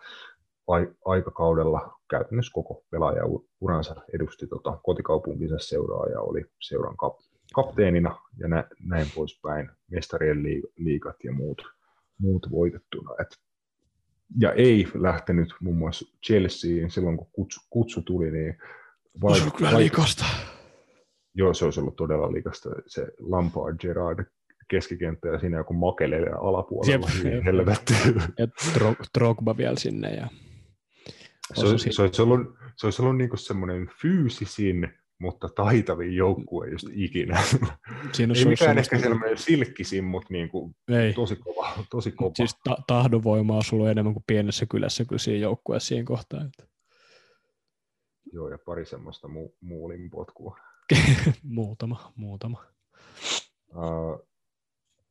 aikakaudella 1.05 1.99
käytännössä 2.09 2.51
koko 2.53 2.83
pelaajauransa 2.89 3.95
edusti 4.13 4.47
tota, 4.47 4.79
kotikaupunkinsa 4.83 5.55
seuraa 5.59 6.07
ja 6.07 6.21
oli 6.21 6.45
seuran 6.59 6.97
kap, 6.97 7.19
kapteenina 7.53 8.19
ja 8.37 8.47
nä, 8.47 8.63
näin 8.85 9.07
poispäin, 9.15 9.69
mestarien 9.91 10.43
liigat 10.77 11.15
ja 11.23 11.33
muut, 11.33 11.61
muut 12.17 12.47
voitettuna. 12.51 13.11
Et, 13.21 13.27
ja 14.39 14.53
ei 14.53 14.87
lähtenyt 14.93 15.53
muun 15.61 15.77
muassa 15.77 16.05
Chelseain 16.25 16.91
silloin, 16.91 17.17
kun 17.17 17.27
kutsu, 17.31 17.59
kutsu 17.69 18.01
tuli, 18.01 18.31
niin 18.31 18.57
vai, 19.21 19.37
se 19.37 19.43
on 19.43 19.51
kyllä 19.51 19.77
liikasta. 19.77 20.25
Joo, 21.33 21.53
se 21.53 21.65
olisi 21.65 21.79
ollut 21.79 21.95
todella 21.95 22.31
liikasta. 22.31 22.69
Se 22.87 23.07
Lampard, 23.19 23.77
Gerard 23.79 24.25
keskikenttä 24.67 25.27
ja 25.27 25.39
siinä 25.39 25.57
joku 25.57 25.73
makele 25.73 26.17
alapuolella. 26.41 27.07
Jep, 27.23 27.45
helvetti. 27.45 27.93
Ja 28.37 28.47
Drogba 29.19 29.57
vielä 29.57 29.75
sinne 29.77 30.13
ja 30.13 30.27
se, 31.53 31.67
olisi, 31.67 31.93
se 31.93 32.01
olisi 32.01 32.21
ollut, 32.21 32.41
se 32.75 32.87
olisi 32.87 33.01
ollut 33.01 33.17
niin 33.17 33.29
semmoinen 33.35 33.89
fyysisin, 34.01 34.93
mutta 35.19 35.49
taitavin 35.49 36.15
joukkue 36.15 36.69
just 36.69 36.87
ikinä. 36.91 37.41
Siinä 38.13 38.33
Ei 38.37 38.45
mikään 38.45 38.77
ehkä 38.77 38.99
sellainen 38.99 39.37
silkkisin, 39.37 40.03
mutta 40.03 40.27
niin 40.31 40.49
kuin 40.49 40.75
Ei. 40.87 41.13
tosi 41.13 41.35
kova. 41.35 41.69
Tosi 41.89 42.11
kova. 42.11 42.31
Siis 42.35 42.55
ta- 42.63 42.77
tahdonvoimaa 42.87 43.57
on 43.57 43.63
ollut 43.71 43.89
enemmän 43.89 44.13
kuin 44.13 44.23
pienessä 44.27 44.65
kylässä 44.65 45.05
kyllä 45.05 45.19
siinä 45.19 45.39
joukkueessa 45.39 45.87
siinä 45.87 46.03
kohtaa. 46.03 46.41
Että. 46.41 46.71
Joo, 48.33 48.49
ja 48.49 48.57
pari 48.65 48.85
semmoista 48.85 49.27
mu- 49.27 49.55
muulin 49.61 50.09
potkua. 50.09 50.57
muutama, 51.43 52.11
muutama. 52.15 52.65
Uh, 53.75 54.27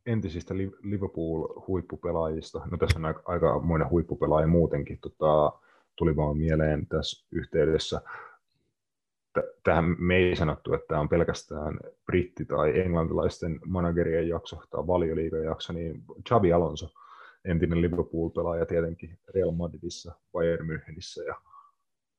entisistä 0.07 0.55
Liverpool-huippupelaajista, 0.83 2.67
no 2.71 2.77
tässä 2.77 2.99
on 2.99 3.05
aika, 3.05 3.23
aika 3.25 3.61
monen 3.61 3.91
huippupelaaja 3.91 4.47
muutenkin, 4.47 4.99
tota, 5.01 5.53
tuli 5.97 6.17
vaan 6.17 6.37
mieleen 6.37 6.87
tässä 6.87 7.27
yhteydessä. 7.33 8.01
Tähän 9.63 9.85
me 9.99 10.17
ei 10.17 10.37
sanottu, 10.37 10.75
että 10.75 10.87
tämä 10.89 11.01
on 11.01 11.09
pelkästään 11.09 11.81
britti- 12.13 12.45
tai 12.45 12.81
englantilaisten 12.81 13.61
managerien 13.67 14.29
jakso 14.29 14.63
tai 14.71 14.87
valioliigan 14.87 15.45
jakso, 15.45 15.73
niin 15.73 16.03
Xabi 16.29 16.53
Alonso, 16.53 16.89
entinen 17.45 17.81
Liverpool-pelaaja 17.81 18.67
tietenkin 18.67 19.19
Real 19.35 19.51
Madridissa, 19.51 20.13
Bayern 20.33 20.67
Münchenissä 20.67 21.23
ja 21.27 21.35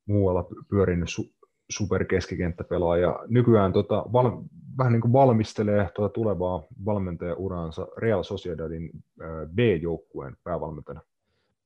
muualla 0.05 0.47
pyörinyt 0.69 1.09
su- 1.09 1.47
superkeskikenttäpelaaja. 1.69 3.19
Nykyään 3.27 3.73
tota, 3.73 4.05
val, 4.13 4.31
vähän 4.77 4.93
niin 4.93 5.01
kuin 5.01 5.13
valmistelee 5.13 5.89
tuota 5.95 6.13
tulevaa 6.13 6.63
valmentajauraansa 6.85 7.87
Real 7.97 8.23
Sociedadin 8.23 8.89
äh, 9.21 9.27
B-joukkueen 9.55 10.37
päävalmentajana. 10.43 11.01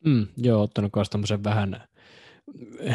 Mm, 0.06 0.28
joo, 0.38 0.62
ottanut 0.62 0.92
myös 0.96 1.10
tämmöisen 1.10 1.44
vähän 1.44 1.88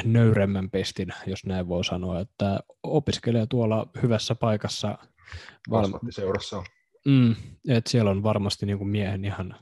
nöyremmän 0.05 0.71
pestin, 0.71 1.09
jos 1.27 1.47
näin 1.47 1.69
voi 1.69 1.85
sanoa, 1.85 2.21
että 2.21 2.61
opiskelee 2.83 3.47
tuolla 3.47 3.87
hyvässä 4.03 4.35
paikassa. 4.35 4.99
seurassa. 6.11 6.63
Mm, 7.07 7.35
että 7.69 7.91
siellä 7.91 8.11
on 8.11 8.23
varmasti 8.23 8.67
niin 8.67 8.79
kuin 8.79 8.89
miehen 8.89 9.25
ihan 9.25 9.57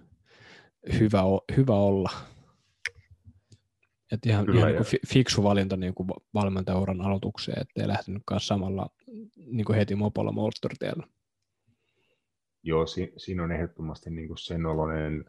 hyvä, 0.99 1.23
hyvä 1.57 1.75
olla. 1.75 2.11
Et 4.13 4.27
ihan, 4.27 4.47
Kyllä, 4.47 4.61
ihan 4.61 4.73
niin 4.73 4.85
kuin 4.91 5.01
fiksu 5.09 5.43
valinta 5.43 5.77
niin 5.77 5.95
kuin 5.95 6.09
valmentajauran 6.35 7.01
aloitukseen, 7.01 7.61
ettei 7.61 7.89
lähtenyt 7.89 8.23
samalla 8.39 8.91
niin 9.37 9.65
kuin 9.65 9.77
heti 9.77 9.95
mopolla 9.95 10.33
moottoritiellä. 10.33 11.07
Joo, 12.63 12.87
si- 12.87 13.13
siinä 13.17 13.43
on 13.45 13.53
ehdottomasti 13.53 14.11
niin 14.11 14.29
kuin 14.29 14.39
sen 14.39 14.67
oloinen 14.67 15.25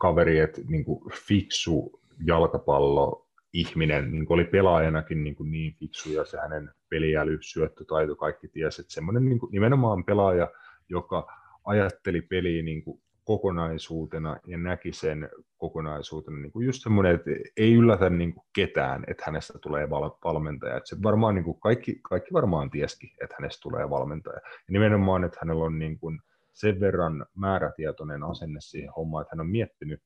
kaveri, 0.00 0.38
että 0.38 0.60
niin 0.68 0.84
kuin 0.84 1.00
fiksu 1.12 2.00
jalkapallo 2.26 3.26
ihminen, 3.52 4.12
niin 4.12 4.26
oli 4.28 4.44
pelaajanakin 4.44 5.24
niin, 5.24 5.36
kuin 5.36 5.50
niin 5.50 5.74
fiksu 5.74 6.12
ja 6.12 6.24
se 6.24 6.38
hänen 6.38 6.70
peliäly, 6.88 7.38
syöttötaito, 7.40 8.16
kaikki 8.16 8.48
tiesi, 8.48 8.80
että 8.80 8.92
semmoinen 8.92 9.24
niin 9.24 9.38
kuin, 9.38 9.52
nimenomaan 9.52 10.04
pelaaja, 10.04 10.50
joka 10.88 11.26
ajatteli 11.64 12.22
peliä 12.22 12.62
niin 12.62 12.84
kuin 12.84 13.00
kokonaisuutena 13.24 14.36
ja 14.46 14.58
näki 14.58 14.92
sen 14.92 15.28
kokonaisuutena 15.56 16.36
niin 16.36 16.52
kuin 16.52 16.66
just 16.66 16.82
semmoinen, 16.82 17.14
että 17.14 17.30
ei 17.56 17.74
yllätä 17.74 18.10
niin 18.10 18.34
kuin 18.34 18.44
ketään, 18.52 19.04
että 19.06 19.22
hänestä 19.26 19.58
tulee 19.58 19.90
val- 19.90 20.18
valmentaja. 20.24 20.76
Että 20.76 20.88
se 20.88 20.96
varmaan 21.02 21.34
niin 21.34 21.44
kuin 21.44 21.60
kaikki, 21.60 22.00
kaikki 22.02 22.32
varmaan 22.32 22.70
tieski, 22.70 23.14
että 23.22 23.36
hänestä 23.38 23.62
tulee 23.62 23.90
valmentaja. 23.90 24.40
Ja 24.44 24.72
nimenomaan, 24.72 25.24
että 25.24 25.38
hänellä 25.40 25.64
on 25.64 25.78
niin 25.78 25.98
kuin 25.98 26.20
sen 26.60 26.80
verran 26.80 27.26
määrätietoinen 27.34 28.22
asenne 28.22 28.60
siihen 28.60 28.92
hommaan, 28.96 29.22
että 29.22 29.36
hän 29.36 29.40
on 29.40 29.50
miettinyt 29.50 30.00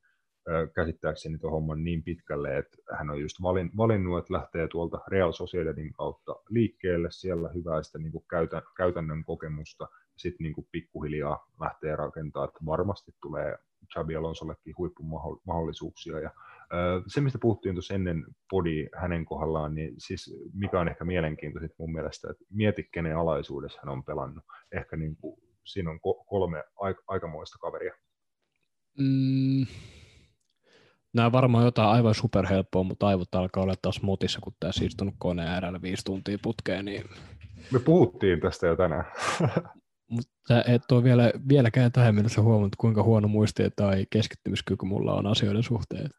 käsittääkseni 0.74 1.39
tuon 1.39 1.52
homman 1.52 1.85
niin 1.85 2.02
pitkälle, 2.02 2.59
että 2.59 2.76
hän 2.93 3.10
on 3.10 3.20
just 3.20 3.43
valin, 3.43 3.70
valinnut, 3.76 4.18
että 4.18 4.32
lähtee 4.35 4.68
tuolta 4.68 5.01
Real 5.09 5.32
Sociedadin 5.32 5.93
kautta 5.93 6.36
liikkeelle, 6.48 7.09
siellä 7.10 7.48
hyvää 7.55 7.82
sitä 7.82 7.98
niin 7.98 8.12
kuin 8.12 8.24
käytä, 8.31 8.62
käytännön 8.76 9.24
kokemusta, 9.24 9.89
sitten 10.16 10.44
niin 10.44 10.55
kuin 10.55 10.68
pikkuhiljaa 10.72 11.51
lähtee 11.60 11.97
rakentamaan, 11.97 12.48
että 12.48 12.66
varmasti 12.66 13.12
tulee 13.22 13.59
Xabi 13.93 14.16
Alonsollekin 14.16 14.74
huippumahdollisuuksia. 14.78 16.20
Ja, 16.20 16.31
se, 17.06 17.20
mistä 17.20 17.39
puhuttiin 17.39 17.74
tuossa 17.74 17.94
ennen 17.94 18.24
podi 18.51 18.89
hänen 18.94 19.24
kohdallaan, 19.24 19.74
niin 19.74 19.94
siis 19.98 20.36
mikä 20.52 20.81
on 20.81 20.89
ehkä 20.89 21.05
mielenkiintoista 21.05 21.76
mun 21.78 21.93
mielestä, 21.93 22.31
että 22.31 22.44
mieti 22.51 22.89
kenen 22.93 23.16
alaisuudessa 23.16 23.81
hän 23.82 23.93
on 23.93 24.05
pelannut. 24.05 24.44
Ehkä 24.72 24.97
niin 24.97 25.16
kuin, 25.16 25.39
siinä 25.65 25.91
on 25.91 26.01
kolme 26.27 26.65
aikamoista 27.07 27.59
kaveria. 27.59 27.95
Mm, 28.99 29.66
Nämä 31.15 31.32
varmaan 31.32 31.65
jotain 31.65 31.89
aivan 31.89 32.15
superhelppoa, 32.15 32.82
mutta 32.82 33.07
aivot 33.07 33.35
alkaa 33.35 33.62
olla 33.62 33.74
taas 33.82 34.03
motissa, 34.03 34.41
kun 34.43 34.53
tämä 34.61 34.73
siirtynyt 34.73 35.15
koneen 35.19 35.49
äärellä 35.49 35.82
viisi 35.82 36.05
tuntia 36.05 36.39
putkeen. 36.43 36.85
Niin... 36.85 37.05
Me 37.73 37.78
puhuttiin 37.78 38.41
tästä 38.41 38.66
jo 38.66 38.77
tänään. 38.77 39.05
mutta 40.11 40.65
et 40.66 40.93
ole 40.93 41.05
vielä, 41.05 41.32
vieläkään 41.49 41.93
tähän 41.93 42.15
mennessä 42.15 42.43
huomannut, 42.43 42.77
kuinka 42.77 43.03
huono 43.03 43.28
muisti 43.28 43.62
tai 43.77 44.07
keskittymiskyky 44.11 44.86
mulla 44.86 45.15
on 45.15 45.27
asioiden 45.27 45.62
suhteen. 45.62 46.11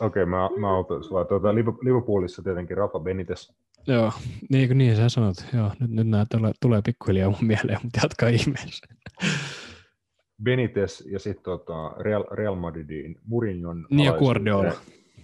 Okei, 0.00 0.22
okay, 0.22 0.24
mä, 0.24 0.48
mä 0.60 0.76
autan 0.76 1.04
sua. 1.04 1.24
Tuota, 1.24 1.54
Liverpoolissa 1.54 2.42
tietenkin 2.42 2.76
Rafa 2.76 2.98
Benitez. 3.00 3.52
Joo, 3.88 4.12
niin 4.50 4.68
kuin 4.68 4.78
niin 4.78 4.96
sä 4.96 5.08
sanot. 5.08 5.36
Joo, 5.54 5.72
nyt, 5.80 5.90
nyt 5.90 6.08
nämä 6.08 6.26
tulee, 6.30 6.52
tulee 6.60 6.82
pikkuhiljaa 6.82 7.30
mun 7.30 7.44
mieleen, 7.44 7.78
mutta 7.82 8.00
jatkaa 8.02 8.28
ihmeessä. 8.28 8.86
Benitez 10.42 11.06
ja 11.06 11.18
sitten 11.18 11.44
tota 11.44 11.88
Real, 12.00 12.24
Real 12.30 12.54
Madridin 12.54 13.18
Mourinhon 13.24 13.86
Niin 13.90 14.06
ja 14.06 14.12
Guardiola. 14.12 14.72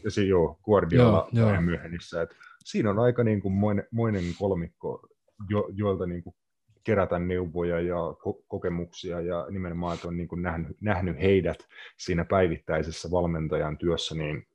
Ja 0.05 0.11
se, 0.11 0.23
joo, 0.23 0.59
Guardiola 0.65 1.29
joo, 1.33 1.51
joo. 1.51 1.61
myöhemmissä. 1.61 2.23
Et 2.23 2.31
siinä 2.65 2.91
on 2.91 2.99
aika 2.99 3.25
niin 3.25 3.43
kuin 3.43 3.55
moinen, 3.55 3.87
moinen 3.91 4.25
kolmikko, 4.39 5.09
jo, 5.49 5.69
joilta 5.75 6.07
niin 6.07 6.23
kuin 6.23 6.37
kerätä 6.85 7.19
neuvoja 7.19 7.81
ja 7.81 7.97
ko- 7.97 8.45
kokemuksia 8.49 9.21
ja 9.21 9.47
nimenomaan, 9.51 9.95
että 9.95 10.09
on 10.09 10.17
niin 10.17 10.29
kuin 10.29 10.43
nähnyt, 10.43 10.77
nähnyt 10.81 11.17
heidät 11.21 11.59
siinä 11.99 12.25
päivittäisessä 12.25 13.11
valmentajan 13.11 13.79
työssä, 13.79 14.15
niin 14.15 14.47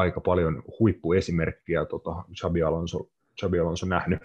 aika 0.00 0.20
paljon 0.20 0.62
huippuesimerkkiä 0.80 1.84
tota, 1.84 2.10
Xabi, 2.40 2.62
Alonso, 2.62 3.08
Xabi 3.40 3.58
Alonso 3.58 3.86
nähnyt. 3.86 4.20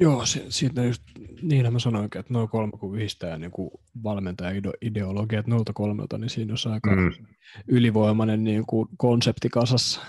Joo, 0.00 0.22
siitä 0.48 0.84
just, 0.84 1.02
niin 1.42 1.72
mä 1.72 1.78
sanoin, 1.78 2.04
että 2.04 2.24
noin 2.28 2.48
kolme 2.48 2.72
kun 2.78 2.96
yhdistää 2.96 3.38
niin 3.38 3.50
kuin 3.50 3.70
valmentajan 4.02 4.62
ideologiat 4.80 5.46
noilta 5.46 5.72
kolmelta, 5.72 6.18
niin 6.18 6.30
siinä 6.30 6.54
on 6.66 6.72
aika 6.72 6.96
mm. 6.96 7.12
ylivoimainen 7.68 8.44
niin 8.44 8.66
kuin 8.66 8.88
konsepti 8.96 9.48
kasassa. 9.48 10.00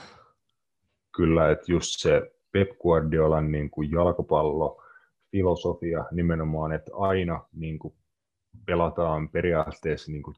Kyllä, 1.15 1.51
että 1.51 1.71
just 1.71 1.89
se 1.97 2.31
Pep 2.51 2.69
Guardiolan 2.81 3.51
niin 3.51 3.69
kuin 3.69 3.91
jalkapallo, 3.91 4.83
filosofia 5.31 6.05
nimenomaan, 6.11 6.71
että 6.71 6.91
aina 6.95 7.43
niin 7.53 7.79
kuin 7.79 7.93
pelataan 8.65 9.29
periaatteessa 9.29 10.11
niin 10.11 10.23
kuin 10.23 10.35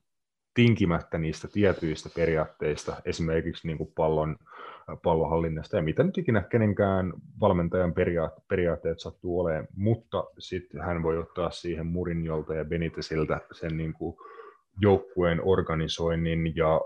tinkimättä 0.53 1.17
niistä 1.17 1.47
tietyistä 1.47 2.09
periaatteista, 2.15 2.95
esimerkiksi 3.05 3.67
niin 3.67 3.77
kuin 3.77 3.91
pallon, 3.95 4.35
pallonhallinnasta 5.03 5.75
ja 5.75 5.83
mitä 5.83 6.03
nyt 6.03 6.17
ikinä 6.17 6.41
kenenkään 6.41 7.13
valmentajan 7.39 7.93
periaat, 7.93 8.33
periaatteet 8.47 8.99
sattuu 8.99 9.39
olemaan, 9.39 9.67
mutta 9.75 10.23
sitten 10.39 10.81
hän 10.81 11.03
voi 11.03 11.17
ottaa 11.17 11.51
siihen 11.51 11.87
Murinjolta 11.87 12.55
ja 12.55 12.65
Benitesiltä 12.65 13.41
sen 13.51 13.77
niin 13.77 13.93
kuin 13.93 14.15
joukkueen 14.81 15.41
organisoinnin 15.43 16.55
ja 16.55 16.81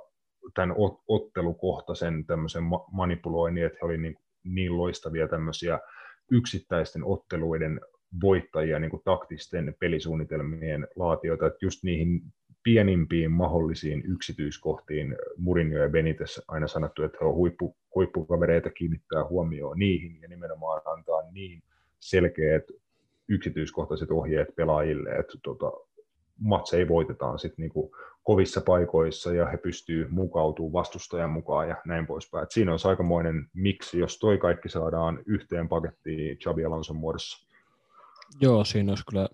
tämän 0.54 0.76
ottelukohtaisen 1.08 2.26
tämmöisen 2.26 2.64
manipuloinnin, 2.92 3.66
että 3.66 3.78
he 3.82 3.86
olivat 3.86 4.02
niin, 4.02 4.16
niin 4.44 4.78
loistavia 4.78 5.28
tämmöisiä 5.28 5.80
yksittäisten 6.32 7.04
otteluiden 7.04 7.82
voittajia 8.22 8.80
niin 8.80 8.92
kuin 8.92 9.02
taktisten 9.06 9.76
pelisuunnitelmien 9.80 10.88
laatioita, 10.96 11.48
että 11.48 11.66
just 11.66 11.84
niihin 11.84 12.22
pienimpiin 12.66 13.32
mahdollisiin 13.32 14.04
yksityiskohtiin 14.06 15.16
Murinjo 15.38 15.80
ja 15.80 15.90
Benites 15.90 16.42
aina 16.48 16.68
sanottu, 16.68 17.04
että 17.04 17.18
he 17.22 17.26
ovat 17.26 17.38
huippu, 17.38 17.76
huippukavereita 17.96 18.70
kiinnittää 18.70 19.26
huomioon 19.30 19.80
niihin 19.80 20.22
ja 20.22 20.28
nimenomaan 20.28 20.82
antaa 20.86 21.32
niin 21.32 21.64
selkeät 22.00 22.64
yksityiskohtaiset 23.28 24.12
ohjeet 24.12 24.56
pelaajille, 24.56 25.10
että 25.10 25.38
tota, 25.44 25.72
matseja 26.40 26.88
voitetaan 26.88 27.40
sitten 27.40 27.64
niinku 27.64 27.96
kovissa 28.24 28.62
paikoissa 28.62 29.34
ja 29.34 29.46
he 29.46 29.58
pystyvät 29.58 30.12
mukautumaan 30.12 30.74
vastustajan 30.74 31.30
mukaan 31.30 31.70
ja 31.70 31.76
näin 31.86 32.08
poispäin. 32.08 32.44
Et 32.44 32.52
siinä 32.52 32.74
on 32.74 32.80
aikamoinen 32.84 33.50
miksi, 33.54 34.00
jos 34.00 34.20
toi 34.20 34.38
kaikki 34.38 34.70
saadaan 34.70 35.20
yhteen 35.26 35.70
pakettiin 35.70 36.38
Xabi 36.38 36.66
Alonson 36.66 36.96
muodossa. 36.96 37.48
Joo, 38.42 38.64
siinä 38.64 38.92
olisi 38.92 39.04
kyllä 39.10 39.30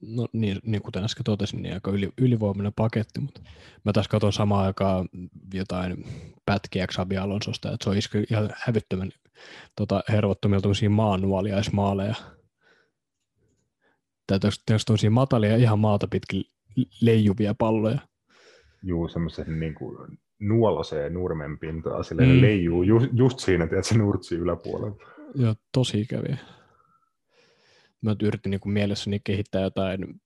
no 0.00 0.28
niin, 0.32 0.58
niin 0.62 0.82
kuten 0.82 1.04
äsken 1.04 1.24
totesin, 1.24 1.62
niin 1.62 1.74
aika 1.74 1.90
yli, 1.90 2.12
ylivoimainen 2.18 2.72
paketti, 2.76 3.20
mutta 3.20 3.40
mä 3.84 3.92
taas 3.92 4.08
katson 4.08 4.32
samaan 4.32 4.66
aikaan 4.66 5.08
jotain 5.54 6.04
pätkiä 6.46 6.86
Xabi 6.86 7.16
Alonsosta, 7.16 7.72
että 7.72 7.84
se 7.84 7.90
on 7.90 7.96
isku 7.96 8.18
ihan 8.30 8.50
hävyttömän 8.56 9.10
tota, 9.76 10.02
hervottomia 10.08 10.60
tämmöisiä 10.60 10.88
maanuoliaismaaleja. 10.88 12.14
Tai 14.26 14.38
tämmöisiä 14.86 15.10
matalia 15.10 15.56
ihan 15.56 15.78
maata 15.78 16.08
pitkin 16.10 16.44
leijuvia 17.00 17.54
palloja. 17.54 17.98
Juu, 18.82 19.08
semmoisen 19.08 19.60
niin 19.60 19.74
kuin 19.74 20.18
nuolaseen 20.38 21.14
nurmen 21.14 21.58
pintaa, 21.58 22.02
sille 22.02 22.26
mm. 22.26 22.40
leijuu 22.40 22.82
just, 22.82 23.06
just 23.12 23.38
siinä, 23.38 23.64
että 23.64 23.82
se 23.82 23.98
nurtsi 23.98 24.34
yläpuolella. 24.34 24.96
Joo, 25.34 25.54
tosi 25.72 26.00
ikäviä 26.00 26.38
mä 28.02 28.16
yritin 28.22 28.50
niin 28.50 28.60
mielessäni 28.64 29.20
kehittää 29.24 29.62
jotain 29.62 30.20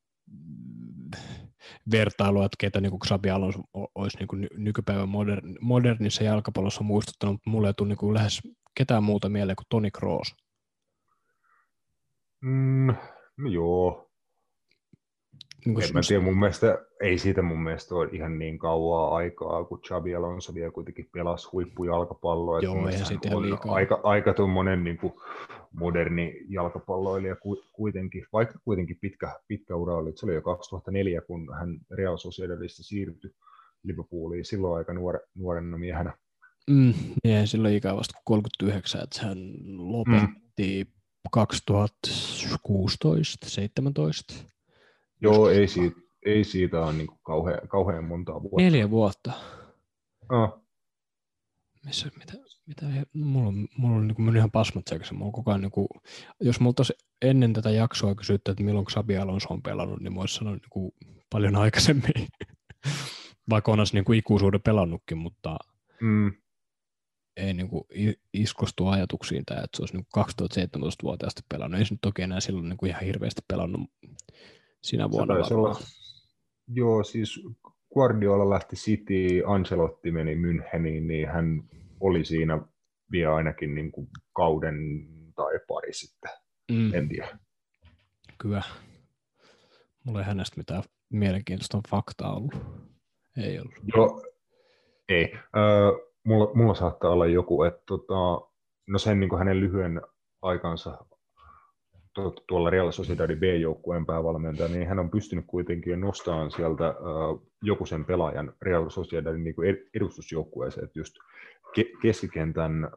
vertailua, 1.90 2.44
että 2.44 2.56
ketä 2.58 2.80
niin 2.80 2.98
Xabi 3.06 3.30
Alonso 3.30 3.60
olisi 3.94 4.18
niin 4.18 4.48
nykypäivän 4.56 5.08
modern, 5.08 5.56
modernissa 5.60 6.24
jalkapallossa 6.24 6.84
muistuttanut, 6.84 7.32
mutta 7.34 7.50
mulle 7.50 7.68
ei 7.68 7.74
tule 7.74 7.88
niin 7.88 8.14
lähes 8.14 8.40
ketään 8.74 9.04
muuta 9.04 9.28
mieleen 9.28 9.56
kuin 9.56 9.66
Toni 9.68 9.90
Kroos. 9.90 10.34
Mm, 12.40 12.94
no 13.36 13.50
joo, 13.50 14.09
niin 15.66 15.82
en 15.82 15.90
mä 15.92 16.00
tiedä, 16.08 16.22
mun 16.22 16.38
mielestä, 16.38 16.78
ei 17.00 17.18
siitä 17.18 17.42
mun 17.42 17.62
mielestä 17.62 17.94
ole 17.94 18.08
ihan 18.12 18.38
niin 18.38 18.58
kauaa 18.58 19.16
aikaa, 19.16 19.64
kun 19.64 19.80
Xabi 19.80 20.14
Alonso 20.14 20.54
vielä 20.54 20.70
kuitenkin 20.70 21.08
pelasi 21.12 21.48
huippujalkapalloa. 21.52 22.60
Joo, 22.60 22.88
ei 22.88 22.98
se 22.98 23.18
on 23.34 23.42
liikaa. 23.42 23.74
aika, 23.74 24.00
aika 24.02 24.34
tuommoinen 24.34 24.84
niin 24.84 24.98
kuin 24.98 25.12
moderni 25.72 26.34
jalkapalloilija 26.48 27.36
kuitenkin, 27.72 28.26
vaikka 28.32 28.58
kuitenkin 28.64 28.98
pitkä, 29.00 29.40
pitkä 29.48 29.76
ura 29.76 29.96
oli. 29.96 30.12
Se 30.14 30.26
oli 30.26 30.34
jo 30.34 30.42
2004, 30.42 31.20
kun 31.20 31.54
hän 31.58 31.80
Real 31.90 32.16
Sociedadista 32.16 32.82
siirtyi 32.82 33.30
Liverpooliin 33.82 34.44
silloin 34.44 34.78
aika 34.78 34.92
nuore, 34.92 35.20
nuorena 35.34 35.78
miehenä. 35.78 36.12
Mm, 36.70 36.94
niin, 37.24 37.46
silloin 37.46 37.74
ikä 37.74 37.96
vasta 37.96 38.20
39, 38.24 39.02
että 39.02 39.26
hän 39.26 39.38
lopetti 39.76 40.84
mm. 40.84 40.90
2016 41.32 43.50
17 43.50 44.34
Joo, 45.20 45.48
ei 45.48 45.68
siitä, 45.68 45.96
ei 46.26 46.44
siitä 46.44 46.80
ole 46.84 46.92
niin 46.92 47.08
kauhean, 47.22 47.68
kauhean 47.68 48.04
montaa 48.04 48.42
vuotta. 48.42 48.62
Neljä 48.62 48.90
vuotta. 48.90 49.32
Oh. 50.32 50.60
Missä, 51.86 52.10
mitä, 52.18 52.32
mitä, 52.66 52.86
mulla 53.12 53.48
on, 53.48 53.68
mulla 53.76 53.96
on 53.96 54.08
niin 54.08 54.36
ihan 54.36 54.50
pasmat 54.50 54.84
sekaisin. 54.90 55.18
Mulla 55.18 55.32
koko 55.32 55.50
ajan, 55.50 55.60
niin 55.60 55.70
kuin, 55.70 55.88
jos 56.40 56.60
multa 56.60 56.82
ennen 57.22 57.52
tätä 57.52 57.70
jaksoa 57.70 58.14
kysytty, 58.14 58.50
että 58.50 58.64
milloin 58.64 58.86
Xabi 58.86 59.16
Alonso 59.16 59.48
on 59.50 59.62
pelannut, 59.62 60.00
niin 60.00 60.14
mä 60.14 60.20
olisin 60.20 60.38
sanonut 60.38 60.62
niin 60.62 60.70
kuin, 60.70 60.92
paljon 61.30 61.56
aikaisemmin. 61.56 62.12
Vaikka 63.50 63.72
on 63.72 63.78
niin 63.92 64.04
kuin 64.04 64.18
ikuisuuden 64.18 64.60
pelannutkin, 64.62 65.18
mutta 65.18 65.56
mm. 66.00 66.32
ei 67.36 67.54
niin 67.54 67.68
kuin, 67.68 67.84
iskostu 68.32 68.88
ajatuksiin 68.88 69.44
tämä, 69.46 69.60
että 69.60 69.76
se 69.76 69.82
olisi 69.82 69.96
niin 69.96 70.06
2017-vuotiaasti 70.18 71.42
pelannut. 71.48 71.78
Ei 71.78 71.84
se 71.84 71.94
nyt 71.94 72.00
toki 72.00 72.22
enää 72.22 72.40
silloin 72.40 72.68
niin 72.68 72.76
kuin 72.76 72.90
ihan 72.90 73.04
hirveästi 73.04 73.42
pelannut 73.48 73.90
sinä 74.82 75.10
vuonna 75.10 75.34
olla, 75.34 75.80
Joo, 76.68 77.04
siis 77.04 77.40
Guardiola 77.94 78.50
lähti 78.50 78.76
City, 78.76 79.42
Ancelotti 79.46 80.10
meni 80.10 80.34
Müncheniin, 80.34 81.06
niin 81.06 81.28
hän 81.28 81.62
oli 82.00 82.24
siinä 82.24 82.62
vielä 83.12 83.34
ainakin 83.34 83.74
niin 83.74 83.92
kuin 83.92 84.08
kauden 84.32 84.76
tai 85.36 85.58
pari 85.68 85.92
sitten, 85.92 86.30
mm. 86.72 86.94
en 86.94 87.08
tiedä. 87.08 87.38
Kyllä. 88.38 88.62
Mulla 90.04 90.20
ei 90.20 90.26
hänestä 90.26 90.56
mitään 90.56 90.82
mielenkiintoista 91.08 91.80
faktaa 91.90 92.36
ollut. 92.36 92.54
Ei 93.36 93.58
ollut. 93.58 93.74
Joo, 93.96 94.22
ei. 95.08 95.32
Öö, 95.56 95.92
mulla, 96.24 96.54
mulla 96.54 96.74
saattaa 96.74 97.10
olla 97.10 97.26
joku, 97.26 97.62
että 97.62 97.82
tota, 97.86 98.48
no 98.86 98.98
sen 98.98 99.20
niin 99.20 99.30
kuin 99.30 99.38
hänen 99.38 99.60
lyhyen 99.60 100.00
aikansa 100.42 100.98
tuolla 102.46 102.70
Real 102.70 102.90
Sociedadin 102.90 103.38
B-joukkueen 103.38 104.06
päävalmentaja, 104.06 104.68
niin 104.68 104.88
hän 104.88 104.98
on 104.98 105.10
pystynyt 105.10 105.44
kuitenkin 105.46 106.00
nostamaan 106.00 106.50
sieltä 106.50 106.94
joku 107.62 107.86
sen 107.86 108.04
pelaajan 108.04 108.52
Real 108.62 108.90
Sociedadin 108.90 109.44
niin 109.44 109.54
edustusjoukkueeseen, 109.94 110.84
että 110.84 110.98
just 110.98 111.14
ke- 111.78 111.98
keskikentän 112.02 112.88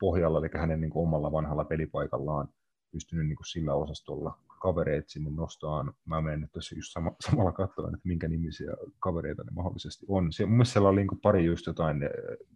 pohjalla, 0.00 0.38
eli 0.38 0.48
hänen 0.54 0.80
niin 0.80 0.90
kuin 0.90 1.02
omalla 1.02 1.32
vanhalla 1.32 1.64
pelipaikallaan 1.64 2.48
pystynyt 2.92 3.26
niin 3.26 3.36
kuin 3.36 3.46
sillä 3.46 3.74
osastolla 3.74 4.38
kavereet 4.60 5.08
sinne 5.08 5.30
nostaan. 5.30 5.94
Mä 6.04 6.20
menen 6.20 6.40
nyt 6.40 6.52
tässä 6.52 6.74
just 6.74 6.92
sama, 6.92 7.12
samalla 7.20 7.52
katsomaan, 7.52 7.94
että 7.94 8.08
minkä 8.08 8.28
nimisiä 8.28 8.72
kavereita 8.98 9.44
ne 9.44 9.50
mahdollisesti 9.54 10.06
on. 10.08 10.32
Se, 10.32 10.46
mun 10.46 10.54
mielestä 10.54 10.72
siellä 10.72 10.88
oli 10.88 11.00
niin 11.00 11.20
pari 11.22 11.44
just 11.44 11.66
jotain, 11.66 11.96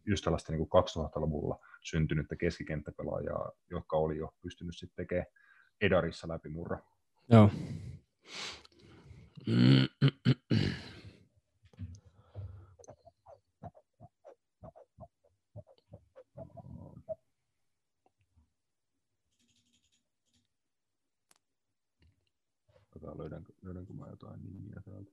just 0.07 0.24
tällaista 0.24 0.52
niin 0.52 0.62
2000-luvulla 0.62 1.59
syntynyttä 1.82 2.36
keskikenttäpelaajaa, 2.36 3.52
jotka 3.70 3.97
oli 3.97 4.16
jo 4.16 4.28
pystynyt 4.43 4.77
sitten 4.77 4.97
tekemään 4.97 5.27
Edarissa 5.81 6.28
läpimurro. 6.28 6.78
Joo. 7.28 7.51
Katsotaan 22.77 23.19
löydänkö, 23.19 23.52
löydänkö 23.62 23.93
mä 23.93 24.07
jotain 24.09 24.40
nimiä 24.44 24.82
täältä. 24.85 25.11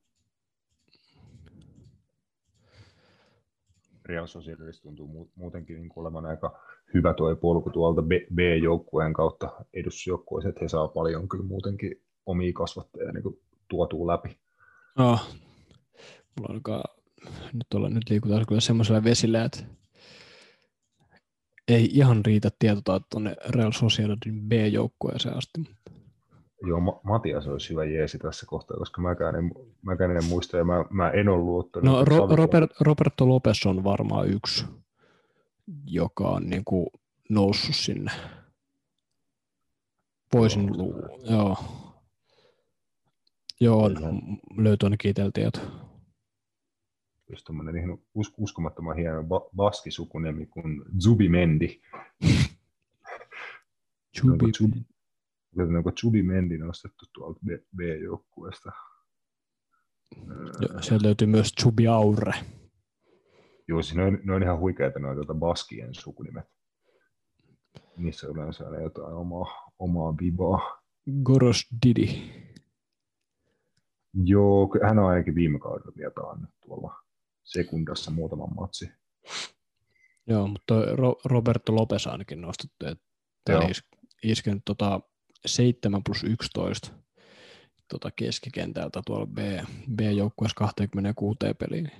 Real 4.07 4.27
Sociedadista 4.27 4.83
tuntuu 4.83 5.31
muutenkin 5.35 5.75
niin 5.75 5.91
olevan 5.95 6.25
aika 6.25 6.59
hyvä 6.93 7.13
tuo 7.13 7.35
polku 7.35 7.69
tuolta 7.69 8.01
B-joukkueen 8.33 9.13
kautta 9.13 9.65
edusjoukkueeseen, 9.73 10.49
että 10.49 10.65
he 10.65 10.67
saa 10.67 10.87
paljon 10.87 11.29
kyllä 11.29 11.43
muutenkin 11.43 12.01
omia 12.25 12.53
kasvattajia 12.53 13.11
niin 13.11 13.39
tuotuu 13.67 14.07
läpi. 14.07 14.37
No, 14.97 15.19
mulla 16.39 16.53
alkaa, 16.53 16.83
nyt, 17.53 17.73
olla, 17.75 17.89
nyt 17.89 18.09
liikutaan 18.09 18.45
kyllä 18.47 18.61
semmoisella 18.61 19.03
vesillä, 19.03 19.43
että 19.43 19.59
ei 21.67 21.85
ihan 21.93 22.25
riitä 22.25 22.49
tietoa 22.59 23.01
tuonne 23.09 23.35
Real 23.49 23.71
Sociedadin 23.71 24.49
B-joukkueeseen 24.49 25.37
asti. 25.37 25.61
Joo, 26.61 27.01
Matias 27.03 27.47
olisi 27.47 27.69
hyvä 27.69 27.85
jeesi 27.85 28.17
tässä 28.19 28.45
kohtaa, 28.45 28.77
koska 28.77 29.01
mäkään 29.01 29.35
en, 29.35 29.51
mäkään 29.81 30.17
en 30.17 30.25
muista 30.25 30.57
ja 30.57 30.63
mä, 30.63 30.85
mä 30.89 31.09
en 31.09 31.29
ole 31.29 31.37
luottanut. 31.37 31.85
No 31.91 32.03
Ro- 32.05 32.35
Robert, 32.35 32.71
Roberto 32.81 33.29
Lopes 33.29 33.65
on 33.65 33.83
varmaan 33.83 34.27
yksi, 34.29 34.65
joka 35.85 36.29
on 36.29 36.49
niin 36.49 36.63
kuin 36.65 36.87
noussut 37.29 37.75
sinne. 37.75 38.11
Voisin 40.33 40.67
joo, 40.67 40.77
lu- 40.77 41.19
joo. 41.29 41.57
Joo, 43.59 43.83
on, 43.83 44.21
löytyy 44.57 44.87
ainakin 44.87 45.09
itsellä 45.11 45.31
tieto. 45.33 45.59
Just 47.29 47.45
tämmöinen 47.45 47.77
ihan 47.77 47.97
us- 48.13 48.33
uskomattoman 48.37 48.95
hieno 48.97 49.23
ba- 49.23 49.49
baskisukunimi 49.55 50.45
kuin 50.45 50.83
Zubi 51.03 51.29
Mendi. 51.29 51.81
Zubi. 55.55 55.75
Onko 55.77 55.91
Zubi 56.01 56.23
Mendi 56.23 56.57
nostettu 56.57 57.05
tuolta 57.13 57.39
B-joukkueesta? 57.75 58.71
Joo, 60.61 60.81
sieltä 60.81 61.05
löytyy 61.05 61.27
myös 61.27 61.51
Zubi 61.61 61.87
Aure. 61.87 62.33
Joo, 63.67 63.81
siis 63.81 63.95
ne 63.95 64.03
on, 64.03 64.19
ne 64.23 64.33
on 64.33 64.43
ihan 64.43 64.59
huikeita 64.59 64.99
noita 64.99 65.15
tuota 65.15 65.39
baskien 65.39 65.95
sukunimet. 65.95 66.45
Niissä 67.97 68.27
yleensä 68.27 68.67
on 68.67 68.83
jotain 68.83 69.13
omaa, 69.13 69.71
omaa 69.79 70.15
vibaa. 70.21 70.81
Goros 71.23 71.65
Didi. 71.85 72.31
Joo, 74.23 74.69
hän 74.83 74.99
on 74.99 75.05
ainakin 75.09 75.35
viime 75.35 75.59
kaudella 75.59 75.91
vielä 75.97 76.11
tuolla 76.65 77.03
sekundassa 77.43 78.11
muutaman 78.11 78.55
matsi. 78.55 78.91
Joo, 80.27 80.47
mutta 80.47 80.73
Ro- 80.95 81.21
Roberto 81.25 81.75
Lopes 81.75 82.07
ainakin 82.07 82.41
nostettu, 82.41 82.85
että 82.85 83.67
is- 83.69 83.89
iskenyt 84.23 84.61
tota 84.65 85.01
7 85.45 86.01
plus 86.03 86.23
11 86.23 86.91
tota 87.87 88.09
keskikentältä 88.15 89.01
tuolla 89.05 89.25
B, 89.25 89.37
B-joukkueessa 89.95 90.55
26 90.57 91.37
peliin. 91.59 91.91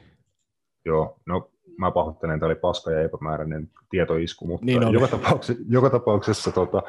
Joo, 0.85 1.19
no 1.25 1.51
mä 1.77 1.91
pahoittelen, 1.91 2.39
tämä 2.39 2.47
oli 2.47 2.55
paska 2.55 2.91
ja 2.91 3.01
epämääräinen 3.01 3.71
tietoisku, 3.89 4.47
mutta 4.47 4.65
niin 4.65 4.93
joka, 4.93 5.07
tapauksessa, 5.07 5.63
joka 5.69 5.89
tapauksessa 5.89 6.51
tota, 6.51 6.83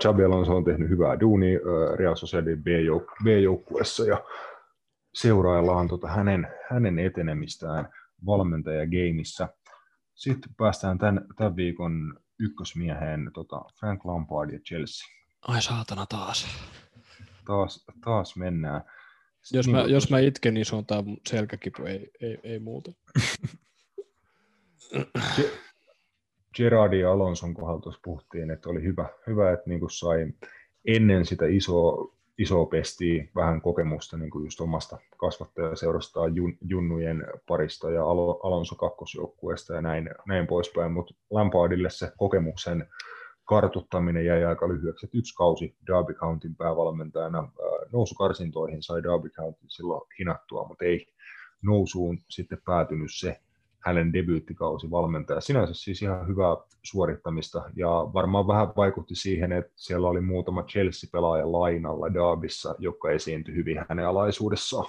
Chabi 0.00 0.24
Alonso 0.24 0.56
on 0.56 0.64
tehnyt 0.64 0.88
hyvää 0.88 1.20
duunia 1.20 1.58
uh, 1.58 1.98
Real 1.98 2.16
Sociedadin 2.16 2.62
B-joukkueessa 3.24 4.04
ja 4.04 4.24
seuraillaan 5.14 5.88
tota 5.88 6.08
hänen, 6.08 6.48
hänen 6.70 6.98
etenemistään 6.98 7.88
valmentajageimissä. 8.26 9.48
Sitten 10.14 10.54
päästään 10.56 10.98
tämän, 10.98 11.26
tämän 11.36 11.56
viikon 11.56 12.14
ykkösmieheen 12.38 13.30
tota 13.34 13.64
Frank 13.80 14.04
Lampard 14.04 14.50
ja 14.50 14.58
Chelsea. 14.58 15.19
Ai 15.42 15.62
saatana 15.62 16.06
taas. 16.06 16.46
Taas, 17.46 17.86
taas 18.04 18.36
mennään. 18.36 18.82
jos, 19.52 19.66
niin, 19.66 19.76
mä, 19.76 19.82
jos 19.82 20.10
mä 20.10 20.18
itken, 20.18 20.54
niin 20.54 20.66
se 20.66 20.76
on 20.76 20.86
tämä 20.86 21.02
selkäkipu, 21.26 21.84
ei, 21.84 22.10
ei, 22.20 22.38
ei 22.42 22.58
muuta. 22.58 22.92
Gerardi 26.56 27.00
ja 27.00 27.12
Alonson 27.12 27.54
kohdalla 27.54 27.80
tuossa 27.80 28.00
puhuttiin, 28.04 28.50
että 28.50 28.68
oli 28.68 28.82
hyvä, 28.82 29.08
hyvä 29.26 29.52
että 29.52 29.70
niin 29.70 29.80
sai 29.90 30.32
ennen 30.84 31.26
sitä 31.26 31.46
isoa 31.46 32.20
iso 32.40 32.66
pesti 32.66 33.30
vähän 33.34 33.60
kokemusta 33.60 34.16
niin 34.16 34.30
kuin 34.30 34.44
just 34.44 34.60
omasta 34.60 34.98
kasvattajaseurastaan 35.16 36.36
jun, 36.36 36.58
junnujen 36.60 37.26
parista 37.48 37.90
ja 37.90 38.04
Alonso 38.42 38.74
kakkosjoukkueesta 38.74 39.74
ja 39.74 39.80
näin, 39.80 40.10
näin 40.26 40.46
poispäin, 40.46 40.92
mutta 40.92 41.14
Lampardille 41.30 41.90
se 41.90 42.12
kokemuksen 42.16 42.86
kartuttaminen 43.50 44.24
jäi 44.24 44.44
aika 44.44 44.68
lyhyeksi. 44.68 45.06
Et 45.06 45.14
yksi 45.14 45.34
kausi 45.34 45.76
Derby 45.86 46.14
Countyn 46.14 46.56
päävalmentajana 46.56 47.52
nousukarsintoihin 47.92 48.82
sai 48.82 49.02
Derby 49.02 49.30
County 49.30 49.64
silloin 49.68 50.02
hinattua, 50.18 50.68
mutta 50.68 50.84
ei 50.84 51.06
nousuun 51.62 52.18
sitten 52.28 52.58
päätynyt 52.64 53.10
se 53.10 53.40
hänen 53.78 54.12
debyyttikausi 54.12 54.90
valmentaja. 54.90 55.40
Sinänsä 55.40 55.74
siis 55.74 56.02
ihan 56.02 56.28
hyvää 56.28 56.56
suorittamista 56.82 57.70
ja 57.76 57.88
varmaan 57.88 58.46
vähän 58.46 58.72
vaikutti 58.76 59.14
siihen, 59.14 59.52
että 59.52 59.72
siellä 59.76 60.08
oli 60.08 60.20
muutama 60.20 60.62
Chelsea-pelaaja 60.62 61.52
lainalla 61.52 62.14
Daabissa, 62.14 62.74
joka 62.78 63.10
esiintyi 63.10 63.54
hyvin 63.54 63.84
hänen 63.88 64.06
alaisuudessaan. 64.06 64.86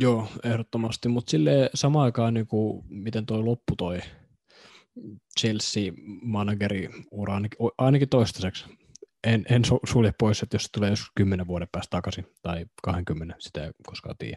Joo, 0.00 0.26
ehdottomasti, 0.44 1.08
mutta 1.08 1.30
sille 1.30 1.70
samaan 1.74 2.04
aikaan, 2.04 2.34
niin 2.34 2.46
kuin, 2.46 2.84
miten 2.88 3.26
toi 3.26 3.42
loppu 3.42 3.76
toi 3.76 3.98
Chelsea-manageri 5.40 6.88
ura 7.10 7.34
ainakin, 7.34 7.58
ainakin 7.78 8.08
toistaiseksi. 8.08 8.64
En, 9.24 9.44
en 9.50 9.62
sulje 9.84 10.12
pois, 10.18 10.42
että 10.42 10.54
jos 10.54 10.62
se 10.62 10.68
tulee 10.72 10.90
joskus 10.90 11.12
10 11.14 11.46
vuoden 11.46 11.68
päästä 11.72 11.90
takaisin, 11.90 12.26
tai 12.42 12.66
20, 12.82 13.34
sitä 13.38 13.64
ei 13.64 13.70
koskaan 13.86 14.16
tiedä. 14.18 14.36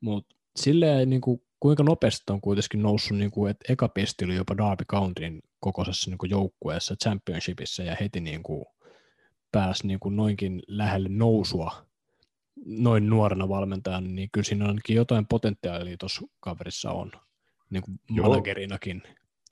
Mutta 0.00 0.36
silleen 0.56 1.10
niin 1.10 1.20
kuin 1.20 1.42
kuinka 1.60 1.82
nopeasti 1.82 2.32
on 2.32 2.40
kuitenkin 2.40 2.82
noussut, 2.82 3.18
niin 3.18 3.30
kuin, 3.30 3.50
että 3.50 3.72
eka 3.72 3.88
pesti 3.88 4.24
oli 4.24 4.34
jopa 4.34 4.56
Derby 4.56 4.84
Countyn 4.84 5.40
kokoisessa 5.60 6.10
niin 6.10 6.18
kuin 6.18 6.30
joukkueessa 6.30 6.96
championshipissa 7.04 7.82
ja 7.82 7.96
heti 8.00 8.20
niin 8.20 8.42
kuin, 8.42 8.64
pääsi 9.52 9.86
niin 9.86 10.00
kuin, 10.00 10.16
noinkin 10.16 10.62
lähelle 10.68 11.08
nousua 11.08 11.88
noin 12.66 13.10
nuorena 13.10 13.48
valmentajana, 13.48 14.08
niin 14.08 14.28
kyllä 14.32 14.44
siinä 14.44 14.66
ainakin 14.66 14.96
jotain 14.96 15.26
potentiaalia 15.26 15.96
tuossa 15.96 16.22
kaverissa 16.40 16.90
on, 16.90 17.12
niin 17.70 17.82
kuin 17.82 18.00
managerinakin. 18.10 19.02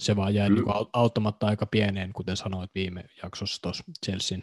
Se 0.03 0.17
vaan 0.17 0.35
jäi 0.35 0.51
niin 0.51 0.65
kuin, 0.65 0.75
auttamatta 0.93 1.47
aika 1.47 1.67
pieneen, 1.67 2.13
kuten 2.13 2.37
sanoit 2.37 2.71
viime 2.75 3.05
jaksossa 3.23 3.63
tuossa 3.63 3.85
Chelsean, 4.07 4.43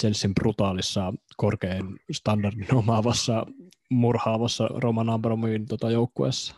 Chelsean 0.00 0.34
brutaalissa 0.34 1.12
korkean 1.36 1.98
standardin 2.12 2.74
omaavassa 2.74 3.46
murhaavassa 3.90 4.68
Roman 4.74 5.10
Abramovin 5.10 5.66
tota, 5.66 5.90
joukkueessa. 5.90 6.56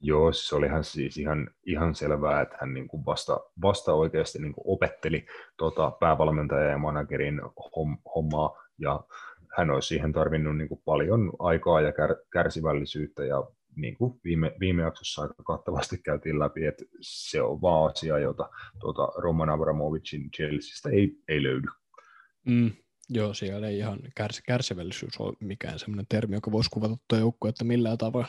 Joo, 0.00 0.32
se 0.32 0.56
olihan 0.56 0.84
siis 0.84 1.16
ihan, 1.18 1.50
ihan 1.66 1.94
selvää, 1.94 2.40
että 2.40 2.56
hän 2.60 2.74
niin 2.74 2.88
kuin 2.88 3.06
vasta, 3.06 3.40
vasta 3.62 3.92
oikeasti 3.92 4.38
niin 4.38 4.52
kuin 4.52 4.64
opetteli 4.66 5.26
tota, 5.56 5.90
päävalmentaja 5.90 6.70
ja 6.70 6.78
managerin 6.78 7.40
hom, 7.76 7.98
hommaa, 8.14 8.62
ja 8.78 9.00
hän 9.56 9.70
olisi 9.70 9.88
siihen 9.88 10.12
tarvinnut 10.12 10.56
niin 10.56 10.68
kuin 10.68 10.82
paljon 10.84 11.32
aikaa 11.38 11.80
ja 11.80 11.92
kär, 11.92 12.16
kärsivällisyyttä, 12.32 13.24
ja 13.24 13.44
niin 13.76 13.96
kuin 13.96 14.20
viime, 14.24 14.52
viime 14.60 14.82
jaksossa 14.82 15.22
aika 15.22 15.42
kattavasti 15.42 15.98
käytiin 15.98 16.38
läpi, 16.38 16.66
että 16.66 16.84
se 17.00 17.42
on 17.42 17.62
vaan 17.62 17.90
asia, 17.90 18.18
jota 18.18 18.50
tuota, 18.78 19.08
Roman 19.16 19.50
Abramovicin 19.50 20.30
Chelseasta 20.30 20.90
ei, 20.90 21.18
ei 21.28 21.42
löydy. 21.42 21.66
Mm, 22.46 22.70
joo, 23.10 23.34
siellä 23.34 23.68
ei 23.68 23.78
ihan 23.78 23.98
kärs, 24.14 24.42
kärsivällisyys 24.46 25.20
ole 25.20 25.36
mikään 25.40 25.78
sellainen 25.78 26.06
termi, 26.08 26.34
joka 26.34 26.52
voisi 26.52 26.70
kuvata 26.70 26.96
tuo 27.08 27.18
joukko, 27.18 27.48
että 27.48 27.64
millään 27.64 27.98
tavalla. 27.98 28.28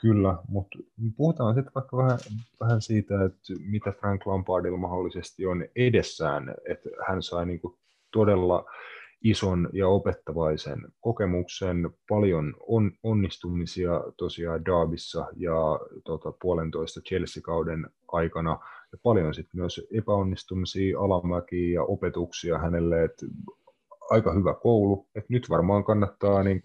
Kyllä, 0.00 0.38
mutta 0.48 0.78
puhutaan 1.16 1.54
sitten 1.54 1.74
vaikka 1.74 1.96
vähän, 1.96 2.18
vähän 2.60 2.82
siitä, 2.82 3.24
että 3.24 3.52
mitä 3.58 3.92
Frank 3.92 4.26
Lampardilla 4.26 4.78
mahdollisesti 4.78 5.46
on 5.46 5.64
edessään, 5.76 6.54
että 6.68 6.88
hän 7.08 7.22
sai 7.22 7.46
niin 7.46 7.60
kuin 7.60 7.78
todella 8.12 8.64
ison 9.24 9.68
ja 9.72 9.88
opettavaisen 9.88 10.78
kokemuksen, 11.00 11.90
paljon 12.08 12.54
on, 12.66 12.92
onnistumisia 13.02 13.90
tosiaan 14.16 14.64
Daabissa 14.64 15.26
ja 15.36 15.80
tota, 16.04 16.32
puolentoista 16.42 17.00
Chelsea-kauden 17.00 17.86
aikana, 18.08 18.58
ja 18.92 18.98
paljon 19.02 19.34
sitten 19.34 19.60
myös 19.60 19.80
epäonnistumisia, 19.98 21.00
alamäkiä 21.00 21.74
ja 21.74 21.82
opetuksia 21.82 22.58
hänelle, 22.58 23.04
että 23.04 23.26
aika 24.10 24.32
hyvä 24.32 24.54
koulu, 24.54 25.06
että 25.14 25.32
nyt 25.32 25.50
varmaan 25.50 25.84
kannattaa 25.84 26.42
niin 26.42 26.62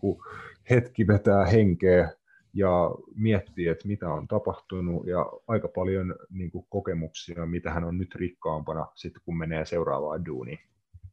hetki 0.69 1.07
vetää 1.07 1.45
henkeä 1.45 2.11
ja 2.53 2.91
miettii, 3.15 3.67
että 3.67 3.87
mitä 3.87 4.09
on 4.09 4.27
tapahtunut. 4.27 5.07
Ja 5.07 5.25
aika 5.47 5.67
paljon 5.67 6.15
niin 6.29 6.51
kuin, 6.51 6.65
kokemuksia, 6.69 7.45
mitä 7.45 7.71
hän 7.71 7.83
on 7.83 7.97
nyt 7.97 8.15
rikkaampana 8.15 8.87
sitten, 8.95 9.21
kun 9.25 9.37
menee 9.37 9.65
seuraavaan 9.65 10.25
duuniin. 10.25 10.59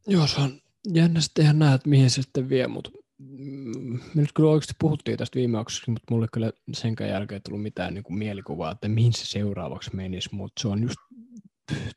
Joo, 0.07 0.27
se 0.27 0.41
on 0.41 0.49
jännä 0.93 1.21
sitten 1.21 1.43
ihan 1.43 1.59
nähdä, 1.59 1.75
että 1.75 1.89
mihin 1.89 2.09
se 2.09 2.21
sitten 2.21 2.49
vie, 2.49 2.67
mutta 2.67 2.89
mm, 3.17 3.99
me 4.13 4.21
nyt 4.21 4.33
kyllä 4.35 4.49
oikeasti 4.49 4.73
puhuttiin 4.79 5.17
tästä 5.17 5.35
viime 5.35 5.57
jaksossa, 5.57 5.91
mutta 5.91 6.13
mulle 6.13 6.27
kyllä 6.33 6.51
senkään 6.73 7.09
jälkeen 7.09 7.41
tullut 7.41 7.61
mitään 7.61 7.93
niin 7.93 8.03
kuin 8.03 8.17
mielikuvaa, 8.17 8.71
että 8.71 8.87
mihin 8.87 9.13
se 9.13 9.25
seuraavaksi 9.25 9.95
menisi, 9.95 10.29
mutta 10.35 10.61
se 10.61 10.67
on 10.67 10.83
just 10.83 10.97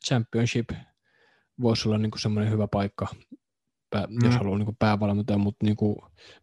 championship 0.06 0.70
voisi 1.62 1.88
olla 1.88 1.98
niin 1.98 2.10
semmoinen 2.18 2.52
hyvä 2.52 2.68
paikka 2.68 3.06
pää, 3.90 4.06
mm. 4.06 4.18
jos 4.24 4.34
haluaa 4.34 4.58
niin 4.58 4.76
päävalmentaja, 4.78 5.38
mutta 5.38 5.66
niin 5.66 5.76
kuin, 5.76 5.96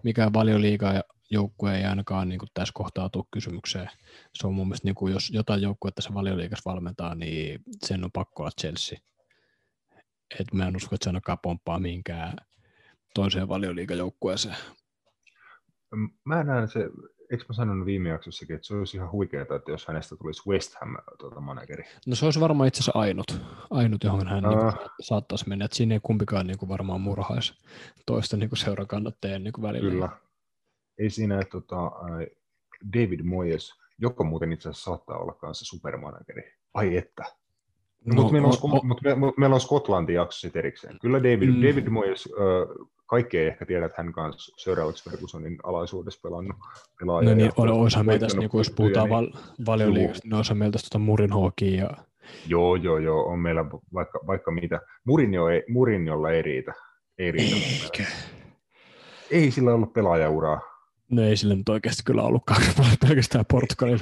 mikään 0.03 0.33
valioliiga 0.33 0.93
ja 0.93 1.03
joukkue 1.31 1.77
ei 1.77 1.83
ainakaan 1.83 2.29
niin 2.29 2.39
kuin 2.39 2.49
tässä 2.53 2.71
kohtaa 2.73 3.09
tule 3.09 3.25
kysymykseen. 3.31 3.89
Se 4.33 4.47
on 4.47 4.53
mun 4.53 4.67
mielestä, 4.67 4.87
niin 4.87 4.95
kuin, 4.95 5.13
jos 5.13 5.29
jotain 5.29 5.61
joukkuetta 5.61 6.01
se 6.01 6.13
valioliigassa 6.13 6.69
valmentaa, 6.71 7.15
niin 7.15 7.61
sen 7.85 8.03
on 8.03 8.11
pakko 8.11 8.43
olla 8.43 8.51
Chelsea. 8.61 8.99
Et 10.39 10.53
mä 10.53 10.67
en 10.67 10.75
usko, 10.75 10.95
että 10.95 11.03
se 11.03 11.09
ainakaan 11.09 11.39
pomppaa 11.41 11.79
mihinkään 11.79 12.37
toiseen 13.13 13.47
valioliigajoukkueeseen. 13.47 14.55
Mä 16.23 16.43
näen 16.43 16.67
se, 16.67 16.89
eikö 17.31 17.45
mä 17.49 17.53
sanonut 17.53 17.85
viime 17.85 18.09
jaksossakin, 18.09 18.55
että 18.55 18.67
se 18.67 18.75
olisi 18.75 18.97
ihan 18.97 19.11
huikeaa, 19.11 19.55
että 19.55 19.71
jos 19.71 19.87
hänestä 19.87 20.15
tulisi 20.15 20.49
West 20.49 20.75
Ham 20.81 20.97
tuota, 21.19 21.39
manageri. 21.41 21.83
No 22.07 22.15
se 22.15 22.25
olisi 22.25 22.39
varmaan 22.39 22.67
itse 22.67 22.79
asiassa 22.79 22.99
ainut, 22.99 23.41
ainut 23.69 24.03
johon 24.03 24.27
hän 24.27 24.45
uh. 24.45 24.49
niin 24.49 24.59
kuin, 24.59 24.89
saattaisi 25.01 25.49
mennä. 25.49 25.65
Että 25.65 25.77
siinä 25.77 25.95
ei 25.95 25.99
kumpikaan 26.03 26.47
niin 26.47 26.57
kuin, 26.57 26.69
varmaan 26.69 27.01
murhaisi 27.01 27.53
toista 28.05 28.37
niin 28.37 28.49
kuin 28.49 28.59
seurakannattajien 28.59 29.43
niin 29.43 29.53
välillä. 29.61 29.91
Kyllä. 29.91 30.09
Ei 30.97 31.09
siinä, 31.09 31.39
että 31.39 31.51
tota, 31.51 31.91
David 32.93 33.23
Moyes, 33.23 33.73
joka 33.97 34.23
muuten 34.23 34.51
itse 34.51 34.69
asiassa 34.69 34.91
saattaa 34.91 35.17
olla 35.17 35.33
kanssa 35.33 35.65
supermanageri. 35.65 36.53
Ai 36.73 36.97
että. 36.97 37.23
No, 38.07 38.13
mutta 38.15 38.31
meillä, 38.31 38.47
on, 38.47 38.53
o, 38.61 38.77
o, 38.77 38.83
mut 38.83 39.01
me, 39.03 39.15
meillä 39.37 39.53
on 39.53 39.61
Skotlantin 39.61 40.15
jakso 40.15 40.39
sitten 40.39 40.59
erikseen. 40.59 40.97
Kyllä 41.01 41.17
David, 41.17 41.49
mm. 41.49 41.61
David 41.61 41.89
Moyes, 41.89 42.29
äh, 42.31 42.87
kaikki 43.05 43.37
ei 43.37 43.47
ehkä 43.47 43.65
tiedä, 43.65 43.85
että 43.85 44.03
hän 44.03 44.13
kanssa 44.13 44.55
seuraavaksi 44.57 45.09
Fergusonin 45.09 45.57
alaisuudessa 45.63 46.19
pelannut 46.23 46.55
pelaaja. 46.99 47.29
No 47.29 47.35
niin, 47.35 47.51
on, 47.57 47.69
olisihan 47.69 48.05
meillä 48.05 48.19
tästä, 48.19 48.39
niin 48.39 48.49
jos 48.53 48.71
puhutaan 48.75 49.09
niin, 49.09 49.15
val, 49.15 49.27
valioliikasta, 49.65 50.27
niin 50.27 50.57
meillä 50.57 50.71
tästä 50.71 50.87
tuota 50.91 51.05
Murinhoakia. 51.05 51.83
Ja... 51.83 51.89
Joo, 52.47 52.75
joo, 52.75 52.97
joo, 52.97 53.25
on 53.25 53.39
meillä 53.39 53.65
vaikka, 53.93 54.19
vaikka 54.27 54.51
mitä. 54.51 54.81
Murinjo 55.05 55.47
ei, 55.47 55.63
Murinjolla 55.69 56.31
ei 56.31 56.41
riitä. 56.41 56.73
Ei 57.17 57.31
riitä. 57.31 57.55
Eikä. 57.55 58.11
Ei 59.31 59.51
sillä 59.51 59.73
ollut 59.73 59.93
pelaajauraa. 59.93 60.61
No 61.11 61.23
ei 61.23 61.37
sillä 61.37 61.55
nyt 61.55 61.69
oikeasti 61.69 62.03
kyllä 62.05 62.21
ollutkaan 62.21 62.61
pelkästään 63.07 63.45
Portugalin. 63.45 63.99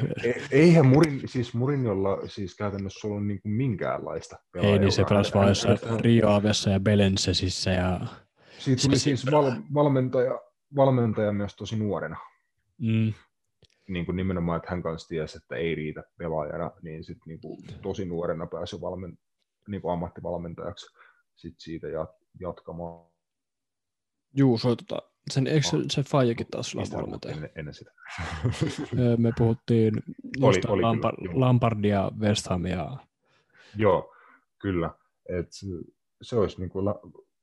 Eihän 0.51 0.85
Murin, 0.85 1.21
siis 1.25 1.53
Murinjolla 1.53 2.27
siis 2.27 2.55
käytännössä 2.55 3.07
ollut 3.07 3.27
niin 3.27 3.41
kuin 3.41 3.51
minkäänlaista 3.51 4.37
Ei, 4.55 4.79
niin 4.79 4.91
se 4.91 5.03
pelasi 5.09 5.33
vain 5.33 5.47
jossain 5.47 5.79
Rio 5.99 6.29
Avessa 6.29 6.69
ja 6.69 6.79
Belensesissä 6.79 7.71
ja 7.71 7.99
siitä 8.57 8.81
tuli 8.81 8.99
siis 8.99 9.31
val, 9.31 9.51
valmentaja, 9.73 10.39
valmentaja 10.75 11.31
myös 11.31 11.55
tosi 11.55 11.75
nuorena. 11.75 12.17
Mm. 12.77 13.13
Niin 13.87 14.05
kuin 14.05 14.15
nimenomaan, 14.15 14.57
että 14.57 14.69
hän 14.69 14.83
kanssa 14.83 15.07
tiesi, 15.07 15.37
että 15.37 15.55
ei 15.55 15.75
riitä 15.75 16.03
pelaajana, 16.17 16.71
niin 16.81 17.03
sitten 17.03 17.27
niin 17.27 17.41
kuin 17.41 17.57
tosi 17.81 18.05
nuorena 18.05 18.47
pääsi 18.47 18.81
valmen, 18.81 19.17
niin 19.67 19.81
kuin 19.81 19.93
ammattivalmentajaksi 19.93 20.85
sit 21.35 21.55
siitä 21.57 21.87
jatkamaan. 22.39 23.05
Juu, 24.33 24.57
se, 24.57 24.67
tota, 24.67 25.14
sen, 25.31 25.47
eikö 25.47 25.67
se, 25.67 25.77
se 25.89 26.03
Fajakin 26.03 26.47
taas 26.51 26.75
olla 26.75 26.85
valmentaja? 27.01 27.35
Ennen, 27.35 27.49
ennen 27.55 27.73
sitä. 27.73 27.91
Me 29.17 29.31
puhuttiin 29.37 29.93
oli, 30.41 30.61
oli 30.67 30.81
Lampard, 30.81 31.17
kyllä, 31.17 31.39
Lampardia, 31.39 32.11
West 32.19 32.47
Hamia. 32.47 32.97
Joo, 33.75 34.13
kyllä. 34.61 34.89
Et 35.29 35.47
se 36.21 36.35
olisi 36.35 36.59
niin 36.59 36.69
kuin 36.69 36.85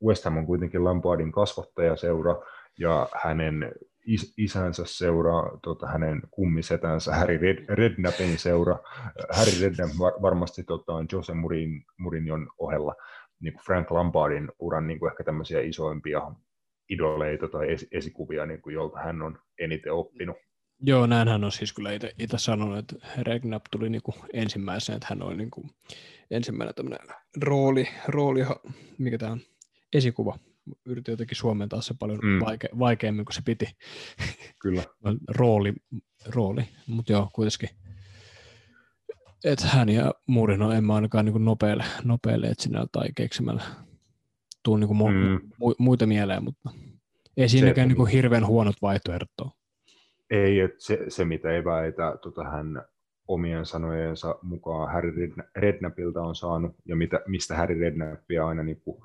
West 0.07 0.25
Ham 0.25 0.37
on 0.37 0.47
kuitenkin 0.47 0.85
Lampardin 0.85 1.33
kasvattajaseura 1.33 2.37
ja 2.79 3.09
hänen 3.23 3.73
is- 4.07 4.35
isänsä 4.39 4.83
seura, 4.87 5.59
tota, 5.63 5.87
hänen 5.87 6.23
kummisetänsä 6.31 7.15
Harry 7.15 7.37
Red- 7.39 7.65
Redknappin 7.75 8.39
seura. 8.39 8.79
Harry 9.31 9.53
Redknapp 9.63 9.91
var- 9.99 10.23
varmasti 10.23 10.65
tota, 10.65 10.93
on 10.93 11.07
Jose 11.13 11.35
Murin, 11.35 11.85
Murinion 11.99 12.49
ohella 12.59 12.95
niin 13.41 13.53
kuin 13.53 13.65
Frank 13.65 13.91
Lampardin 13.91 14.53
uran 14.59 14.87
niin 14.87 14.99
kuin 14.99 15.11
ehkä 15.11 15.25
tämmöisiä 15.25 15.61
isoimpia 15.61 16.21
idoleita 16.89 17.49
tai 17.49 17.75
es- 17.75 17.89
esikuvia, 17.93 18.47
niin 18.47 18.63
kuin, 18.63 18.75
jolta 18.75 18.99
hän 18.99 19.23
on 19.23 19.39
eniten 19.59 19.93
oppinut. 19.93 20.37
Joo, 20.81 21.07
näin 21.07 21.29
hän 21.29 21.45
on 21.45 21.53
siis 21.53 21.73
kyllä 21.73 21.91
itse 22.19 22.39
sanonut, 22.39 22.79
että 22.79 23.07
Redknapp 23.19 23.67
tuli 23.71 23.91
niin 23.91 24.03
kuin 24.03 24.15
ensimmäisenä, 24.33 24.97
että 24.97 25.07
hän 25.11 25.23
oli 25.23 25.37
niin 25.37 25.51
kuin 25.51 25.71
ensimmäinen 26.31 26.75
tämmöinen 26.75 27.01
rooli, 27.43 27.89
rooli 28.09 28.41
mikä 28.99 29.19
tämä 29.19 29.33
on, 29.33 29.41
esikuva. 29.93 30.39
Yritin 30.87 31.13
jotenkin 31.13 31.37
suomentaa 31.37 31.81
se 31.81 31.95
paljon 31.99 32.19
mm. 32.23 32.39
vaike- 32.39 32.79
vaikeammin 32.79 33.25
kuin 33.25 33.35
se 33.35 33.43
piti. 33.45 33.67
Kyllä. 34.59 34.83
rooli, 35.39 35.73
rooli. 36.27 36.63
mutta 36.87 37.13
joo, 37.13 37.29
kuitenkin. 37.33 37.69
Et 39.45 39.61
hän 39.61 39.89
ja 39.89 40.15
Murino 40.27 40.73
en 40.73 40.85
mä 40.85 40.95
ainakaan 40.95 41.25
niin 41.25 41.45
nopealle, 41.45 41.85
nopealle 42.05 42.47
etsinnällä 42.47 42.89
tai 42.93 43.09
keksimällä 43.15 43.63
tuu 44.63 44.77
niin 44.77 44.91
mu- 44.91 45.11
mm. 45.11 45.51
mu- 45.53 45.75
muita 45.79 46.07
mieleen, 46.07 46.45
mutta 46.45 46.71
ei 47.37 47.49
siinäkään 47.49 47.91
se, 47.91 47.95
niin 47.95 48.07
hirveän 48.07 48.47
huonot 48.47 48.77
vaihtoehdot 48.83 49.29
ole. 49.43 49.51
Ei, 50.31 50.61
että 50.61 50.85
se, 50.85 51.05
se 51.09 51.25
mitä 51.25 51.51
ei 51.51 51.65
väitä, 51.65 52.19
tota 52.23 52.45
hän 52.45 52.83
omien 53.29 53.67
sanojensa 53.67 54.39
mukaan 54.43 54.93
Harry 54.93 55.33
Redknappilta 55.57 56.23
on 56.23 56.35
saanut, 56.35 56.77
ja 56.85 56.97
mitä, 56.97 57.21
mistä 57.27 57.57
Harry 57.57 57.81
Redknappia 57.81 58.47
aina 58.47 58.63
niin 58.63 58.81
kuin 58.85 59.03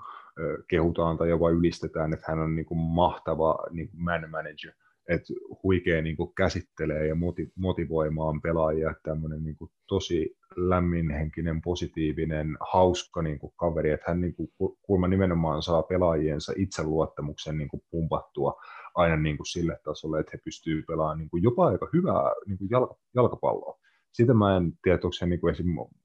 kehutaan 0.67 1.17
tai 1.17 1.29
jopa 1.29 1.49
ylistetään, 1.49 2.13
että 2.13 2.25
hän 2.27 2.39
on 2.39 2.55
niin 2.55 2.65
kuin 2.65 2.77
mahtava 2.77 3.57
niin 3.71 3.89
kuin 3.89 4.03
man 4.03 4.29
manager, 4.29 4.73
että 5.07 5.33
huikea 5.63 6.01
niin 6.01 6.17
kuin 6.17 6.33
käsittelee 6.37 7.07
ja 7.07 7.15
motivoimaan 7.55 8.41
pelaajia, 8.41 8.93
tämmöinen 9.03 9.43
niin 9.43 9.57
kuin 9.57 9.71
tosi 9.87 10.37
lämminhenkinen, 10.55 11.61
positiivinen, 11.61 12.57
hauska 12.71 13.21
niin 13.21 13.39
kuin 13.39 13.53
kaveri, 13.55 13.91
että 13.91 14.05
hän 14.07 14.21
niin 14.21 14.35
kuin, 14.35 14.49
kulma 14.81 15.07
nimenomaan 15.07 15.61
saa 15.61 15.83
pelaajiensa 15.83 16.53
itseluottamuksen 16.55 17.57
niin 17.57 17.69
kuin 17.69 17.83
pumpattua 17.91 18.53
aina 18.95 19.17
niin 19.17 19.37
kuin 19.37 19.47
sille 19.47 19.79
tasolle, 19.83 20.19
että 20.19 20.31
he 20.33 20.39
pystyvät 20.43 20.85
pelaamaan 20.87 21.17
niin 21.17 21.29
kuin 21.29 21.43
jopa 21.43 21.67
aika 21.67 21.89
hyvää 21.93 22.31
niin 22.47 22.57
kuin 22.57 22.69
jalka, 22.71 22.95
jalkapalloa. 23.15 23.79
Sitä 24.11 24.33
mä 24.33 24.57
en 24.57 24.73
tiedä, 24.83 24.95
onko 24.95 25.11
se 25.11 25.25
niin 25.25 25.39
kuin 25.39 25.55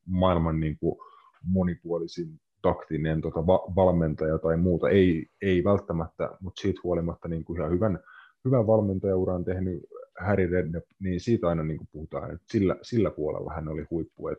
maailman 0.07 0.61
niin 0.61 0.79
kuin 0.79 0.97
monipuolisin 1.45 2.41
taktinen 2.63 3.21
tota, 3.21 3.47
va- 3.47 3.75
valmentaja 3.77 4.39
tai 4.39 4.57
muuta, 4.57 4.89
ei, 4.89 5.27
ei 5.43 5.65
välttämättä, 5.65 6.31
mutta 6.41 6.61
siitä 6.61 6.81
huolimatta 6.85 7.29
niin 7.29 7.45
kuin 7.45 7.59
ihan 7.59 7.71
hyvän, 7.71 7.99
hyvän 8.45 8.67
valmentajauran 8.67 9.45
tehnyt 9.45 9.83
Harry 10.21 10.47
Redknapp, 10.47 10.87
niin 11.01 11.21
siitä 11.21 11.49
aina 11.49 11.63
niin 11.63 11.89
puhutaan, 11.93 12.35
että 12.35 12.47
sillä, 12.49 12.77
sillä 12.83 13.11
puolella 13.11 13.55
hän 13.55 13.69
oli 13.69 13.87
huippu. 13.91 14.29
Et, 14.29 14.39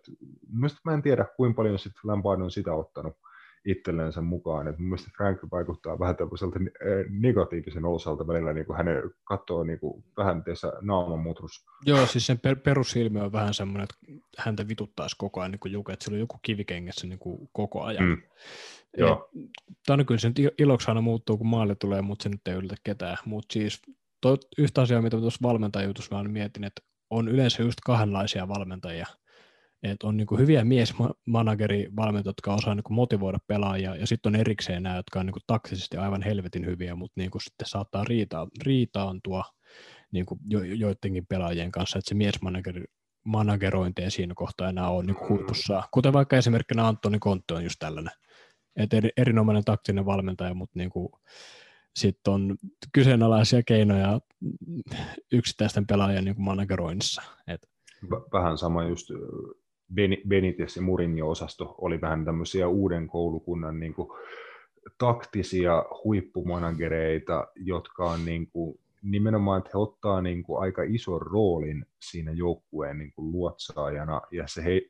mä 0.85 0.93
en 0.93 1.01
tiedä, 1.01 1.25
kuinka 1.37 1.55
paljon 1.55 1.79
sitten 1.79 2.01
Lampard 2.03 2.41
on 2.41 2.51
sitä 2.51 2.73
ottanut 2.73 3.17
itsellensä 3.65 4.21
mukaan. 4.21 4.67
Et 4.67 4.79
mun 4.79 4.97
Frank 5.17 5.39
vaikuttaa 5.51 5.99
vähän 5.99 6.15
tämmöiseltä 6.15 6.59
eh, 6.59 7.05
negatiivisen 7.09 7.85
osalta 7.85 8.27
välillä, 8.27 8.53
niin 8.53 8.65
kuin 8.65 8.77
hänen 8.77 9.11
katsoo 9.23 9.63
niin 9.63 9.79
kuin 9.79 10.03
vähän 10.17 10.43
tässä 10.43 10.73
naamanmutrus. 10.81 11.65
Joo, 11.85 12.05
siis 12.05 12.25
sen 12.25 12.39
per- 12.39 12.59
perusilmiö 12.59 13.23
on 13.23 13.31
vähän 13.31 13.53
semmoinen, 13.53 13.83
että 13.83 14.21
häntä 14.37 14.67
vituttaisi 14.67 15.15
koko 15.17 15.39
ajan 15.41 15.51
niin 15.51 15.59
kuin 15.59 15.71
juke, 15.71 15.93
että 15.93 16.05
sillä 16.05 16.15
on 16.15 16.19
joku 16.19 16.39
kivikengessä 16.41 17.07
niin 17.07 17.19
kuin 17.19 17.49
koko 17.53 17.83
ajan. 17.83 18.05
Mm. 18.05 18.17
Joo. 18.97 19.29
Tämä 19.85 19.99
on 19.99 20.05
kyllä 20.05 20.19
se 20.19 20.27
nyt 20.27 20.53
iloksi 20.59 20.91
aina 20.91 21.01
muuttuu, 21.01 21.37
kun 21.37 21.47
maalle 21.47 21.75
tulee, 21.75 22.01
mutta 22.01 22.23
se 22.23 22.29
nyt 22.29 22.47
ei 22.47 22.53
ylitä 22.53 22.75
ketään. 22.83 23.17
Mutta 23.25 23.53
siis 23.53 23.81
to, 24.21 24.37
yhtä 24.57 24.81
asiaa, 24.81 25.01
mitä 25.01 25.17
tuossa 25.17 25.39
valmentajutussa 25.41 26.15
mä 26.15 26.23
mietin, 26.23 26.63
että 26.63 26.81
on 27.09 27.27
yleensä 27.27 27.63
just 27.63 27.77
kahdenlaisia 27.85 28.47
valmentajia– 28.47 29.05
et 29.83 30.03
on 30.03 30.17
niin 30.17 30.27
hyviä 30.37 30.63
miesmanagerivalmentajia, 30.63 32.29
jotka 32.29 32.53
osaa 32.53 32.75
niin 32.75 32.83
motivoida 32.89 33.39
pelaajia, 33.47 33.95
ja 33.95 34.07
sitten 34.07 34.35
on 34.35 34.39
erikseen 34.39 34.83
nämä, 34.83 34.95
jotka 34.95 35.19
on 35.19 35.25
niin 35.25 35.35
taktisesti 35.47 35.97
aivan 35.97 36.21
helvetin 36.21 36.65
hyviä, 36.65 36.95
mutta 36.95 37.13
niin 37.21 37.31
sitten 37.43 37.67
saattaa 37.67 38.03
riita, 38.03 38.47
riitaantua 38.63 39.43
niin 40.11 40.25
jo, 40.49 40.63
joidenkin 40.63 41.27
pelaajien 41.27 41.71
kanssa, 41.71 41.99
että 41.99 42.09
se 42.09 42.15
miesmanageri 42.15 42.83
managerointi 43.25 44.01
ei 44.01 44.11
siinä 44.11 44.33
kohtaa 44.35 44.69
enää 44.69 44.89
ole 44.89 45.03
niin 45.03 45.29
huipussa. 45.29 45.83
Kuten 45.91 46.13
vaikka 46.13 46.37
esimerkkinä 46.37 46.87
Antoni 46.87 47.19
Kontti 47.19 47.53
on 47.53 47.63
just 47.63 47.79
tällainen. 47.79 48.13
Et 48.75 48.93
eri, 48.93 49.09
erinomainen 49.17 49.63
taktinen 49.63 50.05
valmentaja, 50.05 50.53
mutta 50.53 50.79
niin 50.79 50.91
sitten 51.95 52.33
on 52.33 52.55
kyseenalaisia 52.93 53.63
keinoja 53.63 54.21
yksittäisten 55.31 55.87
pelaajien 55.87 56.25
niin 56.25 56.35
manageroinnissa. 56.41 57.21
Et. 57.47 57.69
Vähän 58.33 58.57
sama 58.57 58.83
just 58.83 59.09
Benitez 60.27 60.75
ja 60.75 60.81
Mourinho-osasto 60.81 61.75
oli 61.77 62.01
vähän 62.01 62.25
tämmöisiä 62.25 62.67
uuden 62.67 63.07
koulukunnan 63.07 63.79
niin 63.79 63.93
kuin, 63.93 64.09
taktisia 64.97 65.85
huippumanagereita, 66.03 67.47
jotka 67.55 68.05
on 68.05 68.25
niin 68.25 68.47
kuin, 68.47 68.79
nimenomaan, 69.01 69.57
että 69.57 69.69
he 69.73 69.79
ottaa 69.79 70.21
niin 70.21 70.43
kuin, 70.43 70.61
aika 70.61 70.83
ison 70.83 71.21
roolin 71.21 71.85
siinä 71.99 72.31
joukkueen 72.31 72.97
niin 72.97 73.13
kuin, 73.15 73.31
luotsaajana, 73.31 74.21
ja 74.31 74.47
se 74.47 74.63
he, 74.63 74.81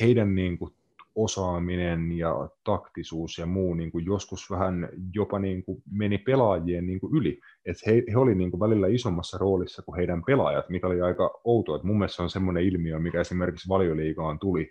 heidän 0.00 0.34
niin 0.34 0.58
kuin, 0.58 0.74
osaaminen 1.16 2.12
ja 2.12 2.48
taktisuus 2.64 3.38
ja 3.38 3.46
muu 3.46 3.74
niin 3.74 3.92
kuin 3.92 4.04
joskus 4.04 4.50
vähän 4.50 4.88
jopa 5.14 5.38
niin 5.38 5.64
kuin 5.64 5.82
meni 5.90 6.18
pelaajien 6.18 6.86
niin 6.86 7.00
kuin 7.00 7.16
yli. 7.16 7.40
Et 7.64 7.76
he, 7.86 8.02
he 8.12 8.16
olivat 8.16 8.38
niin 8.38 8.50
kuin 8.50 8.60
välillä 8.60 8.86
isommassa 8.86 9.38
roolissa 9.38 9.82
kuin 9.82 9.96
heidän 9.96 10.22
pelaajat, 10.26 10.68
mikä 10.68 10.86
oli 10.86 11.00
aika 11.00 11.40
outoa. 11.44 11.76
Et 11.76 11.82
mun 11.82 11.98
mielestä 11.98 12.16
se 12.16 12.22
on 12.22 12.30
semmoinen 12.30 12.64
ilmiö, 12.64 12.98
mikä 12.98 13.20
esimerkiksi 13.20 13.68
valioliigaan 13.68 14.38
tuli 14.38 14.70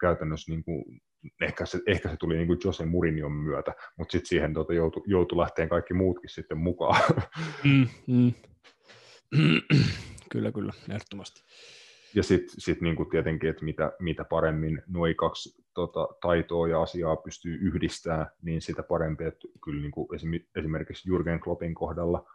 käytännössä 0.00 0.52
niin 0.52 0.64
kuin 0.64 0.84
ehkä 1.40 1.66
se, 1.66 1.80
ehkä 1.86 2.08
se 2.08 2.16
tuli 2.16 2.36
niin 2.36 2.46
kuin 2.46 2.58
Jose 2.64 2.86
Mourinhon 2.86 3.32
myötä, 3.32 3.74
mutta 3.98 4.12
sitten 4.12 4.28
siihen 4.28 4.54
tuota 4.54 4.72
joutui, 4.72 5.02
joutui 5.06 5.38
lähteen 5.38 5.68
kaikki 5.68 5.94
muutkin 5.94 6.30
sitten 6.30 6.58
mukaan. 6.58 7.02
Mm, 7.64 7.86
mm. 8.06 8.32
kyllä, 10.32 10.52
kyllä, 10.52 10.72
ehdottomasti. 10.90 11.42
Ja 12.14 12.22
sitten 12.22 12.54
sit 12.58 12.80
niinku 12.80 13.04
tietenkin, 13.04 13.50
että 13.50 13.64
mitä, 13.64 13.92
mitä 14.00 14.24
paremmin 14.24 14.82
nuo 14.88 15.06
kaksi 15.16 15.59
tota, 15.74 16.08
taitoa 16.22 16.68
ja 16.68 16.82
asiaa 16.82 17.16
pystyy 17.16 17.54
yhdistämään, 17.54 18.26
niin 18.42 18.62
sitä 18.62 18.82
parempi, 18.82 19.24
että 19.24 19.48
kyllä 19.64 19.82
niinku 19.82 20.08
esimerkiksi 20.56 21.08
Jürgen 21.10 21.40
Kloppin 21.44 21.74
kohdalla, 21.74 22.30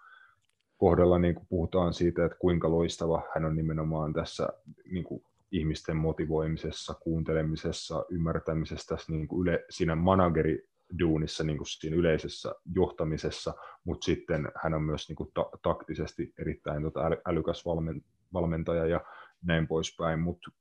kohdalla 0.78 1.20
niinku 1.20 1.46
puhutaan 1.50 1.94
siitä, 1.94 2.26
että 2.26 2.38
kuinka 2.38 2.72
loistava 2.72 3.24
hän 3.36 3.46
on 3.46 3.56
nimenomaan 3.56 4.14
tässä 4.14 4.50
niinku 4.92 5.24
ihmisten 5.52 5.98
motivoimisessa, 5.98 6.94
kuuntelemisessa, 6.94 8.06
ymmärtämisessä, 8.10 8.96
tässä 8.96 9.12
niinku 9.12 9.42
yle, 9.44 9.66
siinä 9.70 9.96
manageri 9.96 10.68
duunissa, 11.00 11.44
niin 11.44 11.58
kuin 11.58 11.68
siinä 11.68 11.98
yleisessä 11.98 12.56
johtamisessa, 12.76 13.54
mutta 13.84 14.06
sitten 14.06 14.52
hän 14.64 14.74
on 14.74 14.82
myös 14.82 15.10
niin 15.10 15.16
kuin 15.16 15.32
ta- 15.34 15.50
taktisesti 15.62 16.34
erittäin 16.40 16.84
tota 16.84 17.02
älykäs 17.26 17.66
valmen, 17.66 18.02
valmentaja 18.34 18.86
ja 18.86 19.02
näin 19.44 19.68
poispäin, 19.68 20.20
mutta 20.20 20.52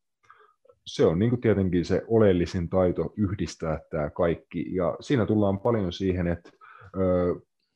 se 0.86 1.06
on 1.06 1.19
niin 1.19 1.31
kuin 1.31 1.40
tietenkin 1.40 1.85
se 1.85 2.02
oleellisin 2.09 2.69
taito 2.69 3.12
yhdistää 3.16 3.81
tämä 3.90 4.11
kaikki, 4.11 4.74
ja 4.74 4.97
siinä 5.01 5.27
tullaan 5.27 5.61
paljon 5.61 5.93
siihen, 5.93 6.27
että 6.27 6.51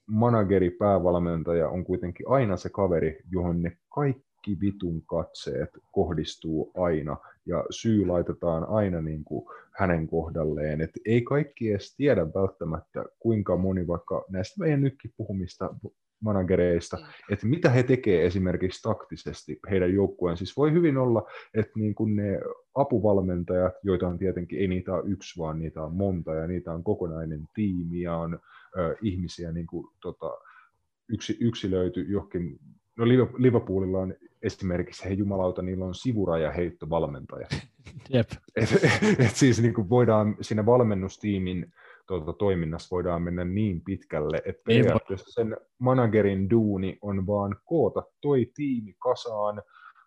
manageri, 0.07 0.71
päävalmentaja 0.71 1.69
on 1.69 1.85
kuitenkin 1.85 2.29
aina 2.29 2.57
se 2.57 2.69
kaveri, 2.69 3.19
johon 3.31 3.63
ne 3.63 3.79
kaikki 3.95 4.57
vitun 4.61 5.03
katseet 5.03 5.71
kohdistuu 5.93 6.71
aina, 6.77 7.17
ja 7.47 7.65
syy 7.71 8.07
laitetaan 8.07 8.69
aina 8.69 9.01
niin 9.01 9.25
kuin 9.25 9.47
hänen 9.79 10.07
kohdalleen, 10.07 10.81
että 10.81 11.01
ei 11.07 11.23
kaikki 11.23 11.71
edes 11.71 11.97
tiedä 11.97 12.27
välttämättä, 12.27 13.05
kuinka 13.19 13.57
moni 13.57 13.87
vaikka 13.87 14.25
näistä 14.29 14.61
meidän 14.61 14.81
nytkin 14.81 15.13
puhumista 15.17 15.75
managereista, 16.21 16.97
mm. 16.97 17.03
että 17.31 17.47
mitä 17.47 17.71
he 17.71 17.83
tekevät 17.83 18.25
esimerkiksi 18.25 18.83
taktisesti 18.83 19.59
heidän 19.71 19.95
joukkueen. 19.95 20.37
Siis 20.37 20.57
voi 20.57 20.73
hyvin 20.73 20.97
olla, 20.97 21.31
että 21.55 21.73
niin 21.75 21.95
kuin 21.95 22.17
ne 22.17 22.41
apuvalmentajat, 22.75 23.75
joita 23.83 24.09
on 24.09 24.19
tietenkin, 24.19 24.59
ei 24.59 24.69
niitä 24.69 24.95
ole 24.95 25.11
yksi, 25.11 25.39
vaan 25.39 25.59
niitä 25.59 25.83
on 25.83 25.95
monta, 25.95 26.35
ja 26.35 26.47
niitä 26.47 26.73
on 26.73 26.85
kokonainen 26.85 27.49
tiimi, 27.55 28.01
ja 28.01 28.17
on 28.17 28.39
ö, 28.79 28.97
ihmisiä 29.03 29.53
niin 29.53 29.67
kuin, 29.67 29.87
tota, 30.03 30.39
yksi, 31.09 31.37
yksilöity 31.41 32.03
johonkin, 32.03 32.59
no 32.97 33.09
Liverpoolilla 33.39 33.99
on 33.99 34.15
esimerkiksi, 34.43 35.05
he 35.05 35.11
jumalauta, 35.11 35.63
niillä 35.63 35.85
on 35.85 35.95
sivuraja 35.95 36.53
heittovalmentaja. 36.53 37.47
Jep. 38.15 38.31
Et, 38.57 38.69
et 39.19 39.37
siis 39.37 39.63
niin 39.63 39.75
kuin 39.75 39.89
voidaan 39.89 40.37
siinä 40.41 40.67
valmennustiimin 40.67 41.73
tuota, 42.09 42.33
toiminnassa 42.33 42.89
voidaan 42.91 43.23
mennä 43.23 43.45
niin 43.45 43.81
pitkälle, 43.81 44.43
että 44.45 44.63
periaatteessa 44.67 45.33
sen 45.33 45.57
managerin 45.79 46.51
duuni 46.51 46.99
on 47.03 47.27
vaan 47.27 47.57
koota 47.65 48.03
toi 48.21 48.51
tiimi 48.55 48.95
kasaan, 48.99 49.63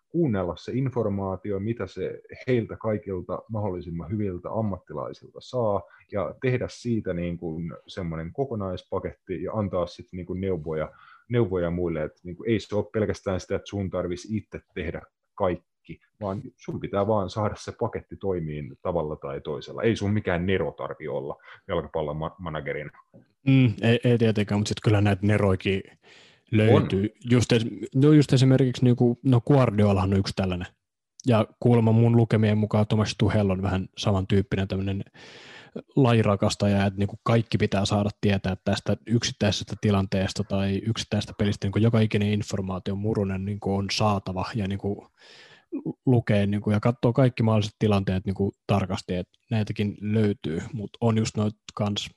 kuunnella 0.08 0.56
se 0.56 0.72
informaatio, 0.72 1.60
mitä 1.60 1.86
se 1.86 2.20
heiltä 2.46 2.76
kaikilta 2.76 3.42
mahdollisimman 3.48 4.10
hyviltä 4.10 4.48
ammattilaisilta 4.50 5.40
saa, 5.40 5.82
ja 6.12 6.34
tehdä 6.42 6.66
siitä 6.70 7.12
niin 7.12 7.38
kuin 7.38 7.72
semmoinen 7.86 8.32
kokonaispaketti 8.32 9.42
ja 9.42 9.52
antaa 9.52 9.86
sitten 9.86 10.16
niin 10.16 10.26
kuin 10.26 10.40
neuvoja, 10.40 10.92
neuvoja 11.28 11.70
muille, 11.70 12.02
että 12.02 12.20
niin 12.24 12.36
kuin 12.36 12.50
ei 12.50 12.60
se 12.60 12.76
ole 12.76 12.84
pelkästään 12.92 13.40
sitä, 13.40 13.56
että 13.56 13.68
sun 13.68 13.90
tarvitsisi 13.90 14.36
itse 14.36 14.60
tehdä 14.74 15.02
kaikki, 15.34 15.71
kaikki, 15.82 16.00
vaan 16.20 16.42
sun 16.56 16.80
pitää 16.80 17.06
vaan 17.06 17.30
saada 17.30 17.54
se 17.58 17.72
paketti 17.80 18.16
toimiin 18.16 18.76
tavalla 18.82 19.16
tai 19.16 19.40
toisella. 19.40 19.82
Ei 19.82 19.96
sun 19.96 20.12
mikään 20.12 20.46
Nero 20.46 20.72
tarvi 20.72 21.08
olla 21.08 21.36
jalkapallon 21.68 22.16
managerina. 22.38 22.90
Mm, 23.46 23.74
ei, 23.82 24.00
ei 24.04 24.18
tietenkään, 24.18 24.58
mutta 24.60 24.68
sitten 24.68 24.82
kyllä 24.84 25.00
näitä 25.00 25.26
Neroikin 25.26 25.82
löytyy. 26.50 27.14
Just, 27.30 27.50
no 27.94 28.12
just 28.12 28.32
esimerkiksi 28.32 28.84
niin 28.84 28.96
kuin, 28.96 29.18
no 29.22 29.40
Guardiolahan 29.40 30.12
on 30.12 30.18
yksi 30.18 30.32
tällainen. 30.36 30.66
Ja 31.26 31.46
kuulemma 31.60 31.92
mun 31.92 32.16
lukemien 32.16 32.58
mukaan 32.58 32.86
Thomas 32.86 33.14
Tuhel 33.18 33.50
on 33.50 33.62
vähän 33.62 33.88
samantyyppinen 33.98 34.68
tämmöinen 34.68 35.04
lajirakastaja, 35.96 36.86
että 36.86 36.98
niin 36.98 37.08
kuin 37.08 37.20
kaikki 37.22 37.58
pitää 37.58 37.84
saada 37.84 38.10
tietää 38.20 38.56
tästä 38.64 38.96
yksittäisestä 39.06 39.76
tilanteesta 39.80 40.44
tai 40.44 40.82
yksittäisestä 40.86 41.32
pelistä, 41.38 41.66
niin 41.66 41.72
kuin 41.72 41.82
joka 41.82 42.00
ikinen 42.00 42.28
informaatio 42.28 42.94
murunen 42.94 43.44
niin 43.44 43.60
kuin 43.60 43.78
on 43.78 43.86
saatava 43.92 44.46
ja 44.54 44.68
niin 44.68 44.78
kuin 44.78 45.06
lukee 46.06 46.46
niin 46.46 46.60
kuin, 46.60 46.74
ja 46.74 46.80
katsoo 46.80 47.12
kaikki 47.12 47.42
mahdolliset 47.42 47.76
tilanteet 47.78 48.24
niin 48.24 48.34
kuin, 48.34 48.52
tarkasti, 48.66 49.14
että 49.14 49.38
näitäkin 49.50 49.96
löytyy, 50.00 50.62
mutta 50.72 50.98
on 51.00 51.18
just 51.18 51.36
noita 51.36 51.58
kans 51.74 52.10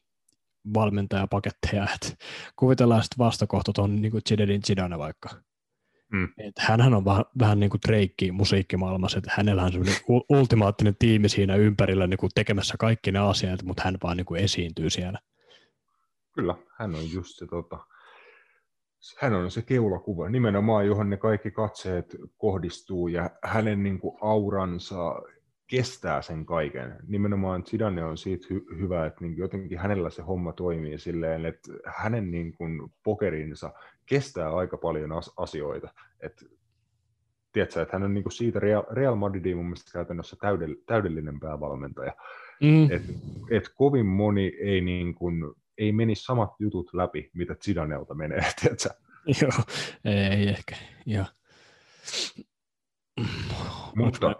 valmentajapaketteja, 0.73 1.87
että 1.95 2.25
kuvitellaan 2.55 3.03
sitten 3.03 3.25
vastakohta 3.25 3.73
tuon 3.73 4.01
niin 4.01 4.21
Zidedin 4.29 4.63
Zidane 4.63 4.97
vaikka. 4.97 5.29
Mm. 6.11 6.27
Et 6.37 6.59
hänhän 6.59 6.93
on 6.93 7.05
vähän, 7.05 7.25
vähän 7.39 7.59
niin 7.59 7.69
kuin 7.69 7.81
Drake 7.87 8.31
musiikkimaailmassa, 8.31 9.17
että 9.17 9.31
hänellä 9.37 9.63
on 9.63 9.71
semmoinen 9.71 9.97
ultimaattinen 10.29 10.95
tiimi 10.99 11.29
siinä 11.29 11.55
ympärillä 11.55 12.07
niin 12.07 12.17
kuin 12.17 12.29
tekemässä 12.35 12.75
kaikki 12.79 13.11
ne 13.11 13.19
asiat, 13.19 13.63
mutta 13.63 13.81
hän 13.85 13.97
vaan 14.03 14.17
niin 14.17 14.25
kuin 14.25 14.41
esiintyy 14.41 14.89
siellä. 14.89 15.19
Kyllä, 16.33 16.55
hän 16.79 16.95
on 16.95 17.11
just 17.11 17.37
se 17.37 17.45
tota, 17.47 17.77
hän 19.19 19.33
on 19.33 19.51
se 19.51 19.61
keulakuva 19.61 20.29
nimenomaan, 20.29 20.87
johon 20.87 21.09
ne 21.09 21.17
kaikki 21.17 21.51
katseet 21.51 22.15
kohdistuu 22.37 23.07
ja 23.07 23.29
hänen 23.43 23.83
niin 23.83 23.99
kuin, 23.99 24.17
auransa 24.21 25.21
kestää 25.67 26.21
sen 26.21 26.45
kaiken. 26.45 26.95
Nimenomaan 27.07 27.63
Zidane 27.63 28.03
on 28.03 28.17
siitä 28.17 28.47
hy- 28.53 28.77
hyvä, 28.77 29.05
että 29.05 29.21
niin 29.21 29.37
jotenkin 29.37 29.79
hänellä 29.79 30.09
se 30.09 30.21
homma 30.21 30.53
toimii 30.53 30.97
silleen, 30.97 31.45
että 31.45 31.71
hänen 31.85 32.31
niin 32.31 32.53
kuin, 32.57 32.91
pokerinsa 33.03 33.73
kestää 34.05 34.55
aika 34.55 34.77
paljon 34.77 35.11
as- 35.11 35.33
asioita. 35.37 35.89
Et, 36.19 36.45
tiedätkö, 37.51 37.81
että 37.81 37.95
hän 37.95 38.03
on 38.03 38.13
niin 38.13 38.23
kuin 38.23 38.33
siitä 38.33 38.59
Real, 38.59 38.83
Real 38.91 39.15
Madridin 39.15 39.57
mun 39.57 39.65
mielestä 39.65 39.91
käytännössä 39.93 40.35
täydell- 40.35 40.83
täydellinen 40.85 41.39
päävalmentaja. 41.39 42.13
Mm. 42.61 42.91
Et, 42.91 43.03
et 43.49 43.69
kovin 43.75 44.05
moni 44.05 44.53
ei 44.59 44.81
niin 44.81 45.15
kuin, 45.15 45.55
ei 45.77 45.91
meni 45.91 46.15
samat 46.15 46.51
jutut 46.59 46.93
läpi, 46.93 47.31
mitä 47.33 47.55
Zidanelta 47.55 48.13
menee, 48.13 48.41
tiedätkö? 48.61 48.89
Joo, 49.41 49.63
ei 50.05 50.47
ehkä, 50.47 50.75
joo. 51.05 51.25
Mutta 53.95 54.35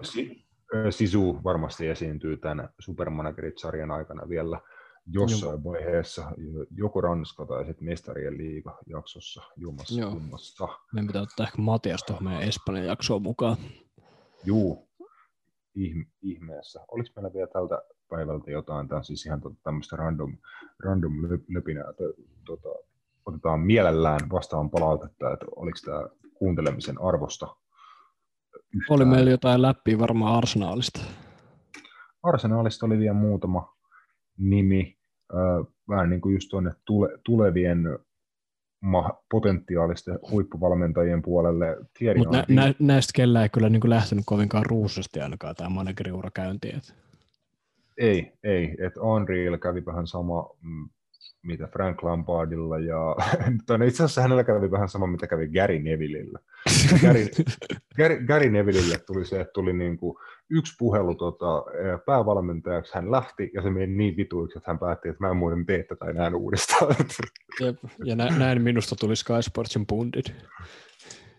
Sisu 0.89 1.43
varmasti 1.43 1.87
esiintyy 1.87 2.37
tämän 2.37 2.69
Supermanagerit-sarjan 2.79 3.91
aikana 3.91 4.29
vielä 4.29 4.61
jossain 5.07 5.61
Joo. 5.63 5.63
vaiheessa, 5.63 6.31
joko 6.71 7.01
Ranska 7.01 7.45
tai 7.45 7.65
sitten 7.65 7.85
Mestarien 7.85 8.37
liiga 8.37 8.77
jaksossa 8.87 9.41
jumassa. 9.57 9.99
Joo. 9.99 10.19
Meidän 10.93 11.07
pitää 11.07 11.21
ottaa 11.21 11.45
ehkä 11.45 11.61
Matias 11.61 12.03
tuohon 12.03 12.23
meidän 12.23 12.43
Espanjan 12.43 12.85
jaksoon 12.85 13.21
mukaan. 13.21 13.57
Juu, 14.43 14.89
ihmeessä. 16.21 16.85
Oliko 16.91 17.09
meillä 17.15 17.33
vielä 17.33 17.47
tältä 17.47 17.81
päivältä 18.09 18.51
jotain, 18.51 18.87
tämä 18.87 18.97
on 18.97 19.05
siis 19.05 19.25
ihan 19.25 19.41
tota, 19.41 19.55
tämmöistä 19.63 19.95
random, 19.95 20.37
random 20.83 21.13
löpinää, 21.49 21.85
tota, 22.45 22.69
otetaan 23.25 23.59
mielellään 23.59 24.19
vastaan 24.31 24.69
palautetta, 24.69 25.33
että 25.33 25.45
oliko 25.55 25.77
tämä 25.85 26.07
kuuntelemisen 26.33 27.01
arvosta 27.01 27.55
yhtään. 28.73 28.95
Oli 28.95 29.05
meillä 29.05 29.31
jotain 29.31 29.61
läpi 29.61 29.99
varmaan 29.99 30.35
Arsenaalista. 30.35 31.01
Arsenaalista 32.23 32.85
oli 32.85 32.99
vielä 32.99 33.13
muutama 33.13 33.75
nimi, 34.37 34.97
vähän 35.89 36.09
niin 36.09 36.21
kuin 36.21 36.33
just 36.33 36.49
tuonne 36.49 36.71
tule, 36.85 37.09
tulevien 37.23 37.99
potentiaalisten 39.31 40.19
huippuvalmentajien 40.31 41.21
puolelle. 41.21 41.77
Mutta 42.17 42.37
nä, 42.37 42.45
nä, 42.49 42.73
näistä 42.79 43.11
kellään 43.15 43.43
ei 43.43 43.49
kyllä 43.49 43.69
niin 43.69 43.81
kuin 43.81 43.89
lähtenyt 43.89 44.23
kovinkaan 44.27 44.65
ruusasti 44.65 45.19
ainakaan 45.19 45.55
tämä 45.55 45.69
manageriura 45.69 46.31
käyntiin. 46.33 46.81
Ei, 47.97 48.31
ei. 48.43 48.75
Että 48.79 48.99
Henriilla 49.13 49.57
kävi 49.57 49.85
vähän 49.85 50.07
sama, 50.07 50.49
mm, 50.61 50.89
mitä 51.43 51.67
Frank 51.67 52.03
Lampardilla, 52.03 52.79
ja 52.79 53.15
no 53.77 53.85
itse 53.85 54.03
asiassa 54.03 54.21
hänellä 54.21 54.43
kävi 54.43 54.71
vähän 54.71 54.89
sama, 54.89 55.07
mitä 55.07 55.27
kävi 55.27 55.47
Gary 55.47 55.79
Nevillillä. 55.79 56.39
Gary, 57.01 57.25
Gary, 57.97 58.25
Gary 58.25 58.49
Nevillille 58.49 58.97
tuli 58.97 59.25
se, 59.25 59.41
että 59.41 59.53
tuli 59.53 59.73
niin 59.73 59.97
kuin 59.97 60.17
yksi 60.49 60.73
puhelu 60.79 61.15
tota, 61.15 61.63
päävalmentajaksi, 62.05 62.95
hän 62.95 63.11
lähti, 63.11 63.51
ja 63.53 63.61
se 63.61 63.69
meni 63.69 63.87
niin 63.87 64.17
vituiksi, 64.17 64.57
että 64.57 64.71
hän 64.71 64.79
päätti, 64.79 65.09
että 65.09 65.23
mä 65.23 65.29
en 65.29 65.37
muuten 65.37 65.65
tee 65.65 65.83
tätä 65.83 66.05
enää 66.05 66.31
uudestaan. 66.35 66.95
Jep. 67.61 67.77
Ja 68.05 68.15
näin 68.15 68.61
minusta 68.61 68.95
tuli 68.95 69.15
Sky 69.15 69.41
Sportsin 69.41 69.85
pundit. 69.85 70.35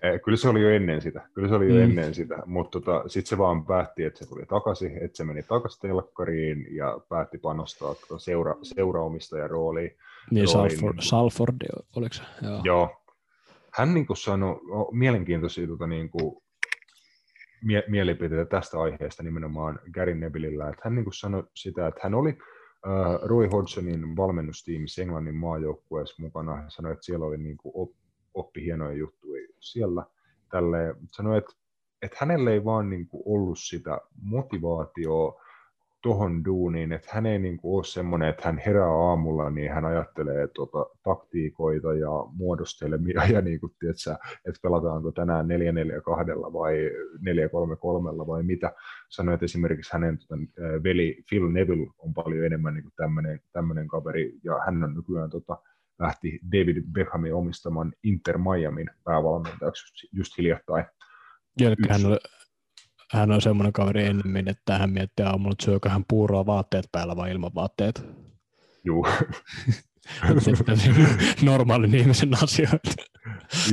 Eh, 0.02 0.20
kyllä 0.24 0.36
se 0.36 0.48
oli 0.48 0.62
jo 0.62 0.70
ennen 0.70 1.02
sitä, 1.02 1.28
kyllä 1.35 1.48
se 1.48 1.55
oli 1.55 1.68
jo 1.68 1.74
mm. 1.74 1.82
ennen 1.82 2.14
sitä, 2.14 2.43
mutta 2.47 2.81
tota, 2.81 3.09
sitten 3.09 3.28
se 3.28 3.39
vaan 3.39 3.66
päätti, 3.66 4.05
että 4.05 4.18
se 4.18 4.28
tuli 4.28 4.47
takaisin, 4.47 4.98
että 5.05 5.16
se 5.16 5.24
meni 5.24 5.43
takaisin 5.43 5.81
telkkariin 5.81 6.66
ja 6.70 7.01
päätti 7.09 7.39
panostaa 7.39 7.94
tota 7.94 8.18
seura, 8.18 8.55
seuraomistajan 8.62 9.51
rooliin. 9.51 9.90
Niin, 10.31 10.48
Salford, 10.48 10.97
Salford, 11.01 11.56
oliko 11.97 12.14
se? 12.14 12.23
Joo. 12.43 12.60
Joo. 12.64 13.02
Hän 13.73 13.94
niin 13.94 14.06
kuin 14.06 14.16
sanoi, 14.16 14.60
mielenkiintoisia 14.93 15.66
tota, 15.66 15.86
niin 15.86 16.10
kuin, 16.10 16.43
mie- 17.64 17.85
mielipiteitä 17.89 18.44
tästä 18.44 18.81
aiheesta 18.81 19.23
nimenomaan 19.23 19.78
Gary 19.94 20.14
Nevillillä, 20.14 20.68
että 20.68 20.81
hän 20.85 20.94
niin 20.94 21.05
kuin 21.05 21.14
sanoi 21.14 21.44
sitä, 21.55 21.86
että 21.86 22.01
hän 22.02 22.14
oli 22.14 22.31
äh, 22.31 23.20
Roy 23.23 23.47
Hodgsonin 23.47 24.16
valmennustiimissä 24.16 25.02
Englannin 25.02 25.35
maajoukkueessa 25.35 26.23
mukana. 26.23 26.56
Hän 26.56 26.70
sanoi, 26.70 26.93
että 26.93 27.05
siellä 27.05 27.27
oli 27.27 27.39
niin 27.39 27.56
kuin 27.56 27.73
op, 27.74 27.90
oppi 28.37 28.65
hienoja 28.65 28.97
juttuja 28.97 29.49
siellä. 29.61 30.05
Tälle, 30.51 30.97
sanoi, 31.13 31.39
että, 31.39 31.53
että 32.03 32.17
hänelle 32.21 32.53
ei 32.53 32.65
vaan 32.65 32.91
niin 32.91 33.09
kuin 33.09 33.23
ollut 33.27 33.59
sitä 33.59 34.01
motivaatioa 34.23 35.41
tuohon 36.07 36.45
duuniin, 36.45 36.93
että 36.93 37.09
hän 37.13 37.27
ei 37.27 37.39
niin 37.39 37.57
kuin 37.57 37.77
ole 37.77 37.85
semmoinen, 37.85 38.29
että 38.29 38.43
hän 38.45 38.59
herää 38.67 38.91
aamulla, 38.91 39.51
niin 39.51 39.73
hän 39.73 39.85
ajattelee 39.85 40.49
tuota, 40.49 40.87
taktiikoita 41.03 41.95
ja 41.95 42.11
muodostelmia 42.33 43.25
ja 43.33 43.41
niin 43.41 43.61
kuin, 43.61 43.73
tiedätkö, 43.81 44.11
että 44.49 44.61
pelataanko 44.63 45.13
tänään 45.13 45.47
4-4-2 45.47 45.49
vai 46.53 46.91
4-3-3 48.23 48.27
vai 48.27 48.43
mitä. 48.43 48.73
Sanoit, 49.09 49.43
esimerkiksi 49.43 49.93
hänen 49.93 50.19
tuota, 50.19 50.43
veli 50.85 51.25
Phil 51.29 51.49
Neville 51.49 51.91
on 51.99 52.15
paljon 52.15 52.45
enemmän 52.45 52.75
niin 52.75 52.93
tämmöinen, 52.97 53.41
tämmöinen 53.53 53.89
kaveri 53.89 54.39
ja 54.45 54.61
hän 54.67 54.85
on 54.85 54.95
nykyään 54.95 55.31
tota, 55.31 55.59
lähti 55.98 56.40
David 56.52 56.82
Beckhamin 56.93 57.35
omistaman 57.35 57.93
Inter 58.02 58.39
Miamin 58.39 58.90
päävalmentajaksi 59.05 60.09
just 60.12 60.39
hiljattain. 60.39 60.85
Jälkeen 61.60 61.93
hän 61.93 62.06
oli 62.06 62.18
hän 63.12 63.32
on 63.32 63.43
semmoinen 63.43 63.73
kaveri 63.73 64.06
ennemmin, 64.06 64.48
että 64.48 64.78
hän 64.78 64.90
miettii 64.90 65.27
aamulla, 65.27 65.52
että 65.52 65.64
syökö 65.64 65.89
hän 65.89 66.05
puuroa 66.09 66.47
vaatteet 66.47 66.85
päällä 66.93 67.16
vai 67.16 67.31
ilman 67.31 67.55
vaatteet. 67.55 68.06
Juu. 68.85 69.06
Normaalin 71.43 71.94
ihmisen 71.94 72.43
asioita. 72.43 72.90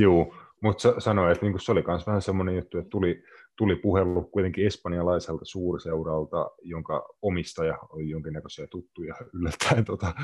Juu, 0.00 0.34
mutta 0.60 1.00
sanoi, 1.00 1.32
että 1.32 1.44
niinku 1.44 1.58
se 1.58 1.72
oli 1.72 1.84
myös 1.86 2.06
vähän 2.06 2.22
semmoinen 2.22 2.56
juttu, 2.56 2.78
että 2.78 2.90
tuli, 2.90 3.22
tuli 3.56 3.76
puhelu 3.76 4.22
kuitenkin 4.22 4.66
espanjalaiselta 4.66 5.44
suurseuralta, 5.44 6.50
jonka 6.62 7.08
omistaja 7.22 7.78
oli 7.88 8.10
jonkinnäköisiä 8.10 8.66
tuttuja 8.66 9.14
yllättäen 9.32 9.84
tota, 9.84 10.14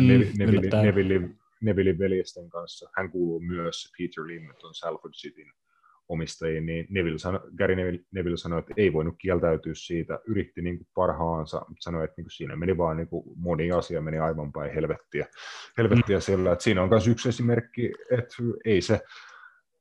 mm, 0.00 0.06
Neville, 0.38 0.82
Neville, 0.82 1.28
Neville 1.60 1.98
veljesten 1.98 2.50
kanssa. 2.50 2.90
Hän 2.96 3.10
kuuluu 3.10 3.40
myös 3.40 3.92
Peter 3.98 4.26
Lim, 4.26 4.54
tuon 4.60 4.74
Salford 4.74 5.12
Cityn 5.12 5.52
omistajiin, 6.08 6.66
niin 6.66 6.86
Neville 6.90 7.18
sano, 7.18 7.40
Gary 7.58 7.76
Neville, 7.76 8.00
Neville 8.10 8.36
sanoi, 8.36 8.58
että 8.58 8.74
ei 8.76 8.92
voinut 8.92 9.14
kieltäytyä 9.18 9.72
siitä, 9.76 10.18
yritti 10.26 10.62
niin 10.62 10.76
kuin 10.76 10.86
parhaansa, 10.94 11.58
mutta 11.58 11.82
sanoi, 11.82 12.04
että 12.04 12.14
niin 12.16 12.24
kuin 12.24 12.32
siinä 12.32 12.56
meni 12.56 12.78
vaan 12.78 12.96
niin 12.96 13.08
kuin 13.08 13.24
moni 13.36 13.72
asia 13.72 14.00
meni 14.00 14.18
aivan 14.18 14.52
päin 14.52 14.74
helvettiä, 14.74 15.26
helvettiä 15.78 16.16
mm. 16.16 16.20
sillä, 16.20 16.52
että 16.52 16.62
siinä 16.62 16.82
on 16.82 16.88
myös 16.88 17.08
yksi 17.08 17.28
esimerkki, 17.28 17.92
että 18.10 18.34
ei 18.64 18.80
se 18.80 19.00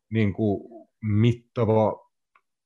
niin 0.10 0.34
kuin 0.34 0.88
mittava 1.02 2.11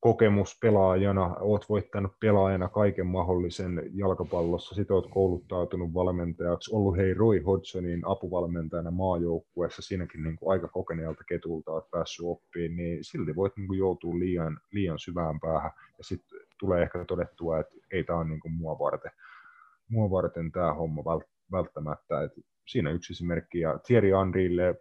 kokemus 0.05 0.57
pelaajana, 0.61 1.35
oot 1.39 1.69
voittanut 1.69 2.11
pelaajana 2.19 2.69
kaiken 2.69 3.07
mahdollisen 3.07 3.81
jalkapallossa, 3.93 4.75
sit 4.75 4.91
oot 4.91 5.07
kouluttautunut 5.09 5.93
valmentajaksi, 5.93 6.75
ollut 6.75 6.97
hei 6.97 7.13
Roy 7.13 7.39
Hodgsonin 7.39 8.01
apuvalmentajana 8.05 8.91
maajoukkueessa, 8.91 9.81
siinäkin 9.81 10.23
niin 10.23 10.35
kuin 10.35 10.51
aika 10.51 10.67
kokeneelta 10.67 11.23
ketulta 11.23 11.71
oot 11.71 11.89
päässyt 11.91 12.25
oppiin, 12.25 12.75
niin 12.75 12.97
silti 13.01 13.35
voit 13.35 13.57
niin 13.57 13.67
kuin 13.67 13.79
joutua 13.79 14.19
liian, 14.19 14.59
liian 14.71 14.99
syvään 14.99 15.39
päähän, 15.39 15.71
ja 15.97 16.03
sitten 16.03 16.39
tulee 16.59 16.81
ehkä 16.81 17.05
todettua, 17.05 17.59
että 17.59 17.75
ei 17.91 18.03
tämä 18.03 18.19
ole 18.19 18.27
niin 18.27 18.39
kuin 18.39 18.53
mua 18.53 18.79
varten, 18.79 19.11
mua 19.89 20.11
varten 20.11 20.51
tämä 20.51 20.73
homma 20.73 21.03
välttämättä, 21.51 22.23
että 22.23 22.41
siinä 22.67 22.91
yksi 22.91 23.13
esimerkki, 23.13 23.59
ja 23.59 23.79
Thierry 23.87 24.09
Henrylle 24.09 24.75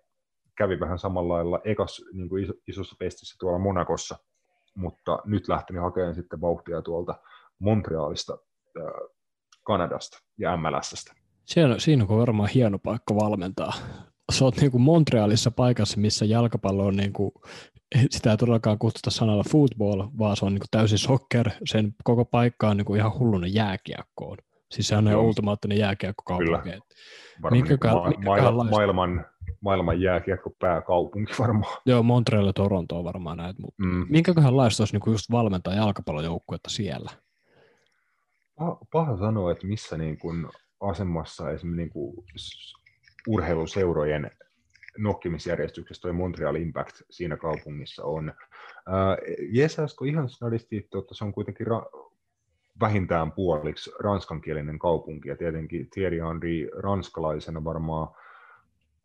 kävi 0.59 0.81
vähän 0.81 0.99
samalla 0.99 1.35
lailla 1.35 1.61
ekas 1.65 2.05
niin 2.13 2.29
kuin 2.29 2.47
isossa 2.69 2.97
pestissä 2.99 3.37
tuolla 3.41 3.59
Monakossa, 3.59 4.19
mutta 4.75 5.19
nyt 5.25 5.49
lähtenyt 5.49 5.83
hakemaan 5.83 6.15
sitten 6.15 6.41
vauhtia 6.41 6.83
tuolta 6.83 7.15
Montrealista, 7.59 8.39
Kanadasta 9.63 10.19
ja 10.39 10.57
MLSstä. 10.57 11.15
Siinä, 11.45 11.79
siinä 11.79 12.07
on 12.09 12.19
varmaan 12.19 12.49
hieno 12.49 12.79
paikka 12.79 13.15
valmentaa. 13.15 13.73
Sä 14.33 14.45
oot 14.45 14.57
niin 14.57 14.71
kuin 14.71 14.83
Montrealissa 14.83 15.51
paikassa, 15.51 16.01
missä 16.01 16.25
jalkapallo 16.25 16.87
on 16.87 16.97
niin 16.97 17.13
kuin, 17.13 17.33
sitä 18.11 18.31
ei 18.31 18.37
todellakaan 18.37 18.79
kutsuta 18.79 19.11
sanalla 19.11 19.45
football, 19.51 20.03
vaan 20.19 20.37
se 20.37 20.45
on 20.45 20.53
niin 20.53 20.61
kuin 20.61 20.71
täysin 20.71 20.99
soccer. 20.99 21.51
Sen 21.65 21.95
koko 22.05 22.25
paikka 22.25 22.69
on 22.69 22.77
niin 22.77 22.85
kuin 22.85 23.01
ihan 23.01 23.19
hullunut 23.19 23.51
jääkiekkoon. 23.53 24.39
Siis 24.71 24.89
se 24.89 24.97
on 24.97 25.17
ultimaattinen 25.17 25.79
jääkiekkokaupunki. 25.79 26.63
Kyllä. 26.63 27.51
Minkäkään, 27.51 27.95
ma- 27.97 28.03
ma- 28.03 28.15
maailman 28.25 28.71
maailman 28.71 29.27
jääkiekko 29.99 30.51
pääkaupunki 30.59 31.33
varmaan. 31.39 31.83
Joo, 31.87 32.03
Montreal 32.03 32.47
ja 32.47 32.53
Toronto 32.53 32.99
on 32.99 33.05
varmaan 33.05 33.37
näitä, 33.37 33.63
mutta 33.63 33.83
mm. 33.83 34.07
minkäköhän 34.09 34.57
laista 34.57 34.83
olisi 34.83 34.95
niinku 34.95 35.11
just 35.11 35.31
valmentaa 35.31 35.75
jalkapallojoukkuetta 35.75 36.71
siellä? 36.71 37.11
Paha, 38.59 38.79
paha 38.93 39.17
sanoa, 39.17 39.53
että 39.53 39.67
missä 39.67 39.99
niin 39.99 40.19
kuin 40.19 40.47
asemassa 40.81 41.51
esimerkiksi 41.51 41.77
niin 41.77 41.91
kuin 41.91 42.15
urheiluseurojen 43.29 44.31
nokkimisjärjestyksessä 44.99 46.03
toi 46.03 46.13
Montreal 46.13 46.55
Impact 46.55 47.03
siinä 47.11 47.37
kaupungissa 47.37 48.05
on. 48.05 48.29
Äh, 48.29 49.37
Jesasko 49.53 50.05
ihan 50.05 50.29
snadisti, 50.29 50.77
että 50.77 51.15
se 51.15 51.25
on 51.25 51.33
kuitenkin 51.33 51.67
ra- 51.67 52.11
vähintään 52.81 53.33
puoliksi 53.33 53.91
ranskankielinen 54.01 54.79
kaupunki, 54.79 55.29
ja 55.29 55.37
tietenkin 55.37 55.91
Thierry 55.91 56.19
Henry 56.19 56.69
ranskalaisena 56.83 57.65
varmaan 57.65 58.09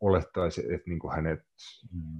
olettaisi, 0.01 0.61
että 0.61 0.89
niin 0.89 0.99
kuin 0.99 1.15
hänet 1.15 1.39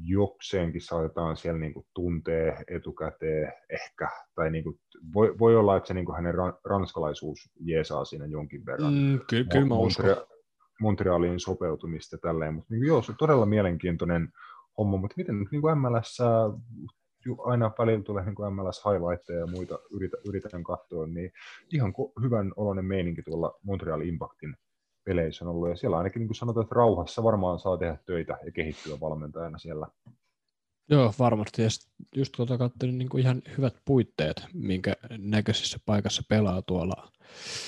jokseenkin 0.04 0.82
saatetaan 0.82 1.38
siellä 1.38 1.60
niin 1.60 1.74
kuin 1.74 1.86
tuntee 1.94 2.64
etukäteen 2.68 3.54
ehkä, 3.70 4.10
tai 4.36 4.52
niin 4.52 4.64
kuin, 4.64 4.80
voi, 5.14 5.40
voi 5.40 5.56
olla, 5.56 5.78
että 5.78 5.88
se 5.88 5.94
niin 5.94 6.06
kuin 6.06 6.16
hänen 6.16 6.34
ranskalaisuus 6.66 7.50
jeesaa 7.60 8.06
siinä 8.06 8.26
jonkin 8.26 8.66
verran. 8.66 8.94
Mm, 8.94 9.20
kyllä, 9.30 9.50
kyllä 9.52 9.66
mä 9.66 9.76
Montre- 9.76 10.28
Montrealiin 10.82 11.40
sopeutumista 11.40 12.18
tälleen, 12.18 12.54
mutta 12.54 12.74
niin 12.74 12.82
kuin, 12.82 12.88
joo, 12.88 13.02
se 13.02 13.12
on 13.12 13.18
todella 13.20 13.46
mielenkiintoinen 13.46 14.30
homma, 14.78 14.98
mutta 14.98 15.14
miten 15.18 15.40
nyt 15.40 15.52
niin 15.52 15.62
kuin 15.62 15.78
MLS 15.78 16.18
aina 17.46 17.72
välillä 17.80 18.04
tulee 18.04 18.26
niin 18.26 18.54
MLS 18.56 18.82
highlightteja 18.86 19.40
ja 19.40 19.48
muita 19.48 19.80
yritän, 19.92 20.20
yritän 20.26 20.64
katsoa, 20.64 21.08
niin 21.08 21.32
ihan 21.74 21.94
hyvän 22.22 22.52
oloinen 22.56 22.86
meininki 22.86 23.24
tuolla 23.24 23.60
Montreal 23.64 24.02
Impactin 24.02 24.56
peleissä 25.10 25.46
on 25.46 25.52
ollut, 25.52 25.70
ja 25.70 25.76
siellä 25.76 25.98
ainakin 25.98 26.20
niin 26.20 26.28
kuin 26.28 26.36
sanotaan, 26.36 26.64
että 26.64 26.76
rauhassa 26.76 27.24
varmaan 27.24 27.60
saa 27.60 27.78
tehdä 27.78 27.98
töitä 28.06 28.38
ja 28.46 28.52
kehittyä 28.52 29.00
valmentajana 29.00 29.58
siellä. 29.58 29.88
Joo, 30.90 31.14
varmasti. 31.20 31.62
Ja 31.62 31.70
just 32.16 32.34
tuota 32.38 32.58
katselin 32.58 32.98
niin 32.98 33.10
kuin 33.10 33.22
ihan 33.22 33.42
hyvät 33.58 33.76
puitteet, 33.86 34.46
minkä 34.54 34.96
näköisessä 35.18 35.80
paikassa 35.86 36.24
pelaa 36.30 36.62
tuolla 36.62 37.12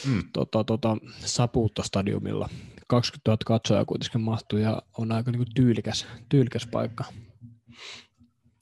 mm. 0.08 0.24
tota, 0.34 0.64
tota, 0.64 0.98
Sapuutta-stadiumilla. 1.20 2.50
20 2.88 3.32
000 3.32 3.38
katsojaa 3.46 3.86
kuitenkin 3.86 4.22
mahtuu 4.22 4.60
ja 4.60 4.82
on 4.98 5.12
aika 5.12 5.32
niin 5.32 5.40
kuin 5.40 5.54
tyylikäs, 5.56 6.08
tyylikäs 6.30 6.68
paikka. 6.72 7.04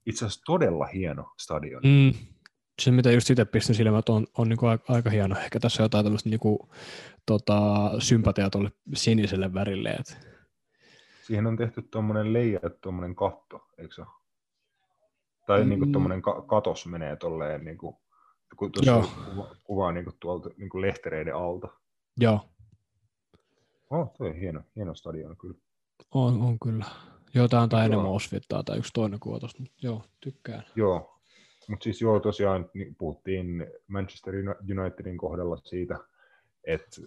Itse 0.06 0.26
asiassa 0.26 0.41
todella 0.45 0.85
hieno 0.85 1.34
stadion. 1.39 1.81
Mm, 1.85 2.14
se, 2.80 2.91
mitä 2.91 3.11
just 3.11 3.30
itse 3.30 3.45
pistin 3.45 3.76
silmät, 3.76 4.10
on, 4.10 4.27
on 4.38 4.49
niin 4.49 4.65
aika, 4.69 4.93
aika 4.93 5.10
hieno. 5.10 5.39
Ehkä 5.39 5.60
tässä 5.60 5.84
on 5.84 5.85
jotain 5.85 6.06
tämmöistä 6.06 6.30
niin 6.30 6.39
kuin, 6.39 6.60
tota, 7.26 7.91
sympatiaa 7.99 8.49
tuolle 8.49 8.72
siniselle 8.93 9.53
värille. 9.53 9.89
Et. 9.89 10.30
Siihen 11.23 11.47
on 11.47 11.57
tehty 11.57 11.81
tuommoinen 11.81 12.34
leija, 12.34 12.60
tuommoinen 12.81 13.15
katto, 13.15 13.68
eikö 13.77 13.95
se 13.95 14.01
Tai 15.47 15.64
mm. 15.64 15.69
niin 15.69 15.80
kuin 15.80 15.91
tuommoinen 15.91 16.22
ka- 16.22 16.41
katos 16.41 16.85
menee 16.85 17.15
tolleen, 17.15 17.65
niin 17.65 17.77
kuin, 17.77 17.95
kun 18.57 18.72
tuossa 18.72 19.15
kuva, 19.30 19.56
kuvaa 19.64 19.91
niin 19.91 20.03
kuin 20.03 20.15
tuolta 20.19 20.49
niin 20.57 20.69
kuin 20.69 20.81
lehtereiden 20.81 21.35
alta. 21.35 21.68
Joo. 22.18 22.49
Oh, 23.89 24.14
tuo 24.18 24.27
on 24.27 24.35
hieno, 24.35 24.61
hieno 24.76 24.95
stadion 24.95 25.38
kyllä. 25.38 25.57
On, 26.11 26.41
on 26.41 26.60
kyllä. 26.60 26.85
Joo, 27.34 27.47
tämä 27.47 27.61
antaa 27.61 27.84
enemmän 27.84 28.11
osvittaa 28.11 28.64
tai 28.64 28.77
yksi 28.77 28.93
toinen 28.93 29.19
kuva 29.19 29.39
tosta, 29.39 29.61
mutta 29.61 29.77
joo, 29.81 30.03
tykkään. 30.19 30.64
Joo, 30.76 31.18
mutta 31.69 31.83
siis 31.83 32.01
joo, 32.01 32.19
tosiaan 32.19 32.69
niin 32.73 32.95
puhuttiin 32.95 33.67
Manchester 33.87 34.33
Unitedin 34.79 35.17
kohdalla 35.17 35.57
siitä, 35.57 35.99
että 36.63 37.01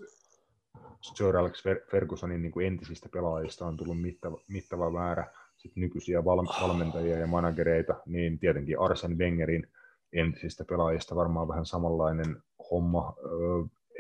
Sir 1.01 1.37
Alex 1.37 1.65
Fergusonin 1.91 2.43
niin 2.43 2.53
kuin 2.53 2.67
entisistä 2.67 3.09
pelaajista 3.13 3.67
on 3.67 3.77
tullut 3.77 4.01
mittava, 4.01 4.41
mittava 4.49 4.91
määrä 4.91 5.33
sit 5.57 5.77
nykyisiä 5.77 6.25
val, 6.25 6.47
valmentajia 6.63 7.19
ja 7.19 7.27
managereita, 7.27 8.01
niin 8.07 8.39
tietenkin 8.39 8.81
Arsen 8.81 9.19
Wengerin 9.19 9.67
entisistä 10.13 10.65
pelaajista 10.65 11.17
varmaan 11.17 11.49
vähän 11.49 11.67
samanlainen 11.67 12.43
homma. 12.71 13.15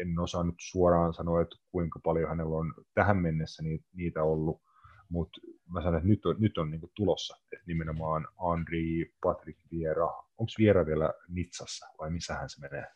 En 0.01 0.19
osaa 0.19 0.43
nyt 0.43 0.55
suoraan 0.59 1.15
sanoa, 1.15 1.41
että 1.41 1.57
kuinka 1.73 2.01
paljon 2.03 2.29
hänellä 2.29 2.57
on 2.57 2.75
tähän 2.95 3.17
mennessä 3.17 3.63
niitä 3.93 4.23
ollut, 4.23 4.61
mutta 5.09 5.41
mä 5.69 5.83
sanon, 5.83 5.97
että 5.97 6.09
nyt 6.09 6.27
on, 6.27 6.37
nyt 6.39 6.59
on 6.59 6.71
niin 6.71 6.81
tulossa, 6.95 7.37
että 7.53 7.65
nimenomaan 7.67 8.29
Andri, 8.39 9.13
Patrick 9.23 9.61
Viera, 9.71 10.07
onko 10.39 10.53
Viera 10.59 10.87
vielä 10.87 11.13
Nitsassa 11.29 11.87
vai 11.99 12.11
missä 12.11 12.35
hän 12.35 12.51
se 12.51 12.61
menee? 12.61 12.87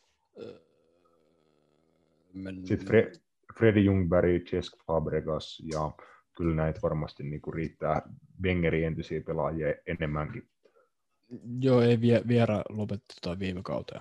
Men... 2.33 2.67
Sitten 2.67 2.89
Fre- 2.89 3.21
Freddy 3.59 3.81
Jungberg, 3.81 4.45
Cesk 4.45 4.73
Fabregas 4.87 5.63
ja 5.73 5.93
kyllä 6.37 6.55
näitä 6.55 6.81
varmasti 6.83 7.23
niin 7.23 7.41
kuin 7.41 7.55
riittää 7.55 8.03
Wengerin 8.43 8.87
entisiä 8.87 9.21
pelaajia 9.21 9.75
enemmänkin. 9.87 10.49
Joo, 11.61 11.83
ei 11.83 12.01
vie, 12.01 12.23
Viera 12.29 12.63
lopetti 12.69 13.15
tota 13.23 13.39
viime 13.39 13.63
kauteen. 13.63 14.01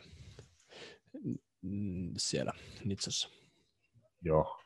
mm, 1.61 2.13
siellä 2.17 2.51
Nitsassa. 2.85 3.29
Joo. 4.21 4.61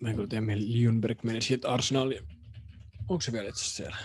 Mä 0.00 0.08
en 0.08 0.14
kyllä 0.14 0.28
tiedä, 0.28 0.46
Ljungberg 0.56 1.22
meni 1.22 1.40
siitä 1.40 1.68
Arsenaliin. 1.68 2.41
Onko 3.08 3.20
se 3.20 3.32
vielä 3.32 3.48
itse 3.48 3.64
siellä? 3.64 3.96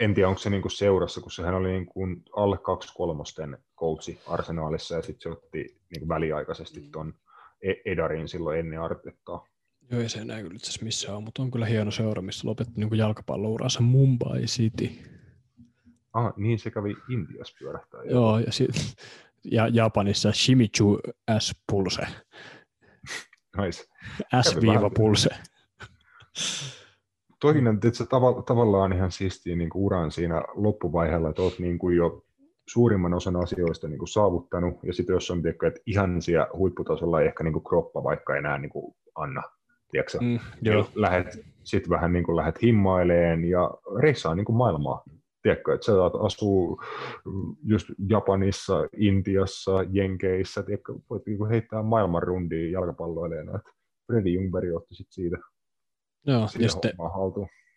En 0.00 0.14
tiedä, 0.14 0.28
onko 0.28 0.38
se 0.38 0.50
niinku 0.50 0.68
seurassa, 0.68 1.20
kun 1.20 1.30
sehän 1.30 1.54
oli 1.54 1.72
niinku 1.72 2.00
alle 2.36 2.58
kaksi 2.58 2.94
kolmosten 2.94 3.58
coachi 3.76 4.20
Arsenaalissa 4.26 4.94
ja 4.94 5.02
sitten 5.02 5.22
se 5.22 5.28
otti 5.28 5.80
niinku 5.90 6.08
väliaikaisesti 6.08 6.88
tuon 6.92 7.14
Edarin 7.84 8.28
silloin 8.28 8.58
ennen 8.58 8.80
Artettaa. 8.80 9.46
Joo, 9.90 10.00
ei 10.00 10.08
se 10.08 10.18
enää 10.18 10.42
kyllä 10.42 10.54
itse 10.54 10.68
asiassa 10.68 10.84
missään 10.84 11.22
mutta 11.22 11.42
on 11.42 11.50
kyllä 11.50 11.66
hieno 11.66 11.90
seura, 11.90 12.22
missä 12.22 12.48
lopetti 12.48 12.72
niin 12.76 12.96
jalkapallouransa 12.96 13.80
Mumbai 13.80 14.42
City. 14.42 14.90
Ah, 16.12 16.32
niin 16.36 16.58
se 16.58 16.70
kävi 16.70 16.96
Intiassa 17.08 17.56
pyörähtää. 17.58 18.00
Joo, 18.04 18.38
ja, 18.38 18.52
sit, 18.52 18.70
ja 19.44 19.68
Japanissa 19.68 20.32
Shimichu 20.32 21.00
S. 21.38 21.52
Pulse. 21.72 22.06
Nice. 23.56 23.84
S-pulse. 24.42 25.30
Toinen, 27.44 27.74
että 27.74 27.90
se 27.92 28.04
tav- 28.04 28.42
tavallaan 28.46 28.92
ihan 28.92 29.10
siistiä 29.10 29.56
niin 29.56 29.70
uran 29.74 30.10
siinä 30.10 30.42
loppuvaiheella, 30.54 31.28
että 31.28 31.42
olet 31.42 31.58
niin 31.58 31.78
kuin 31.78 31.96
jo 31.96 32.22
suurimman 32.68 33.14
osan 33.14 33.36
asioista 33.36 33.88
niin 33.88 33.98
kuin 33.98 34.08
saavuttanut, 34.08 34.74
ja 34.82 34.92
sitten 34.92 35.14
jos 35.14 35.30
on 35.30 35.42
tiedätkö, 35.42 35.66
että 35.66 35.80
ihan 35.86 36.22
siellä 36.22 36.48
huipputasolla 36.56 37.20
ei 37.20 37.26
ehkä 37.26 37.44
niin 37.44 37.52
kuin 37.52 37.64
kroppa 37.64 38.04
vaikka 38.04 38.36
enää 38.36 38.58
niin 38.58 38.70
kuin 38.70 38.94
anna, 39.14 39.42
tiedätkö, 39.90 40.18
mm, 40.20 40.38
joo. 40.62 40.88
lähet, 40.94 41.44
sitten 41.64 41.90
vähän 41.90 42.12
niin 42.12 42.24
kuin 42.24 42.36
lähdet 42.36 42.62
himmaileen 42.62 43.44
ja 43.44 43.70
reissaa 44.00 44.34
niin 44.34 44.44
kuin 44.46 44.56
maailmaa. 44.56 45.02
Tiedätkö, 45.42 45.74
että 45.74 45.84
sä 45.86 45.92
asua 46.04 46.84
just 47.64 47.86
Japanissa, 48.08 48.88
Intiassa, 48.96 49.84
Jenkeissä, 49.90 50.62
tiedätkö, 50.62 50.94
voit 51.10 51.26
niin 51.26 51.48
heittää 51.48 51.82
maailman 51.82 52.22
rundiin 52.22 52.72
jalkapalloilijana. 52.72 53.60
Freddy 54.06 54.28
Jungberg 54.28 54.74
otti 54.76 54.94
sit 54.94 55.06
siitä, 55.10 55.36
Joo, 56.26 56.48
ja 56.58 56.68
sitten. 56.68 56.92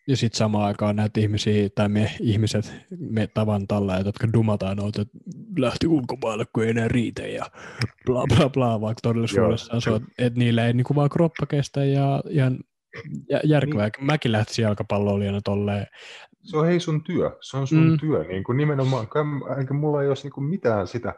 Ja 0.07 0.17
sitten 0.17 0.37
samaan 0.37 0.65
aikaan 0.65 0.95
näitä 0.95 1.19
ihmisiä, 1.19 1.69
tai 1.75 1.89
me 1.89 2.11
ihmiset, 2.21 2.73
me 2.99 3.27
tavan 3.33 3.67
talla, 3.67 3.97
jotka 3.97 4.27
dumataan 4.33 4.77
noita, 4.77 5.01
että 5.01 5.17
lähti 5.57 5.87
ulkomaille, 5.87 6.45
kun 6.53 6.63
ei 6.63 6.69
enää 6.69 6.87
riitä 6.87 7.21
ja 7.21 7.45
bla 8.05 8.23
bla 8.35 8.49
bla, 8.49 8.81
vaikka 8.81 9.01
todellisuudessa 9.03 9.73
asuu, 9.73 9.95
että 9.95 10.09
et 10.17 10.35
niillä 10.35 10.67
ei 10.67 10.73
niinku 10.73 10.95
vaan 10.95 11.09
kroppa 11.09 11.45
kestä 11.45 11.85
ja 11.85 12.23
ihan 12.29 12.59
järkevää. 13.43 13.89
Niin. 13.97 14.05
Mäkin 14.05 14.31
lähtisin 14.31 14.63
jalkapalloilijana 14.63 15.41
tolleen. 15.41 15.85
Se 16.43 16.57
on 16.57 16.65
hei 16.65 16.79
sun 16.79 17.03
työ, 17.03 17.37
se 17.41 17.57
on 17.57 17.67
sun 17.67 17.89
mm. 17.89 17.97
työ, 17.99 18.23
niin 18.23 18.43
kuin 18.43 18.57
nimenomaan, 18.57 19.07
enkä 19.59 19.73
mulla 19.73 20.01
ei 20.01 20.07
olisi 20.07 20.23
niin 20.23 20.33
kuin 20.33 20.45
mitään 20.45 20.87
sitä 20.87 21.13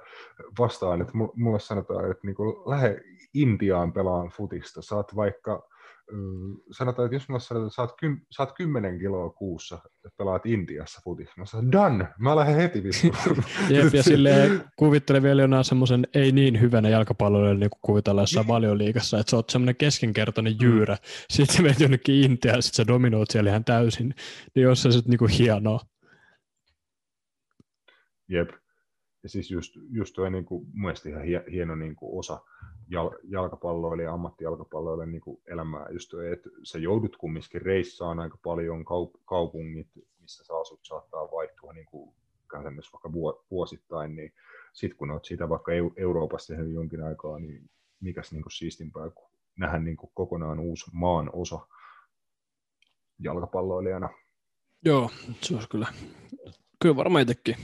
vastaan, 0.60 1.02
että 1.02 1.14
mulle 1.36 1.60
sanotaan, 1.60 2.12
että 2.12 2.28
niin 2.28 2.36
kuin 2.36 2.56
lähde 2.70 3.02
Intiaan 3.34 3.94
pelaan 3.94 4.30
futista, 4.30 4.82
saat 4.82 5.16
vaikka 5.16 5.70
sanotaan, 6.72 7.06
että 7.06 7.16
jos 7.16 7.30
mä 7.30 7.38
että 7.38 7.70
saat, 7.70 7.92
kym, 8.00 8.20
saat 8.32 8.52
10 8.58 9.00
kiloa 9.00 9.30
kuussa, 9.30 9.76
että 9.76 10.10
pelaat 10.18 10.46
Intiassa 10.46 11.02
futissa, 11.04 11.34
mä 11.38 11.46
sanon, 11.46 11.72
done, 11.72 12.08
mä 12.20 12.36
lähden 12.36 12.56
heti 12.56 12.84
vittu. 12.84 13.42
Jep, 13.76 13.94
ja 13.94 14.04
silleen 14.04 14.64
kuvittelen 14.76 15.24
vielä 15.24 15.42
jonain 15.42 15.64
semmoisen 15.64 16.08
ei 16.14 16.32
niin 16.32 16.62
hyvänä 16.62 16.90
jalkapalloille, 16.90 17.56
niin 17.56 17.70
kuin 17.70 17.80
kuvitellaan 17.82 18.24
jossain 18.24 18.44
niin. 18.44 18.54
valioliikassa, 18.54 19.20
että 19.20 19.30
sä 19.30 19.38
oot 19.38 19.50
semmoinen 19.50 19.76
keskinkertainen 19.76 20.54
mm. 20.54 20.60
jyyrä, 20.62 20.98
sitten 21.30 21.56
sä 21.56 21.62
menet 21.62 21.80
jonnekin 21.80 22.16
Intiaan, 22.16 22.64
sitten 22.64 22.86
sä 22.86 22.88
dominoit 22.88 23.32
siellä 23.32 23.50
ihan 23.50 23.66
täysin, 23.66 24.16
niin 24.56 24.64
jos 24.64 24.82
se 24.82 24.92
sitten 24.92 25.10
niinku 25.10 25.28
hienoa. 25.28 25.80
Jep. 28.30 28.50
Ja 29.24 29.30
siis 29.30 29.52
just, 29.52 29.74
just 29.90 30.16
toi 30.16 30.32
niin 30.32 30.46
kuin, 30.46 30.68
mielestäni 30.74 31.16
ihan 31.16 31.46
hieno 31.52 31.76
niin 31.76 31.96
kuin 31.96 32.20
osa, 32.20 32.42
jal, 32.90 33.12
jalkapalloille 33.24 34.04
ja 34.04 34.14
ammattijalkapalloille 34.14 35.06
niin 35.06 35.22
kuin 35.22 35.42
elämää. 35.48 35.86
Just, 35.90 36.14
että 36.34 36.50
sä 36.64 36.80
joudut 36.80 37.18
kumminkin 37.18 37.62
reissaan 37.62 38.20
aika 38.20 38.38
paljon 38.44 38.86
kaup- 38.86 39.22
kaupungit, 39.26 39.88
missä 40.20 40.44
sä 40.44 40.58
asut, 40.58 40.80
saattaa 40.84 41.32
vaihtua 41.32 41.74
niin 41.74 41.86
kuin 41.86 42.16
käytännössä 42.52 42.92
vaikka 42.94 43.14
vuosittain, 43.52 44.16
niin 44.16 44.34
sitten 44.74 44.98
kun 44.98 45.12
olet 45.12 45.26
siitä 45.26 45.50
vaikka 45.50 45.72
Euroopassa 45.98 46.54
tehnyt 46.54 46.74
jonkin 46.74 47.04
aikaa, 47.04 47.40
niin 47.40 47.70
mikäs 48.00 48.32
niin 48.32 48.44
kuin 48.44 48.52
siistimpää 48.52 49.10
kuin 49.10 49.32
nähdä 49.58 49.80
niin 49.80 49.98
kuin 49.98 50.12
kokonaan 50.14 50.60
uusi 50.60 50.92
maan 50.94 51.30
osa 51.34 51.68
jalkapalloilijana. 53.20 54.10
Joo, 54.86 55.10
se 55.42 55.54
olisi 55.54 55.70
kyllä, 55.70 55.88
kyllä 56.82 56.96
varmaan 56.96 57.22
itsekin 57.22 57.56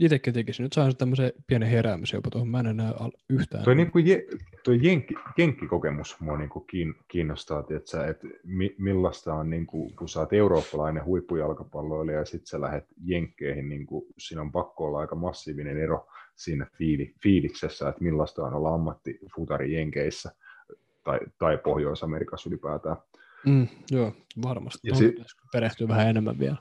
itsekin 0.00 0.34
tekisin. 0.34 0.62
Nyt 0.62 0.72
sain 0.72 0.96
tämmöisen 0.96 1.32
pienen 1.46 1.68
heräämisen 1.68 2.18
jopa 2.18 2.30
tuohon. 2.30 2.48
Mä 2.48 2.60
en 2.60 2.66
enää 2.66 2.94
yhtään. 3.28 3.64
Tuo, 3.64 3.74
niin 3.74 3.90
kuin 3.90 4.06
je, 4.06 4.26
tuo 4.64 4.74
jenkki, 4.74 5.14
jenkkikokemus 5.38 6.20
mua 6.20 6.38
niin 6.38 6.50
kuin 6.50 6.64
kiinnostaa, 7.08 7.60
että, 7.60 8.06
että 8.06 8.26
mi, 8.44 8.74
millaista 8.78 9.34
on, 9.34 9.50
niin 9.50 9.66
kuin, 9.66 9.96
kun 9.96 10.08
sä 10.08 10.20
oot 10.20 10.32
eurooppalainen 10.32 11.04
huippujalkapalloilija 11.04 12.18
ja 12.18 12.24
sitten 12.24 12.46
sä 12.46 12.60
lähdet 12.60 12.84
jenkkeihin, 13.04 13.68
niin 13.68 13.86
kuin, 13.86 14.06
siinä 14.18 14.42
on 14.42 14.52
pakko 14.52 14.86
olla 14.86 14.98
aika 14.98 15.14
massiivinen 15.14 15.78
ero 15.78 16.06
siinä 16.36 16.66
fiili, 16.78 17.14
fiiliksessä, 17.22 17.88
että 17.88 18.04
millaista 18.04 18.42
on 18.42 18.54
olla 18.54 18.74
ammattifutari 18.74 19.74
jenkeissä 19.74 20.30
tai, 21.04 21.18
tai 21.38 21.58
Pohjois-Amerikassa 21.58 22.50
ylipäätään. 22.50 22.96
Mm, 23.46 23.68
joo, 23.90 24.12
varmasti. 24.42 24.88
Ja 24.88 24.94
si- 24.94 25.14
perehtyy 25.52 25.88
vähän 25.88 26.08
enemmän 26.08 26.38
vielä. 26.38 26.56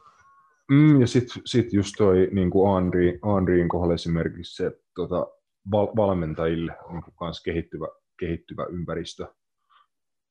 Mm, 0.69 1.01
ja 1.01 1.07
sitten 1.07 1.41
sit 1.45 1.73
just 1.73 1.95
toi 1.97 2.29
niin 2.31 2.49
kuin 2.49 2.75
Andri, 2.75 3.19
Andriin 3.21 3.69
kohdalla 3.69 3.93
esimerkiksi 3.93 4.55
se 4.55 4.79
tota, 4.95 5.27
val, 5.71 5.87
valmentajille 5.95 6.75
kuin 6.87 7.03
kans 7.15 7.43
kehittyvä, 7.43 7.87
kehittyvä 8.19 8.65
ympäristö. 8.65 9.27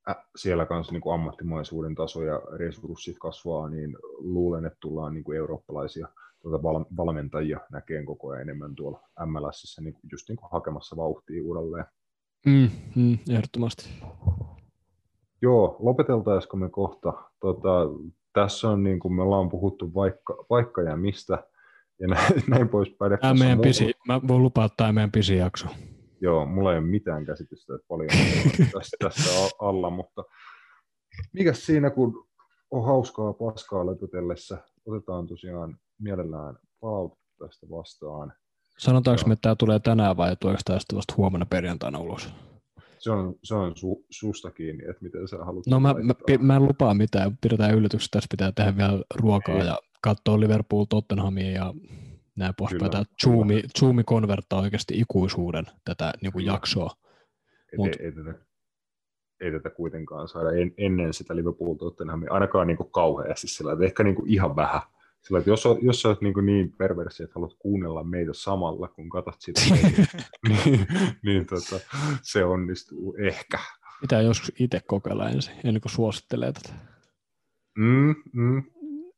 Ä, 0.09 0.15
siellä 0.37 0.67
kanssa 0.67 0.93
niin 0.93 1.01
kuin 1.01 1.15
ammattimaisuuden 1.15 1.95
taso 1.95 2.23
ja 2.23 2.43
resurssit 2.59 3.17
kasvaa, 3.19 3.69
niin 3.69 3.97
luulen, 4.19 4.65
että 4.65 4.79
tullaan 4.81 5.15
niin 5.15 5.25
kuin 5.25 5.39
eurooppalaisia 5.39 6.09
tuota 6.43 6.63
val, 6.63 6.85
valmentajia 6.97 7.61
näkeen 7.73 8.07
koko 8.07 8.29
ajan 8.29 8.43
enemmän 8.43 8.75
tuolla 8.75 9.01
MLSissä 9.27 9.83
niin 9.83 9.95
kuin, 9.95 10.03
just 10.13 10.29
niin 10.29 10.37
kuin 10.37 10.51
hakemassa 10.53 10.97
vauhtia 10.97 11.43
uudelleen. 11.45 11.85
Mm, 12.47 12.71
mm, 12.97 13.19
ehdottomasti. 13.31 13.89
Joo, 15.43 15.77
lopeteltaisiko 15.79 16.57
me 16.57 16.69
kohta? 16.69 17.13
Tota, 17.41 17.87
tässä 18.33 18.69
on 18.69 18.83
niin 18.83 18.99
kuin 18.99 19.15
me 19.15 19.23
ollaan 19.23 19.49
puhuttu 19.49 19.95
vaikka, 19.95 20.45
vaikka 20.51 20.83
ja 20.83 20.97
mistä, 20.97 21.45
ja 22.01 22.09
näin, 22.15 22.43
näin 22.49 22.69
poispäin. 22.69 23.19
Tämä 23.21 23.35
meidän 23.35 23.61
pisi, 23.61 23.93
mä 24.07 24.21
voin 24.29 24.43
lupaa, 24.43 24.65
että 24.65 24.77
tämä 24.77 24.93
meidän 24.93 25.13
pisi 25.13 25.37
jakso. 25.37 25.67
Joo, 26.21 26.47
mulla 26.47 26.73
ei 26.73 26.79
ole 26.79 26.87
mitään 26.87 27.27
käsitystä, 27.27 27.75
että 27.75 27.87
paljon 27.89 28.11
tässä, 28.73 28.97
tässä 29.01 29.57
alla, 29.61 29.91
mutta 29.91 30.25
mikä 31.33 31.53
siinä, 31.53 31.91
kun 31.91 32.29
on 32.71 32.85
hauskaa 32.85 33.33
paskaa 33.33 33.87
löpötellessä, 33.87 34.59
otetaan 34.87 35.27
tosiaan 35.27 35.79
mielellään 35.99 36.57
palautetta 36.81 37.47
tästä 37.47 37.67
vastaan. 37.71 38.33
Sanotaanko 38.79 39.23
me, 39.27 39.33
että 39.33 39.43
tämä 39.43 39.57
tulee 39.57 39.79
tänään 39.79 40.17
vai 40.17 40.37
tuleeko 40.37 40.61
tämä 40.65 40.79
vasta 40.95 41.15
huomenna 41.17 41.47
perjantaina 41.47 41.99
ulos? 41.99 42.35
Se 42.99 43.11
on, 43.11 43.35
se 43.43 43.55
on 43.55 43.77
su, 43.77 44.05
susta 44.11 44.51
kiinni, 44.51 44.85
että 44.91 45.03
miten 45.03 45.29
sä 45.29 45.37
haluat. 45.45 45.67
No 45.67 45.81
mä, 45.81 45.95
mä, 46.03 46.15
mä, 46.41 46.57
en 46.57 46.63
lupaa 46.63 46.95
mitään, 46.95 47.39
pidetään 47.41 47.75
yllätyksessä, 47.75 48.11
tässä 48.13 48.29
pitää 48.31 48.53
tehdä 48.53 48.77
vielä 48.77 49.03
ruokaa 49.15 49.59
Ei. 49.59 49.67
ja 49.67 49.79
katsoa 50.03 50.41
Liverpool 50.41 50.85
Tottenhamia 50.85 51.51
ja 51.51 51.75
näin 52.37 52.55
poispäin. 52.57 52.91
Tämä 52.91 53.05
Zoomi, 53.25 53.63
Zoomi 53.79 54.05
konverttaa 54.05 54.61
oikeasti 54.61 55.01
ikuisuuden 55.01 55.65
tätä 55.85 56.13
niin 56.23 56.33
kuin 56.33 56.45
jaksoa. 56.45 56.91
Et, 57.73 57.79
Mut... 57.79 57.87
ei, 57.87 58.07
ei, 58.07 58.13
tätä, 58.13 58.35
ei 59.41 59.53
tätä 59.53 59.71
kuitenkaan 59.71 60.29
saada 60.29 60.53
en, 60.53 60.75
ennen 60.77 61.15
sitä 61.15 61.37
Liverpool 61.37 61.75
Tottenhamia, 61.75 62.33
ainakaan 62.33 62.67
niin 62.67 62.77
kuin 62.77 62.91
kauheasti 62.91 63.49
sillä, 63.49 63.73
että 63.73 63.85
ehkä 63.85 64.05
niin 64.05 64.17
kuin 64.17 64.31
ihan 64.31 64.57
vähän. 64.57 64.81
Sillä, 65.29 65.39
että 65.39 65.51
jos, 65.51 65.65
jos 65.83 66.03
sä 66.03 66.09
oot 66.09 66.21
niin, 66.21 66.47
niin 66.47 66.73
perversi, 66.73 67.23
että 67.23 67.35
haluat 67.35 67.57
kuunnella 67.59 68.05
meitä 68.05 68.33
samalla, 68.33 68.89
kun 68.89 69.09
katsot 69.09 69.35
sitä, 69.39 69.61
niin, 70.49 70.87
niin 71.25 71.47
tota, 71.47 71.81
se 72.23 72.45
onnistuu 72.45 73.17
ehkä. 73.19 73.59
Pitää 74.01 74.23
joskus 74.23 74.53
itse 74.59 74.81
kokeilla 74.87 75.29
ensin, 75.29 75.55
ennen 75.65 75.81
kuin 75.81 75.93
suosittelee 75.93 76.53
tätä. 76.53 76.75
Mm, 77.79 78.15
mm. 78.33 78.63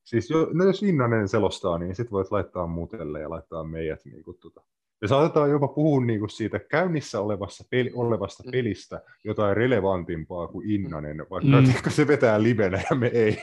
Siis 0.04 0.30
jo, 0.30 0.48
no 0.52 0.64
jos 0.64 0.82
Innanen 0.82 1.28
selostaa, 1.28 1.78
niin 1.78 1.94
sitten 1.94 2.12
voit 2.12 2.30
laittaa 2.30 2.66
muutelle 2.66 3.20
ja 3.20 3.30
laittaa 3.30 3.64
meidät 3.64 4.04
niin 4.04 4.24
kuin, 4.24 4.38
tota, 4.38 4.60
ja 5.02 5.08
saatetaan 5.08 5.50
jopa 5.50 5.68
puhua 5.68 6.04
niinku 6.04 6.28
siitä 6.28 6.58
käynnissä 6.58 7.20
olevassa 7.20 7.64
peli, 7.70 7.90
olevasta 7.94 8.42
mm. 8.42 8.50
pelistä 8.50 9.02
jotain 9.24 9.56
relevantimpaa 9.56 10.48
kuin 10.48 10.70
Innanen, 10.70 11.26
vaikka 11.30 11.60
mm. 11.60 11.90
se 11.90 12.06
vetää 12.06 12.42
livenä 12.42 12.82
ja 12.90 12.96
me 12.96 13.06
ei. 13.06 13.42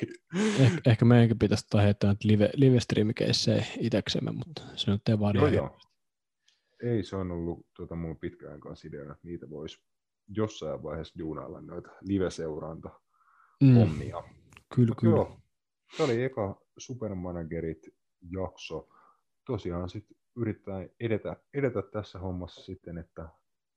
Eh, 0.60 0.72
ehkä 0.86 1.06
meidänkin 1.06 1.40
pitäisi 1.40 1.66
ottaa 1.66 1.82
heittää 1.82 2.16
live, 2.24 2.50
live 2.54 2.80
streamikeissejä 2.80 3.66
itseksemme, 3.80 4.32
mutta 4.32 4.62
se 4.76 4.92
nyt 4.92 5.10
ei 5.10 5.20
vaan 5.20 5.36
joo, 5.36 5.48
joo. 5.48 5.78
Ei, 6.84 7.04
se 7.04 7.16
on 7.16 7.32
ollut 7.32 7.66
tuota, 7.76 7.96
mun 7.96 8.20
pitkään 8.20 8.60
kanssa 8.60 8.88
ideana, 8.88 9.12
että 9.12 9.28
niitä 9.28 9.50
voisi 9.50 9.82
jossain 10.28 10.84
vaiheessa 10.84 11.14
juunailla 11.18 11.62
noita 11.62 11.90
live-seuranta 12.02 12.90
mm. 13.64 14.00
Kyllä, 14.76 14.88
Mut 14.88 14.98
kyllä. 15.00 15.16
Joo, 15.16 15.40
se 15.98 16.04
oli 16.04 16.24
eka 16.24 16.62
Supermanagerit 16.78 17.88
jakso. 18.32 18.88
Tosiaan 19.46 19.90
sitten 19.90 20.18
yritetään 20.38 20.90
edetä, 21.00 21.36
edetä 21.54 21.82
tässä 21.82 22.20
hommassa 22.20 22.64
sitten, 22.64 22.98
että 22.98 23.30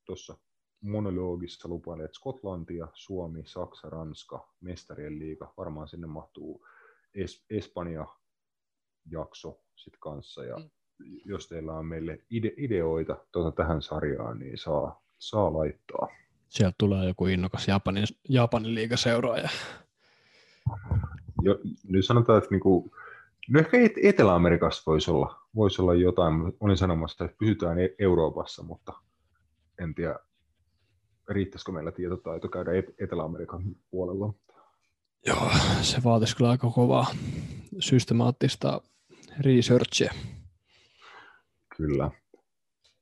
tuossa 0.05 0.37
monologissa 0.81 1.69
lupailee, 1.69 2.05
että 2.05 2.16
Skotlantia, 2.16 2.89
Suomi, 2.95 3.43
Saksa, 3.47 3.91
Ranska, 3.91 4.49
Mestarien 4.61 5.19
liiga, 5.19 5.55
varmaan 5.57 5.89
sinne 5.89 6.07
mahtuu 6.07 6.66
es- 7.19 7.45
Espanja 7.51 8.07
jakso 9.11 9.61
sit 9.77 9.95
kanssa, 10.01 10.45
ja 10.45 10.57
mm. 10.57 10.70
jos 11.24 11.49
teillä 11.49 11.73
on 11.73 11.87
meille 11.87 12.12
ide- 12.31 12.55
ideoita 12.57 13.16
tuota 13.32 13.53
tähän 13.53 13.82
sarjaan, 13.82 14.39
niin 14.39 14.59
saa, 14.59 15.03
saa 15.19 15.53
laittaa. 15.53 16.09
Sieltä 16.49 16.74
tulee 16.78 17.09
joku 17.09 17.27
innokas 17.27 17.69
Japanin, 17.69 18.05
Japanin 18.28 18.74
liigaseuraaja. 18.74 19.49
Jo, 21.43 21.59
nyt 21.89 22.07
sanotaan, 22.07 22.39
että 22.39 22.51
niinku, 22.51 22.91
no 23.49 23.61
ehkä 23.61 23.77
Etelä-Amerikassa 24.03 24.83
voisi 24.87 25.11
olla, 25.11 25.41
voisi 25.55 25.83
olla 25.83 25.95
jotain. 25.95 26.35
Olin 26.61 26.77
sanomassa, 26.77 27.25
että 27.25 27.37
pysytään 27.39 27.79
e- 27.79 27.95
Euroopassa, 27.99 28.62
mutta 28.62 28.93
en 29.79 29.95
tiedä, 29.95 30.19
riittäisikö 31.29 31.73
meillä 31.73 31.93
tietotaito 31.93 32.49
käydä 32.49 32.71
Etelä-Amerikan 33.01 33.62
puolella. 33.91 34.35
Joo, 35.27 35.51
se 35.81 36.03
vaatisi 36.05 36.37
kyllä 36.37 36.51
aika 36.51 36.71
kovaa 36.71 37.07
systemaattista 37.79 38.81
researchia. 39.41 40.12
Kyllä, 41.77 42.11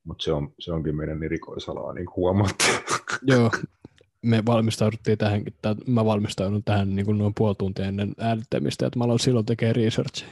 mutta 0.05 0.25
se, 0.25 0.33
on, 0.33 0.55
se 0.59 0.73
onkin 0.73 0.97
meidän 0.97 1.23
erikoisalaa, 1.23 1.93
niin 1.93 2.07
kuin 2.07 2.17
huomaatte. 2.17 2.65
Joo, 3.23 3.51
me 4.23 4.43
valmistauduttiin 4.47 5.19
tähänkin, 5.19 5.55
tai 5.63 5.75
mä 5.87 6.05
valmistaudun 6.05 6.65
tähän 6.65 6.97
niin 6.97 7.07
kuin 7.07 7.19
noin 7.19 7.33
puoli 7.37 7.55
tuntia 7.55 7.85
ennen 7.85 8.15
äänittämistä, 8.19 8.87
että 8.87 8.99
mä 8.99 9.05
aloin 9.05 9.19
silloin 9.19 9.47
tekemään 9.47 9.77
researchia. 9.77 10.29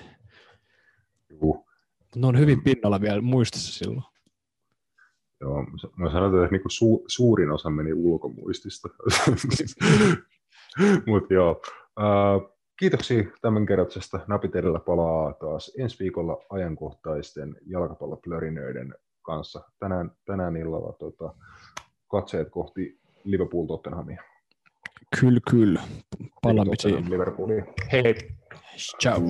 Juu. 1.30 1.66
Ne 2.16 2.26
on 2.26 2.38
hyvin 2.38 2.62
pinnalla 2.62 3.00
vielä 3.00 3.20
muistissa 3.20 3.72
silloin. 3.72 4.02
Joo, 5.40 5.66
mä 5.96 6.10
sanotaan, 6.10 6.44
että 6.44 6.54
niinku 6.54 6.68
su, 6.68 7.04
suurin 7.06 7.50
osa 7.50 7.70
meni 7.70 7.92
ulkomuistista. 7.92 8.88
Mutta 11.06 11.34
joo, 11.34 11.60
äh, 12.00 12.50
kiitoksia 12.78 13.24
tämän 13.40 13.66
kerroksesta. 13.66 14.20
Napitelillä 14.26 14.78
palaa 14.78 15.32
taas 15.32 15.72
ensi 15.78 15.98
viikolla 15.98 16.38
ajankohtaisten 16.50 17.56
jalkapalloplörinöiden 17.66 18.94
kanssa. 19.22 19.62
Tänään, 19.78 20.10
tänään 20.24 20.56
illalla 20.56 20.92
tota, 20.92 21.34
katseet 22.08 22.50
kohti 22.50 23.00
Liverpool 23.26 23.66
Tottenhamia. 23.66 24.22
Kyllä, 25.20 25.40
kyllä. 25.50 25.82
Palaamme 26.42 26.74
siihen. 26.78 27.10
Liverpoolia. 27.10 27.64
Niin. 27.64 27.74
Hei 27.92 28.04
hei. 28.04 28.14
Ciao. 29.02 29.20